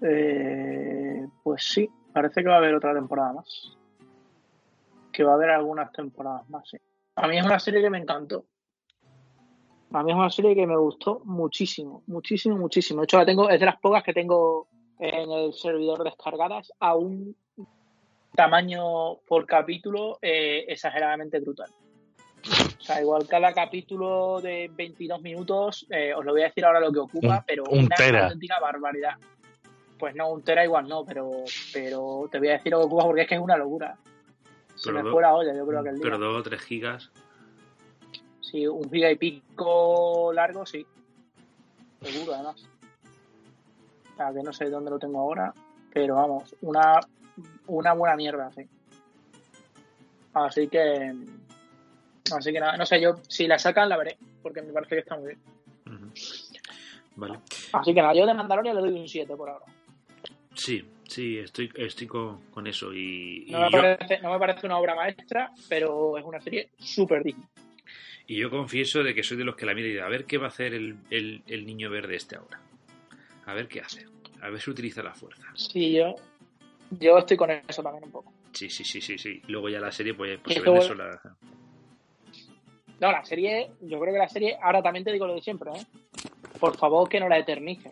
Eh, 0.01 1.27
pues 1.43 1.65
sí, 1.65 1.91
parece 2.15 2.43
que 2.43 2.49
va 2.49 2.55
a 2.55 2.59
haber 2.59 2.75
otra 2.75 2.95
temporada 2.95 3.35
más. 3.35 3.77
Que 5.13 5.23
va 5.25 5.33
a 5.33 5.35
haber 5.35 5.51
algunas 5.51 5.93
temporadas 5.93 6.49
más, 6.49 6.69
sí. 6.69 6.79
A 7.17 7.29
mí 7.29 7.37
es 7.39 7.45
una 7.45 7.59
serie 7.59 7.83
que 7.83 7.91
me 7.91 7.99
encantó. 7.99 8.47
A 9.93 10.03
mí 10.03 10.11
es 10.11 10.17
una 10.17 10.31
serie 10.31 10.55
que 10.55 10.67
me 10.67 10.77
gustó 10.77 11.21
muchísimo, 11.25 12.03
muchísimo, 12.07 12.57
muchísimo. 12.57 13.03
De 13.03 13.05
hecho, 13.05 13.19
la 13.19 13.27
tengo, 13.27 13.51
es 13.51 13.61
de 13.61 13.67
las 13.67 13.79
pocas 13.79 14.03
que 14.03 14.15
tengo 14.15 14.69
en 14.99 15.31
el 15.31 15.53
servidor 15.53 16.03
descargadas 16.05 16.73
a 16.81 16.95
un 16.97 17.37
tamaño 18.35 19.17
por 19.27 19.45
capítulo 19.45 20.19
eh, 20.23 20.65
exageradamente 20.69 21.39
brutal. 21.41 21.69
O 22.79 22.83
sea, 22.85 23.01
igual 23.01 23.29
cada 23.29 23.53
capítulo 23.53 24.41
de 24.41 24.71
22 24.75 25.21
minutos, 25.21 25.87
eh, 25.91 26.15
os 26.15 26.25
lo 26.25 26.33
voy 26.33 26.41
a 26.43 26.47
decir 26.47 26.65
ahora 26.65 26.81
lo 26.81 26.91
que 26.91 26.99
ocupa, 26.99 27.37
Un- 27.39 27.45
pero 27.47 27.65
un 27.71 27.79
una 27.87 27.97
tera. 27.97 28.25
auténtica 28.25 28.59
barbaridad. 28.61 29.15
Pues 29.99 30.15
no, 30.17 30.31
un 30.33 30.43
tera 30.43 30.65
igual 30.65 30.89
no, 30.89 31.05
pero, 31.05 31.31
pero 31.73 32.29
te 32.31 32.39
voy 32.39 32.49
a 32.49 32.53
decir 32.53 32.73
lo 32.73 32.79
que 32.81 32.85
ocupa 32.87 33.05
porque 33.05 33.23
es 33.23 33.29
que 33.29 33.35
es 33.37 33.41
una 33.41 33.57
locura. 33.57 33.97
Se 34.77 34.91
Pero 34.91 34.95
me 34.99 35.03
do- 35.05 35.13
fue 35.13 35.23
la 35.23 35.35
olla, 35.35 35.55
yo 35.55 35.67
creo 35.67 35.83
que 35.83 35.89
el 35.91 35.95
día. 35.97 36.03
Pero 36.05 36.19
dos 36.19 36.41
o 36.41 36.43
tres 36.43 36.61
gigas. 36.63 37.11
Sí, 38.41 38.67
un 38.67 38.91
giga 38.91 39.11
y 39.11 39.17
pico 39.17 40.33
largo, 40.35 40.67
sí. 40.67 40.85
Seguro, 42.03 42.35
además. 42.35 42.69
O 44.13 44.17
sea, 44.17 44.33
que 44.33 44.43
no 44.43 44.53
sé 44.53 44.69
dónde 44.69 44.91
lo 44.91 44.99
tengo 44.99 45.21
ahora, 45.21 45.55
pero 45.93 46.17
vamos, 46.17 46.55
una, 46.63 47.01
una 47.67 47.93
buena 47.95 48.17
mierda, 48.17 48.51
sí. 48.53 48.63
Así 50.35 50.69
que. 50.69 51.15
Así 52.37 52.53
que 52.53 52.61
nada, 52.61 52.77
no 52.77 52.87
sé, 52.87 53.01
yo 53.01 53.17
si 53.29 53.47
la 53.47 53.59
sacan 53.59 53.89
la 53.89 53.97
veré, 53.97 54.17
porque 54.43 54.63
me 54.63 54.73
parece 54.73 54.97
que 54.97 55.01
está 55.01 55.17
muy 55.17 55.29
bien. 55.29 55.41
Vale. 57.17 57.41
Así 57.73 57.93
que 57.95 58.01
nada, 58.01 58.15
yo 58.15 58.25
de 58.27 58.33
Mandalorian 58.35 58.77
le 58.77 58.83
doy 58.83 59.01
un 59.01 59.09
7 59.09 59.37
por 59.37 59.51
ahora. 59.51 59.67
Sí, 60.55 60.83
sí, 61.09 61.39
estoy, 61.39 61.71
estoy 61.77 62.07
con, 62.07 62.41
con 62.51 62.67
eso. 62.67 62.93
Y, 62.95 63.45
y 63.49 63.51
No 63.51 63.61
me, 63.61 63.71
yo, 63.71 63.79
parece, 63.81 64.21
no 64.21 64.33
me 64.33 64.39
parece 64.39 64.67
una 64.67 64.79
obra 64.79 64.95
maestra, 64.95 65.53
pero 65.69 66.19
es 66.19 66.25
una 66.25 66.41
serie 66.41 66.71
súper 66.79 67.23
digna. 67.23 67.49
y 68.27 68.37
yo 68.37 68.51
confieso 68.51 69.03
de 69.03 69.15
que 69.15 69.23
soy 69.23 69.37
de 69.37 69.45
los 69.45 69.57
que 69.57 69.67
la 69.67 69.75
mira 69.75 69.89
y 69.89 69.93
digo, 69.93 70.05
a 70.05 70.09
ver 70.09 70.25
qué 70.25 70.39
va 70.39 70.47
a 70.47 70.49
hacer 70.49 70.75
el, 70.75 70.97
el, 71.11 71.43
el 71.47 71.67
niño 71.67 71.91
verde 71.91 72.17
este 72.17 72.37
ahora. 72.37 72.61
A 73.47 73.55
ver 73.55 73.69
qué 73.69 73.81
hace. 73.81 74.07
A 74.41 74.49
ver 74.51 74.61
si 74.61 74.71
utiliza 74.71 75.03
la 75.03 75.15
fuerza. 75.15 75.47
Sí, 75.55 75.93
yo, 75.93 76.15
yo 76.91 77.19
estoy 77.19 77.37
con 77.37 77.51
eso 77.51 77.83
también 77.83 78.05
un 78.05 78.11
poco. 78.13 78.33
Sí, 78.53 78.69
sí, 78.71 78.85
sí, 78.85 79.01
sí, 79.01 79.19
sí. 79.19 79.41
Luego 79.49 79.69
ya 79.69 79.81
la 79.81 79.93
serie, 79.93 80.15
pues, 80.15 80.39
pues 80.43 80.55
se 80.55 80.61
vende 80.61 80.81
sola. 80.83 81.21
No, 83.01 83.11
la 83.11 83.25
serie, 83.25 83.71
yo 83.81 83.99
creo 83.99 84.13
que 84.13 84.19
la 84.19 84.29
serie, 84.29 84.57
ahora 84.63 84.83
también 84.83 85.05
te 85.05 85.11
digo 85.13 85.27
lo 85.27 85.35
de 85.35 85.43
siempre, 85.43 85.71
¿eh? 85.73 85.85
Por 86.61 86.77
favor, 86.77 87.09
que 87.09 87.19
no 87.19 87.29
la 87.29 87.39
eternicen. 87.39 87.91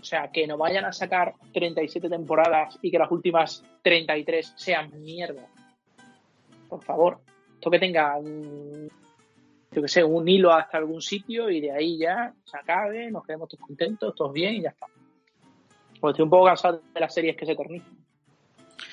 O 0.00 0.04
sea, 0.04 0.30
que 0.30 0.46
no 0.46 0.56
vayan 0.56 0.84
a 0.84 0.92
sacar 0.92 1.34
37 1.52 2.08
temporadas 2.08 2.78
y 2.82 2.90
que 2.90 2.98
las 2.98 3.10
últimas 3.10 3.64
33 3.82 4.54
sean 4.56 4.90
mierda. 5.02 5.46
Por 6.68 6.82
favor, 6.82 7.18
esto 7.54 7.70
que 7.70 7.78
tenga 7.78 8.16
un, 8.16 8.88
yo 9.72 9.82
que 9.82 9.88
sé, 9.88 10.04
un 10.04 10.28
hilo 10.28 10.52
hasta 10.52 10.78
algún 10.78 11.02
sitio 11.02 11.50
y 11.50 11.60
de 11.60 11.72
ahí 11.72 11.98
ya 11.98 12.32
se 12.44 12.56
acabe, 12.56 13.10
nos 13.10 13.24
quedemos 13.24 13.48
todos 13.48 13.66
contentos, 13.66 14.14
todos 14.14 14.32
bien 14.32 14.54
y 14.54 14.62
ya 14.62 14.70
está. 14.70 14.86
Porque 16.00 16.12
estoy 16.12 16.24
un 16.24 16.30
poco 16.30 16.46
cansado 16.46 16.80
de 16.94 17.00
las 17.00 17.12
series 17.12 17.36
que 17.36 17.46
se 17.46 17.52
eternizan. 17.52 17.97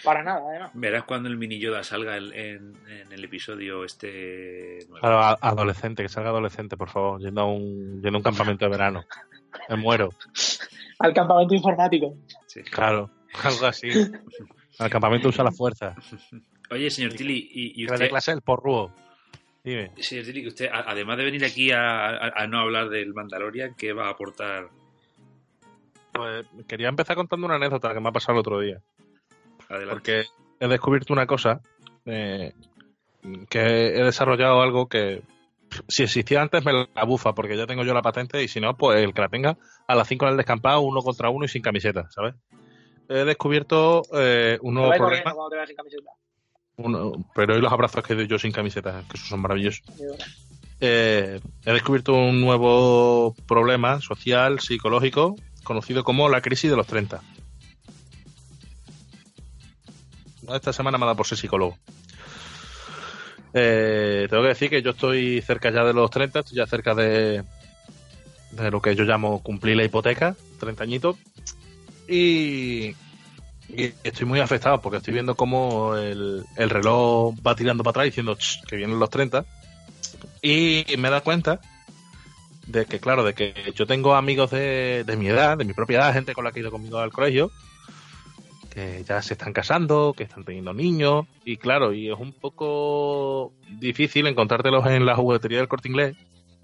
Para 0.04 0.24
nada, 0.24 0.42
además. 0.50 0.72
Verás 0.74 1.04
cuando 1.04 1.30
el 1.30 1.38
mini 1.38 1.60
Yoda 1.60 1.84
salga 1.84 2.18
en, 2.18 2.34
en- 2.34 2.74
en 2.90 3.12
el 3.12 3.24
episodio 3.24 3.84
este 3.84 4.80
nuevo. 4.90 5.00
Claro, 5.00 5.20
a- 5.20 5.38
adolescente, 5.42 6.04
que 6.04 6.10
salga 6.10 6.30
adolescente, 6.30 6.76
por 6.78 6.90
favor, 6.90 7.20
yendo 7.22 7.42
a 7.42 7.46
un, 7.46 8.02
yendo 8.02 8.18
a 8.18 8.20
un 8.20 8.24
campamento 8.24 8.66
de 8.66 8.72
verano. 8.72 9.06
Me 9.70 9.76
muero. 9.78 10.10
Al 11.00 11.14
campamento 11.14 11.54
informático. 11.56 12.16
Sí. 12.48 12.62
Claro, 12.64 13.10
algo 13.44 13.66
así. 13.68 13.90
Al 14.80 14.90
campamento 14.90 15.30
usa 15.30 15.44
la 15.44 15.52
fuerza. 15.52 15.96
Oye, 16.72 16.90
señor 16.90 17.14
Tilly, 17.14 17.50
y, 17.52 17.82
y 17.82 17.86
usted, 17.86 18.10
clase 18.10 18.32
el 18.32 18.42
porrúo. 18.42 18.92
Dime. 19.64 19.92
señor 19.98 20.26
Tilly, 20.26 20.42
que 20.44 20.48
usted, 20.50 20.70
además 20.72 21.18
de 21.18 21.24
venir 21.26 21.44
aquí 21.46 21.72
a, 21.72 22.10
a- 22.10 22.34
a 22.36 22.48
no 22.48 22.60
hablar 22.60 22.90
del 22.90 23.14
Mandalorian, 23.14 23.76
¿qué 23.76 23.94
va 23.94 24.08
a 24.08 24.12
aportar? 24.12 24.70
Pues 26.12 26.46
quería 26.68 26.88
empezar 26.88 27.16
contando 27.16 27.46
una 27.46 27.56
anécdota 27.56 27.94
que 27.94 28.00
me 28.00 28.10
ha 28.10 28.12
pasado 28.12 28.34
el 28.34 28.40
otro 28.40 28.60
día. 28.62 28.80
Adelante. 29.70 29.90
Porque 29.94 30.24
he 30.60 30.68
descubierto 30.68 31.14
una 31.14 31.26
cosa, 31.28 31.62
eh, 32.06 32.54
que 33.50 33.60
he 33.60 34.04
desarrollado 34.04 34.62
algo 34.62 34.88
que 34.88 35.22
si 35.88 36.04
existía 36.04 36.42
antes 36.42 36.64
me 36.64 36.72
la 36.94 37.04
bufa, 37.06 37.34
porque 37.34 37.58
ya 37.58 37.66
tengo 37.66 37.84
yo 37.84 37.94
la 37.94 38.02
patente 38.02 38.42
y 38.44 38.48
si 38.48 38.60
no, 38.62 38.78
pues 38.78 39.02
el 39.04 39.14
que 39.14 39.22
la 39.22 39.30
tenga 39.30 39.58
a 39.88 39.96
las 39.96 40.08
5 40.08 40.26
en 40.26 40.32
el 40.32 40.38
descampado, 40.38 40.82
uno 40.82 41.02
contra 41.02 41.30
uno 41.30 41.46
y 41.46 41.48
sin 41.50 41.62
camiseta, 41.62 42.08
¿sabes? 42.12 42.36
He 43.10 43.26
descubierto 43.26 44.04
eh, 44.14 44.58
un 44.62 44.74
nuevo 44.76 44.90
problema, 44.98 45.34
sin 45.68 45.76
camiseta. 45.76 46.10
uno- 46.78 47.12
pero 47.34 47.56
hoy 47.56 47.62
los 47.62 47.72
abrazos 47.74 48.04
que 48.04 48.16
doy 48.16 48.28
yo 48.28 48.38
sin 48.40 48.52
camiseta, 48.52 49.04
que 49.10 49.18
esos 49.18 49.28
son 49.30 49.42
maravillosos. 49.42 49.84
Eh, 50.82 51.40
he 51.66 51.72
descubierto 51.74 52.14
un 52.14 52.42
nuevo 52.42 53.34
problema 53.48 54.02
social, 54.02 54.60
psicológico, 54.60 55.36
conocido 55.64 56.04
como 56.04 56.30
la 56.30 56.42
crisis 56.42 56.70
de 56.70 56.78
los 56.78 56.86
30. 56.88 57.22
Esta 60.54 60.74
semana 60.74 60.98
me 60.98 61.06
ha 61.06 61.08
dado 61.08 61.18
por 61.18 61.28
ser 61.28 61.38
psicólogo. 61.38 61.78
Eh, 63.54 64.28
tengo 64.30 64.44
que 64.44 64.50
decir 64.50 64.70
que 64.70 64.82
yo 64.82 64.92
estoy 64.92 65.42
cerca 65.42 65.72
ya 65.72 65.84
de 65.84 65.94
los 65.94 66.10
30, 66.12 66.40
estoy 66.40 66.58
ya 66.58 66.68
cerca 66.68 66.94
de, 66.94 67.44
de 68.52 68.72
lo 68.72 68.82
que 68.82 68.96
yo 68.96 69.06
llamo 69.06 69.42
cumplir 69.42 69.78
la 69.78 69.84
hipoteca, 69.86 70.36
30 70.60 70.84
añitos. 70.84 71.16
Y, 72.08 72.96
estoy 74.04 74.28
muy 74.28 74.40
afectado 74.40 74.82
porque 74.82 74.98
estoy 74.98 75.14
viendo 75.14 75.36
cómo 75.36 75.96
el, 75.96 76.46
el 76.56 76.70
reloj 76.70 77.34
va 77.46 77.56
tirando 77.56 77.84
para 77.84 77.92
atrás 77.92 78.06
diciendo 78.06 78.36
"Ch, 78.36 78.62
que 78.68 78.76
vienen 78.76 79.00
los 79.00 79.10
30. 79.10 79.46
Y 80.42 80.86
me 80.98 81.10
dado 81.10 81.24
cuenta 81.24 81.60
de 82.68 82.86
que, 82.86 83.00
claro, 83.00 83.24
de 83.24 83.34
que 83.34 83.74
yo 83.76 83.86
tengo 83.88 84.16
amigos 84.16 84.52
de, 84.52 85.04
de 85.06 85.18
mi 85.18 85.28
edad, 85.28 85.58
de 85.58 85.66
mi 85.66 85.74
propia 85.74 86.00
edad, 86.00 86.14
gente 86.14 86.34
con 86.34 86.44
la 86.44 86.52
que 86.52 86.60
he 86.60 86.62
ido 86.62 86.72
conmigo 86.72 87.00
al 87.00 87.12
colegio, 87.12 87.52
que 88.76 89.06
ya 89.08 89.22
se 89.22 89.36
están 89.36 89.54
casando, 89.54 90.14
que 90.16 90.24
están 90.24 90.44
teniendo 90.44 90.74
niños, 90.74 91.26
y 91.46 91.56
claro, 91.56 91.94
y 91.94 92.12
es 92.12 92.20
un 92.20 92.34
poco 92.34 93.54
difícil 93.80 94.28
encontrártelos 94.28 94.86
en 94.88 95.06
la 95.06 95.16
juguetería 95.16 95.60
del 95.60 95.70
corte 95.70 95.88
inglés. 95.88 96.18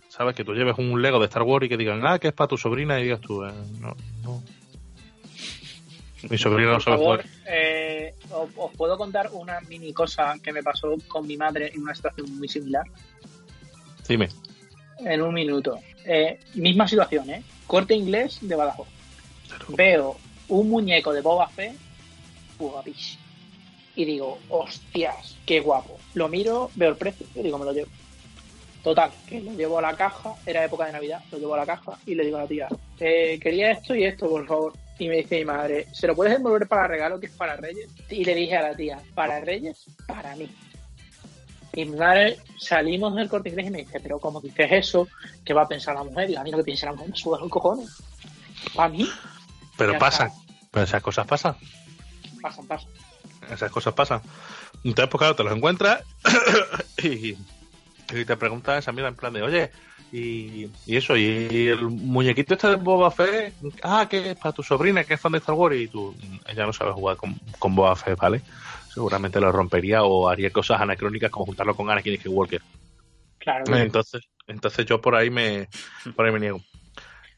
Sabes 0.10 0.36
que 0.36 0.44
tú 0.44 0.54
lleves 0.54 0.78
un 0.78 1.02
Lego 1.02 1.20
de 1.20 1.28
Star 1.28 1.44
Wars 1.44 1.66
y 1.66 1.70
que 1.70 1.78
digan, 1.78 2.06
ah, 2.06 2.20
que 2.20 2.28
es 2.28 2.34
para 2.34 2.50
tu 2.50 2.58
sobrina, 2.58 3.00
y 3.00 3.04
digas 3.04 3.22
tú, 3.22 3.46
eh, 3.46 3.54
no, 3.80 3.96
no. 4.24 4.44
Mi 6.30 6.38
sobrina 6.38 6.74
no 6.74 6.82
sabe 6.82 6.98
jugar. 6.98 7.26
eh, 7.48 8.14
os, 8.30 8.50
os 8.58 8.72
puedo 8.76 8.98
contar 8.98 9.30
una 9.32 9.62
mini 9.62 9.94
cosa 9.94 10.36
que 10.44 10.52
me 10.52 10.62
pasó 10.62 10.96
con 11.08 11.26
mi 11.26 11.38
madre 11.38 11.72
en 11.74 11.82
una 11.82 11.96
situación 11.96 12.38
muy 12.38 12.50
similar. 12.50 12.84
Dime. 14.06 14.28
En 15.00 15.22
un 15.22 15.34
minuto. 15.34 15.80
Eh, 16.06 16.40
misma 16.56 16.90
situación, 16.90 17.30
¿eh? 17.30 17.44
Corte 17.66 17.96
inglés 17.96 18.40
de 18.42 18.54
Badajoz. 18.54 18.90
Veo 19.70 20.18
un 20.50 20.70
muñeco 20.70 21.14
de 21.14 21.22
Boba 21.22 21.48
Fett, 21.48 21.74
Y 23.96 24.06
digo, 24.06 24.40
hostias, 24.50 25.38
qué 25.46 25.60
guapo. 25.60 25.98
Lo 26.14 26.30
miro, 26.30 26.72
veo 26.76 26.90
el 26.90 26.98
precio 26.98 27.26
y 27.36 27.42
digo, 27.42 27.58
me 27.58 27.66
lo 27.66 27.74
llevo. 27.74 27.90
Total, 28.84 29.12
que 29.28 29.42
lo 29.42 29.54
llevo 29.54 29.78
a 29.78 29.82
la 29.82 29.96
caja, 29.96 30.34
era 30.46 30.66
época 30.66 30.86
de 30.86 30.94
Navidad, 30.94 31.22
lo 31.32 31.38
llevo 31.38 31.54
a 31.54 31.58
la 31.58 31.66
caja 31.66 31.98
y 32.06 32.16
le 32.16 32.26
digo 32.26 32.38
a 32.38 32.42
la 32.42 32.48
tía, 32.48 32.68
eh, 33.00 33.40
quería 33.40 33.72
esto 33.72 33.94
y 33.94 34.06
esto, 34.06 34.28
por 34.28 34.48
favor. 34.48 34.74
Y 34.98 35.08
me 35.08 35.18
dice 35.18 35.38
mi 35.40 35.46
madre, 35.46 35.88
¿se 35.92 36.08
lo 36.08 36.16
puedes 36.16 36.34
devolver 36.34 36.68
para 36.68 36.88
regalo 36.88 37.20
que 37.20 37.28
es 37.28 37.32
para 37.32 37.56
Reyes? 37.56 37.90
Y 38.10 38.24
le 38.24 38.36
dije 38.36 38.56
a 38.56 38.62
la 38.62 38.76
tía, 38.76 39.00
¿para 39.14 39.40
Reyes? 39.40 39.86
Para 40.08 40.36
mí. 40.36 40.50
Y 41.74 41.86
mi 41.86 41.96
madre 41.96 42.38
salimos 42.58 43.16
del 43.16 43.30
corte 43.30 43.50
inglés 43.50 43.68
y 43.68 43.72
me 43.72 43.78
dice, 43.80 44.00
pero 44.00 44.20
¿cómo 44.20 44.42
dices 44.42 44.68
eso? 44.72 45.08
¿Qué 45.46 45.54
va 45.54 45.64
a 45.64 45.68
pensar 45.68 45.96
la 45.96 46.04
mujer? 46.04 46.30
Y 46.30 46.36
a 46.36 46.44
mí 46.44 46.52
lo 46.52 46.58
que 46.58 46.66
piensa 46.66 46.88
la 46.88 46.94
mujer 46.94 47.10
me 47.10 47.16
suda 47.16 47.40
los 47.40 47.50
cojones. 47.50 47.90
¿Para 48.76 48.90
mí? 48.90 49.08
Pero 49.78 49.98
pasan. 49.98 50.32
Pero 50.70 50.84
esas 50.84 51.02
cosas 51.02 51.26
pasan. 51.26 51.56
Pasan, 52.42 52.68
pasan. 52.68 52.90
Esas 53.52 53.72
cosas 53.72 53.94
pasan. 53.94 54.22
Entonces, 54.84 55.10
pues 55.10 55.20
claro, 55.20 55.36
te 55.36 55.44
los 55.44 55.56
encuentras 55.56 56.04
y, 57.04 57.36
y 58.14 58.26
te 58.26 58.38
preguntas 58.38 58.80
esa 58.80 58.92
mierda 58.92 59.10
en 59.10 59.16
plan 59.16 59.34
de, 59.34 59.42
oye, 59.42 59.72
y, 60.12 60.70
y 60.86 60.98
eso, 60.98 61.16
y 61.16 61.68
el 61.68 61.84
muñequito 61.84 62.54
este 62.54 62.68
de 62.68 62.76
Boba 62.76 63.12
Fett, 63.12 63.54
ah, 63.84 64.08
que 64.10 64.32
es 64.32 64.38
para 64.38 64.52
tu 64.52 64.62
sobrina, 64.62 65.06
que 65.06 65.14
es 65.14 65.22
fan 65.22 65.32
de 65.32 65.38
Star 65.38 65.56
Wars, 65.56 65.78
y 65.78 65.88
tú, 65.88 66.14
ella 66.48 66.66
no 66.66 66.74
sabe 66.74 66.92
jugar 66.92 67.16
con, 67.16 67.36
con 67.58 67.76
Boba 67.76 67.96
Fett, 67.96 68.20
¿vale? 68.20 68.42
Seguramente 68.94 69.40
lo 69.40 69.52
rompería 69.54 70.04
o 70.04 70.28
haría 70.28 70.50
cosas 70.52 70.82
anacrónicas 70.82 71.32
como 71.32 71.46
juntarlo 71.46 71.76
con 71.76 71.90
Anakin 71.90 72.18
Skywalker. 72.18 72.62
Claro. 73.38 73.76
Entonces, 73.78 74.22
entonces 74.48 74.86
yo 74.86 75.00
por 75.00 75.16
ahí 75.16 75.30
me, 75.30 75.70
por 76.16 76.26
ahí 76.26 76.34
me 76.34 76.40
niego. 76.40 76.62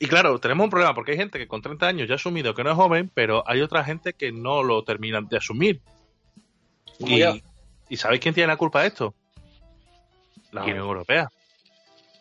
Y 0.03 0.05
claro, 0.05 0.37
tenemos 0.37 0.65
un 0.65 0.69
problema 0.69 0.93
porque 0.93 1.13
hay 1.13 1.17
gente 1.17 1.39
que 1.39 1.47
con 1.47 1.61
30 1.61 1.87
años 1.87 2.09
ya 2.09 2.15
ha 2.15 2.17
asumido 2.17 2.53
que 2.53 2.61
no 2.61 2.71
es 2.71 2.75
joven, 2.75 3.09
pero 3.13 3.41
hay 3.47 3.61
otra 3.61 3.85
gente 3.85 4.11
que 4.11 4.33
no 4.33 4.61
lo 4.61 4.83
terminan 4.83 5.29
de 5.29 5.37
asumir. 5.37 5.79
Y, 6.99 7.19
yo. 7.19 7.35
¿Y 7.87 7.95
sabéis 7.95 8.19
quién 8.19 8.33
tiene 8.33 8.47
la 8.47 8.57
culpa 8.57 8.81
de 8.81 8.89
esto? 8.89 9.15
La. 10.51 10.63
Unión 10.63 10.79
Europea. 10.79 11.31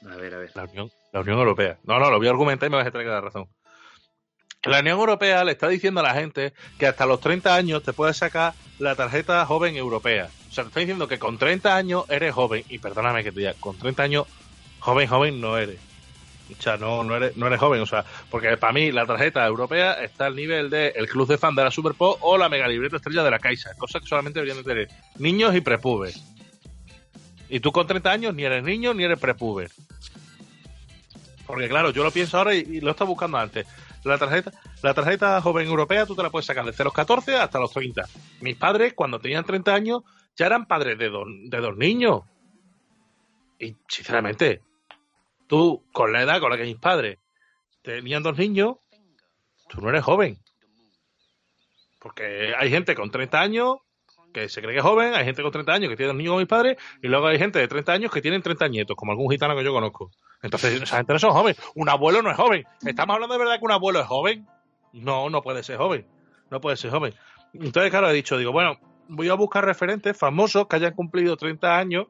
A 0.08 0.14
ver, 0.14 0.32
a 0.32 0.38
ver. 0.38 0.52
La 0.54 0.62
Unión, 0.62 0.92
la 1.12 1.20
Unión 1.22 1.38
Europea. 1.40 1.76
No, 1.82 1.98
no, 1.98 2.08
lo 2.08 2.18
voy 2.18 2.28
a 2.28 2.30
argumentar 2.30 2.68
y 2.68 2.70
me 2.70 2.76
vas 2.76 2.86
a 2.86 2.92
tener 2.92 3.04
que 3.04 3.12
dar 3.12 3.24
razón. 3.24 3.48
La 4.62 4.78
Unión 4.78 5.00
Europea 5.00 5.42
le 5.42 5.50
está 5.50 5.66
diciendo 5.66 5.98
a 5.98 6.04
la 6.04 6.14
gente 6.14 6.52
que 6.78 6.86
hasta 6.86 7.04
los 7.04 7.18
30 7.18 7.52
años 7.52 7.82
te 7.82 7.92
puedes 7.92 8.16
sacar 8.16 8.54
la 8.78 8.94
tarjeta 8.94 9.44
joven 9.44 9.74
europea. 9.74 10.28
O 10.48 10.52
sea, 10.52 10.62
te 10.62 10.68
está 10.68 10.78
diciendo 10.78 11.08
que 11.08 11.18
con 11.18 11.36
30 11.36 11.74
años 11.74 12.04
eres 12.08 12.32
joven. 12.32 12.62
Y 12.68 12.78
perdóname 12.78 13.24
que 13.24 13.32
te 13.32 13.40
diga, 13.40 13.54
con 13.58 13.76
30 13.76 14.02
años, 14.04 14.26
joven, 14.78 15.08
joven 15.08 15.40
no 15.40 15.58
eres. 15.58 15.91
O 16.58 16.62
sea, 16.62 16.76
no, 16.76 17.14
eres, 17.14 17.36
no 17.36 17.46
eres 17.46 17.60
joven. 17.60 17.80
O 17.80 17.86
sea, 17.86 18.04
porque 18.30 18.56
para 18.56 18.72
mí 18.72 18.92
la 18.92 19.06
tarjeta 19.06 19.46
europea 19.46 19.94
está 19.94 20.26
al 20.26 20.36
nivel 20.36 20.70
de 20.70 20.88
el 20.88 21.08
club 21.08 21.28
de 21.28 21.38
fan 21.38 21.54
de 21.54 21.64
la 21.64 21.70
Super 21.70 21.94
Pop 21.94 22.18
o 22.20 22.38
la 22.38 22.48
mega 22.48 22.68
libreta 22.68 22.96
estrella 22.96 23.22
de 23.22 23.30
la 23.30 23.38
Caixa. 23.38 23.74
Cosas 23.74 24.02
que 24.02 24.08
solamente 24.08 24.40
deberían 24.40 24.64
de 24.64 24.68
tener 24.68 24.88
niños 25.18 25.54
y 25.54 25.60
prepubers. 25.60 26.22
Y 27.52 27.60
tú 27.60 27.70
con 27.70 27.86
30 27.86 28.10
años 28.10 28.34
ni 28.34 28.44
eres 28.44 28.64
niño 28.64 28.94
ni 28.94 29.04
eres 29.04 29.18
prepuber. 29.18 29.70
Porque 31.46 31.68
claro, 31.68 31.90
yo 31.90 32.02
lo 32.02 32.10
pienso 32.10 32.38
ahora 32.38 32.54
y, 32.54 32.80
lo 32.80 32.88
he 32.88 32.90
estado 32.92 33.08
buscando 33.08 33.36
antes. 33.36 33.66
La 34.04 34.16
tarjeta, 34.16 34.52
la 34.82 34.94
tarjeta 34.94 35.38
joven 35.42 35.66
europea 35.66 36.06
tú 36.06 36.16
te 36.16 36.22
la 36.22 36.30
puedes 36.30 36.46
sacar 36.46 36.64
desde 36.64 36.82
los 36.82 36.94
14 36.94 37.36
hasta 37.36 37.58
los 37.58 37.70
30. 37.70 38.08
Mis 38.40 38.56
padres, 38.56 38.94
cuando 38.94 39.20
tenían 39.20 39.44
30 39.44 39.74
años, 39.74 40.02
ya 40.34 40.46
eran 40.46 40.64
padres 40.64 40.96
de 40.98 41.10
de 41.10 41.58
dos 41.58 41.76
niños. 41.76 42.22
Y 43.58 43.76
sinceramente, 43.86 44.62
tú, 45.52 45.84
con 45.92 46.14
la 46.14 46.22
edad 46.22 46.40
con 46.40 46.48
la 46.48 46.56
que 46.56 46.62
mis 46.62 46.78
padres 46.78 47.18
tenían 47.82 48.22
dos 48.22 48.38
niños, 48.38 48.76
tú 49.68 49.82
no 49.82 49.90
eres 49.90 50.02
joven. 50.02 50.38
Porque 52.00 52.54
hay 52.58 52.70
gente 52.70 52.94
con 52.94 53.10
30 53.10 53.38
años 53.38 53.76
que 54.32 54.48
se 54.48 54.62
cree 54.62 54.72
que 54.72 54.78
es 54.78 54.82
joven, 54.82 55.12
hay 55.12 55.26
gente 55.26 55.42
con 55.42 55.52
30 55.52 55.70
años 55.74 55.90
que 55.90 55.96
tiene 55.96 56.06
dos 56.06 56.16
niños 56.16 56.32
con 56.32 56.38
mis 56.38 56.48
padres, 56.48 56.78
y 57.02 57.08
luego 57.08 57.26
hay 57.26 57.38
gente 57.38 57.58
de 57.58 57.68
30 57.68 57.92
años 57.92 58.10
que 58.10 58.22
tienen 58.22 58.40
30 58.40 58.66
nietos, 58.68 58.96
como 58.96 59.12
algún 59.12 59.30
gitano 59.30 59.54
que 59.54 59.62
yo 59.62 59.74
conozco. 59.74 60.10
Entonces, 60.40 60.80
esa 60.80 60.96
gente 60.96 61.12
no 61.12 61.18
son 61.18 61.32
jóvenes. 61.32 61.60
Un 61.74 61.90
abuelo 61.90 62.22
no 62.22 62.30
es 62.30 62.36
joven. 62.38 62.64
¿Estamos 62.86 63.12
hablando 63.12 63.34
de 63.34 63.38
verdad 63.38 63.58
que 63.58 63.64
un 63.66 63.72
abuelo 63.72 64.00
es 64.00 64.06
joven? 64.06 64.46
No, 64.94 65.28
no 65.28 65.42
puede 65.42 65.62
ser 65.62 65.76
joven. 65.76 66.06
No 66.50 66.62
puede 66.62 66.78
ser 66.78 66.90
joven. 66.90 67.12
Entonces, 67.52 67.90
claro, 67.90 68.08
he 68.08 68.14
dicho, 68.14 68.38
digo, 68.38 68.52
bueno, 68.52 68.78
voy 69.06 69.28
a 69.28 69.34
buscar 69.34 69.66
referentes 69.66 70.16
famosos 70.16 70.66
que 70.66 70.76
hayan 70.76 70.94
cumplido 70.94 71.36
30 71.36 71.76
años 71.76 72.06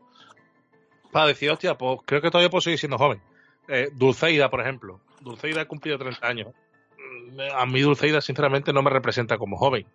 para 1.10 1.26
decir, 1.26 1.50
hostia, 1.50 1.76
pues 1.76 1.98
creo 2.06 2.22
que 2.22 2.30
todavía 2.30 2.50
puedo 2.50 2.60
seguir 2.60 2.78
siendo 2.78 2.98
joven. 2.98 3.20
Eh, 3.68 3.90
Dulceida, 3.92 4.50
por 4.50 4.60
ejemplo. 4.60 5.00
Dulceida 5.20 5.62
ha 5.62 5.64
cumplido 5.66 5.98
30 5.98 6.26
años. 6.26 6.48
Mm, 6.98 7.40
A 7.56 7.66
mí 7.66 7.80
Dulceida, 7.80 8.20
sinceramente, 8.20 8.72
no 8.72 8.82
me 8.82 8.90
representa 8.90 9.38
como 9.38 9.56
joven. 9.56 9.86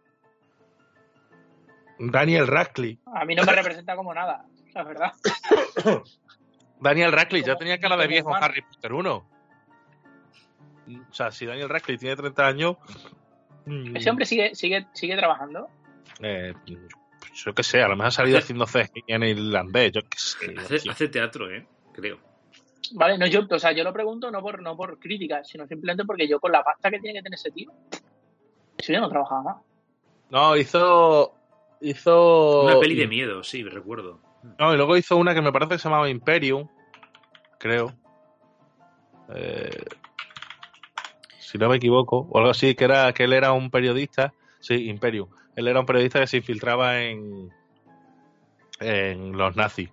Daniel 2.00 2.48
Radcliffe. 2.48 3.02
A 3.14 3.26
mí 3.26 3.36
no 3.36 3.44
me 3.44 3.52
representa 3.54 3.96
como 3.96 4.14
nada, 4.14 4.46
la 4.74 4.84
verdad. 4.84 5.14
Daniel 6.80 7.12
Radcliffe 7.12 7.48
ya 7.48 7.56
tenía 7.56 7.80
cara 7.80 7.98
de 7.98 8.08
viejo 8.08 8.36
en. 8.36 8.44
Harry 8.44 8.62
Potter 8.62 8.94
1. 8.94 9.30
O 11.10 11.14
sea, 11.14 11.32
si 11.32 11.46
Daniel 11.46 11.70
Radcliffe 11.70 12.00
tiene 12.02 12.16
30 12.16 12.48
años. 12.48 12.78
mm, 13.66 13.98
Ese 13.98 14.10
hombre 14.10 14.26
sigue, 14.26 14.54
sigue, 14.56 14.86
sigue 14.94 15.18
trabajando. 15.18 15.68
eh, 16.22 16.54
pues 17.20 17.44
yo 17.44 17.54
qué 17.54 17.64
sé, 17.64 17.82
a 17.82 17.88
lo 17.88 17.96
mejor 17.96 18.08
ha 18.08 18.12
salido 18.12 18.38
haciendo 18.38 18.66
CGI 18.68 19.04
en 19.08 19.24
irlandés, 19.24 19.92
yo 19.94 20.02
qué 20.04 20.18
sé. 20.18 20.54
Hace, 20.58 20.90
hace 20.90 21.08
teatro, 21.10 21.52
¿eh? 21.52 21.66
Creo. 21.94 22.20
Vale, 22.94 23.18
no, 23.18 23.28
yo, 23.28 23.42
o 23.50 23.60
sea, 23.60 23.72
yo 23.72 23.84
lo 23.84 23.94
pregunto 23.94 24.32
no 24.32 24.42
por, 24.42 24.62
no 24.62 24.76
por 24.76 25.00
crítica, 25.00 25.44
sino 25.44 25.68
simplemente 25.68 26.06
porque 26.06 26.28
yo 26.28 26.40
con 26.40 26.52
la 26.52 26.64
pasta 26.64 26.90
que 26.90 27.00
tiene 27.00 27.20
que 27.20 27.24
tener 27.24 27.36
ese 27.38 27.52
tío, 27.52 27.72
eso 28.78 28.94
ya 28.94 29.00
no 29.00 29.10
trabajaba 29.10 29.44
más. 29.44 29.58
No, 30.30 30.56
hizo. 30.56 31.34
Hizo. 31.80 32.64
Una 32.64 32.80
peli 32.80 32.96
de 32.96 33.08
miedo, 33.08 33.44
sí, 33.44 33.64
recuerdo. 33.64 34.20
No, 34.60 34.74
y 34.74 34.78
luego 34.78 34.98
hizo 34.98 35.18
una 35.18 35.34
que 35.34 35.42
me 35.42 35.52
parece 35.52 35.74
que 35.74 35.80
se 35.80 35.90
llamaba 35.90 36.10
Imperium, 36.10 36.68
creo. 37.60 37.94
Eh, 39.34 39.86
si 41.40 41.58
no 41.58 41.70
me 41.70 41.78
equivoco, 41.78 42.28
o 42.30 42.38
algo 42.38 42.52
así, 42.52 42.76
que 42.76 42.86
era 42.86 43.14
que 43.14 43.26
él 43.26 43.34
era 43.34 43.52
un 43.52 43.70
periodista, 43.70 44.34
sí, 44.60 44.90
Imperium. 44.90 45.30
Él 45.56 45.68
era 45.68 45.80
un 45.80 45.86
periodista 45.86 46.20
que 46.20 46.28
se 46.28 46.38
infiltraba 46.38 47.02
en 47.02 47.52
en 48.80 49.38
los 49.38 49.56
nazis. 49.56 49.90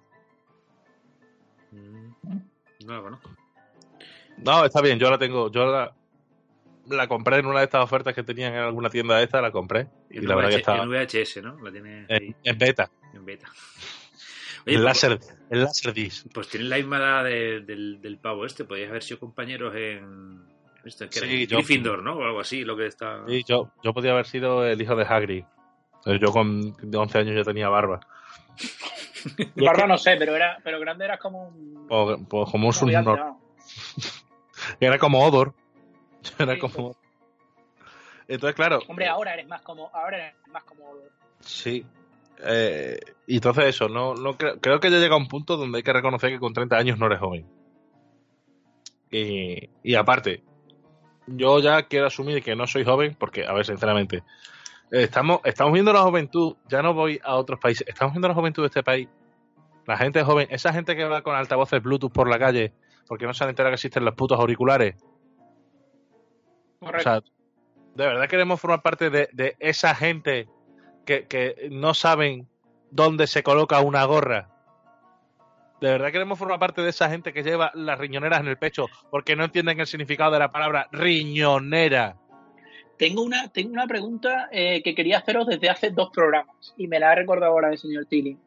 No 2.85 2.95
lo 2.95 3.03
conozco. 3.03 3.31
No, 4.39 4.65
está 4.65 4.81
bien, 4.81 4.99
yo 4.99 5.11
la 5.11 5.19
tengo, 5.19 5.51
yo 5.51 5.65
la, 5.67 5.95
la 6.89 7.07
compré 7.09 7.39
en 7.39 7.47
una 7.47 7.61
de 7.61 7.65
estas 7.67 7.83
ofertas 7.85 8.15
que 8.15 8.23
tenían 8.23 8.53
en 8.55 8.61
alguna 8.61 8.91
tienda 8.91 9.17
de 9.19 9.25
esta, 9.25 9.41
la 9.41 9.51
compré 9.53 9.89
y 10.11 10.19
En 10.19 10.29
la 10.29 10.35
verdad 10.35 10.51
que 10.51 10.57
estaba 10.57 10.83
En 10.83 10.91
VHS, 10.91 11.43
¿no? 11.43 11.59
La 11.61 11.71
tiene 11.71 12.07
ahí 12.11 12.35
en, 12.43 12.59
beta, 12.59 12.91
en 13.13 13.25
beta. 13.25 13.49
Oye, 14.67 14.77
el 14.77 14.83
pues, 14.83 14.85
láser, 14.85 15.21
el 15.51 15.63
láser 15.63 15.93
disc. 15.93 16.27
pues 16.33 16.49
tienen 16.49 16.71
la 16.71 16.77
misma 16.77 16.97
edad 16.97 17.25
de- 17.25 17.61
del, 17.61 18.01
del 18.01 18.19
pavo 18.19 18.47
este. 18.47 18.65
Podríais 18.65 18.91
haber 18.91 19.03
sido 19.03 19.21
compañeros 19.21 19.75
en... 19.77 20.43
Esto, 20.85 21.09
que 21.09 21.19
Sí, 21.21 21.47
yo- 21.47 21.59
Gryffindor, 21.59 22.03
¿no? 22.03 22.15
O 22.17 22.25
algo 22.25 22.41
así, 22.41 22.65
lo 22.65 22.77
que 22.77 22.87
está... 22.87 23.25
Sí, 23.29 23.43
yo, 23.47 23.71
yo 23.83 23.93
podía 23.95 24.13
haber 24.13 24.27
sido 24.27 24.67
el 24.67 24.81
hijo 24.81 24.97
de 24.97 25.05
Hagrid. 25.05 25.45
Yo 26.21 26.33
con 26.33 26.75
11 26.95 27.19
años 27.19 27.37
ya 27.37 27.43
tenía 27.45 27.69
barba. 27.69 28.01
Barba 29.57 29.87
no 29.87 29.99
sé, 29.99 30.17
pero 30.19 30.35
era 30.37 30.59
pero 30.63 30.81
grande 30.81 31.05
eras 31.05 31.19
como 31.21 31.49
un... 31.49 31.87
O- 31.89 32.19
pues 32.29 32.51
como 32.51 32.69
un 32.69 32.73
gigante. 32.73 33.11
Era 34.81 34.99
como 34.99 35.25
Odor. 35.25 35.55
Era 36.39 36.55
Sí, 36.55 36.61
como. 36.61 36.97
Entonces, 38.29 38.55
claro. 38.55 38.81
Hombre, 38.89 39.07
ahora 39.07 39.35
eres 39.35 39.47
más 39.47 39.63
como... 39.63 39.91
Ahora 39.93 40.17
eres 40.19 40.35
más 40.51 40.65
como... 40.65 40.85
Sí. 41.41 41.85
Eh, 42.47 42.99
y 43.27 43.37
entonces 43.37 43.67
eso, 43.67 43.89
no, 43.89 44.15
no 44.15 44.37
creo, 44.37 44.59
creo 44.61 44.81
que 44.81 44.91
ya 44.91 44.99
llega 44.99 45.17
un 45.17 45.29
punto 45.29 45.57
donde 45.57 45.79
hay 45.79 45.83
que 45.83 45.93
reconocer 45.93 46.31
que 46.31 46.39
con 46.39 46.53
30 46.53 46.77
años 46.77 46.99
no 46.99 47.07
eres 47.07 47.19
joven. 47.21 47.47
Y, 49.11 49.69
y 49.83 49.95
aparte, 49.95 50.43
yo 51.27 51.61
ya 51.61 51.83
quiero 51.85 52.07
asumir 52.07 52.43
que 52.43 52.57
no 52.57 52.67
soy 52.67 52.85
joven, 52.85 53.17
porque, 53.19 53.47
a 53.47 53.53
ver, 53.53 53.65
sinceramente, 53.67 54.17
eh, 54.19 54.23
estamos, 54.91 55.41
estamos 55.45 55.73
viendo 55.73 55.93
la 55.93 56.03
juventud, 56.03 56.57
ya 56.69 56.83
no 56.83 56.95
voy 56.95 57.21
a 57.23 57.37
otros 57.37 57.59
países, 57.59 57.87
estamos 57.89 58.15
viendo 58.15 58.29
la 58.29 58.35
juventud 58.35 58.63
de 58.63 58.69
este 58.69 58.83
país. 58.83 59.09
La 59.87 59.97
gente 59.97 60.23
joven, 60.23 60.49
esa 60.51 60.73
gente 60.73 60.97
que 60.97 61.05
va 61.05 61.23
con 61.23 61.35
altavoces 61.35 61.83
Bluetooth 61.83 62.13
por 62.13 62.29
la 62.29 62.39
calle, 62.39 62.73
porque 63.07 63.27
no 63.27 63.35
se 63.35 63.45
han 63.45 63.51
enterado 63.51 63.73
que 63.73 63.75
existen 63.75 64.05
los 64.05 64.15
putos 64.15 64.39
auriculares. 64.39 64.97
O 66.81 66.87
Correcto. 66.87 67.03
sea, 67.03 67.21
¿de 67.95 68.07
verdad 68.07 68.29
queremos 68.29 68.61
formar 68.61 68.83
parte 68.83 69.11
de, 69.11 69.29
de 69.33 69.57
esa 69.59 69.95
gente 69.95 70.49
que, 71.05 71.27
que 71.27 71.69
no 71.71 71.93
saben 71.93 72.49
dónde 72.91 73.27
se 73.27 73.43
coloca 73.43 73.81
una 73.81 74.05
gorra? 74.05 74.49
¿De 75.81 75.91
verdad 75.91 76.13
queremos 76.13 76.39
formar 76.39 76.59
parte 76.59 76.81
de 76.81 76.89
esa 76.89 77.11
gente 77.11 77.33
que 77.35 77.43
lleva 77.43 77.71
las 77.75 77.99
riñoneras 77.99 78.41
en 78.41 78.49
el 78.49 78.57
pecho 78.57 78.87
porque 79.11 79.37
no 79.37 79.45
entienden 79.45 79.81
el 79.81 79.87
significado 79.87 80.33
de 80.33 80.39
la 80.39 80.51
palabra 80.51 80.89
riñonera? 80.93 82.17
Tengo 82.97 83.23
una, 83.23 83.49
tengo 83.49 83.73
una 83.73 83.87
pregunta 83.87 84.49
eh, 84.53 84.83
que 84.83 84.95
quería 84.95 85.19
haceros 85.19 85.47
desde 85.47 85.69
hace 85.69 85.91
dos 85.91 86.11
programas 86.11 86.75
y 86.77 86.87
me 86.87 87.01
la 87.01 87.11
ha 87.11 87.15
recordado 87.15 87.53
ahora 87.53 87.71
el 87.71 87.79
señor 87.79 88.07
Tilly. 88.07 88.39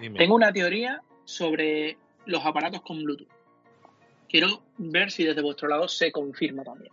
Dime. 0.00 0.18
Tengo 0.18 0.34
una 0.34 0.52
teoría 0.52 1.02
sobre 1.24 1.96
los 2.26 2.44
aparatos 2.44 2.82
con 2.82 3.02
Bluetooth. 3.02 3.28
Quiero 4.28 4.62
ver 4.76 5.10
si 5.10 5.24
desde 5.24 5.42
vuestro 5.42 5.68
lado 5.68 5.88
se 5.88 6.12
confirma 6.12 6.64
también. 6.64 6.92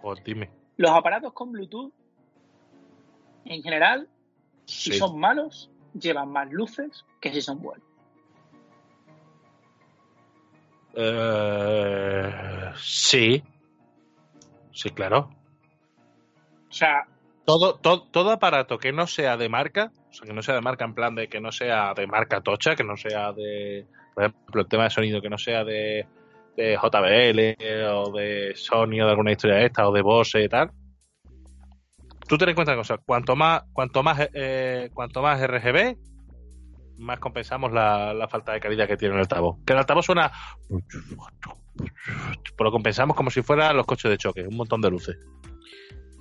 Pues 0.00 0.22
dime. 0.24 0.50
Los 0.76 0.90
aparatos 0.92 1.32
con 1.32 1.52
Bluetooth, 1.52 1.92
en 3.44 3.62
general, 3.62 4.08
si 4.64 4.92
son 4.92 5.18
malos, 5.18 5.70
llevan 5.92 6.30
más 6.30 6.50
luces 6.50 7.04
que 7.20 7.32
si 7.32 7.42
son 7.42 7.60
buenos. 7.60 7.86
Eh, 10.94 12.72
sí. 12.76 13.42
Sí, 14.72 14.90
claro. 14.90 15.30
O 16.70 16.72
sea, 16.72 17.04
Todo, 17.44 17.74
todo, 17.74 18.08
todo 18.10 18.30
aparato 18.30 18.78
que 18.78 18.92
no 18.92 19.06
sea 19.06 19.36
de 19.36 19.48
marca, 19.48 19.90
o 20.08 20.12
sea, 20.12 20.26
que 20.26 20.32
no 20.32 20.42
sea 20.42 20.54
de 20.54 20.60
marca 20.60 20.84
en 20.84 20.94
plan 20.94 21.14
de 21.16 21.28
que 21.28 21.40
no 21.40 21.50
sea 21.50 21.94
de 21.94 22.06
marca 22.06 22.40
tocha, 22.40 22.76
que 22.76 22.84
no 22.84 22.96
sea 22.96 23.32
de, 23.32 23.86
por 24.14 24.24
ejemplo, 24.24 24.62
el 24.62 24.68
tema 24.68 24.84
de 24.84 24.90
sonido, 24.90 25.20
que 25.20 25.30
no 25.30 25.38
sea 25.38 25.64
de, 25.64 26.06
JBL 26.56 27.64
o 27.90 28.12
de 28.12 28.52
Sony 28.54 29.00
o 29.00 29.06
de 29.06 29.10
alguna 29.10 29.32
historia 29.32 29.56
de 29.56 29.66
esta 29.66 29.88
o 29.88 29.92
de 29.92 30.02
Bose 30.02 30.44
y 30.44 30.48
tal. 30.48 30.70
Tú 32.28 32.36
ten 32.38 32.50
en 32.50 32.54
cuenta 32.54 32.72
una 32.72 32.82
cosa, 32.82 32.98
cuanto 32.98 33.34
más, 33.34 33.62
cuanto 33.72 34.02
más, 34.02 34.28
eh, 34.34 34.90
cuanto 34.92 35.22
más 35.22 35.40
RGB, 35.40 35.96
más 36.98 37.18
compensamos 37.18 37.72
la, 37.72 38.12
la 38.14 38.28
falta 38.28 38.52
de 38.52 38.60
calidad 38.60 38.86
que 38.86 38.96
tiene 38.96 39.14
el 39.14 39.20
altavoz. 39.22 39.56
Que 39.66 39.72
el 39.72 39.78
altavoz 39.78 40.04
suena, 40.04 40.30
pues 40.68 40.84
lo 42.58 42.70
compensamos 42.70 43.16
como 43.16 43.30
si 43.30 43.42
fueran 43.42 43.76
los 43.76 43.86
coches 43.86 44.10
de 44.10 44.18
choque, 44.18 44.46
un 44.46 44.56
montón 44.56 44.80
de 44.80 44.90
luces. 44.90 45.16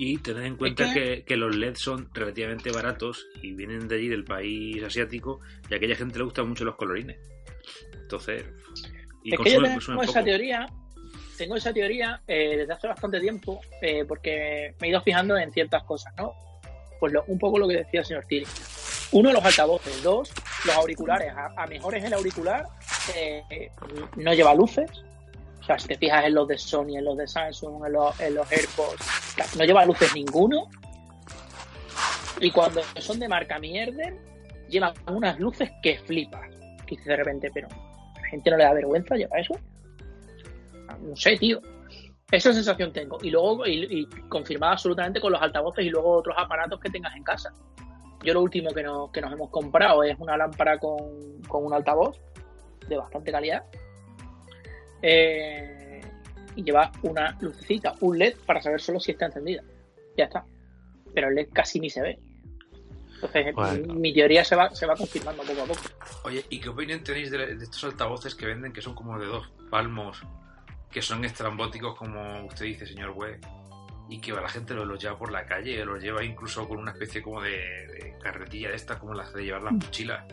Y 0.02 0.18
tened 0.20 0.44
en 0.46 0.56
cuenta 0.56 0.94
que- 0.94 1.24
que, 1.26 1.36
los 1.36 1.54
LED 1.58 1.76
son 1.76 2.10
relativamente 2.14 2.72
baratos 2.72 3.28
y 3.42 3.52
vienen 3.54 3.88
de 3.90 3.96
allí 3.98 4.08
del 4.08 4.24
país 4.24 4.82
asiático 4.82 5.42
y 5.70 5.74
a 5.74 5.78
aquella 5.78 5.96
gente 5.96 6.18
le 6.20 6.24
gustan 6.24 6.48
mucho 6.48 6.64
los 6.64 6.76
colorines. 6.78 7.18
Entonces, 8.02 8.46
y 9.24 9.34
es 9.34 9.40
que 9.42 9.52
yo 9.52 9.62
tengo 9.62 9.78
esa 10.02 10.14
poco. 10.14 10.24
teoría, 10.24 10.66
tengo 11.38 11.56
esa 11.58 11.74
teoría 11.74 12.22
eh, 12.28 12.56
desde 12.60 12.74
hace 12.74 12.88
bastante 12.88 13.20
tiempo, 13.20 13.60
eh, 13.82 14.06
porque 14.08 14.74
me 14.80 14.88
he 14.88 14.90
ido 14.90 15.02
fijando 15.02 15.38
en 15.38 15.52
ciertas 15.52 15.84
cosas, 15.84 16.14
¿no? 16.18 16.32
Pues 17.00 17.12
lo- 17.12 17.26
un 17.28 17.38
poco 17.38 17.60
lo 17.60 17.68
que 17.68 17.76
decía 17.78 18.00
el 18.00 18.06
señor 18.06 18.26
Tiri. 18.26 18.46
Uno, 19.12 19.34
los 19.34 19.44
altavoces. 19.44 20.02
Dos, 20.04 20.32
los 20.66 20.76
auriculares. 20.76 21.34
A, 21.34 21.62
a 21.64 21.68
mejores 21.68 22.04
el 22.06 22.14
auricular 22.14 22.64
eh, 23.16 23.42
no 24.16 24.34
lleva 24.34 24.54
luces. 24.56 24.90
Sea, 25.70 25.78
si 25.78 25.88
te 25.88 25.98
fijas 26.00 26.26
en 26.26 26.34
los 26.34 26.48
de 26.48 26.58
Sony, 26.58 26.98
en 26.98 27.06
los 27.06 27.16
de 27.16 27.28
Samsung, 27.28 27.86
en 27.86 27.94
los, 27.94 28.52
AirPods, 28.52 29.56
no 29.56 29.64
lleva 29.64 29.86
luces 29.86 30.16
ninguno. 30.16 30.68
Y 32.42 32.50
cuando 32.50 32.82
son 32.96 33.20
de 33.20 33.28
marca 33.28 33.60
mierder, 33.60 34.18
llevan 34.68 34.96
unas 35.06 35.40
luces 35.40 35.70
que 35.84 36.00
flipas. 36.00 36.50
Que 36.88 36.98
de 37.06 37.16
repente, 37.16 37.52
pero 37.54 37.68
¿a 37.68 38.20
la 38.20 38.28
gente 38.30 38.50
no 38.50 38.58
le 38.58 38.64
da 38.64 38.74
vergüenza 38.74 39.16
llevar 39.16 39.42
eso? 39.42 39.60
No 41.02 41.16
sé, 41.16 41.38
tío. 41.38 41.62
Esa 42.32 42.52
sensación 42.52 42.92
tengo. 42.92 43.20
Y 43.22 43.30
luego, 43.30 43.68
y, 43.68 44.08
confirmada 44.28 44.74
absolutamente 44.74 45.22
con 45.22 45.34
los 45.34 45.42
altavoces 45.42 45.86
y 45.86 45.90
luego 45.90 46.14
otros 46.14 46.36
aparatos 46.36 46.80
que 46.80 46.90
tengas 46.90 47.16
en 47.16 47.24
casa. 47.24 47.54
Yo 48.24 48.34
lo 48.34 48.42
último 48.42 48.72
que 48.72 48.82
nos, 48.82 49.12
hemos 49.14 49.52
comprado 49.52 50.02
es 50.02 50.18
una 50.18 50.36
lámpara 50.36 50.80
con 50.80 50.98
un 51.64 51.74
altavoz 51.76 52.18
de 52.88 52.98
bastante 52.98 53.32
calidad. 53.32 53.64
Eh, 55.02 56.02
y 56.56 56.64
lleva 56.64 56.92
una 57.04 57.38
lucecita, 57.40 57.96
un 58.02 58.18
LED 58.20 58.36
para 58.46 58.62
saber 58.62 58.82
solo 58.82 59.00
si 59.00 59.12
está 59.12 59.26
encendida. 59.28 59.64
Ya 60.18 60.26
está. 60.26 60.46
Pero 61.14 61.30
el 61.30 61.36
LED 61.36 61.50
casi 61.54 61.80
ni 61.80 61.90
se 61.90 62.02
ve. 62.02 62.20
Entonces, 63.16 63.54
Bueno. 63.54 63.94
mi 63.96 64.14
teoría 64.14 64.46
se 64.46 64.56
va, 64.56 64.70
se 64.74 64.86
va 64.86 64.96
confirmando 64.96 65.44
poco 65.44 65.62
a 65.62 65.66
poco. 65.66 65.82
Oye, 66.24 66.46
¿y 66.50 66.60
qué 66.60 66.70
opinión 66.70 67.04
tenéis 67.04 67.32
de, 67.32 67.56
de 67.56 67.64
estos 67.64 67.84
altavoces 67.84 68.34
que 68.36 68.46
venden 68.46 68.72
que 68.72 68.82
son 68.82 68.96
como 68.96 69.20
de 69.20 69.26
dos 69.26 69.52
palmos, 69.70 70.22
que 70.90 71.02
son 71.02 71.24
estrambóticos 71.26 71.96
como 71.98 72.46
usted 72.46 72.66
dice, 72.66 72.86
señor 72.86 73.12
Webb, 73.12 73.42
y 74.10 74.20
que 74.22 74.32
la 74.32 74.48
gente 74.50 74.74
los, 74.74 75.02
lleva 75.02 75.18
por 75.18 75.32
la 75.32 75.46
calle, 75.46 75.84
los 75.86 76.02
lleva 76.02 76.24
incluso 76.24 76.68
con 76.68 76.78
una 76.80 76.92
especie 76.92 77.22
como 77.22 77.42
de, 77.42 77.52
de 77.52 78.16
carretilla 78.24 78.70
de 78.70 78.76
estas, 78.76 78.98
como 78.98 79.14
las 79.14 79.34
de 79.34 79.44
llevar 79.44 79.64
las 79.64 79.74
mochilas? 79.74 80.26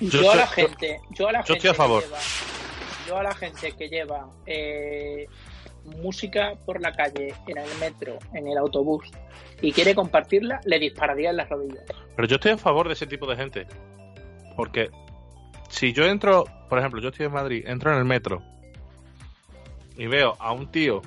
Yo, 0.00 0.22
Yo 0.22 0.32
a 0.32 0.36
la 0.36 0.46
gente, 0.46 0.98
yo 1.10 1.28
a 1.28 1.32
la 1.32 1.40
yo 1.40 1.44
gente 1.54 1.58
estoy 1.58 1.70
a 1.70 1.74
favor. 1.74 2.02
Que 2.02 2.08
lleva, 2.08 2.20
a 3.16 3.22
la 3.22 3.34
gente 3.34 3.72
que 3.72 3.88
lleva 3.88 4.28
eh, 4.46 5.26
música 5.84 6.54
por 6.64 6.80
la 6.80 6.92
calle, 6.92 7.34
en 7.46 7.58
el 7.58 7.78
metro, 7.78 8.18
en 8.34 8.48
el 8.48 8.58
autobús 8.58 9.10
y 9.60 9.72
quiere 9.72 9.94
compartirla, 9.94 10.60
le 10.64 10.78
dispararía 10.78 11.30
en 11.30 11.36
las 11.36 11.48
rodillas. 11.48 11.84
Pero 12.16 12.28
yo 12.28 12.36
estoy 12.36 12.52
a 12.52 12.58
favor 12.58 12.86
de 12.86 12.94
ese 12.94 13.06
tipo 13.06 13.26
de 13.26 13.36
gente. 13.36 13.66
Porque 14.56 14.90
si 15.68 15.92
yo 15.92 16.04
entro, 16.04 16.44
por 16.68 16.78
ejemplo, 16.78 17.00
yo 17.00 17.08
estoy 17.08 17.26
en 17.26 17.32
Madrid, 17.32 17.64
entro 17.66 17.92
en 17.92 17.98
el 17.98 18.04
metro 18.04 18.42
y 19.96 20.06
veo 20.06 20.36
a 20.38 20.52
un 20.52 20.70
tío, 20.70 21.02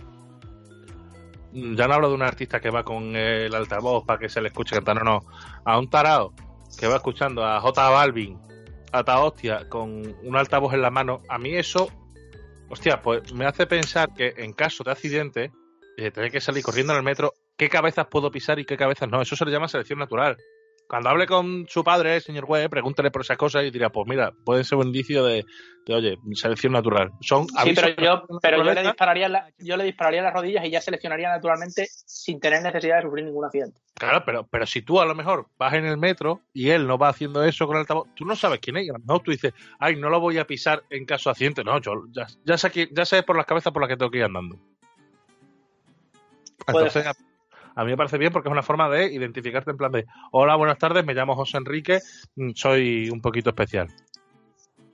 ya 1.51 1.87
no 1.87 1.93
hablo 1.93 2.09
de 2.09 2.15
un 2.15 2.23
artista 2.23 2.59
que 2.59 2.69
va 2.69 2.83
con 2.83 3.15
el 3.15 3.53
altavoz 3.53 4.05
para 4.05 4.19
que 4.19 4.29
se 4.29 4.41
le 4.41 4.49
escuche 4.49 4.75
cantar, 4.75 5.03
no, 5.03 5.03
no, 5.03 5.19
a 5.65 5.77
un 5.77 5.89
tarao 5.89 6.33
que 6.77 6.87
va 6.87 6.95
escuchando 6.95 7.45
a 7.45 7.59
J 7.59 7.89
Balvin, 7.89 8.39
a 8.93 9.03
ta 9.03 9.19
hostia, 9.23 9.67
con 9.69 10.15
un 10.23 10.35
altavoz 10.37 10.73
en 10.73 10.81
la 10.81 10.91
mano, 10.91 11.23
a 11.27 11.39
mí 11.39 11.55
eso, 11.55 11.89
hostia, 12.69 13.01
pues 13.01 13.33
me 13.33 13.45
hace 13.45 13.65
pensar 13.65 14.13
que 14.13 14.35
en 14.37 14.53
caso 14.53 14.83
de 14.83 14.91
accidente, 14.91 15.51
eh, 15.97 16.11
tener 16.11 16.31
que 16.31 16.39
salir 16.39 16.63
corriendo 16.63 16.93
en 16.93 16.97
el 16.97 17.03
metro, 17.03 17.33
¿qué 17.57 17.69
cabezas 17.69 18.07
puedo 18.07 18.29
pisar 18.31 18.59
y 18.59 18.65
qué 18.65 18.77
cabezas 18.77 19.09
no? 19.09 19.21
Eso 19.21 19.35
se 19.35 19.45
le 19.45 19.51
llama 19.51 19.67
selección 19.67 19.97
natural. 19.97 20.37
Cuando 20.87 21.09
hable 21.09 21.25
con 21.25 21.65
su 21.67 21.83
padre, 21.83 22.19
señor 22.21 22.45
Webb, 22.45 22.69
pregúntele 22.69 23.09
por 23.09 23.21
esas 23.21 23.37
cosas 23.37 23.63
y 23.63 23.71
dirá, 23.71 23.89
pues 23.89 24.05
mira, 24.07 24.31
puede 24.45 24.63
ser 24.63 24.77
un 24.77 24.87
indicio 24.87 25.23
de, 25.23 25.43
de, 25.87 25.93
oye, 25.95 26.17
selección 26.33 26.73
natural. 26.73 27.11
Son 27.21 27.47
Sí, 27.47 27.73
pero 27.73 27.89
yo, 27.95 28.23
pero 28.41 28.57
yo 28.57 28.73
le 28.73 28.83
dispararía 28.83 29.27
la- 29.29 29.49
yo 29.57 29.75
le 29.77 29.85
dispararía 29.85 30.21
las 30.21 30.33
rodillas 30.33 30.63
y 30.65 30.69
ya 30.69 30.81
seleccionaría 30.81 31.29
naturalmente 31.29 31.87
sin 32.05 32.39
tener 32.39 32.61
necesidad 32.61 32.97
de 32.97 33.03
sufrir 33.03 33.25
ningún 33.25 33.45
accidente. 33.45 33.79
Claro, 33.95 34.23
pero, 34.25 34.45
pero 34.47 34.65
si 34.67 34.81
tú 34.81 34.99
a 34.99 35.05
lo 35.05 35.15
mejor 35.15 35.47
vas 35.57 35.73
en 35.73 35.85
el 35.85 35.97
metro 35.97 36.41
y 36.53 36.69
él 36.69 36.85
no 36.85 36.97
va 36.97 37.09
haciendo 37.09 37.43
eso 37.43 37.65
con 37.65 37.75
el 37.77 37.81
altavoz, 37.81 38.09
tú 38.15 38.25
no 38.25 38.35
sabes 38.35 38.59
quién 38.59 38.77
es. 38.77 38.85
y 38.85 38.89
A 38.89 38.93
lo 38.93 38.99
mejor 38.99 39.21
tú 39.23 39.31
dices, 39.31 39.53
ay, 39.79 39.95
no 39.95 40.09
lo 40.09 40.19
voy 40.19 40.37
a 40.37 40.45
pisar 40.45 40.83
en 40.89 41.05
caso 41.05 41.29
de 41.29 41.31
accidente. 41.31 41.63
No, 41.63 41.79
yo 41.79 41.93
ya, 42.11 42.27
ya, 42.45 42.57
sé, 42.57 42.89
ya 42.91 43.05
sé 43.05 43.23
por 43.23 43.37
las 43.37 43.45
cabezas 43.45 43.71
por 43.71 43.81
las 43.81 43.89
que 43.89 43.97
tengo 43.97 44.11
que 44.11 44.17
ir 44.19 44.25
andando. 44.25 44.57
Entonces, 46.67 47.05
a, 47.75 47.83
mí 47.83 47.91
me 47.91 47.97
parece 47.97 48.17
bien 48.17 48.31
porque 48.31 48.49
es 48.49 48.51
una 48.51 48.63
forma 48.63 48.89
de 48.89 49.13
identificarte 49.13 49.71
en 49.71 49.77
plan 49.77 49.91
de 49.91 50.05
hola, 50.31 50.55
buenas 50.55 50.77
tardes, 50.77 51.05
me 51.05 51.13
llamo 51.13 51.35
José 51.35 51.57
Enrique, 51.57 51.99
mm, 52.35 52.51
soy 52.55 53.09
un 53.09 53.21
poquito 53.21 53.49
especial. 53.49 53.87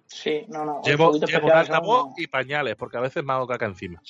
Sí, 0.07 0.45
no, 0.47 0.65
no. 0.65 0.81
Llevo, 0.83 1.11
un 1.11 1.51
altavoz 1.51 2.13
y 2.17 2.27
pañales, 2.27 2.75
porque 2.75 2.97
a 2.97 3.01
veces 3.01 3.23
me 3.23 3.33
hago 3.33 3.47
caca 3.47 3.67
encima. 3.67 4.01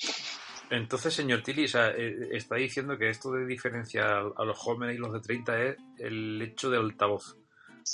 Entonces, 0.70 1.14
señor 1.14 1.42
Tilly, 1.42 1.66
o 1.66 1.68
sea, 1.68 1.90
eh, 1.90 2.30
está 2.32 2.56
diciendo 2.56 2.98
que 2.98 3.10
esto 3.10 3.32
de 3.32 3.46
diferenciar 3.46 4.32
a 4.36 4.44
los 4.46 4.58
jóvenes 4.58 4.96
y 4.96 5.00
los 5.00 5.12
de 5.12 5.20
30 5.20 5.64
es 5.64 5.78
el 5.98 6.42
hecho 6.42 6.70
del 6.70 6.82
altavoz. 6.82 7.38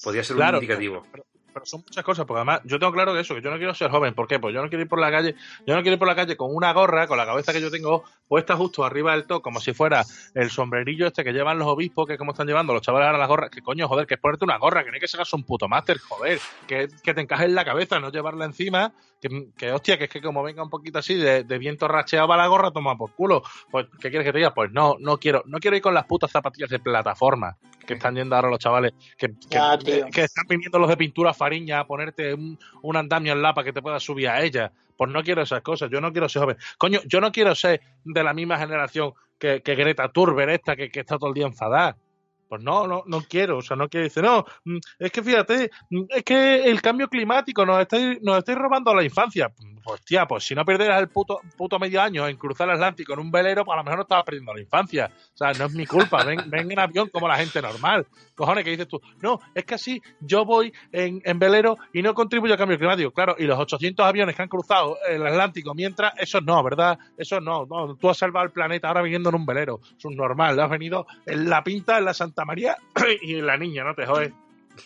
Podría 0.04 0.24
ser 0.24 0.36
Claro, 0.36 0.58
un 0.58 0.64
indicativo. 0.64 1.04
Pero 1.12 1.26
son 1.64 1.82
muchas 1.82 2.04
cosas, 2.04 2.26
porque 2.26 2.40
además 2.40 2.62
yo 2.66 2.80
tengo 2.80 2.92
claro 2.92 3.14
que 3.14 3.22
eso, 3.22 3.36
que 3.36 3.42
yo 3.42 3.50
no 3.50 3.58
quiero 3.58 3.74
ser 3.74 3.90
joven. 3.90 4.14
¿Por 4.14 4.28
qué? 4.28 4.40
Pues 4.40 4.54
yo 4.54 4.62
no 4.62 4.70
quiero 4.70 4.84
ir 4.84 4.90
por 4.90 5.00
la 5.00 5.12
calle, 5.12 5.36
yo 5.66 5.76
no 5.76 5.82
quiero 5.82 5.94
ir 5.94 6.00
por 6.00 6.08
la 6.08 6.16
calle 6.16 6.36
con 6.36 6.54
una 6.54 6.74
gorra, 6.74 7.08
con 7.08 7.18
la 7.18 7.26
cabeza 7.26 7.54
que 7.54 7.62
yo 7.62 7.72
tengo 7.72 8.04
puesta 8.28 8.56
justo 8.56 8.84
arriba 8.84 9.14
del 9.14 9.26
top, 9.26 9.42
como 9.42 9.60
si 9.62 9.74
fuera 9.74 10.04
el 10.34 10.50
sombrerillo 10.50 11.08
este 11.08 11.24
que 11.24 11.32
llevan 11.32 11.58
los 11.58 11.68
obispos, 11.68 12.08
que 12.08 12.18
como 12.18 12.32
están 12.32 12.48
llevando 12.48 12.74
los 12.74 12.82
chavales 12.82 13.08
ahora 13.08 13.18
las 13.18 13.28
gorras, 13.28 13.50
que 13.50 13.62
coño, 13.62 13.88
joder, 13.88 14.06
que 14.06 14.16
es 14.16 14.20
ponerte 14.20 14.46
una 14.46 14.58
gorra, 14.58 14.84
que 14.84 14.90
no 14.90 14.96
hay 14.96 15.00
que 15.00 15.08
ser 15.08 15.22
un 15.34 15.44
puto 15.44 15.68
máster, 15.68 15.98
joder, 16.00 16.40
que, 16.68 16.88
que 17.04 17.14
te 17.14 17.22
encaje 17.22 17.46
en 17.46 17.56
la 17.56 17.66
cabeza, 17.66 18.00
no 18.00 18.12
llevarla 18.12 18.46
encima, 18.46 18.94
que, 19.22 19.50
que, 19.58 19.72
hostia, 19.72 19.98
que 19.98 20.06
es 20.06 20.10
que 20.10 20.22
como 20.22 20.44
venga 20.44 20.64
un 20.64 20.70
poquito 20.70 21.00
así 21.00 21.16
de, 21.16 21.44
de 21.44 21.58
viento 21.58 21.88
racheado 21.88 22.36
la 22.36 22.48
gorra, 22.48 22.72
toma 22.72 22.98
por 22.98 23.14
culo. 23.14 23.44
Pues, 23.72 23.88
¿qué 24.00 24.10
quieres 24.10 24.26
que 24.26 24.32
te 24.32 24.40
diga? 24.40 24.54
Pues 24.54 24.72
no, 24.72 24.96
no 25.00 25.18
quiero, 25.18 25.44
no 25.46 25.60
quiero 25.60 25.78
ir 25.78 25.84
con 25.84 25.94
las 25.94 26.06
putas 26.06 26.32
zapatillas 26.32 26.70
de 26.70 26.80
plataforma 26.80 27.58
que 27.86 27.94
están 27.94 28.16
yendo 28.16 28.36
ahora 28.36 28.50
los 28.50 28.60
chavales, 28.60 28.94
que, 29.18 29.34
están 29.50 30.46
viniendo 30.48 30.80
los 30.80 30.90
de 30.90 30.98
pintura 30.98 31.34
fariña 31.34 31.80
a 31.80 31.88
ponerte 31.88 32.34
un, 32.34 32.58
un 32.82 32.98
andamio 32.98 33.34
en 33.34 33.42
la 33.42 33.54
para 33.54 33.66
que 33.66 33.74
te 33.74 33.82
puedas 33.82 34.04
subir 34.04 34.30
a 34.30 34.42
ella. 34.44 34.72
Pues 34.98 35.12
no 35.12 35.24
quiero 35.24 35.42
esas 35.42 35.62
cosas, 35.62 35.90
yo 35.92 36.00
no 36.00 36.12
quiero 36.12 36.30
ser 36.30 36.42
joven. 36.42 36.58
Coño, 36.78 37.02
yo 37.06 37.20
no 37.20 37.32
quiero 37.32 37.54
ser 37.54 37.82
de 38.04 38.24
la 38.24 38.34
misma 38.34 38.58
generación 38.58 39.14
que, 39.38 39.60
Greta 39.60 40.10
Thunberg 40.10 40.50
esta, 40.52 40.76
que, 40.76 40.90
que 40.90 41.02
está 41.02 41.18
todo 41.18 41.30
el 41.30 41.36
día 41.36 41.46
enfadada. 41.46 41.98
Pues 42.48 42.64
no, 42.64 42.88
no, 42.88 43.04
no 43.06 43.22
quiero, 43.22 43.58
o 43.58 43.62
sea, 43.62 43.76
no 43.76 43.90
quiero 43.90 44.04
decir, 44.06 44.24
no, 44.24 44.46
mm, 44.66 44.78
es 45.00 45.12
que 45.12 45.24
fíjate, 45.24 45.72
mm, 45.90 46.04
es 46.10 46.24
que 46.24 46.64
el 46.66 46.82
cambio 46.82 47.08
climático 47.08 47.66
nos 47.66 47.80
estáis, 47.82 48.22
nos 48.22 48.38
estáis 48.38 48.58
robando 48.58 48.94
la 48.94 49.04
infancia. 49.04 49.52
Pues 49.84 50.02
tía, 50.02 50.26
pues 50.26 50.44
si 50.44 50.56
no 50.56 50.66
perdieras 50.66 51.00
el 51.00 51.10
puto, 51.10 51.40
puto 51.56 51.78
medio 51.78 52.02
año 52.02 52.28
en 52.28 52.38
cruzar 52.38 52.68
el 52.68 52.74
Atlántico 52.74 53.14
en 53.14 53.20
un 53.20 53.30
velero, 53.30 53.64
pues 53.64 53.76
a 53.76 53.78
lo 53.78 53.84
mejor 53.84 53.98
no 54.00 54.02
estabas 54.02 54.26
perdiendo 54.26 54.52
la 54.52 54.62
infancia. 54.62 55.12
O 55.36 55.38
sea, 55.38 55.52
no 55.54 55.66
es 55.66 55.74
mi 55.74 55.86
culpa, 55.86 56.24
ven, 56.24 56.40
ven 56.50 56.72
en 56.72 56.80
avión 56.80 57.10
como 57.10 57.28
la 57.28 57.38
gente 57.38 57.62
normal. 57.62 58.08
Cojones, 58.34 58.64
que 58.64 58.72
dices 58.72 58.88
tú, 58.88 59.00
no, 59.22 59.40
es 59.54 59.64
que 59.64 59.76
así 59.76 60.02
yo 60.20 60.44
voy 60.44 60.74
en, 60.92 61.22
en 61.24 61.38
velero 61.38 61.78
y 61.94 62.02
no 62.02 62.16
contribuyo 62.16 62.54
al 62.54 62.58
cambio 62.58 62.80
climático. 62.80 63.12
Claro, 63.12 63.36
y 63.38 63.44
los 63.44 63.60
800 63.60 64.04
aviones 64.04 64.36
que 64.36 64.42
han 64.42 64.50
cruzado 64.50 64.98
el 65.08 65.26
Atlántico 65.26 65.76
mientras, 65.76 66.14
eso 66.18 66.42
no, 66.42 66.64
¿verdad? 66.64 66.98
Eso 67.16 67.40
no, 67.40 67.68
no, 67.68 67.96
tú 67.96 68.10
has 68.10 68.18
salvado 68.18 68.48
el 68.48 68.52
planeta 68.52 68.88
ahora 68.88 69.04
viniendo 69.04 69.30
en 69.30 69.36
un 69.36 69.46
velero. 69.46 69.82
Es 69.98 70.06
normal, 70.16 70.60
has 70.60 70.70
venido 70.70 71.06
en 71.28 71.48
la 71.48 71.64
pinta, 71.64 72.00
en 72.00 72.06
la 72.06 72.14
Santa 72.16 72.35
María 72.44 72.76
y 73.22 73.36
la 73.42 73.56
niña, 73.56 73.84
no 73.86 73.94
te 73.96 74.06
jodes. 74.06 74.34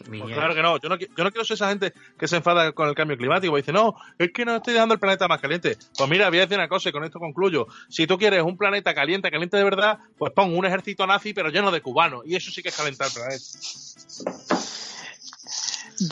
Pues 0.08 0.22
claro 0.36 0.54
que 0.54 0.62
no, 0.62 0.78
yo 0.80 0.88
no, 0.88 0.98
yo 0.98 1.08
no 1.24 1.32
quiero 1.32 1.44
ser 1.44 1.56
esa 1.56 1.70
gente 1.70 1.94
que 2.16 2.28
se 2.28 2.36
enfada 2.36 2.74
con 2.74 2.88
el 2.88 2.94
cambio 2.94 3.18
climático 3.18 3.58
y 3.58 3.62
dice, 3.62 3.74
no, 3.74 3.96
es 4.20 4.32
que 4.32 4.46
no 4.46 4.58
estoy 4.58 4.76
dejando 4.76 4.94
el 4.94 5.00
planeta 5.00 5.28
más 5.28 5.42
caliente. 5.42 5.78
Pues 5.98 6.08
mira, 6.08 6.30
voy 6.30 6.38
a 6.38 6.42
decir 6.42 6.58
una 6.60 6.68
cosa 6.68 6.90
y 6.90 6.92
con 6.92 7.04
esto 7.04 7.18
concluyo. 7.18 7.66
Si 7.88 8.06
tú 8.06 8.20
quieres 8.20 8.44
un 8.44 8.56
planeta 8.56 8.94
caliente, 8.94 9.32
caliente 9.32 9.58
de 9.58 9.64
verdad, 9.64 9.98
pues 10.16 10.32
pon 10.34 10.56
un 10.56 10.64
ejército 10.64 11.08
nazi 11.08 11.34
pero 11.34 11.50
lleno 11.50 11.72
de 11.72 11.82
cubanos. 11.82 12.22
Y 12.26 12.36
eso 12.36 12.52
sí 12.52 12.62
que 12.62 12.70
es 12.70 12.78
calentar 12.78 13.08
el 13.08 13.14
planeta. 13.14 13.44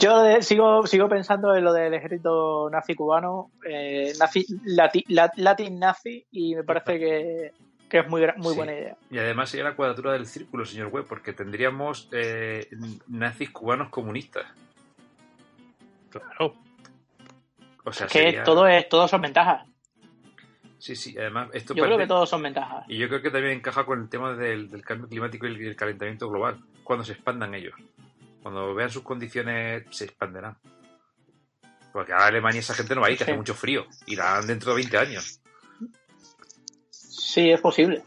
Yo 0.00 0.22
de- 0.22 0.42
sigo, 0.42 0.86
sigo 0.86 1.08
pensando 1.08 1.54
en 1.54 1.64
lo 1.64 1.72
del 1.72 1.94
ejército 1.94 2.68
nazi 2.70 2.94
cubano, 2.94 3.52
eh, 3.64 4.12
nazi, 4.18 4.44
lati- 4.66 5.04
la- 5.08 5.32
latin 5.36 5.78
nazi, 5.78 6.26
y 6.30 6.54
me 6.56 6.64
parece 6.64 6.98
que, 6.98 7.52
que 7.88 7.98
es 8.00 8.08
muy, 8.08 8.22
muy 8.36 8.50
Sí. 8.52 8.56
buena 8.56 8.72
idea. 8.72 8.96
Y 9.10 9.18
además 9.18 9.50
sería 9.50 9.64
la 9.64 9.76
cuadratura 9.76 10.12
del 10.12 10.26
círculo, 10.26 10.64
señor 10.64 10.88
Webb, 10.88 11.06
porque 11.06 11.32
tendríamos 11.32 12.08
eh, 12.12 12.68
nazis 13.08 13.50
cubanos 13.50 13.88
comunistas. 13.90 14.46
Claro. 16.10 16.54
O 17.84 17.92
sea, 17.92 18.06
que 18.06 18.12
sería- 18.24 18.44
todo 18.44 18.66
es, 18.66 18.88
todos 18.88 19.10
son 19.10 19.22
ventajas. 19.22 19.66
Sí, 20.78 20.94
sí, 20.94 21.16
además 21.18 21.48
esto 21.54 21.74
Yo 21.74 21.84
creo 21.84 21.98
que 21.98 22.06
todos 22.06 22.28
son 22.30 22.42
ventajas. 22.42 22.84
Y 22.88 22.98
yo 22.98 23.08
creo 23.08 23.20
que 23.20 23.30
también 23.30 23.54
encaja 23.54 23.84
con 23.84 24.00
el 24.00 24.08
tema 24.08 24.34
del, 24.34 24.68
del 24.68 24.82
cambio 24.84 25.08
climático 25.08 25.46
y 25.46 25.66
el, 25.66 25.74
calentamiento 25.76 26.28
global, 26.28 26.60
cuando 26.84 27.04
se 27.04 27.12
expandan 27.14 27.54
ellos. 27.54 27.74
Cuando 28.42 28.74
vean 28.74 28.88
sus 28.90 29.02
condiciones, 29.02 29.84
se 29.90 30.04
expanderán. 30.04 30.56
Porque 31.92 32.12
ahora 32.12 32.26
Alemania 32.26 32.60
esa 32.60 32.74
gente 32.74 32.94
no 32.94 33.00
va 33.00 33.08
a 33.08 33.10
ir, 33.10 33.18
que 33.18 33.24
Sí. 33.24 33.30
hace 33.30 33.36
mucho 33.38 33.54
frío. 33.54 33.86
Irán 34.06 34.46
dentro 34.46 34.70
de 34.70 34.76
20 34.76 34.98
años. 34.98 35.40
Sí, 37.28 37.50
es 37.50 37.60
posible. 37.60 38.02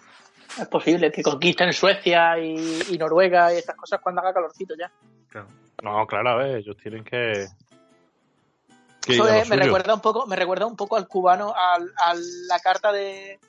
Es 0.59 0.67
posible 0.67 1.11
que 1.11 1.21
conquisten 1.21 1.71
Suecia 1.73 2.39
y, 2.39 2.81
y 2.89 2.97
Noruega 2.97 3.53
y 3.53 3.57
estas 3.57 3.75
cosas 3.75 4.01
cuando 4.01 4.21
haga 4.21 4.33
calorcito 4.33 4.73
ya. 4.75 4.91
Claro. 5.29 5.47
No, 5.83 6.07
claro, 6.07 6.29
a 6.31 6.35
ver, 6.37 6.57
ellos 6.57 6.75
tienen 6.81 7.03
que... 7.03 7.45
que 9.01 9.13
Eso 9.13 9.27
es- 9.27 9.47
me 9.47 9.55
recuerda 9.57 9.93
un 9.93 10.01
poco, 10.01 10.25
me 10.25 10.35
recuerda 10.35 10.65
un 10.65 10.75
poco 10.75 10.95
al 10.97 11.07
cubano, 11.07 11.53
al- 11.55 11.93
a 12.03 12.15
la 12.47 12.59
carta 12.59 12.91
de, 12.91 13.39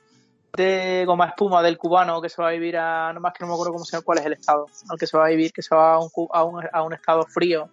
de 0.56 1.04
goma 1.06 1.28
espuma 1.28 1.62
del 1.62 1.78
cubano 1.78 2.20
que 2.20 2.28
se 2.28 2.40
va 2.42 2.48
a 2.48 2.52
vivir 2.52 2.76
a, 2.76 3.10
no 3.14 3.20
más 3.20 3.32
que 3.32 3.42
no 3.44 3.48
me 3.48 3.54
acuerdo 3.54 3.72
cómo 3.72 3.84
se 3.86 4.00
cuál 4.02 4.18
es 4.18 4.26
el 4.26 4.34
estado, 4.34 4.66
al 4.90 4.98
que 4.98 5.06
se 5.06 5.16
va 5.16 5.24
a 5.26 5.30
vivir, 5.30 5.52
que 5.54 5.62
se 5.62 5.74
va 5.74 5.94
a 5.94 5.98
un, 5.98 6.10
a 6.32 6.44
un, 6.44 6.62
a 6.70 6.82
un 6.82 6.92
estado 6.92 7.24
frío 7.26 7.68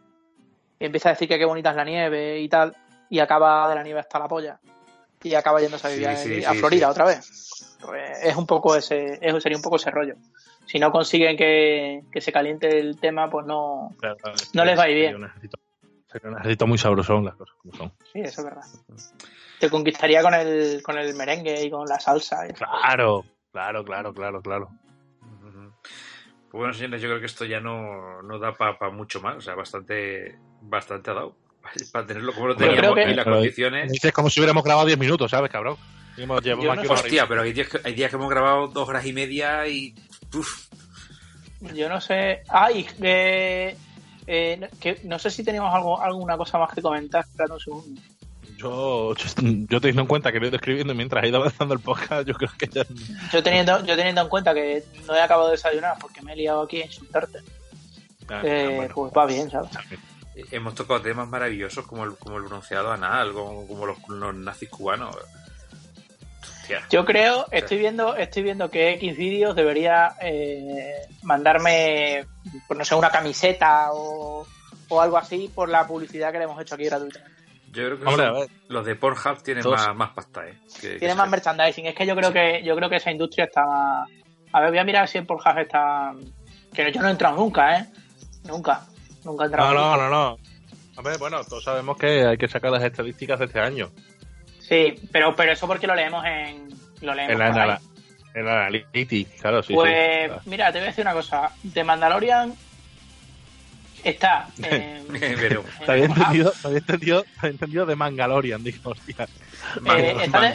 y 0.79 0.85
empieza 0.85 1.09
a 1.09 1.11
decir 1.11 1.27
que 1.27 1.37
qué 1.37 1.45
bonita 1.45 1.69
es 1.71 1.75
la 1.75 1.83
nieve 1.83 2.39
y 2.39 2.47
tal, 2.47 2.73
y 3.09 3.19
acaba 3.19 3.67
de 3.69 3.75
la 3.75 3.83
nieve 3.83 3.99
hasta 3.99 4.19
la 4.19 4.27
polla. 4.29 4.57
Y 5.21 5.35
acaba 5.35 5.59
yéndose 5.59 5.85
a 5.87 5.89
vivir 5.89 6.07
Sí, 6.07 6.13
a- 6.13 6.17
sí, 6.17 6.43
a 6.45 6.51
sí, 6.53 6.59
Florida 6.59 6.89
otra 6.89 7.03
vez. 7.05 7.58
Es 8.23 8.35
un 8.35 8.45
poco 8.45 8.75
ese, 8.75 9.17
eso 9.21 9.39
sería 9.39 9.57
un 9.57 9.61
poco 9.61 9.77
ese 9.77 9.89
rollo. 9.91 10.15
Si 10.65 10.77
no 10.79 10.91
consiguen 10.91 11.37
que, 11.37 12.03
que 12.11 12.21
se 12.21 12.31
caliente 12.31 12.79
el 12.79 12.99
tema, 12.99 13.29
pues 13.29 13.45
no. 13.45 13.95
Claro, 13.99 14.17
claro, 14.17 14.37
No 14.53 14.65
les 14.65 14.77
va 14.77 14.83
a 14.83 14.89
ir 14.89 14.95
bien. 14.95 15.11
sería 16.11 16.29
un 16.29 16.37
ejército 16.37 16.67
muy 16.67 16.77
sabrosón 16.77 17.25
las 17.25 17.35
cosas 17.35 17.55
como 17.61 17.73
son. 17.75 17.91
Sí, 18.11 18.19
eso 18.21 18.41
es 18.41 18.45
verdad. 18.45 18.63
Te 19.59 19.69
conquistaría 19.69 20.21
con 20.21 20.33
el, 20.33 20.81
con 20.83 20.97
el 20.97 21.13
merengue 21.15 21.63
y 21.63 21.69
con 21.71 21.87
la 21.87 21.99
salsa. 21.99 22.47
y- 22.47 22.53
Claro, 22.53 23.25
claro, 23.51 23.83
claro, 23.83 24.13
claro, 24.13 24.41
claro. 24.41 24.69
Pues 26.51 26.59
bueno, 26.61 26.73
señores, 26.73 27.01
yo 27.01 27.09
creo 27.09 27.19
que 27.19 27.27
esto 27.27 27.45
ya 27.45 27.59
no, 27.59 28.21
no 28.23 28.39
da 28.39 28.53
para 28.53 28.89
mucho 28.91 29.21
más. 29.21 29.37
O 29.37 29.41
sea, 29.41 29.53
bastante, 29.55 30.35
bastante 30.61 31.11
ha 31.11 31.13
dado. 31.13 31.35
Para 31.91 32.07
tenerlo 32.07 32.33
como 32.33 32.47
lo 32.47 32.55
teníamos 32.55 32.97
y 33.05 33.13
las 33.13 33.25
condiciones. 33.25 33.91
Dices 33.91 34.11
como 34.11 34.29
si 34.29 34.39
hubiéramos 34.39 34.63
grabado 34.63 34.87
10 34.87 34.97
minutos, 34.97 35.29
¿sabes, 35.29 35.51
cabrón? 35.51 35.77
Llevamos 36.19 36.43
Yo 36.43 36.75
no 36.75 36.93
Hostia, 36.93 37.27
pero 37.27 37.41
hay 37.41 37.53
días, 37.53 37.69
que, 37.69 37.79
hay 37.83 37.93
días 37.93 38.09
que 38.09 38.15
hemos 38.15 38.29
grabado 38.29 38.67
dos 38.67 38.87
horas 38.87 39.05
y 39.05 39.13
media 39.13 39.67
y. 39.67 39.95
Uf, 40.33 40.67
Yo 41.73 41.89
no 41.89 42.01
sé. 42.01 42.43
Ay, 42.49 42.85
eh, 43.01 43.75
eh, 44.27 44.69
que, 44.79 44.99
no 45.03 45.19
sé 45.19 45.29
si 45.29 45.43
tenemos 45.43 45.73
algo, 45.73 46.01
alguna 46.01 46.37
cosa 46.37 46.57
más 46.57 46.73
que 46.73 46.81
comentar. 46.81 47.25
Espérate 47.25 47.53
un 47.53 47.59
segundo. 47.59 48.01
Yo, 48.57 49.13
yo 49.15 49.79
teniendo 49.79 50.01
en 50.01 50.07
cuenta 50.07 50.33
que 50.33 50.39
lo 50.39 50.45
he 50.45 50.49
ido 50.49 50.57
escribiendo 50.57 50.93
mientras 50.93 51.23
he 51.23 51.29
ido 51.29 51.37
avanzando 51.37 51.73
el 51.73 51.79
podcast, 51.79 52.27
yo 52.27 52.33
creo 52.33 52.49
que 52.57 52.67
ya... 52.67 52.83
Yo 53.31 53.41
teniendo, 53.41 53.85
yo 53.85 53.95
teniendo 53.95 54.19
en 54.19 54.27
cuenta 54.27 54.53
que 54.53 54.83
no 55.07 55.15
he 55.15 55.21
acabado 55.21 55.47
de 55.47 55.53
desayunar 55.53 55.95
porque 56.01 56.21
me 56.21 56.33
he 56.33 56.35
liado 56.35 56.63
aquí 56.63 56.81
a 56.81 56.85
insultarte, 56.85 57.39
Ah, 58.29 58.41
eh, 58.43 58.73
bueno. 58.75 58.93
pues 58.93 59.13
va 59.17 59.25
bien, 59.25 59.49
¿sabes? 59.49 59.71
hemos 60.51 60.73
tocado 60.73 61.01
temas 61.01 61.27
maravillosos 61.27 61.85
como 61.85 62.05
el, 62.05 62.15
como 62.15 62.37
el 62.37 62.43
bronceado 62.43 62.91
anal, 62.91 63.33
como, 63.33 63.67
como 63.67 63.85
los, 63.85 63.97
los 64.07 64.33
nazis 64.35 64.69
cubanos. 64.69 65.15
Hostia. 66.77 66.87
Yo 66.89 67.05
creo, 67.05 67.45
estoy 67.51 67.77
viendo, 67.77 68.15
estoy 68.15 68.43
viendo 68.43 68.69
que 68.69 68.91
X 68.93 69.17
vídeos 69.17 69.55
debería 69.55 70.15
eh, 70.21 70.93
mandarme, 71.23 72.25
pues 72.67 72.77
no 72.77 72.85
sé, 72.85 72.95
una 72.95 73.09
camiseta 73.09 73.91
o, 73.91 74.45
o 74.89 75.01
algo 75.01 75.17
así 75.17 75.49
por 75.53 75.69
la 75.69 75.87
publicidad 75.87 76.31
que 76.31 76.37
le 76.39 76.43
hemos 76.45 76.61
hecho 76.61 76.75
aquí 76.75 76.85
gratuitamente. 76.85 77.39
Yo 77.71 77.83
creo 77.85 77.99
que 77.99 78.05
Hombre, 78.05 78.25
son- 78.25 78.35
a 78.35 78.39
ver. 78.39 78.49
los 78.67 78.85
de 78.85 78.95
Pornhub 78.95 79.43
tienen 79.43 79.63
Todos. 79.63 79.85
más, 79.87 79.95
más 79.95 80.09
pasta, 80.11 80.47
¿eh? 80.47 80.57
Que- 80.81 80.89
que 80.93 80.99
Tiene 80.99 81.13
se- 81.13 81.17
más 81.17 81.29
merchandising. 81.29 81.85
Es 81.85 81.95
que 81.95 82.05
yo 82.05 82.15
creo 82.15 82.33
que 82.33 82.63
yo 82.63 82.75
creo 82.75 82.89
que 82.89 82.95
esa 82.95 83.11
industria 83.11 83.45
está 83.45 83.63
más. 83.65 84.09
A 84.51 84.61
ver, 84.61 84.69
voy 84.71 84.79
a 84.79 84.83
mirar 84.83 85.07
si 85.07 85.19
el 85.19 85.25
Pornhub 85.27 85.59
está. 85.59 86.11
Que 86.73 86.91
yo 86.91 87.01
no 87.01 87.07
he 87.07 87.11
entrado 87.11 87.35
nunca, 87.37 87.77
¿eh? 87.77 87.85
Nunca. 88.45 88.85
Nunca 89.23 89.43
he 89.43 89.45
entrado. 89.47 89.73
No, 89.73 89.97
no, 89.97 89.97
no, 89.97 90.09
no. 90.09 90.37
A 90.97 91.01
ver, 91.03 91.17
bueno, 91.19 91.43
todos 91.43 91.63
sabemos 91.63 91.97
que 91.97 92.25
hay 92.25 92.37
que 92.37 92.47
sacar 92.47 92.71
las 92.71 92.83
estadísticas 92.83 93.37
de 93.39 93.45
este 93.45 93.59
año. 93.59 93.89
Sí, 94.69 94.95
pero, 95.11 95.35
pero 95.35 95.51
eso 95.51 95.67
porque 95.67 95.87
lo 95.87 95.95
leemos 95.95 96.23
en. 96.25 96.69
Lo 97.01 97.13
leemos 97.15 97.33
En 97.33 97.39
la, 97.39 97.81
en 98.35 98.45
la, 98.45 98.67
Analytics, 98.67 99.41
claro, 99.41 99.63
sí. 99.63 99.73
Pues, 99.73 100.31
sí. 100.31 100.49
mira, 100.49 100.71
te 100.71 100.77
voy 100.77 100.85
a 100.85 100.89
decir 100.91 101.03
una 101.03 101.13
cosa. 101.13 101.51
The 101.73 101.83
Mandalorian 101.83 102.53
está 104.03 104.47
en. 104.61 105.07
Pero, 105.09 105.65
Te 105.83 105.91
había 105.91 106.05
entendido, 106.05 106.51
te 106.51 106.67
había 106.67 106.77
entendido, 106.77 107.23
te 107.23 107.29
había 107.39 107.51
entendido 107.51 107.85
de 107.87 107.95
Mangalorian, 107.95 108.63
dijo, 108.63 108.91
hostia. 108.91 109.27
Eh, 109.97 110.17
está-. 110.21 110.53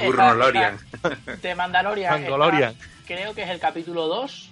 The 1.41 1.55
Mandalorian. 1.57 2.77
Creo 3.07 3.35
que 3.35 3.43
es 3.43 3.51
el 3.51 3.59
capítulo 3.59 4.07
2. 4.07 4.51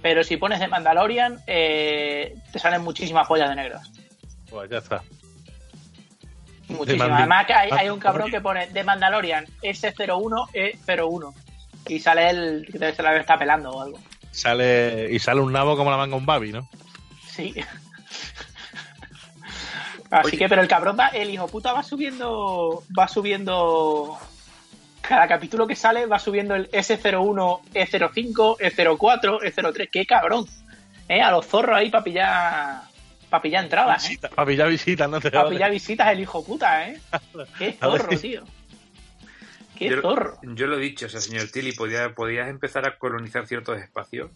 Pero 0.00 0.24
si 0.24 0.36
pones 0.38 0.60
The 0.60 0.68
Mandalorian, 0.68 1.40
eh, 1.46 2.36
te 2.52 2.58
salen 2.58 2.82
muchísimas 2.82 3.26
joyas 3.26 3.50
de 3.50 3.56
negras. 3.56 3.90
Pues 4.48 4.70
ya 4.70 4.78
está. 4.78 5.02
Muchísimas. 6.70 7.08
Mandi- 7.08 7.18
Además 7.20 7.46
que 7.46 7.52
hay, 7.54 7.70
hay 7.70 7.88
un 7.90 7.98
cabrón 8.00 8.30
que 8.30 8.40
pone 8.40 8.66
The 8.68 8.84
Mandalorian 8.84 9.46
S01E01. 9.62 11.34
Y 11.88 11.98
sale 12.00 12.30
el 12.30 12.68
que 12.70 12.92
se 12.92 13.02
la 13.02 13.16
está 13.16 13.38
pelando 13.38 13.70
o 13.70 13.82
algo. 13.82 13.98
Sale, 14.30 15.08
y 15.10 15.18
sale 15.18 15.40
un 15.40 15.52
nabo 15.52 15.76
como 15.76 15.90
la 15.90 15.96
manga 15.96 16.14
un 16.16 16.26
babi, 16.26 16.52
¿no? 16.52 16.68
Sí. 17.34 17.54
Así 20.10 20.28
Oye. 20.28 20.38
que, 20.38 20.48
pero 20.48 20.60
el 20.62 20.68
cabrón 20.68 20.96
va, 20.98 21.08
el 21.08 21.30
hijo 21.30 21.46
puta 21.46 21.72
va 21.72 21.82
subiendo, 21.84 22.82
va 22.98 23.06
subiendo, 23.06 24.18
cada 25.00 25.28
capítulo 25.28 25.66
que 25.68 25.76
sale 25.76 26.06
va 26.06 26.18
subiendo 26.18 26.56
el 26.56 26.68
S01, 26.72 27.60
E05, 27.72 28.56
E04, 28.58 29.38
E03, 29.40 29.88
qué 29.90 30.06
cabrón, 30.06 30.46
eh, 31.08 31.22
a 31.22 31.30
los 31.30 31.46
zorros 31.46 31.76
ahí 31.76 31.90
para 31.90 32.02
pillar, 32.04 32.80
para 33.30 33.42
pillar 33.42 33.64
entradas, 33.64 34.04
eh, 34.04 34.08
Visita, 34.08 34.28
para 34.28 34.46
pillar 34.46 34.68
visitas, 34.68 35.08
no 35.08 35.20
te 35.20 35.30
para 35.30 35.48
pillar 35.48 35.70
visitas 35.70 36.08
el 36.08 36.20
hijo 36.20 36.44
puta, 36.44 36.88
eh, 36.88 37.00
qué 37.58 37.72
zorro, 37.72 38.08
tío, 38.18 38.44
qué 39.78 39.90
Yo, 39.90 40.02
zorro. 40.02 40.38
yo 40.42 40.66
lo 40.66 40.76
he 40.76 40.80
dicho, 40.80 41.06
o 41.06 41.08
sea, 41.08 41.20
señor 41.20 41.48
Tilly, 41.48 41.72
podía, 41.72 42.12
podías 42.14 42.48
empezar 42.48 42.86
a 42.86 42.98
colonizar 42.98 43.46
ciertos 43.46 43.78
espacios 43.80 44.30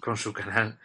con 0.00 0.16
su 0.16 0.32
canal 0.32 0.78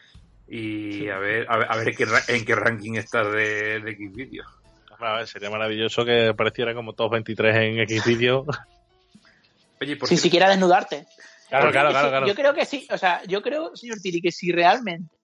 y 0.47 1.07
a 1.09 1.17
ver, 1.19 1.45
a 1.49 1.57
ver, 1.57 1.67
a 1.71 1.77
ver 1.77 1.95
qué 1.95 2.05
ra- 2.05 2.23
en 2.27 2.43
qué 2.43 2.55
ranking 2.55 2.95
estás 2.95 3.31
de, 3.31 3.79
de 3.79 3.95
Xvideo. 3.95 4.43
A 4.99 5.17
ver, 5.17 5.27
sería 5.27 5.49
maravilloso 5.49 6.03
que 6.05 6.27
apareciera 6.27 6.73
como 6.75 6.93
todos 6.93 7.11
23 7.11 7.55
en 7.55 7.87
Xvideo. 7.87 8.45
Oye, 9.81 9.95
por 9.95 10.07
Sin 10.09 10.17
siquiera 10.17 10.49
desnudarte. 10.49 11.07
Claro, 11.49 11.71
claro, 11.71 11.89
claro, 11.89 12.09
claro. 12.09 12.27
Yo 12.27 12.35
creo 12.35 12.53
que 12.53 12.65
sí, 12.65 12.87
o 12.91 12.97
sea, 12.97 13.21
yo 13.27 13.41
creo, 13.41 13.75
señor 13.75 13.99
Tiri, 13.99 14.21
que 14.21 14.31
si 14.31 14.51
realmente 14.51 15.15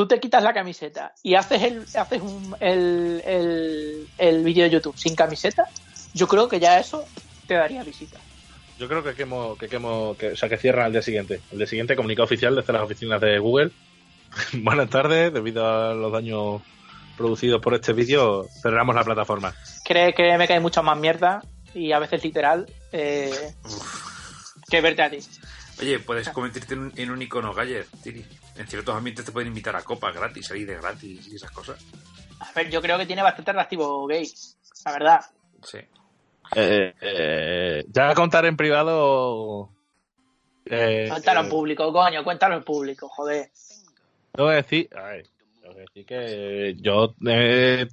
tú 0.00 0.06
te 0.08 0.18
quitas 0.18 0.42
la 0.42 0.54
camiseta 0.54 1.12
y 1.22 1.34
haces 1.34 1.62
el, 1.62 1.84
haces 1.94 2.22
un- 2.22 2.56
el, 2.60 3.22
el, 3.26 4.08
el 4.16 4.42
vídeo 4.44 4.64
de 4.64 4.70
YouTube 4.70 4.96
sin 4.96 5.14
camiseta, 5.14 5.64
yo 6.14 6.26
creo 6.26 6.48
que 6.48 6.58
ya 6.58 6.78
eso 6.78 7.04
te 7.46 7.52
daría 7.52 7.82
visita. 7.84 8.18
Yo 8.78 8.88
creo 8.88 9.04
que 9.04 9.14
quemo, 9.14 9.58
que 9.58 9.68
quemo, 9.68 10.16
que, 10.18 10.28
o 10.28 10.36
sea, 10.36 10.48
que 10.48 10.56
cierran 10.56 10.86
al 10.86 10.92
día 10.92 11.02
siguiente. 11.02 11.42
El 11.52 11.58
día 11.58 11.66
siguiente, 11.66 11.96
comunicado 11.96 12.24
oficial 12.24 12.56
desde 12.56 12.72
las 12.72 12.80
oficinas 12.82 13.20
de 13.20 13.38
Google. 13.38 13.72
Buenas 14.54 14.88
tardes, 14.88 15.34
debido 15.34 15.66
a 15.66 15.92
los 15.92 16.10
daños 16.10 16.62
producidos 17.18 17.60
por 17.60 17.74
este 17.74 17.92
vídeo, 17.92 18.48
cerramos 18.62 18.94
la 18.94 19.04
plataforma. 19.04 19.54
Cree, 19.84 20.14
créeme 20.14 20.46
que 20.46 20.54
hay 20.54 20.60
mucha 20.60 20.80
más 20.80 20.98
mierda 20.98 21.42
y 21.74 21.92
a 21.92 21.98
veces 21.98 22.24
literal 22.24 22.66
eh, 22.92 23.52
que 24.70 24.80
verte 24.80 25.02
a 25.02 25.10
ti. 25.10 25.18
oye, 25.80 25.98
puedes 25.98 26.30
convertirte 26.30 26.72
en 26.72 26.80
un, 26.80 26.92
en 26.96 27.10
un 27.10 27.20
icono 27.20 27.52
galler, 27.52 27.86
Tiri. 28.02 28.24
En 28.60 28.66
ciertos 28.66 28.94
ambientes 28.94 29.24
te 29.24 29.32
pueden 29.32 29.48
invitar 29.48 29.74
a 29.74 29.80
copas 29.80 30.14
gratis, 30.14 30.46
salir 30.46 30.66
de 30.66 30.76
gratis 30.76 31.26
y 31.28 31.36
esas 31.36 31.50
cosas. 31.50 31.82
A 32.40 32.52
ver, 32.52 32.68
yo 32.68 32.82
creo 32.82 32.98
que 32.98 33.06
tiene 33.06 33.22
bastante 33.22 33.52
atractivo 33.52 34.06
gay, 34.06 34.30
la 34.84 34.92
verdad. 34.92 35.20
Sí. 35.62 35.78
Eh, 36.54 36.94
eh, 37.00 37.84
ya 37.88 38.14
contar 38.14 38.44
en 38.44 38.58
privado. 38.58 39.70
Eh, 40.66 41.06
Cuéntalo 41.08 41.40
en 41.40 41.46
eh, 41.46 41.48
público, 41.48 41.90
coño, 41.90 42.22
cuéntalo 42.22 42.54
en 42.56 42.62
público, 42.62 43.08
joder. 43.08 43.50
Tengo 44.32 44.50
que 44.50 44.56
decir, 44.56 44.90
a 44.94 45.04
ver, 45.04 45.26
tengo 45.62 45.74
que 45.74 45.80
decir 45.80 46.04
que 46.06 46.76
yo 46.82 47.14
eh, 47.26 47.88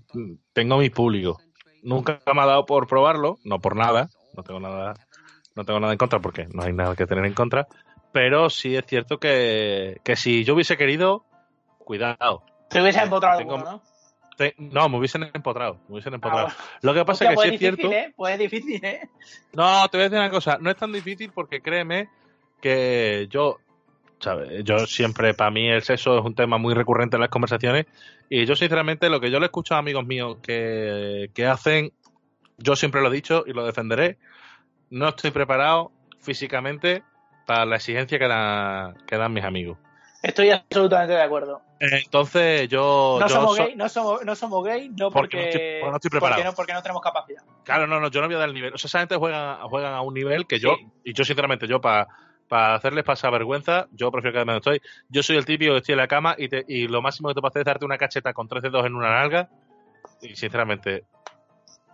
tengo 0.52 0.80
mis 0.80 0.92
públicos. 0.92 1.38
Nunca 1.82 2.20
me 2.36 2.42
ha 2.42 2.46
dado 2.46 2.66
por 2.66 2.88
probarlo, 2.88 3.38
no 3.46 3.62
por 3.62 3.78
nada, 3.78 4.10
no 4.36 4.44
tengo 4.44 4.60
nada, 4.60 4.96
no 5.56 5.64
tengo 5.64 5.80
nada 5.80 5.94
en 5.94 5.98
contra 5.98 6.20
porque 6.20 6.46
no 6.52 6.64
hay 6.64 6.74
nada 6.74 6.94
que 6.94 7.08
tener 7.08 7.24
en 7.24 7.34
contra, 7.34 7.70
pero 8.18 8.50
sí 8.50 8.76
es 8.76 8.84
cierto 8.88 9.20
que, 9.20 10.02
que 10.04 10.16
si 10.16 10.44
yo 10.44 10.56
hubiese 10.56 10.76
querido, 10.76 11.24
cuidado. 11.78 12.42
Te 12.68 12.82
hubiese 12.82 12.98
Eh, 12.98 13.04
empotrado 13.04 13.38
tengo- 13.38 13.54
alguno, 13.58 13.72
¿no? 13.74 13.82
Te- 14.36 14.56
no, 14.58 14.90
me 14.90 14.98
hubiesen 14.98 15.30
empotrado, 15.36 15.76
me 15.88 15.94
hubiesen 15.94 16.16
empotrado. 16.16 16.48
Ah, 16.48 16.56
bueno. 16.58 16.70
Lo 16.82 16.94
que 16.96 17.06
pasa 17.06 17.12
Hostia, 17.12 17.28
es 17.28 17.30
que 17.30 17.36
pues 17.36 17.48
sí 17.50 17.54
es 17.54 17.60
difícil, 17.62 17.90
cierto. 17.92 17.96
¿eh? 18.10 18.14
Pues 18.16 18.34
es 18.34 18.40
difícil, 18.40 18.86
¿eh? 18.86 19.10
No, 19.54 19.88
te 19.88 19.98
voy 19.98 20.02
a 20.02 20.10
decir 20.10 20.18
una 20.18 20.32
cosa, 20.32 20.58
no 20.60 20.72
es 20.72 20.78
tan 20.78 20.92
difícil 20.92 21.32
porque 21.32 21.62
créeme 21.62 22.10
que 22.60 23.28
yo, 23.30 23.58
¿sabes? 24.20 24.64
Yo 24.64 24.80
siempre, 24.88 25.36
para 25.36 25.52
mí 25.52 25.70
el 25.70 25.84
sexo 25.84 26.18
es 26.18 26.26
un 26.26 26.34
tema 26.34 26.58
muy 26.58 26.74
recurrente 26.74 27.18
en 27.18 27.22
las 27.22 27.30
conversaciones 27.30 27.86
y 28.32 28.48
yo 28.48 28.56
sinceramente 28.56 29.10
lo 29.12 29.20
que 29.22 29.30
yo 29.30 29.40
le 29.40 29.46
escucho 29.46 29.76
a 29.76 29.78
amigos 29.78 30.08
míos 30.08 30.38
que, 30.42 31.30
que 31.36 31.46
hacen, 31.46 31.94
yo 32.58 32.76
siempre 32.76 33.02
lo 33.02 33.10
he 33.10 33.14
dicho 33.14 33.44
y 33.46 33.54
lo 33.54 33.64
defenderé, 33.64 34.18
no 34.90 35.10
estoy 35.10 35.30
preparado 35.30 35.92
físicamente 36.20 37.04
para 37.48 37.66
la 37.66 37.78
exigencia 37.78 38.20
que, 38.20 38.28
da- 38.28 38.94
que 39.08 39.18
dan 39.18 39.34
mis 39.34 39.44
amigos. 39.44 39.80
Estoy 40.22 40.50
absolutamente 40.52 41.14
de 41.14 41.22
acuerdo. 41.22 41.62
Entonces 41.80 42.68
yo... 42.70 43.18
No 43.20 43.28
yo 43.28 43.36
somos 43.36 43.56
so- 43.56 43.64
gay, 43.66 43.76
no 43.76 43.88
somos, 43.90 44.26
no 44.26 44.36
somos 44.36 44.64
gay, 44.66 44.90
no 44.90 45.10
Porque 45.12 45.38
porque, 45.38 45.38
no 45.38 45.44
estoy- 45.44 45.80
porque 45.80 45.90
no 45.92 45.96
estoy 45.96 46.10
preparado. 46.10 46.36
Porque 46.36 46.50
no, 46.50 46.56
porque 46.56 46.74
no 46.74 46.82
tenemos 46.82 47.02
capacidad. 47.02 47.44
Claro, 47.64 47.88
no, 47.88 48.00
no, 48.00 48.10
yo 48.10 48.22
no 48.22 48.28
voy 48.28 48.36
a 48.36 48.40
dar 48.40 48.50
el 48.50 48.54
nivel. 48.56 48.74
O 48.74 48.78
sea, 48.78 48.88
esa 48.88 49.00
gente 49.00 49.16
juega, 49.16 49.60
juegan 49.64 49.94
a 49.94 50.02
un 50.02 50.14
nivel 50.14 50.46
que 50.46 50.60
yo, 50.60 50.76
Sí. 50.76 50.88
y 51.06 51.14
yo 51.14 51.24
sinceramente, 51.24 51.68
yo 51.68 51.80
para 51.80 52.08
hacerles 52.76 53.04
pasar 53.04 53.32
vergüenza, 53.32 53.88
yo 53.92 54.12
prefiero 54.12 54.34
quedarme 54.34 54.54
donde 54.54 54.78
estoy. 54.78 54.90
Yo 55.10 55.24
soy 55.24 55.38
el 55.38 55.46
típico 55.46 55.72
que 55.74 55.78
estoy 55.78 55.94
en 55.94 56.00
la 56.00 56.08
cama 56.08 56.36
y, 56.38 56.50
te- 56.50 56.66
y 56.68 56.88
lo 56.88 57.02
máximo 57.02 57.30
que 57.30 57.36
te 57.36 57.42
puedo 57.42 57.50
hacer 57.50 57.62
es 57.62 57.66
darte 57.66 57.86
una 57.86 57.98
cacheta 57.98 58.34
con 58.34 58.48
tres 58.48 58.64
dedos 58.64 58.86
en 58.86 58.96
una 58.96 59.10
nalga. 59.20 59.50
Y 60.22 60.36
sinceramente, 60.36 61.04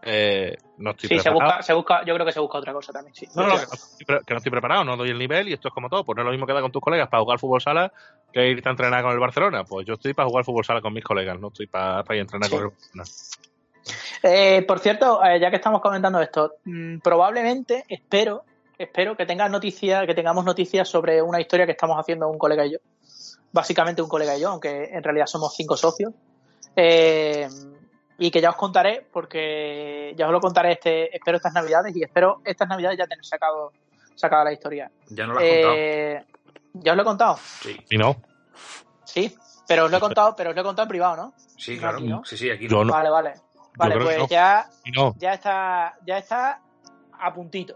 eh, 0.05 0.57
no 0.77 0.91
estoy 0.91 1.09
Sí, 1.09 1.17
se 1.17 1.23
preparado. 1.23 1.51
busca, 1.51 1.63
se 1.63 1.73
busca, 1.73 2.05
yo 2.05 2.13
creo 2.13 2.25
que 2.25 2.31
se 2.31 2.39
busca 2.39 2.57
otra 2.57 2.73
cosa 2.73 2.91
también, 2.91 3.15
sí. 3.15 3.27
No, 3.35 3.43
no, 3.47 3.49
que 3.59 3.65
no, 3.65 3.73
estoy 3.73 4.05
pre- 4.05 4.19
que 4.25 4.33
no 4.33 4.37
estoy 4.37 4.51
preparado, 4.51 4.83
no 4.83 4.97
doy 4.97 5.09
el 5.09 5.17
nivel 5.17 5.49
y 5.49 5.53
esto 5.53 5.67
es 5.69 5.73
como 5.73 5.89
todo. 5.89 6.03
Pues 6.03 6.15
no 6.17 6.21
es 6.21 6.25
lo 6.25 6.31
mismo 6.31 6.45
que 6.45 6.53
da 6.53 6.61
con 6.61 6.71
tus 6.71 6.81
colegas 6.81 7.07
para 7.09 7.23
jugar 7.23 7.39
fútbol 7.39 7.61
sala 7.61 7.91
que 8.31 8.47
irte 8.49 8.67
a 8.67 8.71
entrenar 8.71 9.01
con 9.03 9.11
el 9.13 9.19
Barcelona. 9.19 9.63
Pues 9.63 9.85
yo 9.87 9.93
estoy 9.93 10.13
para 10.13 10.27
jugar 10.27 10.43
fútbol 10.45 10.65
sala 10.65 10.81
con 10.81 10.93
mis 10.93 11.03
colegas, 11.03 11.39
no 11.39 11.47
estoy 11.47 11.67
para, 11.67 12.03
para 12.03 12.15
ir 12.15 12.21
a 12.21 12.23
entrenar 12.23 12.49
Sí. 12.49 12.55
con 12.55 12.63
el 12.65 12.69
Barcelona. 12.69 13.03
Eh, 14.23 14.63
por 14.67 14.79
cierto, 14.79 15.23
eh, 15.23 15.39
ya 15.39 15.49
que 15.49 15.57
estamos 15.57 15.81
comentando 15.81 16.21
esto, 16.21 16.53
mm, 16.65 16.99
probablemente, 16.99 17.83
espero, 17.87 18.43
espero 18.77 19.15
que 19.17 19.25
tengas 19.25 19.51
noticias, 19.51 20.05
que 20.05 20.13
tengamos 20.13 20.45
noticias 20.45 20.87
sobre 20.87 21.21
una 21.21 21.41
historia 21.41 21.65
que 21.65 21.73
estamos 21.73 21.97
haciendo 21.99 22.27
un 22.29 22.37
colega 22.37 22.65
y 22.65 22.71
yo. 22.73 22.77
Básicamente 23.51 24.01
un 24.01 24.09
colega 24.09 24.37
y 24.37 24.41
yo, 24.41 24.49
aunque 24.49 24.85
en 24.91 25.03
realidad 25.03 25.25
somos 25.27 25.53
cinco 25.55 25.75
socios. 25.77 26.13
Eh, 26.75 27.47
y 28.17 28.29
que 28.31 28.41
ya 28.41 28.49
os 28.51 28.55
contaré, 28.55 29.05
porque 29.11 30.13
ya 30.17 30.27
os 30.27 30.31
lo 30.31 30.39
contaré 30.39 30.73
este, 30.73 31.15
espero 31.15 31.37
estas 31.37 31.53
navidades 31.53 31.95
y 31.95 32.03
espero 32.03 32.41
estas 32.45 32.67
navidades 32.67 32.97
ya 32.97 33.07
tener 33.07 33.25
sacado, 33.25 33.71
sacada 34.15 34.45
la 34.45 34.53
historia. 34.53 34.91
Ya 35.09 35.25
no 35.25 35.33
lo 35.33 35.39
has 35.39 35.45
contado. 35.45 35.73
Eh, 35.75 36.25
ya 36.73 36.91
os 36.91 36.95
lo 36.97 37.01
he 37.01 37.05
contado, 37.05 37.37
Sí, 37.61 37.77
Y 37.89 37.97
no, 37.97 38.15
sí, 39.03 39.35
pero 39.67 39.85
os 39.85 39.91
lo 39.91 39.97
he 39.97 39.99
contado, 39.99 40.35
pero 40.35 40.49
os 40.51 40.55
lo 40.55 40.61
he 40.61 40.65
contado 40.65 40.83
en 40.83 40.89
privado, 40.89 41.15
¿no? 41.17 41.33
sí, 41.57 41.75
no 41.75 41.81
claro. 41.81 41.97
aquí, 41.97 42.07
¿no? 42.07 42.25
Sí, 42.25 42.37
sí, 42.37 42.49
aquí 42.49 42.67
no. 42.67 42.83
no. 42.83 42.93
Vale, 42.93 43.09
vale. 43.09 43.33
Vale, 43.75 43.97
pues 43.97 44.17
no. 44.19 44.27
ya, 44.27 44.69
ya 45.17 45.33
está, 45.33 45.97
ya 46.05 46.17
está 46.19 46.61
a 47.19 47.33
puntito. 47.33 47.75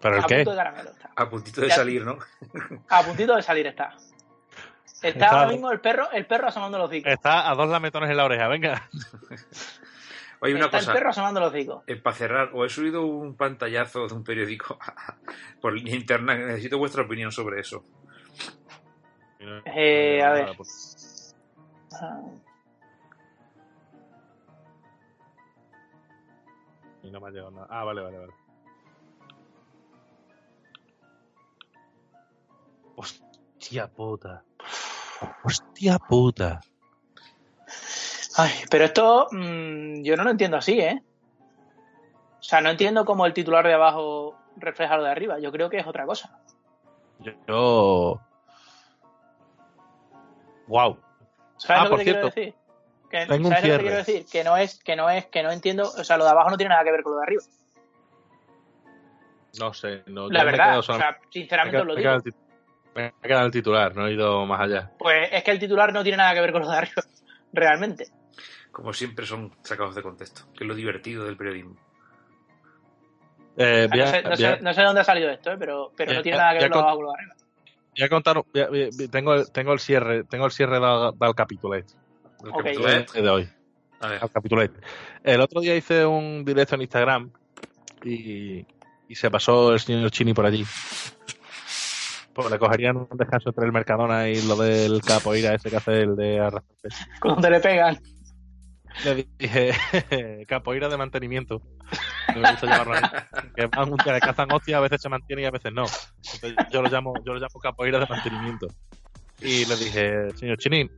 ¿Pero 0.00 0.16
el 0.18 0.24
a 0.24 0.26
qué? 0.26 0.34
punto 0.36 0.50
de 0.50 0.56
caramelo 0.56 0.90
está. 0.90 1.10
A 1.14 1.28
puntito 1.30 1.60
de 1.60 1.68
Ya- 1.68 1.74
salir, 1.76 2.04
¿no? 2.04 2.18
A 2.88 3.02
puntito 3.02 3.36
de 3.36 3.42
salir 3.42 3.66
está. 3.68 3.94
Está 5.08 5.24
Está- 5.26 5.38
ahora 5.40 5.52
mismo 5.52 5.70
el 5.72 5.80
perro, 5.80 6.10
el 6.12 6.26
perro 6.26 6.48
asomando 6.48 6.78
los 6.78 6.88
hocicos. 6.88 7.12
Está 7.12 7.50
a 7.50 7.54
dos 7.54 7.68
lametones 7.68 8.10
en 8.10 8.16
la 8.16 8.24
oreja, 8.24 8.48
venga. 8.48 8.88
Oye, 10.40 10.54
una 10.54 10.66
Está 10.66 10.78
cosa. 10.78 10.90
el 10.92 10.98
perro 10.98 11.10
asomando 11.10 11.40
los 11.40 11.50
hocicos. 11.50 11.82
Eh, 11.86 11.96
para 11.96 12.16
cerrar, 12.16 12.50
os 12.52 12.66
he 12.66 12.74
subido 12.74 13.06
un 13.06 13.36
pantallazo 13.36 14.06
de 14.06 14.14
un 14.14 14.22
periódico 14.24 14.78
por 15.60 15.72
línea 15.72 15.94
interna. 15.96 16.34
Necesito 16.34 16.78
vuestra 16.78 17.02
opinión 17.04 17.32
sobre 17.32 17.60
eso. 17.60 17.84
Eh, 19.66 20.22
a 20.22 20.30
ver. 20.32 20.50
Ah, 22.00 22.20
Y 27.02 27.10
no 27.10 27.20
me 27.20 27.28
ha 27.28 27.30
llegado 27.30 27.52
nada. 27.52 27.66
Ah, 27.70 27.84
vale, 27.84 28.02
vale, 28.02 28.18
vale. 28.18 28.32
Hostia 32.96 33.86
puta. 33.88 34.42
Hostia 35.44 35.98
puta. 35.98 36.60
Ay, 38.36 38.52
pero 38.70 38.84
esto 38.84 39.28
mm, 39.30 40.02
yo 40.02 40.16
no 40.16 40.24
lo 40.24 40.30
entiendo 40.30 40.56
así, 40.56 40.78
¿eh? 40.80 41.02
O 42.38 42.42
sea, 42.42 42.60
no 42.60 42.70
entiendo 42.70 43.04
cómo 43.04 43.26
el 43.26 43.32
titular 43.32 43.66
de 43.66 43.74
abajo 43.74 44.36
refleja 44.56 44.96
lo 44.96 45.04
de 45.04 45.10
arriba. 45.10 45.38
Yo 45.38 45.50
creo 45.50 45.70
que 45.70 45.78
es 45.78 45.86
otra 45.86 46.04
cosa. 46.06 46.38
Yo. 47.18 48.20
Wow. 50.66 50.98
¿Sabes 51.56 51.80
Ah, 51.80 51.84
lo 51.84 51.90
por 51.90 51.98
que 51.98 52.04
te 52.04 52.10
quiero 52.10 52.26
decir? 52.26 52.54
Que, 53.10 53.26
tengo 53.26 53.48
un 53.48 53.54
¿Sabes 53.54 53.68
lo 53.68 53.76
que 53.76 53.82
quiero 53.82 53.96
decir? 53.96 54.26
Que 54.30 54.44
no 54.44 54.56
es, 54.56 54.82
que 54.82 54.96
no 54.96 55.08
es, 55.10 55.26
que 55.26 55.42
no 55.42 55.50
entiendo, 55.50 55.84
o 55.84 56.04
sea, 56.04 56.16
lo 56.16 56.24
de 56.24 56.30
abajo 56.30 56.50
no 56.50 56.56
tiene 56.56 56.70
nada 56.70 56.84
que 56.84 56.92
ver 56.92 57.02
con 57.02 57.12
lo 57.12 57.18
de 57.18 57.24
arriba. 57.24 57.42
No 59.58 59.72
sé. 59.72 60.02
No, 60.06 60.28
La 60.28 60.44
verdad, 60.44 60.78
o 60.78 60.82
sea, 60.82 61.18
sinceramente 61.30 61.78
os 61.78 61.86
lo 61.86 61.94
digo. 61.94 62.18
Me 62.96 63.12
he 63.22 63.28
quedado 63.28 63.46
el 63.46 63.52
titular, 63.52 63.94
no 63.94 64.06
he 64.08 64.14
ido 64.14 64.44
más 64.46 64.60
allá. 64.60 64.90
Pues 64.98 65.28
es 65.30 65.44
que 65.44 65.50
el 65.52 65.58
titular 65.58 65.92
no 65.92 66.02
tiene 66.02 66.16
nada 66.18 66.34
que 66.34 66.40
ver 66.40 66.50
con 66.52 66.62
lo 66.62 66.70
de 66.70 66.76
arriba, 66.76 67.02
realmente. 67.52 68.06
Como 68.72 68.92
siempre 68.92 69.24
son 69.26 69.52
sacados 69.62 69.94
de 69.94 70.02
contexto, 70.02 70.42
que 70.56 70.64
es 70.64 70.68
lo 70.68 70.74
divertido 70.74 71.24
del 71.24 71.36
periodismo. 71.36 71.76
Eh, 73.56 73.86
voy, 73.90 73.98
no, 74.00 74.04
a, 74.04 74.08
sé, 74.08 74.22
no, 74.22 74.28
voy 74.30 74.36
sé, 74.38 74.46
a- 74.46 74.56
no 74.60 74.74
sé 74.74 74.82
dónde 74.82 75.00
ha 75.00 75.04
salido 75.04 75.30
esto, 75.30 75.50
¿eh? 75.52 75.56
pero, 75.58 75.92
pero 75.96 76.12
Eh, 76.12 76.14
no 76.16 76.22
tiene 76.22 76.36
ya- 76.36 76.42
nada 76.42 76.52
que 76.54 76.60
ya 76.60 76.64
ver 76.66 76.72
con- 76.72 76.82
abajo 76.82 76.96
con 76.96 77.04
lo 77.06 77.12
de 77.12 77.18
arriba. 77.18 77.34
voy 77.96 78.02
a 78.04 78.08
contar. 78.08 78.42
voy 78.52 78.60
a- 78.62 78.68
voy 78.68 78.82
a- 78.84 79.10
tengo, 79.10 79.34
el, 79.34 79.50
tengo 79.52 79.72
el 79.72 79.78
cierre. 79.80 80.24
Tengo 80.24 80.44
el 80.46 80.52
cierre 80.52 80.78
del, 80.78 81.18
del 81.18 81.34
capítulo 81.34 81.74
este. 81.74 81.94
El 82.42 82.50
Ok. 82.50 82.56
capítulo 82.58 82.88
este. 82.88 83.22
de 83.22 83.28
hoy. 83.30 83.48
A 84.00 84.08
ver, 84.08 84.22
al 84.22 84.30
capítulo 84.30 84.62
este. 84.62 84.80
El 85.24 85.40
otro 85.40 85.60
día 85.62 85.74
hice 85.74 86.04
un 86.04 86.44
directo 86.44 86.74
en 86.74 86.82
Instagram 86.82 87.30
y, 88.04 88.66
y 89.08 89.14
se 89.14 89.30
pasó 89.30 89.72
el 89.72 89.80
señor 89.80 90.10
Chini 90.10 90.34
por 90.34 90.44
allí. 90.44 90.66
Pues 92.36 92.50
le 92.50 92.58
cogerían 92.58 92.98
un 92.98 93.08
descanso 93.14 93.48
entre 93.48 93.64
el 93.64 93.72
Mercadona 93.72 94.28
y 94.28 94.42
lo 94.42 94.56
del 94.56 95.00
capoeira 95.00 95.54
ese 95.54 95.70
que 95.70 95.76
hace 95.76 96.02
el 96.02 96.16
de 96.16 96.38
arrastrarte. 96.38 96.88
Cuando 97.18 97.48
le 97.48 97.60
pegan. 97.60 97.98
Le 99.06 99.26
dije, 99.38 99.72
capoeira 100.46 100.90
de 100.90 100.98
mantenimiento. 100.98 101.62
Me 102.34 102.40
gusta 102.50 102.66
llamarlo 102.66 102.92
así. 102.92 103.06
Que 103.54 103.66
van 103.66 103.90
un 103.90 103.96
día 103.96 104.20
cazan 104.20 104.52
hostia, 104.52 104.76
a 104.76 104.80
veces 104.80 105.00
se 105.00 105.08
mantiene 105.08 105.42
y 105.42 105.44
a 105.46 105.50
veces 105.50 105.72
no. 105.72 105.86
Entonces, 106.34 106.54
yo 106.70 106.82
lo 106.82 106.90
llamo, 106.90 107.14
yo 107.24 107.32
lo 107.32 107.40
llamo 107.40 107.58
capoeira 107.58 107.98
de 107.98 108.06
mantenimiento. 108.06 108.66
Y 109.40 109.64
le 109.64 109.76
dije, 109.76 110.30
señor 110.36 110.58
Chini, 110.58 110.90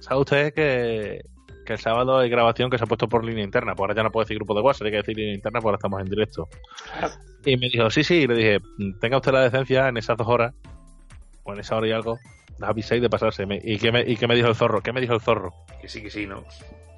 ¿sabe 0.00 0.20
usted 0.20 0.52
que, 0.52 1.20
que 1.64 1.74
el 1.74 1.78
sábado 1.78 2.18
hay 2.18 2.28
grabación 2.28 2.70
que 2.70 2.78
se 2.78 2.84
ha 2.84 2.86
puesto 2.86 3.08
por 3.08 3.24
línea 3.24 3.44
interna? 3.44 3.74
Pues 3.74 3.84
ahora 3.84 3.94
ya 3.94 4.02
no 4.02 4.10
puedo 4.10 4.24
decir 4.24 4.36
grupo 4.36 4.54
de 4.54 4.60
WhatsApp, 4.60 4.86
hay 4.86 4.90
que 4.92 4.96
decir 4.98 5.16
línea 5.16 5.34
interna 5.34 5.60
porque 5.60 5.68
ahora 5.68 5.76
estamos 5.76 6.00
en 6.00 6.08
directo. 6.10 6.48
Y 7.44 7.56
me 7.56 7.68
dijo, 7.68 7.90
sí, 7.90 8.04
sí, 8.04 8.14
y 8.14 8.26
le 8.26 8.34
dije, 8.34 8.58
tenga 9.00 9.16
usted 9.16 9.32
la 9.32 9.40
decencia 9.40 9.88
en 9.88 9.96
esas 9.96 10.16
dos 10.16 10.28
horas, 10.28 10.54
o 11.42 11.52
en 11.52 11.60
esa 11.60 11.76
hora 11.76 11.88
y 11.88 11.92
algo, 11.92 12.18
de 12.58 12.66
aviséis 12.66 13.02
de 13.02 13.10
pasarse. 13.10 13.44
¿Y 13.62 13.78
qué, 13.78 13.92
me, 13.92 14.00
¿Y 14.02 14.16
qué 14.16 14.26
me 14.26 14.34
dijo 14.34 14.48
el 14.48 14.54
zorro? 14.54 14.80
¿Qué 14.82 14.92
me 14.92 15.00
dijo 15.00 15.14
el 15.14 15.20
zorro? 15.20 15.52
Que 15.80 15.88
sí, 15.88 16.02
que 16.02 16.10
sí, 16.10 16.26
¿no? 16.26 16.44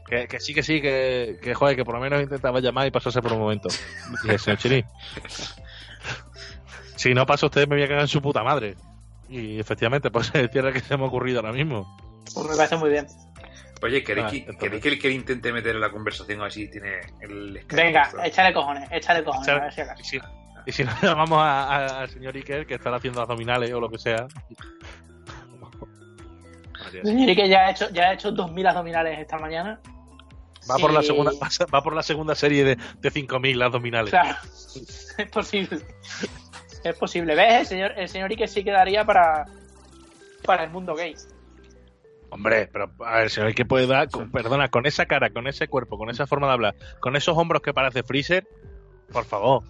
Que, 0.07 0.29
que 0.29 0.39
sí, 0.39 0.55
que 0.55 0.63
sí, 0.63 0.81
que, 0.81 1.39
que 1.43 1.55
joder, 1.55 1.75
que 1.75 1.85
por 1.85 1.95
lo 1.95 2.01
menos 2.01 2.23
intentaba 2.23 2.61
llamar 2.61 2.87
y 2.87 2.91
pasarse 2.91 3.21
por 3.21 3.33
un 3.33 3.41
momento. 3.41 3.69
Y 4.09 4.27
dije, 4.27 4.39
señor 4.39 4.59
Chini, 4.59 4.85
si 6.97 7.13
no 7.13 7.27
pasa 7.27 7.47
usted 7.47 7.67
me 7.69 7.77
voy 7.77 7.85
a 7.85 7.89
cagar 7.89 8.03
en 8.03 8.09
su 8.09 8.23
puta 8.23 8.43
madre. 8.45 8.77
Y 9.29 9.59
efectivamente, 9.59 10.11
pues 10.11 10.31
el 10.35 10.51
cierre 10.51 10.73
que 10.73 10.81
se 10.81 10.97
me 10.97 11.05
ha 11.05 11.07
ocurrido 11.07 11.41
ahora 11.41 11.53
mismo. 11.53 11.97
Pues 12.35 12.47
me 12.49 12.57
parece 12.57 12.77
muy 12.77 12.91
bien. 12.91 13.07
Oye, 13.83 14.03
¿queréis, 14.03 14.27
Ah, 14.27 14.31
que. 14.31 14.57
¿queréis 14.59 14.83
que, 14.83 14.89
el 14.89 14.99
que 14.99 15.11
intente 15.11 15.53
meter 15.53 15.75
en 15.75 15.81
la 15.81 15.91
conversación 15.91 16.43
así 16.43 16.69
tiene 16.71 17.01
el 17.21 17.61
Skype 17.63 17.77
Venga, 17.83 18.11
échale 18.25 18.53
cojones, 18.55 18.89
échale 18.91 19.23
cojones, 19.23 19.47
Échale- 19.49 19.61
a 19.61 19.65
ver 19.65 19.73
si 19.73 19.81
acaso. 19.83 20.01
Y 20.01 20.05
si, 20.05 20.21
y 20.67 20.73
si 20.73 20.85
no 20.85 20.93
llamamos 21.03 21.39
a- 21.39 21.65
a- 21.65 22.01
al 22.01 22.09
señor 22.09 22.35
Iker, 22.37 22.67
que 22.67 22.75
estará 22.75 22.97
haciendo 22.97 23.21
abdominales 23.21 23.73
o 23.73 23.81
lo 23.81 23.89
que 23.91 23.99
sea. 23.99 24.27
Señor, 27.03 27.37
que 27.37 27.49
ya 27.49 27.67
ha 27.67 27.71
hecho, 27.71 27.91
ya 27.91 28.05
ha 28.09 28.13
hecho 28.15 28.33
2.000 28.33 28.67
abdominales 28.69 29.19
esta 29.19 29.39
mañana. 29.39 29.81
Va 30.71 30.77
por 30.79 30.93
la 30.93 31.03
segunda, 31.03 31.33
va 31.75 31.83
por 31.83 31.95
la 31.95 32.03
segunda 32.03 32.35
serie 32.35 32.65
de, 32.65 32.77
de 32.77 33.11
5.000 33.13 33.63
abdominales. 33.63 34.11
Claro, 34.11 34.37
es 35.19 35.31
posible. 35.31 35.81
Es 36.83 36.97
posible. 36.97 37.35
¿Ves? 37.35 37.61
El 37.61 37.67
señor, 37.67 37.93
el 37.97 38.09
señor 38.09 38.31
Ike 38.31 38.49
sí 38.49 38.65
quedaría 38.65 39.05
para, 39.05 39.45
para 40.45 40.65
el 40.65 40.71
mundo 40.71 40.95
gay. 40.95 41.15
Hombre, 42.37 42.69
pero 42.73 42.91
a 43.05 43.19
ver, 43.19 43.31
señor, 43.31 43.55
¿qué 43.55 43.65
puede 43.65 43.87
dar? 43.87 44.11
Con- 44.11 44.31
perdona, 44.31 44.69
con 44.69 44.85
esa 44.87 45.07
cara, 45.07 45.31
con 45.31 45.47
ese 45.49 45.69
cuerpo, 45.69 45.97
con 45.97 46.11
esa 46.11 46.27
forma 46.27 46.47
de 46.49 46.53
hablar, 46.53 46.75
con 47.01 47.17
esos 47.17 47.37
hombros 47.37 47.63
que 47.63 47.73
parece 47.73 48.03
Freezer, 48.03 48.47
por 49.11 49.25
favor, 49.25 49.63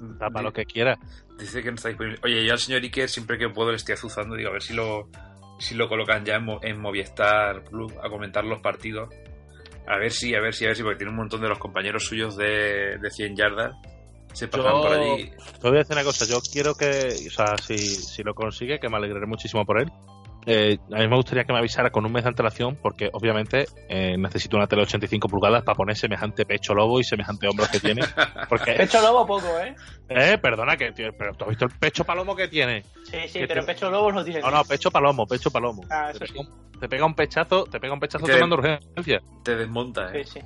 da 0.00 0.30
para 0.30 0.42
lo 0.44 0.52
que 0.52 0.64
quiera. 0.64 0.98
Dice 1.38 1.62
que 1.62 1.68
no 1.70 1.74
está 1.76 1.88
disponible. 1.88 2.18
Oye, 2.24 2.44
yo 2.46 2.52
al 2.52 2.58
señor 2.58 2.82
Iker 2.82 3.08
siempre 3.08 3.36
que 3.38 3.48
puedo 3.50 3.70
le 3.70 3.76
estoy 3.76 3.94
azuzando, 3.94 4.34
digo, 4.34 4.48
a 4.48 4.52
ver 4.52 4.62
si 4.62 4.72
lo, 4.74 5.10
si 5.58 5.74
lo 5.74 5.88
colocan 5.88 6.24
ya 6.24 6.36
en, 6.36 6.46
en 6.62 6.80
Movistar 6.80 7.64
Plus 7.64 7.92
a 8.02 8.08
comentar 8.08 8.44
los 8.44 8.60
partidos. 8.60 9.08
A 9.86 9.96
ver 9.96 10.10
si, 10.12 10.34
a 10.34 10.40
ver 10.40 10.54
si, 10.54 10.64
a 10.64 10.68
ver 10.68 10.76
si, 10.76 10.82
porque 10.82 10.98
tiene 10.98 11.10
un 11.10 11.16
montón 11.18 11.40
de 11.40 11.48
los 11.48 11.58
compañeros 11.58 12.04
suyos 12.06 12.36
de, 12.36 12.96
de 12.98 13.10
100 13.10 13.36
yardas. 13.36 13.74
Se 14.32 14.46
pasan 14.48 14.72
Yo- 14.72 14.80
por 14.82 14.92
allí. 14.92 15.30
Te 15.60 15.68
voy 15.68 15.76
a 15.76 15.78
decir 15.80 15.96
una 15.96 16.04
cosa, 16.04 16.24
yo 16.26 16.38
quiero 16.52 16.74
que, 16.76 17.08
o 17.26 17.30
sea, 17.30 17.56
si, 17.58 17.76
si 17.78 18.22
lo 18.22 18.34
consigue, 18.34 18.78
que 18.78 18.88
me 18.88 18.96
alegraré 18.96 19.26
muchísimo 19.26 19.66
por 19.66 19.80
él. 19.80 19.90
Eh, 20.46 20.78
a 20.92 20.98
mí 20.98 21.08
me 21.08 21.16
gustaría 21.16 21.44
que 21.44 21.52
me 21.52 21.58
avisara 21.58 21.90
con 21.90 22.04
un 22.06 22.12
mes 22.12 22.22
de 22.24 22.30
antelación, 22.30 22.76
porque 22.76 23.10
obviamente 23.12 23.66
eh, 23.88 24.16
necesito 24.18 24.56
una 24.56 24.66
tele 24.66 24.82
85 24.82 25.28
pulgadas 25.28 25.62
para 25.62 25.76
poner 25.76 25.96
semejante 25.96 26.46
pecho 26.46 26.74
lobo 26.74 26.98
y 26.98 27.04
semejante 27.04 27.46
hombros 27.46 27.68
que 27.68 27.78
tiene. 27.80 28.02
Porque, 28.48 28.72
Pecho 28.78 29.00
lobo 29.02 29.26
poco, 29.26 29.60
¿eh? 29.60 29.74
eh, 30.08 30.38
perdona, 30.40 30.76
que, 30.76 30.92
tío, 30.92 31.10
pero 31.16 31.34
tú 31.34 31.44
has 31.44 31.50
visto 31.50 31.66
el 31.66 31.72
pecho 31.78 32.04
palomo 32.04 32.34
que 32.34 32.48
tiene. 32.48 32.82
Sí, 33.04 33.18
sí, 33.28 33.38
Que 33.40 33.46
pero 33.48 33.60
te- 33.62 33.66
pecho 33.74 33.90
lobo 33.90 34.10
no 34.12 34.24
tiene. 34.24 34.40
No, 34.40 34.50
no, 34.50 34.64
pecho 34.64 34.90
palomo, 34.90 35.26
pecho 35.26 35.50
palomo. 35.50 35.82
Ah, 35.90 36.10
te, 36.12 36.24
eso 36.24 36.32
pega 36.32 36.40
un, 36.40 36.80
te 36.80 36.88
pega 36.88 37.04
un 37.06 37.14
pechazo, 37.14 37.64
te 37.64 37.78
pega 37.78 37.92
un 37.92 38.00
pechazo 38.00 38.26
tomando 38.26 38.56
urgencia. 38.56 39.20
Te 39.44 39.56
desmonta, 39.56 40.10
Sí, 40.12 40.18
¿eh? 40.18 40.24
sí. 40.24 40.40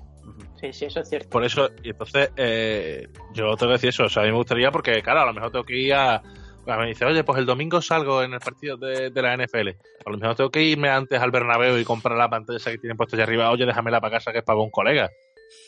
Sí, 0.60 0.72
sí, 0.72 0.84
eso 0.86 1.00
es 1.00 1.08
cierto. 1.08 1.28
Por 1.28 1.44
eso, 1.44 1.68
y 1.82 1.90
entonces, 1.90 2.30
eh, 2.36 3.06
yo 3.34 3.54
que 3.56 3.66
decir 3.66 3.90
eso. 3.90 4.04
O 4.04 4.08
sea, 4.08 4.22
a 4.22 4.26
mí 4.26 4.32
me 4.32 4.38
gustaría, 4.38 4.70
porque, 4.70 5.02
claro, 5.02 5.20
a 5.20 5.26
lo 5.26 5.34
mejor 5.34 5.50
tengo 5.50 5.64
que 5.64 5.76
ir 5.76 5.92
a. 5.94 6.22
a- 6.66 6.76
Me 6.78 6.86
dice, 6.86 7.04
oye, 7.04 7.24
pues 7.24 7.38
el 7.38 7.46
domingo 7.46 7.80
salgo 7.82 8.22
en 8.22 8.34
el 8.34 8.40
partido 8.40 8.76
de, 8.76 9.10
de 9.10 9.22
la 9.22 9.34
NFL. 9.36 9.68
A 10.06 10.10
lo 10.10 10.18
mejor 10.18 10.36
tengo 10.36 10.50
que 10.50 10.62
irme 10.62 10.88
antes 10.90 11.20
al 11.20 11.30
Bernabéu 11.30 11.78
y 11.78 11.84
comprar 11.84 12.16
la 12.16 12.28
pantalla 12.30 12.56
esa 12.56 12.70
que 12.70 12.78
tienen 12.78 12.96
puesta 12.96 13.16
allá 13.16 13.24
arriba. 13.24 13.50
Oye, 13.50 13.66
déjamela 13.66 14.00
para 14.00 14.16
casa 14.18 14.32
que 14.32 14.38
es 14.38 14.44
para 14.44 14.58
un 14.58 14.70
colega. 14.70 15.10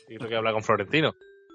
Y 0.09 0.17
tengo 0.17 0.29
que 0.29 0.37
hablar 0.37 0.53
con 0.55 0.63
Florentino. 0.63 1.15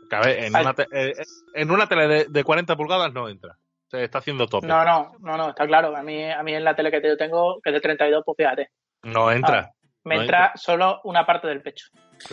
Que 0.09 0.15
a 0.15 0.19
ver, 0.21 0.43
en 0.43 0.55
Ay. 0.55 0.61
una, 0.63 0.73
te- 0.73 0.87
eh, 0.91 1.13
en 1.53 1.71
una 1.71 1.87
tele 1.87 2.07
de, 2.07 2.25
de 2.25 2.43
40 2.43 2.75
pulgadas 2.75 3.13
no 3.13 3.29
entra. 3.29 3.57
Se 3.87 4.03
está 4.03 4.19
haciendo 4.19 4.47
tope. 4.47 4.67
No, 4.67 4.85
no, 4.85 5.11
no, 5.19 5.37
no, 5.37 5.49
está 5.49 5.65
claro. 5.67 5.95
A 5.95 6.01
mí, 6.03 6.23
a 6.29 6.41
mí 6.43 6.53
en 6.53 6.63
la 6.63 6.75
tele 6.75 6.91
que 6.91 7.01
yo 7.05 7.17
tengo, 7.17 7.59
que 7.61 7.69
es 7.71 7.73
de 7.73 7.81
32, 7.81 8.23
pues 8.25 8.37
fíjate. 8.37 8.69
No 9.03 9.31
entra. 9.31 9.71
Me 10.03 10.15
No 10.15 10.21
entra 10.21 10.51
solo 10.55 11.01
una 11.03 11.25
parte 11.25 11.47
del 11.47 11.61
pecho. 11.61 11.87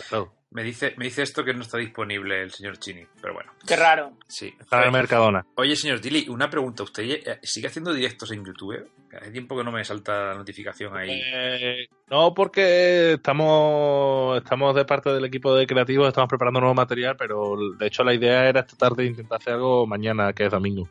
Claro. 0.09 0.33
Me 0.51 0.63
dice, 0.63 0.95
me 0.97 1.05
dice 1.05 1.21
esto 1.21 1.43
que 1.43 1.53
no 1.53 1.61
está 1.61 1.77
disponible 1.77 2.41
el 2.41 2.51
señor 2.51 2.79
Chini, 2.79 3.05
pero 3.21 3.35
bueno, 3.35 3.51
Qué 3.67 3.75
raro. 3.75 4.13
sí. 4.27 4.51
Está 4.59 4.79
en 4.79 4.85
el 4.85 4.91
Mercadona. 4.91 5.45
Oye, 5.55 5.75
señor 5.75 6.01
Dilly, 6.01 6.27
una 6.27 6.49
pregunta. 6.49 6.81
¿Usted 6.81 7.03
eh, 7.03 7.39
sigue 7.43 7.67
haciendo 7.67 7.93
directos 7.93 8.31
en 8.31 8.43
YouTube? 8.43 8.89
Hace 9.15 9.29
tiempo 9.29 9.55
que 9.55 9.63
no 9.63 9.71
me 9.71 9.85
salta 9.85 10.29
la 10.29 10.33
notificación 10.35 10.97
ahí. 10.97 11.21
Eh, 11.23 11.87
no, 12.09 12.33
porque 12.33 13.13
estamos 13.13 14.37
estamos 14.37 14.73
de 14.75 14.85
parte 14.85 15.11
del 15.11 15.25
equipo 15.25 15.53
de 15.53 15.67
creativos, 15.67 16.07
estamos 16.07 16.29
preparando 16.29 16.59
nuevo 16.61 16.73
material, 16.73 17.15
pero 17.15 17.55
de 17.77 17.85
hecho 17.85 18.03
la 18.03 18.15
idea 18.15 18.49
era 18.49 18.61
esta 18.61 18.75
tarde 18.75 19.05
intentar 19.05 19.39
hacer 19.39 19.53
algo 19.53 19.85
mañana, 19.85 20.33
que 20.33 20.45
es 20.45 20.51
domingo. 20.51 20.89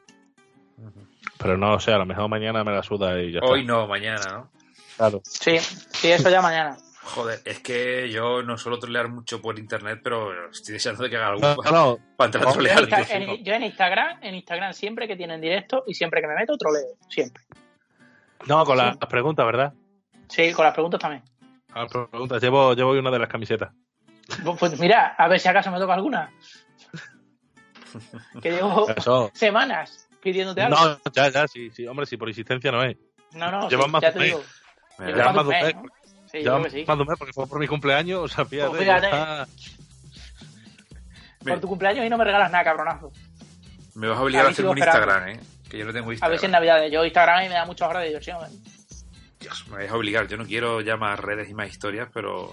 Pero 1.37 1.57
no, 1.57 1.75
o 1.75 1.81
sea, 1.81 1.97
a 1.97 1.99
lo 1.99 2.07
mejor 2.07 2.29
mañana 2.29 2.63
me 2.63 2.73
la 2.73 2.83
suda 2.85 3.21
y 3.21 3.33
ya 3.33 3.41
Hoy 3.43 3.61
está. 3.63 3.73
no, 3.73 3.87
mañana, 3.89 4.21
¿no? 4.31 4.51
Claro. 4.97 5.21
Sí, 5.25 5.59
sí, 5.59 6.11
eso 6.11 6.31
ya 6.31 6.43
mañana. 6.43 6.77
Joder, 7.09 7.41
es 7.47 7.61
que 7.61 8.11
yo 8.11 8.43
no 8.43 8.59
suelo 8.59 8.79
trolear 8.79 9.09
mucho 9.09 9.41
por 9.41 9.59
internet, 9.59 10.01
pero 10.05 10.51
estoy 10.51 10.75
deseando 10.75 11.03
de 11.03 11.09
que 11.11 11.17
haga 11.17 11.29
algo 11.29 11.41
No, 11.41 11.57
para, 11.57 11.71
no, 11.71 11.99
para 12.17 12.27
entrar 12.27 12.45
a 12.45 12.47
no. 12.47 12.53
Yo 12.55 12.69
en, 12.83 12.89
trolear. 12.89 13.37
Yo 13.43 13.55
en 13.55 13.63
Instagram, 13.63 14.19
en 14.23 14.35
Instagram 14.35 14.73
siempre 14.75 15.09
que 15.09 15.17
tienen 15.17 15.41
directo 15.41 15.85
y 15.87 15.95
siempre 15.95 16.21
que 16.21 16.27
me 16.27 16.35
meto, 16.35 16.57
troleo. 16.59 16.85
Siempre. 17.09 17.43
no, 18.47 18.65
con 18.65 18.77
las 18.77 18.95
Sí. 18.95 19.07
preguntas, 19.09 19.47
¿verdad? 19.47 19.73
Sí, 20.29 20.53
con 20.53 20.65
las 20.67 20.75
preguntas 20.75 21.01
también. 21.01 21.23
Con 21.73 21.83
las 21.83 22.09
preguntas, 22.09 22.43
llevo, 22.43 22.75
llevo 22.75 22.93
una 22.93 23.11
de 23.11 23.19
las 23.19 23.29
camisetas. 23.29 23.73
Pues, 24.45 24.59
pues 24.59 24.79
mira, 24.79 25.15
a 25.17 25.29
ver 25.29 25.41
si 25.41 25.49
acaso 25.49 25.71
me 25.71 25.79
toca 25.79 25.95
alguna. 25.95 26.31
Que 28.43 28.51
llevo 28.53 28.87
Eso. 28.91 29.31
semanas 29.33 30.09
pidiéndote 30.23 30.61
algo. 30.61 30.77
No, 30.79 31.01
ya, 31.13 31.31
ya, 31.31 31.49
sí, 31.49 31.71
sí, 31.71 31.87
hombre, 31.87 32.05
sí, 32.05 32.19
por 32.19 32.29
insistencia 32.29 32.71
no 32.71 32.83
es. 32.83 32.97
No, 33.33 33.51
no, 33.51 33.69
Llevan 33.69 33.87
sí, 33.87 33.91
más 33.93 34.03
ya 34.03 34.13
te 34.13 34.23
digo. 34.25 34.43
Llevan 34.99 35.35
más 35.35 35.47
de 35.49 35.75
un 35.75 35.83
más. 35.83 35.93
Sí, 36.31 36.39
Ya 36.39 36.45
yo 36.45 36.53
creo 36.61 36.65
que 36.65 36.71
sí. 36.71 36.85
más 36.87 36.99
mes 36.99 37.19
porque 37.19 37.33
fue 37.33 37.47
por 37.47 37.59
mi 37.59 37.67
cumpleaños, 37.67 38.21
o 38.21 38.29
sea, 38.29 38.45
fíjate. 38.45 38.69
Pues 38.71 38.81
fíjate. 38.83 39.09
ya- 39.11 39.47
Por 41.45 41.61
tu 41.61 41.69
cumpleaños 41.69 42.05
y 42.05 42.11
no 42.11 42.19
me 42.19 42.25
regalas 42.25 42.51
nada, 42.51 42.65
cabronazo. 42.65 43.13
Me 43.95 44.09
vas 44.09 44.19
a 44.19 44.23
obligar 44.23 44.47
A 44.47 44.51
hacerme 44.51 44.71
un. 44.73 44.79
Instagram, 44.79 45.29
¿eh? 45.29 45.41
Que 45.71 45.79
yo 45.79 45.85
no 45.87 45.93
tengo 45.93 46.07
A 46.07 46.09
ver 46.09 46.15
Instagram. 46.15 46.39
si 46.39 46.45
en 46.47 46.53
Navidades. 46.53 46.93
Yo 46.93 47.05
Instagram 47.05 47.45
y 47.45 47.49
me 47.49 47.55
da 47.55 47.65
muchas 47.65 47.89
horas 47.89 48.03
de 48.03 48.09
diversión. 48.09 48.39
¿eh? 48.45 48.57
Dios, 49.41 49.67
me 49.69 49.77
vais 49.77 49.91
a 49.91 49.97
obligar. 49.97 50.27
Yo 50.29 50.37
no 50.37 50.45
quiero 50.47 50.81
ya 50.81 50.97
más 50.97 51.19
redes 51.19 51.49
y 51.49 51.55
más 51.55 51.69
historias, 51.69 52.09
pero... 52.13 52.53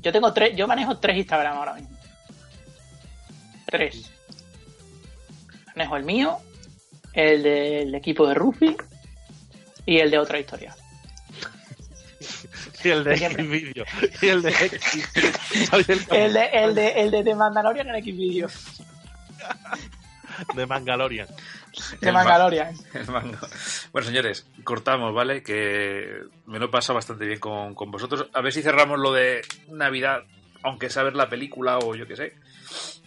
Yo 0.00 0.12
tengo 0.12 0.32
tres, 0.32 0.54
yo 0.56 0.66
manejo 0.66 0.98
tres 0.98 1.16
Instagram 1.16 1.56
ahora 1.56 1.74
mismo. 1.74 1.96
Tres. 3.66 4.10
Manejo 5.74 5.96
el 5.96 6.04
mío, 6.04 6.38
el 7.12 7.42
del 7.42 7.94
equipo 7.94 8.26
de 8.28 8.34
rugby 8.34 8.76
y 9.86 9.98
el 9.98 10.10
de 10.10 10.18
otra 10.18 10.38
historia. 10.38 10.74
Y 12.84 12.88
el 12.88 13.04
de 13.04 13.16
Siempre. 13.16 13.42
X 13.44 13.50
vídeo. 13.50 13.84
Y 14.22 14.26
el 14.28 14.42
de 14.42 14.50
X. 14.50 15.08
El 15.88 16.00
El 16.10 16.32
de, 16.32 16.44
el 16.52 16.74
de, 16.74 16.88
el 17.02 17.10
de 17.10 17.24
The 17.24 17.34
Mandalorian 17.34 17.88
en 17.88 18.02
Xvideo. 18.02 18.48
de 20.54 20.66
Mangalorian. 20.66 21.28
De 22.00 22.08
El 22.08 22.12
ma- 22.12 22.20
Mandalorian. 22.24 22.74
El 22.94 23.06
mango. 23.08 23.36
Bueno, 23.92 24.06
señores, 24.06 24.46
cortamos, 24.64 25.14
¿vale? 25.14 25.42
Que 25.42 26.22
me 26.46 26.58
lo 26.58 26.66
he 26.66 26.68
pasado 26.70 26.94
bastante 26.94 27.26
bien 27.26 27.38
con, 27.38 27.74
con 27.74 27.90
vosotros. 27.90 28.28
A 28.32 28.40
ver 28.40 28.52
si 28.52 28.62
cerramos 28.62 28.98
lo 28.98 29.12
de 29.12 29.42
Navidad, 29.68 30.22
aunque 30.62 30.88
sea 30.90 31.02
ver 31.02 31.16
la 31.16 31.28
película 31.28 31.78
o 31.78 31.94
yo 31.94 32.06
qué 32.06 32.16
sé. 32.16 32.34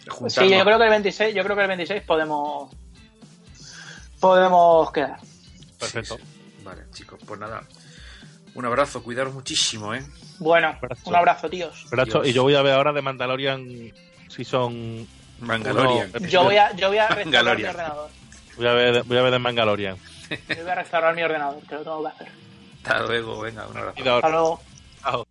Juntarnos. 0.07 0.33
Sí, 0.51 0.57
yo 0.57 0.63
creo 0.63 0.77
que 0.77 0.83
el 0.85 0.89
26, 0.91 1.35
yo 1.35 1.43
creo 1.43 1.55
que 1.55 1.61
el 1.63 1.67
26 1.67 2.03
podemos 2.03 2.71
podemos 4.19 4.91
quedar. 4.91 5.19
Perfecto. 5.79 6.17
Vale, 6.63 6.83
chicos, 6.91 7.19
pues 7.25 7.39
nada. 7.39 7.63
Un 8.59 8.65
abrazo, 8.65 9.01
cuidaros 9.01 9.33
muchísimo, 9.33 9.95
¿eh? 9.95 10.05
Bueno, 10.37 10.67
Abrazo. 10.81 11.09
un 11.09 11.15
abrazo, 11.15 11.49
tíos. 11.49 11.85
Dios. 12.03 12.27
y 12.27 12.33
yo 12.33 12.43
voy 12.43 12.55
a 12.55 12.61
ver 12.61 12.73
ahora 12.73 12.91
de 12.91 13.01
Mandalorian 13.01 13.65
Season. 14.27 15.07
Mangalorian. 15.39 16.11
uno, 16.13 16.27
Yo 16.27 16.43
voy 16.43 16.57
a, 16.57 16.75
yo 16.75 16.89
voy 16.89 16.97
a 16.97 17.07
restaurar 17.07 17.25
mi 17.25 17.31
Mandalorian. 17.31 17.69
ordenador. 17.69 18.09
Voy 18.57 18.67
a 18.67 18.73
ver, 18.73 19.03
voy 19.03 19.17
a 19.17 19.21
ver 19.21 19.31
de 19.31 19.39
Mandalorian. 19.39 19.95
Yo 20.29 20.55
voy 20.61 20.69
a 20.71 20.75
restaurar 20.75 21.15
mi 21.15 21.23
ordenador, 21.23 21.61
que 21.69 21.75
lo 21.75 21.83
tengo 21.83 22.01
que 22.03 22.07
hacer. 22.09 22.27
Hasta 22.83 22.99
luego, 23.03 23.39
venga, 23.39 23.65
un 23.65 23.77
abrazo. 23.77 24.15
Hasta 24.15 24.29
luego. 24.29 24.61
Chao. 25.01 25.25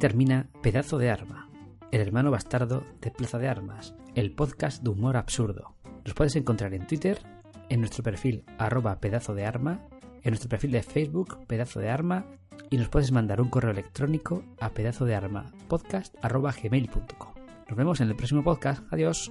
Termina 0.00 0.48
Pedazo 0.62 0.96
de 0.96 1.10
Arma, 1.10 1.50
el 1.92 2.00
hermano 2.00 2.30
bastardo 2.30 2.86
de 3.02 3.10
Plaza 3.10 3.38
de 3.38 3.48
Armas, 3.48 3.94
el 4.14 4.32
podcast 4.34 4.82
de 4.82 4.88
humor 4.88 5.18
absurdo. 5.18 5.76
Nos 6.06 6.14
puedes 6.14 6.34
encontrar 6.36 6.72
en 6.72 6.86
Twitter, 6.86 7.18
en 7.68 7.80
nuestro 7.80 8.02
perfil 8.02 8.44
arroba 8.56 8.98
pedazo 8.98 9.34
de 9.34 9.44
arma, 9.44 9.86
en 10.22 10.30
nuestro 10.30 10.48
perfil 10.48 10.70
de 10.70 10.82
Facebook 10.82 11.46
pedazo 11.46 11.80
de 11.80 11.90
arma 11.90 12.24
y 12.70 12.78
nos 12.78 12.88
puedes 12.88 13.12
mandar 13.12 13.42
un 13.42 13.50
correo 13.50 13.72
electrónico 13.72 14.42
a 14.58 14.70
pedazo 14.70 15.04
de 15.04 15.14
arma 15.14 15.52
podcast 15.68 16.16
arroba. 16.22 16.54
Nos 17.68 17.76
vemos 17.76 18.00
en 18.00 18.08
el 18.08 18.16
próximo 18.16 18.42
podcast. 18.42 18.82
Adiós. 18.90 19.30